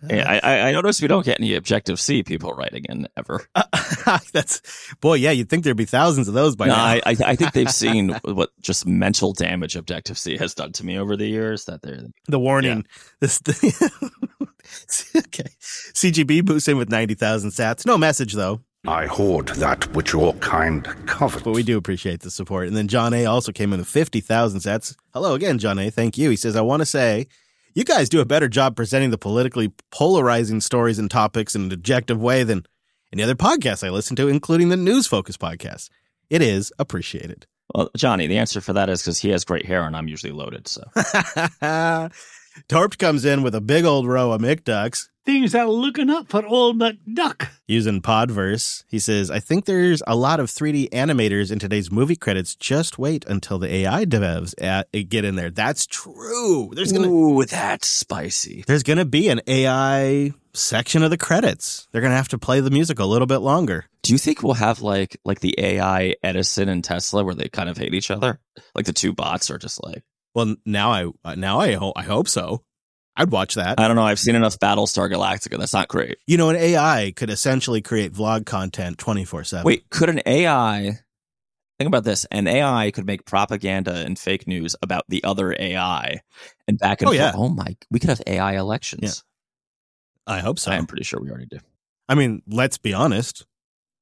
Yeah, 0.09 0.39
I, 0.43 0.69
I 0.69 0.73
noticed 0.73 1.03
we 1.03 1.09
don't 1.09 1.25
get 1.25 1.41
any 1.41 1.55
Objective 1.55 1.99
C 1.99 2.23
people 2.23 2.53
writing 2.53 2.85
in 2.89 3.09
ever. 3.17 3.47
That's 4.33 4.95
boy, 5.01 5.15
yeah. 5.15 5.33
You'd 5.33 5.49
think 5.49 5.65
there'd 5.65 5.77
be 5.77 5.85
thousands 5.85 6.29
of 6.29 6.35
those 6.35 6.57
by 6.57 6.67
No, 6.67 6.75
now. 6.77 6.85
I, 6.85 7.03
I 7.07 7.17
I 7.27 7.37
think 7.37 7.53
they've 7.53 7.71
seen 7.85 8.11
what 8.25 8.51
just 8.61 8.87
mental 8.87 9.33
damage 9.33 9.77
Objective 9.77 10.17
C 10.19 10.37
has 10.39 10.55
done 10.55 10.73
to 10.73 10.87
me 10.87 10.99
over 10.99 11.17
the 11.17 11.27
years. 11.27 11.65
That 11.65 11.83
they're 11.83 12.05
the 12.29 12.39
warning. 12.39 12.87
This 13.21 13.41
okay. 15.17 15.49
CGB 15.61 16.45
boosts 16.45 16.69
in 16.69 16.77
with 16.79 16.91
ninety 16.91 17.15
thousand 17.15 17.51
sats. 17.51 17.85
No 17.85 17.99
message 17.99 18.33
though, 18.35 18.61
I 18.87 19.07
hoard 19.07 19.49
that 19.49 19.93
which 19.95 20.12
your 20.12 20.33
kind 20.35 20.85
covet. 21.07 21.45
but 21.45 21.53
we 21.53 21.62
do 21.62 21.77
appreciate 21.77 22.21
the 22.21 22.31
support. 22.31 22.69
And 22.69 22.77
then 22.77 22.89
John 22.89 23.12
A 23.15 23.27
also 23.27 23.53
came 23.53 23.73
in 23.73 23.81
with 23.81 23.89
fifty 23.89 24.21
thousand 24.21 24.61
sats. 24.61 24.97
Hello 25.12 25.35
again, 25.35 25.59
John 25.59 25.79
A. 25.79 25.91
Thank 25.91 26.17
you. 26.19 26.31
He 26.31 26.37
says, 26.37 26.57
I 26.57 26.61
want 26.62 26.81
to 26.81 26.87
say. 26.87 27.27
You 27.77 27.83
guys 27.83 28.09
do 28.09 28.20
a 28.20 28.25
better 28.25 28.49
job 28.49 28.77
presenting 28.77 29.11
the 29.11 29.18
politically 29.18 29.72
polarizing 29.91 30.61
stories 30.61 31.01
and 31.01 31.11
topics 31.11 31.57
in 31.57 31.62
an 31.64 31.72
objective 31.72 32.22
way 32.22 32.45
than 32.45 32.66
any 33.12 33.25
other 33.25 33.35
podcasts 33.35 33.85
I 33.85 33.91
listen 33.91 34.14
to, 34.14 34.29
including 34.29 34.68
the 34.68 34.77
News 34.77 35.09
Focus 35.09 35.37
podcast. 35.37 35.91
It 36.31 36.41
is 36.41 36.72
appreciated. 36.79 37.47
well, 37.75 37.91
Johnny. 37.97 38.29
The 38.29 38.39
answer 38.39 38.61
for 38.61 38.75
that 38.75 38.89
is 38.89 39.03
because 39.03 39.18
he 39.18 39.31
has 39.31 39.45
great 39.45 39.66
hair 39.66 39.83
and 39.83 39.97
I'm 39.97 40.07
usually 40.07 40.33
loaded. 40.33 40.68
So 40.68 40.85
Torped 42.68 43.01
comes 43.01 43.25
in 43.25 43.43
with 43.43 43.57
a 43.57 43.61
big 43.61 43.85
old 43.85 44.07
row 44.07 44.31
of 44.31 44.41
McDucks 44.41 45.09
Things 45.25 45.55
are 45.55 45.66
looking 45.66 46.11
up 46.11 46.29
for 46.29 46.45
old 46.45 46.79
McDuck. 46.79 47.49
using 47.66 48.03
Podverse. 48.03 48.85
He 48.89 48.99
says, 48.99 49.31
I 49.31 49.41
think 49.41 49.64
there's 49.64 50.03
a 50.07 50.14
lot 50.14 50.39
of 50.39 50.51
3D 50.51 50.91
animators 50.91 51.51
in 51.51 51.59
today's 51.59 51.91
movie 51.91 52.14
credits. 52.16 52.55
Just 52.55 52.99
wait 52.99 53.25
until 53.27 53.59
the 53.59 53.72
AI 53.75 54.05
devs 54.05 54.53
at, 54.62 54.93
get 55.09 55.25
in 55.25 55.37
there. 55.37 55.49
That's 55.51 55.87
true. 55.87 56.70
There's 56.75 56.93
gonna 56.93 57.09
ooh, 57.09 57.43
that's 57.47 57.87
spicy. 57.87 58.64
there's 58.66 58.83
gonna 58.83 59.07
be 59.07 59.29
an 59.31 59.41
AI 59.47 60.33
section 60.53 61.03
of 61.03 61.09
the 61.09 61.16
credits. 61.16 61.89
They're 61.91 62.03
gonna 62.03 62.16
have 62.16 62.29
to 62.29 62.39
play 62.39 62.61
the 62.61 62.70
music 62.70 62.99
a 62.99 63.07
little 63.07 63.27
bit 63.27 63.39
longer. 63.39 63.87
Do 64.03 64.12
you 64.12 64.18
think 64.18 64.43
we'll 64.43 64.53
have 64.55 64.83
like 64.83 65.16
like 65.25 65.41
the 65.41 65.55
AI 65.57 66.16
Edison 66.22 66.68
and 66.68 66.85
Tesla 66.85 67.25
where 67.25 67.35
they 67.35 67.49
kind 67.49 67.70
of 67.70 67.79
hate 67.79 67.95
each 67.95 68.11
other? 68.11 68.41
Like 68.75 68.85
the 68.85 68.93
two 68.93 69.14
bots 69.14 69.51
are 69.51 69.57
just 69.57 69.83
like 69.83 70.05
Well, 70.35 70.55
now 70.66 70.91
I 70.93 71.07
uh, 71.25 71.35
now 71.35 71.61
I 71.61 71.72
hope 71.72 71.95
I 71.97 72.03
hope 72.03 72.29
so. 72.29 72.62
I'd 73.17 73.31
watch 73.31 73.55
that. 73.55 73.79
I 73.79 73.87
don't 73.87 73.97
know. 73.97 74.03
I've 74.05 74.19
seen 74.19 74.35
enough 74.35 74.59
Battlestar 74.59 75.11
Galactica. 75.11 75.59
That's 75.59 75.73
not 75.73 75.89
great. 75.89 76.19
you 76.27 76.37
know, 76.37 76.49
an 76.51 76.57
AI 76.57 77.12
could 77.15 77.31
essentially 77.31 77.81
create 77.81 78.12
vlog 78.12 78.45
content 78.47 78.99
24 78.99 79.45
7. 79.45 79.65
Wait, 79.65 79.89
could 79.91 80.09
an 80.09 80.21
AI 80.27 80.99
think 81.79 81.87
about 81.89 82.03
this? 82.05 82.25
An 82.33 82.47
AI 82.49 82.91
could 82.91 83.07
make 83.07 83.25
propaganda 83.25 83.95
and 83.95 84.19
fake 84.19 84.47
news 84.49 84.75
about 84.83 85.05
the 85.09 85.23
other 85.23 85.55
AI 85.59 86.21
and 86.67 86.79
back 86.79 87.03
and 87.03 87.09
Oh, 87.09 87.12
forth. 87.12 87.19
yeah. 87.21 87.33
Oh 87.35 87.49
my, 87.49 87.77
we 87.91 88.01
could 88.01 88.11
have 88.11 88.23
AI 88.27 88.57
elections. 88.57 89.23
I 90.27 90.41
hope 90.41 90.59
so. 90.59 90.73
I 90.73 90.77
am 90.77 90.87
pretty 90.87 91.05
sure 91.05 91.21
we 91.21 91.29
already 91.31 91.47
do. 91.47 91.59
I 92.09 92.15
mean, 92.17 92.43
let's 92.49 92.79
be 92.79 92.95
honest. 92.95 93.47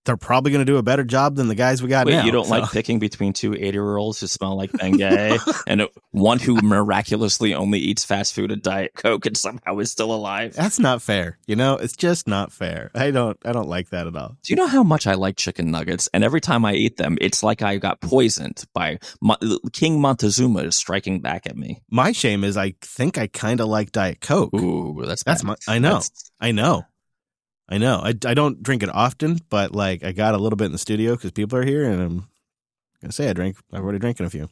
They're 0.04 0.16
probably 0.16 0.50
going 0.50 0.64
to 0.66 0.70
do 0.72 0.78
a 0.78 0.82
better 0.82 1.04
job 1.04 1.36
than 1.36 1.46
the 1.48 1.54
guys 1.54 1.80
we 1.82 1.88
got 1.88 2.06
Wait, 2.06 2.14
now. 2.14 2.24
you 2.24 2.32
don't 2.32 2.44
so- 2.46 2.58
like 2.58 2.70
picking 2.72 2.98
between 2.98 3.32
two 3.32 3.54
80 3.54 3.64
year 3.68 3.96
olds 3.96 4.20
who 4.20 4.26
smell 4.26 4.56
like 4.56 4.72
Bengay 4.72 5.38
and 5.66 5.86
one 6.10 6.38
who 6.40 6.56
miraculously 6.60 7.54
only 7.54 7.78
eats 7.78 8.04
fast 8.04 8.34
food 8.34 8.50
and 8.50 8.60
Diet 8.62 8.92
Coke 8.94 9.26
and 9.26 9.36
somehow 9.36 9.78
is 9.78 9.90
still 9.92 10.12
alive? 10.12 10.54
That's 10.54 10.78
not 10.78 11.02
fair. 11.02 11.38
You 11.46 11.56
know, 11.56 11.76
it's 11.76 11.96
just 11.96 12.26
not 12.26 12.52
fair. 12.52 12.90
I 12.94 13.10
don't 13.10 13.36
I 13.44 13.52
don't 13.52 13.68
like 13.68 13.90
that 13.90 14.06
at 14.06 14.16
all. 14.16 14.36
Do 14.42 14.52
you 14.52 14.56
know 14.56 14.66
how 14.66 14.82
much 14.82 15.06
I 15.06 15.14
like 15.14 15.36
chicken 15.36 15.70
nuggets? 15.70 16.08
And 16.12 16.24
every 16.24 16.40
time 16.40 16.64
I 16.64 16.74
eat 16.74 16.96
them, 16.96 17.16
it's 17.20 17.42
like 17.42 17.62
I 17.62 17.76
got 17.76 18.00
poisoned 18.00 18.64
by 18.74 18.98
Mo- 19.20 19.36
King 19.72 20.00
Montezuma 20.00 20.60
is 20.62 20.76
striking 20.76 21.20
back 21.20 21.46
at 21.46 21.56
me. 21.56 21.80
My 21.90 22.12
shame 22.12 22.42
is 22.44 22.56
I 22.56 22.74
think 22.82 23.18
I 23.18 23.28
kind 23.28 23.60
of 23.60 23.68
like 23.68 23.92
Diet 23.92 24.20
Coke. 24.20 24.54
Ooh, 24.54 25.02
that's 25.06 25.22
That's 25.22 25.42
bad. 25.42 25.48
my 25.48 25.56
I 25.74 25.78
know. 25.78 25.90
That's- 25.94 26.30
I 26.40 26.50
know. 26.50 26.82
I 27.72 27.78
know. 27.78 28.02
I, 28.04 28.08
I 28.26 28.34
don't 28.34 28.62
drink 28.62 28.82
it 28.82 28.90
often, 28.94 29.40
but 29.48 29.74
like 29.74 30.04
I 30.04 30.12
got 30.12 30.34
a 30.34 30.38
little 30.38 30.58
bit 30.58 30.66
in 30.66 30.72
the 30.72 30.78
studio 30.78 31.16
because 31.16 31.30
people 31.30 31.58
are 31.58 31.64
here, 31.64 31.90
and 31.90 32.02
I'm 32.02 32.28
gonna 33.00 33.12
say 33.12 33.30
I 33.30 33.32
drink. 33.32 33.56
I've 33.72 33.82
already 33.82 33.98
drinking 33.98 34.26
a 34.26 34.30
few. 34.30 34.50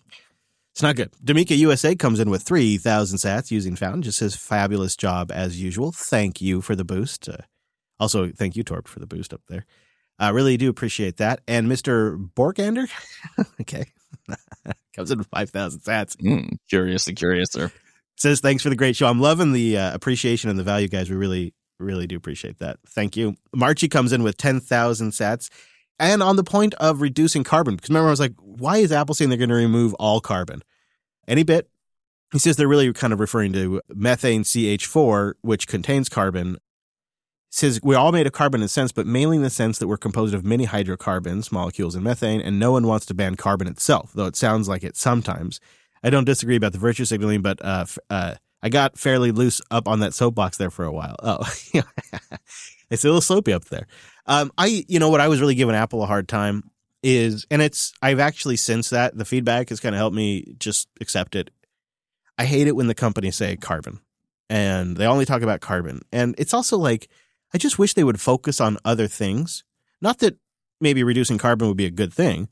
It's 0.72 0.80
not 0.80 0.96
good. 0.96 1.12
D'Amica 1.22 1.54
USA 1.54 1.94
comes 1.94 2.18
in 2.18 2.30
with 2.30 2.42
three 2.42 2.78
thousand 2.78 3.18
sats 3.18 3.50
using 3.50 3.76
Fountain. 3.76 4.00
Just 4.00 4.20
says 4.20 4.36
fabulous 4.36 4.96
job 4.96 5.30
as 5.30 5.60
usual. 5.60 5.92
Thank 5.92 6.40
you 6.40 6.62
for 6.62 6.74
the 6.74 6.82
boost. 6.82 7.28
Uh, 7.28 7.36
also, 7.98 8.30
thank 8.30 8.56
you 8.56 8.62
Torp 8.62 8.88
for 8.88 9.00
the 9.00 9.06
boost 9.06 9.34
up 9.34 9.42
there. 9.50 9.66
I 10.18 10.30
really 10.30 10.56
do 10.56 10.70
appreciate 10.70 11.18
that. 11.18 11.42
And 11.46 11.68
Mister 11.68 12.16
Borkander, 12.16 12.88
okay, 13.60 13.84
comes 14.96 15.10
in 15.10 15.18
with 15.18 15.28
five 15.28 15.50
thousand 15.50 15.80
sats. 15.80 16.16
Mm, 16.16 16.56
curious 16.70 17.06
and 17.06 17.18
curiouser. 17.18 17.70
says 18.16 18.40
thanks 18.40 18.62
for 18.62 18.70
the 18.70 18.76
great 18.76 18.96
show. 18.96 19.08
I'm 19.08 19.20
loving 19.20 19.52
the 19.52 19.76
uh, 19.76 19.94
appreciation 19.94 20.48
and 20.48 20.58
the 20.58 20.64
value, 20.64 20.88
guys. 20.88 21.10
We 21.10 21.16
really, 21.16 21.52
really 21.80 22.06
do 22.06 22.16
appreciate 22.16 22.58
that. 22.58 22.78
Thank 22.86 23.16
you. 23.16 23.36
Marchie 23.54 23.90
comes 23.90 24.12
in 24.12 24.22
with 24.22 24.36
10,000 24.36 25.10
sats. 25.10 25.50
And 25.98 26.22
on 26.22 26.36
the 26.36 26.44
point 26.44 26.74
of 26.74 27.02
reducing 27.02 27.44
carbon, 27.44 27.76
because 27.76 27.90
remember, 27.90 28.08
I 28.08 28.10
was 28.10 28.20
like, 28.20 28.34
why 28.38 28.78
is 28.78 28.90
Apple 28.90 29.14
saying 29.14 29.28
they're 29.28 29.38
going 29.38 29.50
to 29.50 29.54
remove 29.54 29.92
all 29.94 30.20
carbon? 30.20 30.62
Any 31.28 31.42
bit? 31.42 31.68
He 32.32 32.38
says 32.38 32.56
they're 32.56 32.68
really 32.68 32.92
kind 32.92 33.12
of 33.12 33.20
referring 33.20 33.52
to 33.52 33.82
methane 33.88 34.44
CH4, 34.44 35.34
which 35.42 35.66
contains 35.66 36.08
carbon. 36.08 36.56
Says 37.50 37.80
we 37.82 37.96
all 37.96 38.12
made 38.12 38.26
of 38.26 38.32
carbon 38.32 38.60
in 38.60 38.66
a 38.66 38.68
sense, 38.68 38.92
but 38.92 39.06
mainly 39.06 39.36
in 39.36 39.42
the 39.42 39.50
sense 39.50 39.78
that 39.78 39.88
we're 39.88 39.96
composed 39.96 40.34
of 40.34 40.44
many 40.44 40.64
hydrocarbons, 40.64 41.50
molecules, 41.50 41.96
and 41.96 42.04
methane, 42.04 42.40
and 42.40 42.60
no 42.60 42.70
one 42.70 42.86
wants 42.86 43.04
to 43.06 43.14
ban 43.14 43.34
carbon 43.34 43.66
itself, 43.66 44.12
though 44.14 44.26
it 44.26 44.36
sounds 44.36 44.68
like 44.68 44.84
it 44.84 44.96
sometimes. 44.96 45.60
I 46.02 46.10
don't 46.10 46.24
disagree 46.24 46.56
about 46.56 46.72
the 46.72 46.78
virtue 46.78 47.04
signaling, 47.04 47.42
but 47.42 47.62
uh, 47.64 47.86
uh, 48.08 48.34
I 48.62 48.68
got 48.68 48.98
fairly 48.98 49.32
loose 49.32 49.61
up 49.70 49.88
on 49.88 50.00
that 50.00 50.14
soapbox 50.14 50.56
there 50.56 50.70
for 50.70 50.84
a 50.84 50.92
while. 50.92 51.16
Oh, 51.22 51.38
it's 52.90 53.04
a 53.04 53.11
little 53.11 53.20
slopey 53.20 53.52
up 53.54 53.64
there. 53.66 53.86
Um, 54.26 54.52
I, 54.58 54.84
you 54.88 54.98
know, 54.98 55.08
what 55.08 55.20
I 55.20 55.28
was 55.28 55.40
really 55.40 55.54
giving 55.54 55.74
Apple 55.74 56.02
a 56.02 56.06
hard 56.06 56.28
time 56.28 56.70
is, 57.02 57.46
and 57.50 57.62
it's, 57.62 57.92
I've 58.02 58.20
actually 58.20 58.56
since 58.56 58.90
that 58.90 59.16
the 59.16 59.24
feedback 59.24 59.70
has 59.70 59.80
kind 59.80 59.94
of 59.94 59.98
helped 59.98 60.16
me 60.16 60.54
just 60.58 60.88
accept 61.00 61.34
it. 61.34 61.50
I 62.38 62.44
hate 62.44 62.66
it 62.66 62.76
when 62.76 62.86
the 62.86 62.94
companies 62.94 63.36
say 63.36 63.56
carbon, 63.56 64.00
and 64.48 64.96
they 64.96 65.06
only 65.06 65.24
talk 65.24 65.42
about 65.42 65.61
carbon, 65.61 66.00
and 66.12 66.34
it's 66.38 66.54
also 66.54 66.78
like 66.78 67.08
I 67.52 67.58
just 67.58 67.78
wish 67.78 67.94
they 67.94 68.04
would 68.04 68.20
focus 68.20 68.61
on 68.61 68.78
other 68.84 69.06
things. 69.06 69.64
Not 70.00 70.18
that 70.18 70.38
maybe 70.80 71.02
reducing 71.02 71.36
carbon 71.36 71.68
would 71.68 71.76
be 71.76 71.86
a 71.86 71.90
good 71.90 72.14
thing, 72.14 72.48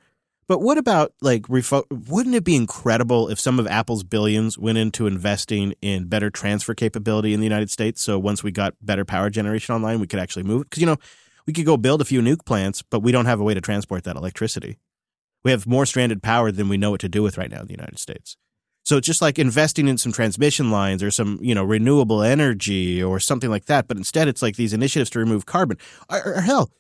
But 0.49 0.63
what 0.63 0.79
about 0.79 1.13
like 1.21 1.43
refo- 1.43 1.85
wouldn't 2.09 2.35
it 2.35 2.43
be 2.43 2.57
incredible 2.57 3.29
if 3.29 3.39
some 3.39 3.59
of 3.59 3.67
Apple's 3.67 4.03
billions 4.03 4.59
went 4.59 4.79
into 4.79 5.07
investing 5.07 5.75
in 5.83 6.09
better 6.09 6.31
transfer 6.31 6.75
capability 6.75 7.35
in 7.35 7.41
the 7.41 7.47
United 7.47 7.71
States? 7.71 8.01
So 8.01 8.19
once 8.19 8.43
we 8.43 8.51
got 8.51 8.75
better 8.81 9.05
power 9.05 9.29
generation 9.29 9.75
online, 9.75 10.01
we 10.01 10.07
could 10.07 10.21
actually 10.21 10.45
move. 10.45 10.65
Because 10.65 10.81
you 10.81 10.87
know, 10.87 10.97
we 11.47 11.53
could 11.53 11.67
go 11.67 11.77
build 11.77 12.01
a 12.01 12.07
few 12.07 12.23
nuke 12.23 12.47
plants, 12.47 12.83
but 12.83 13.01
we 13.01 13.13
don't 13.13 13.27
have 13.27 13.41
a 13.41 13.45
way 13.45 13.53
to 13.53 13.61
transport 13.61 14.05
that 14.05 14.17
electricity. 14.17 14.79
We 15.45 15.51
have 15.51 15.67
more 15.67 15.85
stranded 15.85 16.23
power 16.23 16.51
than 16.51 16.71
we 16.71 16.79
know 16.79 16.91
what 16.91 17.01
to 17.01 17.09
do 17.11 17.23
with 17.23 17.37
right 17.37 17.51
now 17.51 17.61
in 17.61 17.67
the 17.67 17.75
United 17.75 17.99
States. 17.99 18.37
So 18.85 18.97
it's 18.97 19.07
just 19.07 19.21
like 19.21 19.39
investing 19.39 19.87
in 19.87 19.99
some 19.99 20.13
transmission 20.13 20.71
lines 20.71 21.03
or 21.03 21.11
some, 21.11 21.39
you 21.43 21.55
know, 21.55 21.63
renewable 21.63 22.23
energy 22.23 23.03
or 23.03 23.21
something 23.21 23.51
like 23.51 23.67
that. 23.67 23.87
But 23.87 23.99
instead, 23.99 24.29
it's 24.29 24.41
like 24.41 24.57
these 24.57 24.73
initiatives 24.73 25.11
to 25.11 25.19
remove 25.19 25.45
carbon. 25.45 25.77
Or, 26.11 26.37
or 26.37 26.41
hell, 26.41 26.71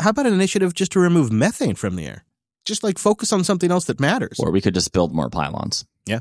how 0.00 0.10
about 0.10 0.26
an 0.26 0.34
initiative 0.34 0.74
just 0.74 0.90
to 0.92 1.00
remove 1.00 1.30
methane 1.30 1.76
from 1.76 1.94
the 1.94 2.06
air? 2.06 2.24
Just 2.64 2.82
like 2.82 2.98
focus 2.98 3.32
on 3.32 3.44
something 3.44 3.70
else 3.70 3.84
that 3.86 4.00
matters. 4.00 4.38
Or 4.38 4.50
we 4.50 4.60
could 4.60 4.74
just 4.74 4.92
build 4.92 5.14
more 5.14 5.28
pylons. 5.28 5.84
Yeah. 6.06 6.20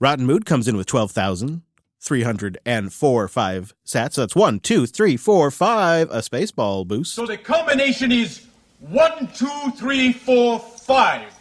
Rotten 0.00 0.26
Mood 0.26 0.44
comes 0.44 0.68
in 0.68 0.76
with 0.76 0.86
12,304 0.86 3.28
five 3.28 3.74
sats. 3.86 4.14
So 4.14 4.22
that's 4.22 4.36
one, 4.36 4.60
two, 4.60 4.86
three, 4.86 5.16
four, 5.16 5.50
five, 5.50 6.10
a 6.10 6.18
spaceball 6.18 6.86
boost. 6.86 7.14
So 7.14 7.26
the 7.26 7.36
combination 7.36 8.12
is 8.12 8.46
one, 8.80 9.28
two, 9.34 9.72
three, 9.76 10.12
four, 10.12 10.58
five. 10.58 11.32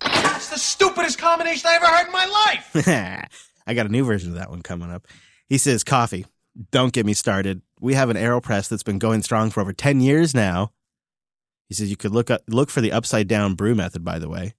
That's 0.00 0.50
the 0.50 0.58
stupidest 0.58 1.18
combination 1.18 1.68
I 1.68 1.76
ever 1.76 1.86
heard 1.86 2.06
in 2.06 2.12
my 2.12 2.26
life. 2.26 2.88
I 3.66 3.74
got 3.74 3.86
a 3.86 3.90
new 3.90 4.04
version 4.04 4.30
of 4.30 4.36
that 4.36 4.50
one 4.50 4.62
coming 4.62 4.90
up. 4.90 5.06
He 5.48 5.58
says, 5.58 5.84
Coffee, 5.84 6.26
don't 6.70 6.92
get 6.92 7.06
me 7.06 7.12
started. 7.12 7.62
We 7.80 7.94
have 7.94 8.10
an 8.10 8.16
AeroPress 8.16 8.68
that's 8.68 8.82
been 8.82 8.98
going 8.98 9.22
strong 9.22 9.50
for 9.50 9.60
over 9.60 9.72
10 9.72 10.00
years 10.00 10.34
now. 10.34 10.72
He 11.70 11.74
says 11.74 11.88
you 11.88 11.96
could 11.96 12.10
look 12.10 12.30
up, 12.30 12.42
look 12.48 12.68
for 12.68 12.80
the 12.80 12.90
upside 12.90 13.28
down 13.28 13.54
brew 13.54 13.74
method, 13.76 14.04
by 14.04 14.18
the 14.18 14.28
way. 14.28 14.54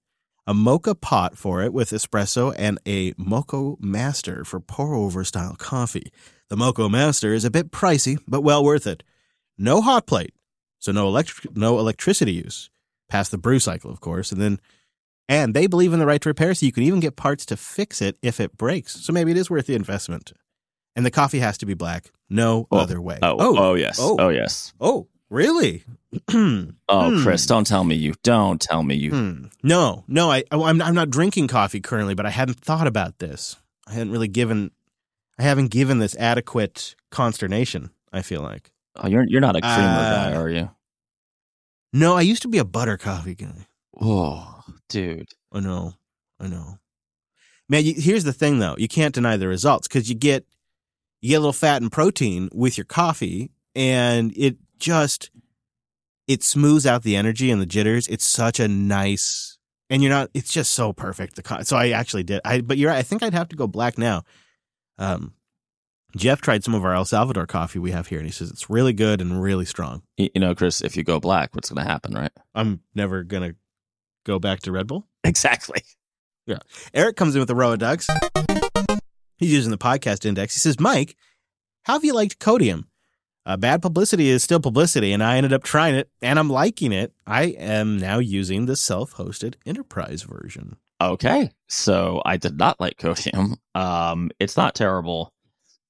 A 0.46 0.54
moka 0.54 0.98
pot 0.98 1.36
for 1.38 1.62
it 1.62 1.72
with 1.72 1.90
espresso 1.90 2.52
and 2.58 2.78
a 2.86 3.12
Moccamaster 3.12 4.44
for 4.46 4.58
pour 4.60 4.94
over 4.94 5.22
style 5.22 5.54
coffee. 5.56 6.10
The 6.48 6.56
Moccamaster 6.56 7.32
is 7.34 7.44
a 7.44 7.50
bit 7.50 7.70
pricey, 7.70 8.18
but 8.26 8.40
well 8.40 8.64
worth 8.64 8.86
it. 8.86 9.02
No 9.58 9.80
hot 9.82 10.06
plate, 10.06 10.34
so 10.78 10.90
no 10.90 11.06
electric 11.06 11.54
no 11.56 11.78
electricity 11.78 12.32
use. 12.32 12.70
Past 13.08 13.30
the 13.30 13.38
brew 13.38 13.58
cycle, 13.58 13.90
of 13.90 14.00
course, 14.00 14.32
and 14.32 14.40
then 14.40 14.58
and 15.28 15.54
they 15.54 15.66
believe 15.66 15.92
in 15.92 15.98
the 16.00 16.06
right 16.06 16.20
to 16.22 16.30
repair, 16.30 16.54
so 16.54 16.64
you 16.66 16.72
can 16.72 16.82
even 16.82 16.98
get 17.00 17.14
parts 17.14 17.44
to 17.46 17.56
fix 17.56 18.00
it 18.02 18.16
if 18.22 18.40
it 18.40 18.56
breaks. 18.56 18.94
So 19.00 19.12
maybe 19.12 19.30
it 19.30 19.36
is 19.36 19.50
worth 19.50 19.66
the 19.66 19.74
investment. 19.74 20.32
And 20.96 21.06
the 21.06 21.10
coffee 21.10 21.38
has 21.38 21.56
to 21.58 21.66
be 21.66 21.74
black. 21.74 22.10
No 22.28 22.66
Oh. 22.70 22.78
other 22.78 23.00
way. 23.00 23.18
Oh, 23.22 23.36
oh, 23.38 23.56
oh 23.58 23.74
yes. 23.74 23.98
Oh, 24.00 24.16
Oh, 24.18 24.28
yes. 24.30 24.72
oh 24.80 25.06
really? 25.32 25.84
Oh, 26.88 27.10
Hmm. 27.10 27.22
Chris, 27.22 27.46
don't 27.46 27.66
tell 27.66 27.84
me 27.84 27.94
you. 27.94 28.12
Don't 28.22 28.60
tell 28.60 28.82
me 28.82 28.94
you. 28.94 29.10
Hmm. 29.10 29.44
No, 29.62 30.04
no, 30.06 30.30
I, 30.30 30.44
oh, 30.52 30.64
I'm, 30.64 30.82
I'm 30.82 30.94
not 30.94 31.08
drinking 31.10 31.48
coffee 31.48 31.80
currently, 31.80 32.14
but 32.14 32.26
I 32.26 32.30
hadn't 32.30 32.60
thought 32.60 32.86
about 32.86 33.18
this. 33.18 33.56
I 33.86 33.92
hadn't 33.94 34.12
really 34.12 34.28
given, 34.28 34.70
I 35.38 35.42
haven't 35.44 35.68
given 35.70 35.98
this 36.00 36.14
adequate 36.16 36.94
consternation. 37.10 37.90
I 38.12 38.20
feel 38.20 38.42
like. 38.42 38.70
Oh, 38.96 39.08
you're 39.08 39.24
you're 39.26 39.40
not 39.40 39.56
a 39.56 39.60
creamer 39.62 39.74
Uh, 39.76 40.30
guy, 40.30 40.34
are 40.36 40.50
you? 40.50 40.70
No, 41.94 42.14
I 42.14 42.20
used 42.20 42.42
to 42.42 42.48
be 42.48 42.58
a 42.58 42.64
butter 42.64 42.98
coffee 42.98 43.34
guy. 43.34 43.66
Oh, 43.98 44.62
dude. 44.90 45.30
I 45.50 45.60
know, 45.60 45.94
I 46.38 46.48
know. 46.48 46.78
Man, 47.70 47.84
you, 47.86 47.94
here's 47.96 48.24
the 48.24 48.34
thing 48.34 48.58
though: 48.58 48.74
you 48.76 48.86
can't 48.88 49.14
deny 49.14 49.38
the 49.38 49.48
results 49.48 49.88
because 49.88 50.10
you 50.10 50.14
get 50.14 50.44
you 51.22 51.30
get 51.30 51.36
a 51.36 51.40
little 51.40 51.52
fat 51.54 51.80
and 51.80 51.90
protein 51.90 52.50
with 52.52 52.76
your 52.76 52.84
coffee, 52.84 53.50
and 53.74 54.30
it 54.36 54.56
just 54.82 55.30
it 56.28 56.42
smooths 56.42 56.86
out 56.86 57.02
the 57.02 57.16
energy 57.16 57.50
and 57.50 57.60
the 57.60 57.66
jitters. 57.66 58.06
It's 58.08 58.26
such 58.26 58.60
a 58.60 58.68
nice, 58.68 59.58
and 59.88 60.02
you're 60.02 60.10
not. 60.10 60.30
It's 60.34 60.52
just 60.52 60.72
so 60.72 60.92
perfect. 60.92 61.36
The 61.36 61.42
co- 61.42 61.62
so 61.62 61.76
I 61.76 61.90
actually 61.90 62.24
did. 62.24 62.40
I 62.44 62.60
but 62.60 62.76
you're 62.76 62.90
right. 62.90 62.98
I 62.98 63.02
think 63.02 63.22
I'd 63.22 63.34
have 63.34 63.48
to 63.48 63.56
go 63.56 63.66
black 63.66 63.96
now. 63.96 64.24
Um, 64.98 65.34
Jeff 66.16 66.42
tried 66.42 66.62
some 66.62 66.74
of 66.74 66.84
our 66.84 66.94
El 66.94 67.06
Salvador 67.06 67.46
coffee 67.46 67.78
we 67.78 67.92
have 67.92 68.08
here, 68.08 68.18
and 68.18 68.26
he 68.26 68.32
says 68.32 68.50
it's 68.50 68.68
really 68.68 68.92
good 68.92 69.20
and 69.22 69.42
really 69.42 69.64
strong. 69.64 70.02
You 70.18 70.30
know, 70.36 70.54
Chris, 70.54 70.82
if 70.82 70.96
you 70.96 71.02
go 71.04 71.18
black, 71.18 71.54
what's 71.54 71.70
going 71.70 71.82
to 71.84 71.90
happen, 71.90 72.12
right? 72.14 72.32
I'm 72.54 72.80
never 72.94 73.22
gonna 73.22 73.54
go 74.26 74.38
back 74.38 74.60
to 74.60 74.72
Red 74.72 74.86
Bull. 74.86 75.06
Exactly. 75.24 75.82
Yeah. 76.44 76.58
Eric 76.92 77.14
comes 77.14 77.36
in 77.36 77.40
with 77.40 77.50
a 77.50 77.54
row 77.54 77.70
of 77.74 77.78
ducks. 77.78 78.08
He's 79.36 79.52
using 79.52 79.70
the 79.70 79.78
podcast 79.78 80.26
index. 80.26 80.54
He 80.54 80.58
says, 80.58 80.80
Mike, 80.80 81.14
how 81.84 81.92
have 81.92 82.04
you 82.04 82.14
liked 82.14 82.40
Codeium? 82.40 82.86
Uh, 83.44 83.56
bad 83.56 83.82
publicity 83.82 84.28
is 84.28 84.42
still 84.42 84.60
publicity, 84.60 85.12
and 85.12 85.22
I 85.22 85.36
ended 85.36 85.52
up 85.52 85.64
trying 85.64 85.96
it, 85.96 86.08
and 86.20 86.38
I'm 86.38 86.48
liking 86.48 86.92
it. 86.92 87.12
I 87.26 87.44
am 87.44 87.98
now 87.98 88.18
using 88.18 88.66
the 88.66 88.76
self 88.76 89.14
hosted 89.14 89.54
enterprise 89.66 90.22
version. 90.22 90.76
Okay. 91.00 91.50
So 91.68 92.22
I 92.24 92.36
did 92.36 92.56
not 92.56 92.78
like 92.80 92.98
Codeium. 92.98 93.56
Um, 93.74 94.30
it's 94.38 94.56
not 94.56 94.74
terrible, 94.74 95.32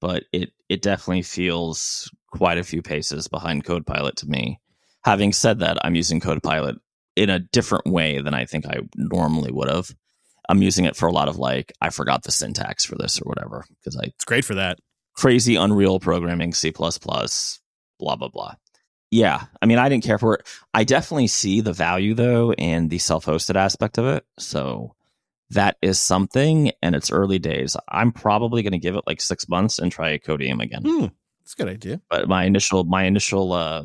but 0.01 0.23
it 0.31 0.51
it 0.69 0.81
definitely 0.81 1.21
feels 1.21 2.09
quite 2.31 2.57
a 2.57 2.63
few 2.63 2.81
paces 2.81 3.27
behind 3.27 3.63
Copilot 3.63 4.15
to 4.17 4.27
me. 4.27 4.59
Having 5.03 5.33
said 5.33 5.59
that, 5.59 5.77
I'm 5.85 5.95
using 5.95 6.19
Copilot 6.19 6.77
in 7.15 7.29
a 7.29 7.39
different 7.39 7.85
way 7.85 8.19
than 8.21 8.33
I 8.33 8.45
think 8.45 8.65
I 8.65 8.79
normally 8.95 9.51
would 9.51 9.69
have. 9.69 9.93
I'm 10.49 10.63
using 10.63 10.85
it 10.85 10.95
for 10.95 11.07
a 11.07 11.11
lot 11.11 11.27
of 11.27 11.37
like 11.37 11.71
I 11.79 11.89
forgot 11.89 12.23
the 12.23 12.31
syntax 12.31 12.83
for 12.83 12.95
this 12.95 13.21
or 13.21 13.25
whatever 13.25 13.65
because 13.79 13.95
I 13.95 14.05
It's 14.05 14.25
great 14.25 14.45
for 14.45 14.55
that. 14.55 14.79
Crazy 15.15 15.55
Unreal 15.55 15.99
programming, 15.99 16.53
C 16.53 16.71
blah 16.71 16.91
blah 17.97 18.27
blah. 18.29 18.55
Yeah, 19.11 19.43
I 19.61 19.67
mean, 19.67 19.77
I 19.77 19.89
didn't 19.89 20.03
care 20.03 20.17
for 20.17 20.35
it. 20.35 20.47
I 20.73 20.83
definitely 20.83 21.27
see 21.27 21.61
the 21.61 21.73
value 21.73 22.13
though 22.15 22.53
in 22.53 22.89
the 22.89 22.97
self-hosted 22.97 23.55
aspect 23.55 23.97
of 23.97 24.05
it. 24.05 24.25
So 24.39 24.95
that 25.51 25.77
is 25.81 25.99
something, 25.99 26.71
and 26.81 26.95
it's 26.95 27.11
early 27.11 27.37
days. 27.37 27.77
I'm 27.87 28.11
probably 28.11 28.63
going 28.63 28.73
to 28.73 28.79
give 28.79 28.95
it 28.95 29.03
like 29.05 29.21
six 29.21 29.47
months 29.47 29.77
and 29.77 29.91
try 29.91 30.17
Codeium 30.17 30.61
again. 30.61 30.81
Hmm, 30.83 31.05
that's 31.41 31.53
a 31.53 31.57
good 31.57 31.69
idea. 31.69 32.01
But 32.09 32.27
my 32.27 32.45
initial 32.45 32.83
my 32.85 33.03
initial 33.03 33.53
uh, 33.53 33.83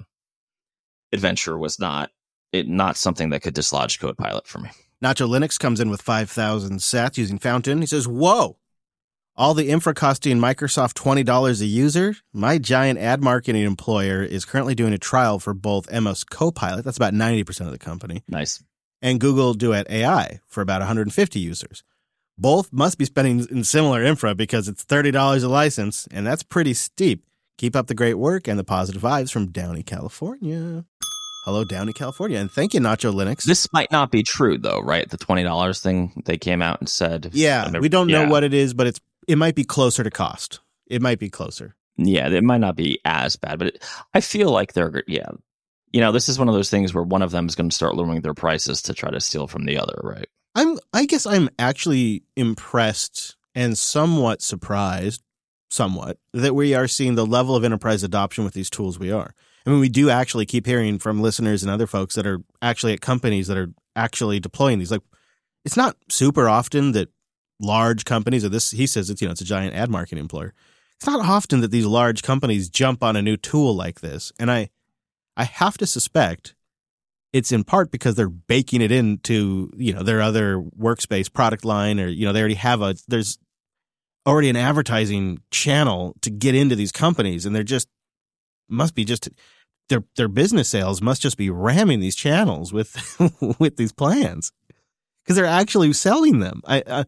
adventure 1.12 1.58
was 1.58 1.78
not 1.78 2.10
it 2.52 2.68
not 2.68 2.96
something 2.96 3.30
that 3.30 3.42
could 3.42 3.54
dislodge 3.54 4.00
Copilot 4.00 4.46
for 4.46 4.60
me. 4.60 4.70
Nacho 5.02 5.28
Linux 5.28 5.58
comes 5.58 5.78
in 5.78 5.90
with 5.90 6.02
5,000 6.02 6.78
sats 6.78 7.18
using 7.18 7.38
Fountain. 7.38 7.80
He 7.80 7.86
says, 7.86 8.08
Whoa, 8.08 8.56
all 9.38 9.54
the 9.54 9.70
infra 9.70 9.94
costing 9.94 10.38
Microsoft 10.38 10.94
$20 10.94 11.60
a 11.62 11.64
user. 11.64 12.16
My 12.34 12.58
giant 12.58 12.98
ad 12.98 13.22
marketing 13.22 13.62
employer 13.62 14.22
is 14.22 14.44
currently 14.44 14.74
doing 14.74 14.92
a 14.92 14.98
trial 14.98 15.38
for 15.38 15.54
both 15.54 15.90
MS 15.90 16.24
Copilot, 16.24 16.84
that's 16.84 16.96
about 16.98 17.14
90% 17.14 17.60
of 17.62 17.70
the 17.72 17.78
company, 17.78 18.22
Nice. 18.28 18.62
and 19.00 19.20
Google 19.20 19.54
Duet 19.54 19.88
AI 19.88 20.40
for 20.48 20.60
about 20.60 20.80
150 20.80 21.38
users. 21.38 21.84
Both 22.36 22.72
must 22.72 22.98
be 22.98 23.04
spending 23.04 23.46
in 23.50 23.64
similar 23.64 24.02
infra 24.04 24.34
because 24.34 24.68
it's 24.68 24.84
$30 24.84 25.42
a 25.44 25.48
license, 25.48 26.06
and 26.10 26.26
that's 26.26 26.42
pretty 26.42 26.74
steep. 26.74 27.24
Keep 27.58 27.74
up 27.74 27.86
the 27.86 27.94
great 27.94 28.14
work 28.14 28.46
and 28.48 28.58
the 28.58 28.64
positive 28.64 29.02
vibes 29.02 29.32
from 29.32 29.46
Downey, 29.50 29.82
California. 29.82 30.84
Hello, 31.44 31.64
Downey, 31.64 31.92
California. 31.92 32.38
And 32.38 32.50
thank 32.50 32.74
you, 32.74 32.80
Nacho 32.80 33.12
Linux. 33.12 33.42
This 33.44 33.72
might 33.72 33.90
not 33.90 34.10
be 34.10 34.22
true 34.22 34.58
though, 34.58 34.80
right? 34.80 35.08
The 35.08 35.16
twenty 35.16 35.42
dollars 35.44 35.80
thing 35.80 36.22
they 36.26 36.36
came 36.36 36.60
out 36.60 36.78
and 36.80 36.88
said. 36.88 37.30
Yeah, 37.32 37.70
we 37.78 37.88
don't 37.88 38.06
know 38.08 38.28
what 38.28 38.44
it 38.44 38.52
is, 38.52 38.74
but 38.74 38.86
it's 38.86 39.00
it 39.28 39.38
might 39.38 39.54
be 39.54 39.64
closer 39.64 40.02
to 40.02 40.10
cost. 40.10 40.60
It 40.88 41.02
might 41.02 41.18
be 41.20 41.28
closer. 41.28 41.76
yeah, 41.96 42.28
it 42.28 42.42
might 42.42 42.60
not 42.60 42.74
be 42.74 42.98
as 43.04 43.36
bad, 43.36 43.58
but 43.58 43.68
it, 43.68 43.84
I 44.14 44.20
feel 44.20 44.50
like 44.50 44.72
they're 44.72 45.04
yeah. 45.06 45.28
You 45.92 46.00
know, 46.00 46.12
this 46.12 46.28
is 46.28 46.38
one 46.38 46.48
of 46.48 46.54
those 46.54 46.68
things 46.68 46.92
where 46.92 47.04
one 47.04 47.22
of 47.22 47.30
them 47.30 47.46
is 47.46 47.54
going 47.54 47.70
to 47.70 47.74
start 47.74 47.94
lowering 47.94 48.20
their 48.20 48.34
prices 48.34 48.82
to 48.82 48.94
try 48.94 49.10
to 49.10 49.20
steal 49.20 49.46
from 49.46 49.64
the 49.64 49.78
other, 49.78 49.98
right? 50.02 50.28
I'm 50.54 50.78
I 50.92 51.04
guess 51.06 51.26
I'm 51.26 51.48
actually 51.58 52.24
impressed 52.36 53.36
and 53.54 53.76
somewhat 53.76 54.42
surprised, 54.42 55.22
somewhat, 55.70 56.18
that 56.32 56.54
we 56.54 56.74
are 56.74 56.88
seeing 56.88 57.14
the 57.14 57.26
level 57.26 57.54
of 57.56 57.64
enterprise 57.64 58.02
adoption 58.02 58.44
with 58.44 58.54
these 58.54 58.70
tools 58.70 58.98
we 58.98 59.12
are. 59.12 59.34
I 59.66 59.70
mean, 59.70 59.80
we 59.80 59.88
do 59.88 60.08
actually 60.08 60.46
keep 60.46 60.64
hearing 60.64 60.98
from 60.98 61.20
listeners 61.20 61.62
and 61.62 61.70
other 61.70 61.86
folks 61.86 62.14
that 62.14 62.26
are 62.26 62.40
actually 62.62 62.94
at 62.94 63.00
companies 63.00 63.48
that 63.48 63.58
are 63.58 63.72
actually 63.96 64.40
deploying 64.40 64.78
these. 64.78 64.90
Like, 64.90 65.02
it's 65.64 65.76
not 65.76 65.96
super 66.08 66.48
often 66.48 66.92
that 66.92 67.10
large 67.60 68.04
companies, 68.04 68.44
or 68.44 68.48
this, 68.48 68.70
he 68.70 68.86
says 68.86 69.10
it's, 69.10 69.20
you 69.20 69.28
know, 69.28 69.32
it's 69.32 69.40
a 69.40 69.44
giant 69.44 69.74
ad 69.74 69.90
marketing 69.90 70.18
employer. 70.18 70.54
It's 70.96 71.06
not 71.06 71.24
often 71.24 71.60
that 71.60 71.70
these 71.70 71.86
large 71.86 72.22
companies 72.22 72.68
jump 72.68 73.02
on 73.02 73.16
a 73.16 73.22
new 73.22 73.36
tool 73.36 73.74
like 73.74 74.00
this. 74.00 74.32
And 74.38 74.50
I, 74.50 74.70
I 75.36 75.44
have 75.44 75.78
to 75.78 75.86
suspect 75.86 76.54
it's 77.32 77.52
in 77.52 77.64
part 77.64 77.90
because 77.90 78.14
they're 78.14 78.28
baking 78.28 78.80
it 78.80 78.90
into 78.90 79.70
you 79.76 79.92
know 79.92 80.02
their 80.02 80.20
other 80.20 80.58
workspace 80.58 81.32
product 81.32 81.64
line 81.64 82.00
or 82.00 82.06
you 82.08 82.26
know 82.26 82.32
they 82.32 82.40
already 82.40 82.54
have 82.54 82.80
a 82.82 82.94
there's 83.06 83.38
already 84.26 84.48
an 84.48 84.56
advertising 84.56 85.40
channel 85.50 86.14
to 86.20 86.30
get 86.30 86.54
into 86.54 86.74
these 86.74 86.92
companies 86.92 87.46
and 87.46 87.54
they're 87.54 87.62
just 87.62 87.88
must 88.68 88.94
be 88.94 89.04
just 89.04 89.28
their 89.88 90.04
their 90.16 90.28
business 90.28 90.68
sales 90.68 91.02
must 91.02 91.22
just 91.22 91.36
be 91.36 91.50
ramming 91.50 92.00
these 92.00 92.16
channels 92.16 92.72
with 92.72 93.16
with 93.58 93.76
these 93.76 93.92
plans 93.92 94.52
because 95.22 95.36
they're 95.36 95.46
actually 95.46 95.92
selling 95.92 96.40
them 96.40 96.62
i 96.66 96.80
uh, 96.82 97.04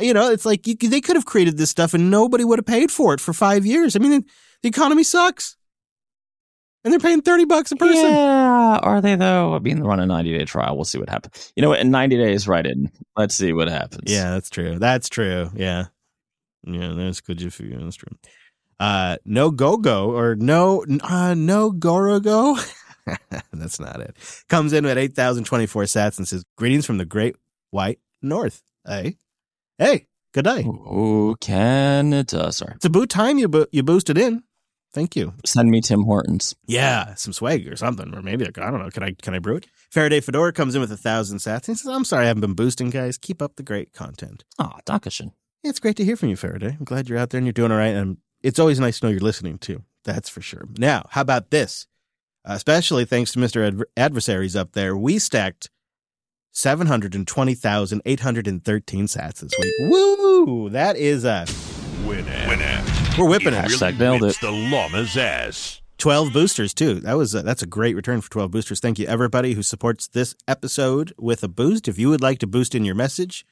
you 0.00 0.14
know 0.14 0.30
it's 0.30 0.44
like 0.44 0.66
you, 0.66 0.74
they 0.74 1.00
could 1.00 1.16
have 1.16 1.26
created 1.26 1.56
this 1.56 1.70
stuff 1.70 1.94
and 1.94 2.10
nobody 2.10 2.44
would 2.44 2.58
have 2.58 2.66
paid 2.66 2.90
for 2.90 3.14
it 3.14 3.20
for 3.20 3.32
five 3.32 3.64
years 3.66 3.94
i 3.96 3.98
mean 3.98 4.24
the 4.62 4.68
economy 4.68 5.02
sucks 5.04 5.56
And 6.84 6.92
they're 6.92 6.98
paying 6.98 7.22
30 7.22 7.44
bucks 7.44 7.70
a 7.70 7.76
person. 7.76 8.10
Yeah, 8.10 8.78
are 8.82 9.00
they 9.00 9.14
though? 9.14 9.54
I 9.54 9.60
mean, 9.60 9.78
they're 9.80 9.90
on 9.92 10.00
a 10.00 10.06
90 10.06 10.36
day 10.36 10.44
trial. 10.44 10.74
We'll 10.74 10.84
see 10.84 10.98
what 10.98 11.08
happens. 11.08 11.52
You 11.54 11.62
know 11.62 11.68
what? 11.68 11.78
In 11.78 11.92
90 11.92 12.16
days, 12.16 12.48
right 12.48 12.66
in. 12.66 12.90
Let's 13.16 13.36
see 13.36 13.52
what 13.52 13.68
happens. 13.68 14.10
Yeah, 14.10 14.32
that's 14.32 14.50
true. 14.50 14.80
That's 14.80 15.08
true. 15.08 15.48
Yeah. 15.54 15.86
Yeah, 16.64 16.92
that's 16.96 17.20
good. 17.20 17.40
If 17.40 17.60
you, 17.60 17.78
that's 17.78 17.94
true. 17.94 18.16
Uh, 18.80 19.16
no 19.24 19.52
go 19.52 19.76
go 19.76 20.10
or 20.10 20.34
no, 20.34 20.84
uh, 21.02 21.34
no 21.34 21.70
gorogo. 21.70 22.58
that's 23.52 23.78
not 23.78 24.00
it. 24.00 24.16
Comes 24.48 24.72
in 24.72 24.84
at 24.84 24.98
8,024 24.98 25.84
sats 25.84 26.18
and 26.18 26.26
says, 26.26 26.44
Greetings 26.56 26.84
from 26.84 26.98
the 26.98 27.04
great 27.04 27.36
white 27.70 28.00
north. 28.22 28.60
Hey, 28.84 29.18
hey, 29.82 30.06
good 30.32 30.44
day. 30.44 30.64
Oh, 30.66 31.36
Canada. 31.40 32.52
Sorry. 32.52 32.74
It's 32.76 32.84
about 32.84 33.08
time 33.10 33.38
you, 33.38 33.48
bo- 33.48 33.66
you 33.72 33.82
boosted 33.82 34.18
in. 34.18 34.42
Thank 34.94 35.16
you. 35.16 35.32
Send 35.46 35.70
me 35.70 35.80
Tim 35.80 36.02
Hortons. 36.02 36.54
Yeah, 36.66 37.14
some 37.14 37.32
swag 37.32 37.66
or 37.66 37.76
something, 37.76 38.14
or 38.14 38.20
maybe 38.20 38.44
like, 38.44 38.58
I 38.58 38.70
don't 38.70 38.80
know. 38.80 38.90
Can 38.90 39.02
I 39.02 39.12
can 39.12 39.34
I 39.34 39.38
brew 39.38 39.56
it? 39.56 39.66
Faraday 39.90 40.20
Fedora 40.20 40.52
comes 40.52 40.74
in 40.74 40.82
with 40.82 40.92
a 40.92 40.98
thousand 40.98 41.38
sats. 41.38 41.66
He 41.66 41.74
says, 41.74 41.86
"I'm 41.86 42.04
sorry, 42.04 42.24
I 42.24 42.28
haven't 42.28 42.42
been 42.42 42.52
boosting, 42.54 42.90
guys. 42.90 43.16
Keep 43.16 43.40
up 43.40 43.56
the 43.56 43.62
great 43.62 43.94
content." 43.94 44.44
Ah, 44.58 44.76
oh. 44.86 45.00
Yeah, 45.62 45.70
it's 45.70 45.80
great 45.80 45.96
to 45.96 46.04
hear 46.04 46.16
from 46.16 46.28
you, 46.28 46.36
Faraday. 46.36 46.76
I'm 46.78 46.84
glad 46.84 47.08
you're 47.08 47.18
out 47.18 47.30
there 47.30 47.38
and 47.38 47.46
you're 47.46 47.52
doing 47.52 47.72
all 47.72 47.78
right. 47.78 47.94
And 47.94 48.18
it's 48.42 48.58
always 48.58 48.78
nice 48.80 49.00
to 49.00 49.06
know 49.06 49.10
you're 49.12 49.20
listening 49.20 49.56
too. 49.58 49.82
That's 50.04 50.28
for 50.28 50.42
sure. 50.42 50.66
Now, 50.76 51.06
how 51.10 51.22
about 51.22 51.50
this? 51.50 51.86
Uh, 52.44 52.54
especially 52.54 53.04
thanks 53.04 53.32
to 53.32 53.38
Mr. 53.38 53.66
Adver- 53.66 53.88
Adversaries 53.96 54.56
up 54.56 54.72
there, 54.72 54.96
we 54.96 55.18
stacked 55.18 55.70
720,813 56.52 59.06
sats 59.06 59.40
this 59.40 59.52
week. 59.58 59.72
Woo! 59.90 60.68
That 60.70 60.96
is 60.96 61.24
a 61.24 61.46
winner. 62.06 62.46
winner. 62.48 62.84
We're 63.18 63.28
whipping 63.28 63.54
it. 63.54 63.64
Hashtag 63.64 63.98
nailed 63.98 64.22
it. 64.22 64.36
the 64.40 64.50
llama's 64.50 65.16
ass. 65.16 65.80
12 65.98 66.32
boosters 66.32 66.74
too. 66.74 66.94
That 67.00 67.16
was 67.16 67.34
a, 67.34 67.42
that's 67.42 67.62
a 67.62 67.66
great 67.66 67.94
return 67.94 68.20
for 68.20 68.30
12 68.30 68.50
boosters. 68.50 68.80
Thank 68.80 68.98
you 68.98 69.06
everybody 69.06 69.52
who 69.54 69.62
supports 69.62 70.08
this 70.08 70.34
episode 70.48 71.12
with 71.18 71.44
a 71.44 71.48
boost. 71.48 71.86
If 71.88 71.98
you 71.98 72.08
would 72.08 72.20
like 72.20 72.38
to 72.40 72.46
boost 72.46 72.74
in 72.74 72.84
your 72.84 72.96
message, 72.96 73.46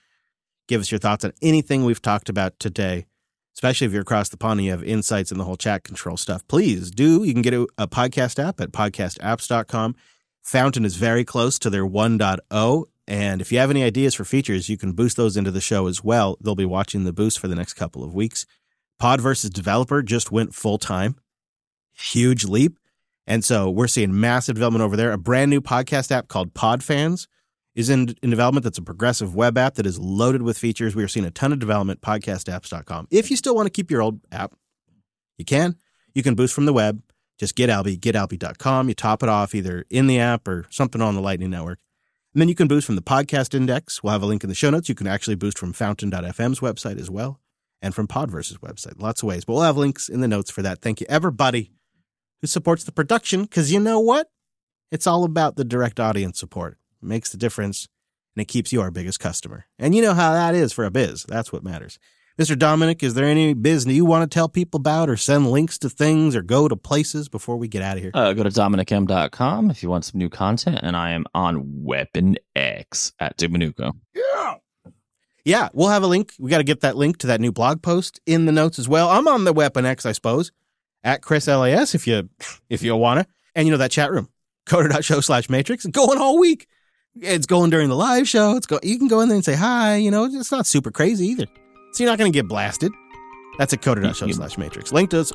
give 0.67 0.81
us 0.81 0.91
your 0.91 0.99
thoughts 0.99 1.25
on 1.25 1.33
anything 1.41 1.85
we've 1.85 2.03
talked 2.03 2.29
about 2.29 2.59
today, 2.59 3.07
especially 3.55 3.87
if 3.87 3.93
you're 3.93 4.03
across 4.03 4.31
the 4.31 4.37
pond 4.37 4.59
and 4.59 4.65
you 4.67 4.73
have 4.73 4.83
insights 4.83 5.31
in 5.31 5.39
the 5.39 5.45
whole 5.45 5.57
chat 5.57 5.85
control 5.85 6.17
stuff. 6.17 6.47
Please 6.49 6.91
do. 6.91 7.23
You 7.23 7.33
can 7.33 7.43
get 7.43 7.55
a, 7.55 7.69
a 7.79 7.87
podcast 7.87 8.43
app 8.43 8.61
at 8.61 8.73
podcastapps.com. 8.73 9.95
Fountain 10.43 10.85
is 10.85 10.97
very 10.97 11.25
close 11.25 11.59
to 11.59 11.71
their 11.71 11.87
1.0 11.87 12.87
and 13.11 13.41
if 13.41 13.51
you 13.51 13.59
have 13.59 13.71
any 13.71 13.83
ideas 13.83 14.15
for 14.15 14.25
features, 14.25 14.69
you 14.69 14.77
can 14.77 14.93
boost 14.93 15.17
those 15.17 15.37
into 15.37 15.51
the 15.51 15.61
show 15.61 15.89
as 15.89 16.05
well. 16.05 16.37
They'll 16.41 16.55
be 16.55 16.65
watching 16.65 17.03
the 17.03 17.13
boost 17.13 17.41
for 17.41 17.49
the 17.49 17.57
next 17.57 17.75
couple 17.75 18.05
of 18.05 18.15
weeks. 18.15 18.47
Podverse's 19.03 19.51
developer 19.51 20.01
just 20.01 20.31
went 20.31 20.55
full 20.55 20.79
time. 20.79 21.17
Huge 21.93 22.45
leap. 22.45 22.79
And 23.27 23.45
so 23.45 23.69
we're 23.69 23.89
seeing 23.89 24.21
massive 24.21 24.55
development 24.55 24.85
over 24.85 24.97
there. 24.97 25.11
A 25.11 25.19
brand 25.19 25.51
new 25.51 25.61
podcast 25.61 26.13
app 26.13 26.29
called 26.29 26.55
PodFans 26.55 27.27
is 27.75 27.91
in, 27.91 28.15
in 28.23 28.31
development. 28.31 28.63
That's 28.63 28.79
a 28.79 28.83
progressive 28.83 29.35
web 29.35 29.59
app 29.59 29.75
that 29.75 29.87
is 29.87 29.99
loaded 29.99 30.43
with 30.43 30.57
features. 30.57 30.95
We 30.95 31.03
are 31.03 31.09
seeing 31.09 31.27
a 31.27 31.33
ton 31.33 31.53
of 31.53 31.59
development, 31.59 32.03
podcastapps.com. 32.03 33.09
If 33.11 33.29
you 33.29 33.37
still 33.37 33.57
want 33.57 33.67
to 33.67 33.71
keep 33.71 33.91
your 33.91 34.03
old 34.03 34.21
app, 34.31 34.55
you 35.37 35.45
can. 35.45 35.75
You 36.15 36.23
can 36.23 36.37
boost 36.37 36.55
from 36.55 36.67
the 36.67 36.73
web. 36.73 37.03
Just 37.41 37.57
get 37.57 37.71
Alby, 37.71 37.97
getalby.com. 37.97 38.91
You 38.91 38.95
top 38.95 39.23
it 39.23 39.31
off 39.31 39.55
either 39.55 39.87
in 39.89 40.07
the 40.07 40.21
app 40.21 40.47
or 40.47 40.67
something 40.69 41.01
on 41.01 41.15
the 41.15 41.23
Lightning 41.23 41.49
Network. 41.49 41.79
And 42.35 42.41
then 42.43 42.51
you 42.51 42.55
can 42.55 42.69
boost 42.69 42.87
from 42.87 42.97
the 42.97 43.03
podcast 43.03 43.55
index. 43.55 44.03
We'll 44.03 44.13
have 44.13 44.23
a 44.23 44.27
link 44.27 44.45
in 44.45 44.51
the 44.51 44.55
show 44.55 44.69
notes. 44.69 44.91
You 44.91 44.95
can 44.95 45.07
actually 45.07 45.37
boost 45.37 45.59
from 45.59 45.73
fountain.fm's 45.73 46.61
website 46.61 47.01
as 47.01 47.11
well 47.11 47.41
and 47.81 47.95
from 47.95 48.07
Podverse's 48.07 48.59
website. 48.59 49.01
Lots 49.01 49.23
of 49.23 49.29
ways. 49.29 49.47
But 49.47 49.55
we'll 49.55 49.63
have 49.63 49.79
links 49.79 50.07
in 50.11 50.21
the 50.21 50.29
notes 50.29 50.51
for 50.51 50.61
that. 50.61 50.83
Thank 50.83 51.01
you, 51.01 51.07
everybody 51.09 51.73
who 52.43 52.47
supports 52.47 52.85
the 52.85 52.93
production, 52.93 53.45
because 53.45 53.73
you 53.73 53.81
know 53.81 54.01
what? 54.01 54.29
It's 54.93 55.07
all 55.07 55.25
about 55.25 55.57
the 55.57 55.65
direct 55.65 55.99
audience 55.99 56.39
support. 56.39 56.77
It 57.03 57.07
makes 57.07 57.33
the 57.33 57.39
difference, 57.39 57.89
and 58.37 58.43
it 58.43 58.49
keeps 58.49 58.71
you 58.71 58.83
our 58.83 58.91
biggest 58.91 59.19
customer. 59.19 59.65
And 59.79 59.95
you 59.95 60.03
know 60.03 60.13
how 60.13 60.35
that 60.35 60.55
is 60.55 60.75
for 60.75 60.85
a 60.85 60.91
biz. 60.91 61.25
That's 61.25 61.55
what 61.55 61.65
matters. 61.65 61.99
Mr. 62.39 62.59
Dominick, 62.59 63.03
is 63.03 63.15
there 63.15 63.27
any 63.27 63.53
business 63.55 63.95
you 63.95 64.05
want 64.05 64.31
to 64.31 64.35
tell 64.35 64.49
people 64.49 64.79
about 64.79 65.11
or 65.11 65.17
send 65.17 65.51
links 65.51 65.77
to 65.79 65.91
things 65.91 66.35
or 66.35 66.43
go 66.43 66.69
to 66.69 66.77
places 66.77 67.29
before 67.29 67.57
we 67.57 67.69
get 67.69 67.83
out 67.83 67.97
of 67.97 68.03
here? 68.03 68.13
Uh, 68.15 68.33
go 68.33 68.43
to 68.43 68.49
dominickm.com 68.49 69.71
if 69.71 69.83
you 69.83 69.91
want 69.91 70.05
some 70.05 70.19
new 70.19 70.31
content, 70.31 70.81
and 70.83 70.97
I 70.97 71.11
am 71.11 71.27
on 71.35 71.85
Weapon 71.85 72.37
X 72.57 73.13
at 73.21 73.37
Dominuco. 73.37 73.93
Yeah. 74.15 74.55
Yeah, 75.45 75.69
we'll 75.73 75.89
have 75.89 76.03
a 76.03 76.07
link. 76.07 76.33
We 76.39 76.51
got 76.51 76.59
to 76.59 76.65
get 76.65 76.81
that 76.81 76.97
link 76.97 77.19
to 77.19 77.27
that 77.29 77.41
new 77.41 77.53
blog 77.53 77.83
post 77.83 78.21
in 78.27 78.47
the 78.47 78.53
notes 78.53 78.79
as 78.79 78.89
well. 78.89 79.09
I'm 79.09 79.27
on 79.27 79.45
the 79.45 79.53
Weapon 79.53 79.85
X, 79.87 80.07
I 80.07 80.13
suppose, 80.13 80.53
at 81.03 81.23
Chris 81.23 81.47
LAS 81.47 81.95
if 81.95 82.07
you 82.07 82.29
if 82.69 82.83
you 82.83 82.95
wanna. 82.97 83.27
And 83.55 83.67
you 83.67 83.73
know 83.73 83.79
that 83.79 83.91
chat 83.91 84.11
room, 84.13 84.29
coder.show 84.67 85.21
slash 85.21 85.49
matrix, 85.51 85.87
going 85.87 86.19
all 86.19 86.39
week. 86.39 86.69
It's 87.17 87.47
going 87.47 87.71
during 87.71 87.89
the 87.89 87.97
live 87.97 88.29
show. 88.29 88.57
It's 88.57 88.67
go 88.67 88.79
you 88.83 88.99
can 88.99 89.09
go 89.09 89.21
in 89.21 89.29
there 89.29 89.37
and 89.37 89.45
say 89.45 89.55
hi, 89.55 89.97
you 89.97 90.11
know, 90.11 90.25
it's 90.25 90.53
not 90.53 90.67
super 90.67 90.91
crazy 90.91 91.27
either. 91.27 91.47
So 91.93 92.03
you're 92.03 92.13
not 92.13 92.19
gonna 92.19 92.31
get 92.31 92.49
blasted. 92.49 92.93
That's 93.59 93.73
at 93.73 93.83
coder.show 93.83 94.31
slash 94.31 94.57
matrix. 94.59 94.93
Link 94.93 95.11
to 95.11 95.27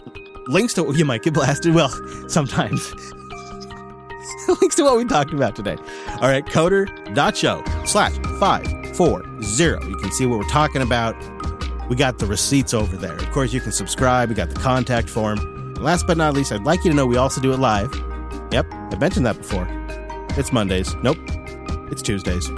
links 0.48 0.74
to 0.76 0.92
you 0.96 1.06
might 1.06 1.22
get 1.24 1.34
blasted. 1.34 1.74
Well, 1.76 1.90
sometimes. 2.28 2.94
links 4.62 4.76
to 4.76 4.84
what 4.84 4.98
we 4.98 5.06
talked 5.06 5.34
about 5.34 5.56
today. 5.56 5.78
All 6.22 6.30
right, 6.30 6.46
coder.show 6.46 7.64
slash 7.86 8.18
five 8.40 8.96
four 8.96 9.24
zero. 9.44 9.84
You 9.86 9.98
can 9.98 10.12
see 10.12 10.26
what 10.26 10.40
we're 10.40 10.50
talking 10.50 10.82
about. 10.82 11.16
We 11.90 11.96
got 11.96 12.18
the 12.18 12.26
receipts 12.26 12.74
over 12.74 12.98
there. 12.98 13.16
Of 13.16 13.30
course, 13.32 13.54
you 13.54 13.62
can 13.62 13.72
subscribe. 13.72 14.30
We 14.30 14.36
got 14.36 14.50
the 14.50 14.60
contact 14.60 15.08
form. 15.10 15.38
And 15.40 15.84
last 15.84 16.08
but 16.08 16.18
not 16.18 16.34
least, 16.34 16.52
I'd 16.52 16.64
like 16.64 16.84
you 16.84 16.92
to 16.92 16.98
know 16.98 17.06
we 17.06 17.18
also 17.18 17.42
do 17.42 17.54
it 17.54 17.60
live. 17.60 17.94
Yep, 18.52 18.66
I 18.72 18.96
mentioned 18.98 19.26
that 19.26 19.38
before. 19.38 19.68
It's 20.38 20.52
Mondays. 20.52 20.96
Nope, 21.04 21.18
it's 21.92 22.02
Tuesdays. 22.02 22.50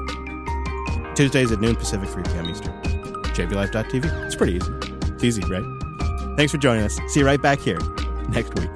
Tuesdays 1.15 1.51
at 1.51 1.59
noon 1.59 1.75
Pacific, 1.75 2.07
3 2.09 2.23
p.m. 2.23 2.49
Eastern. 2.49 2.96
JBLive.tv. 3.37 4.25
It's 4.25 4.35
pretty 4.35 4.53
easy. 4.53 4.71
It's 5.13 5.23
easy, 5.23 5.41
right? 5.43 5.63
Thanks 6.35 6.51
for 6.51 6.57
joining 6.57 6.83
us. 6.83 6.99
See 7.07 7.19
you 7.19 7.25
right 7.25 7.41
back 7.41 7.59
here 7.59 7.79
next 8.29 8.53
week. 8.55 8.69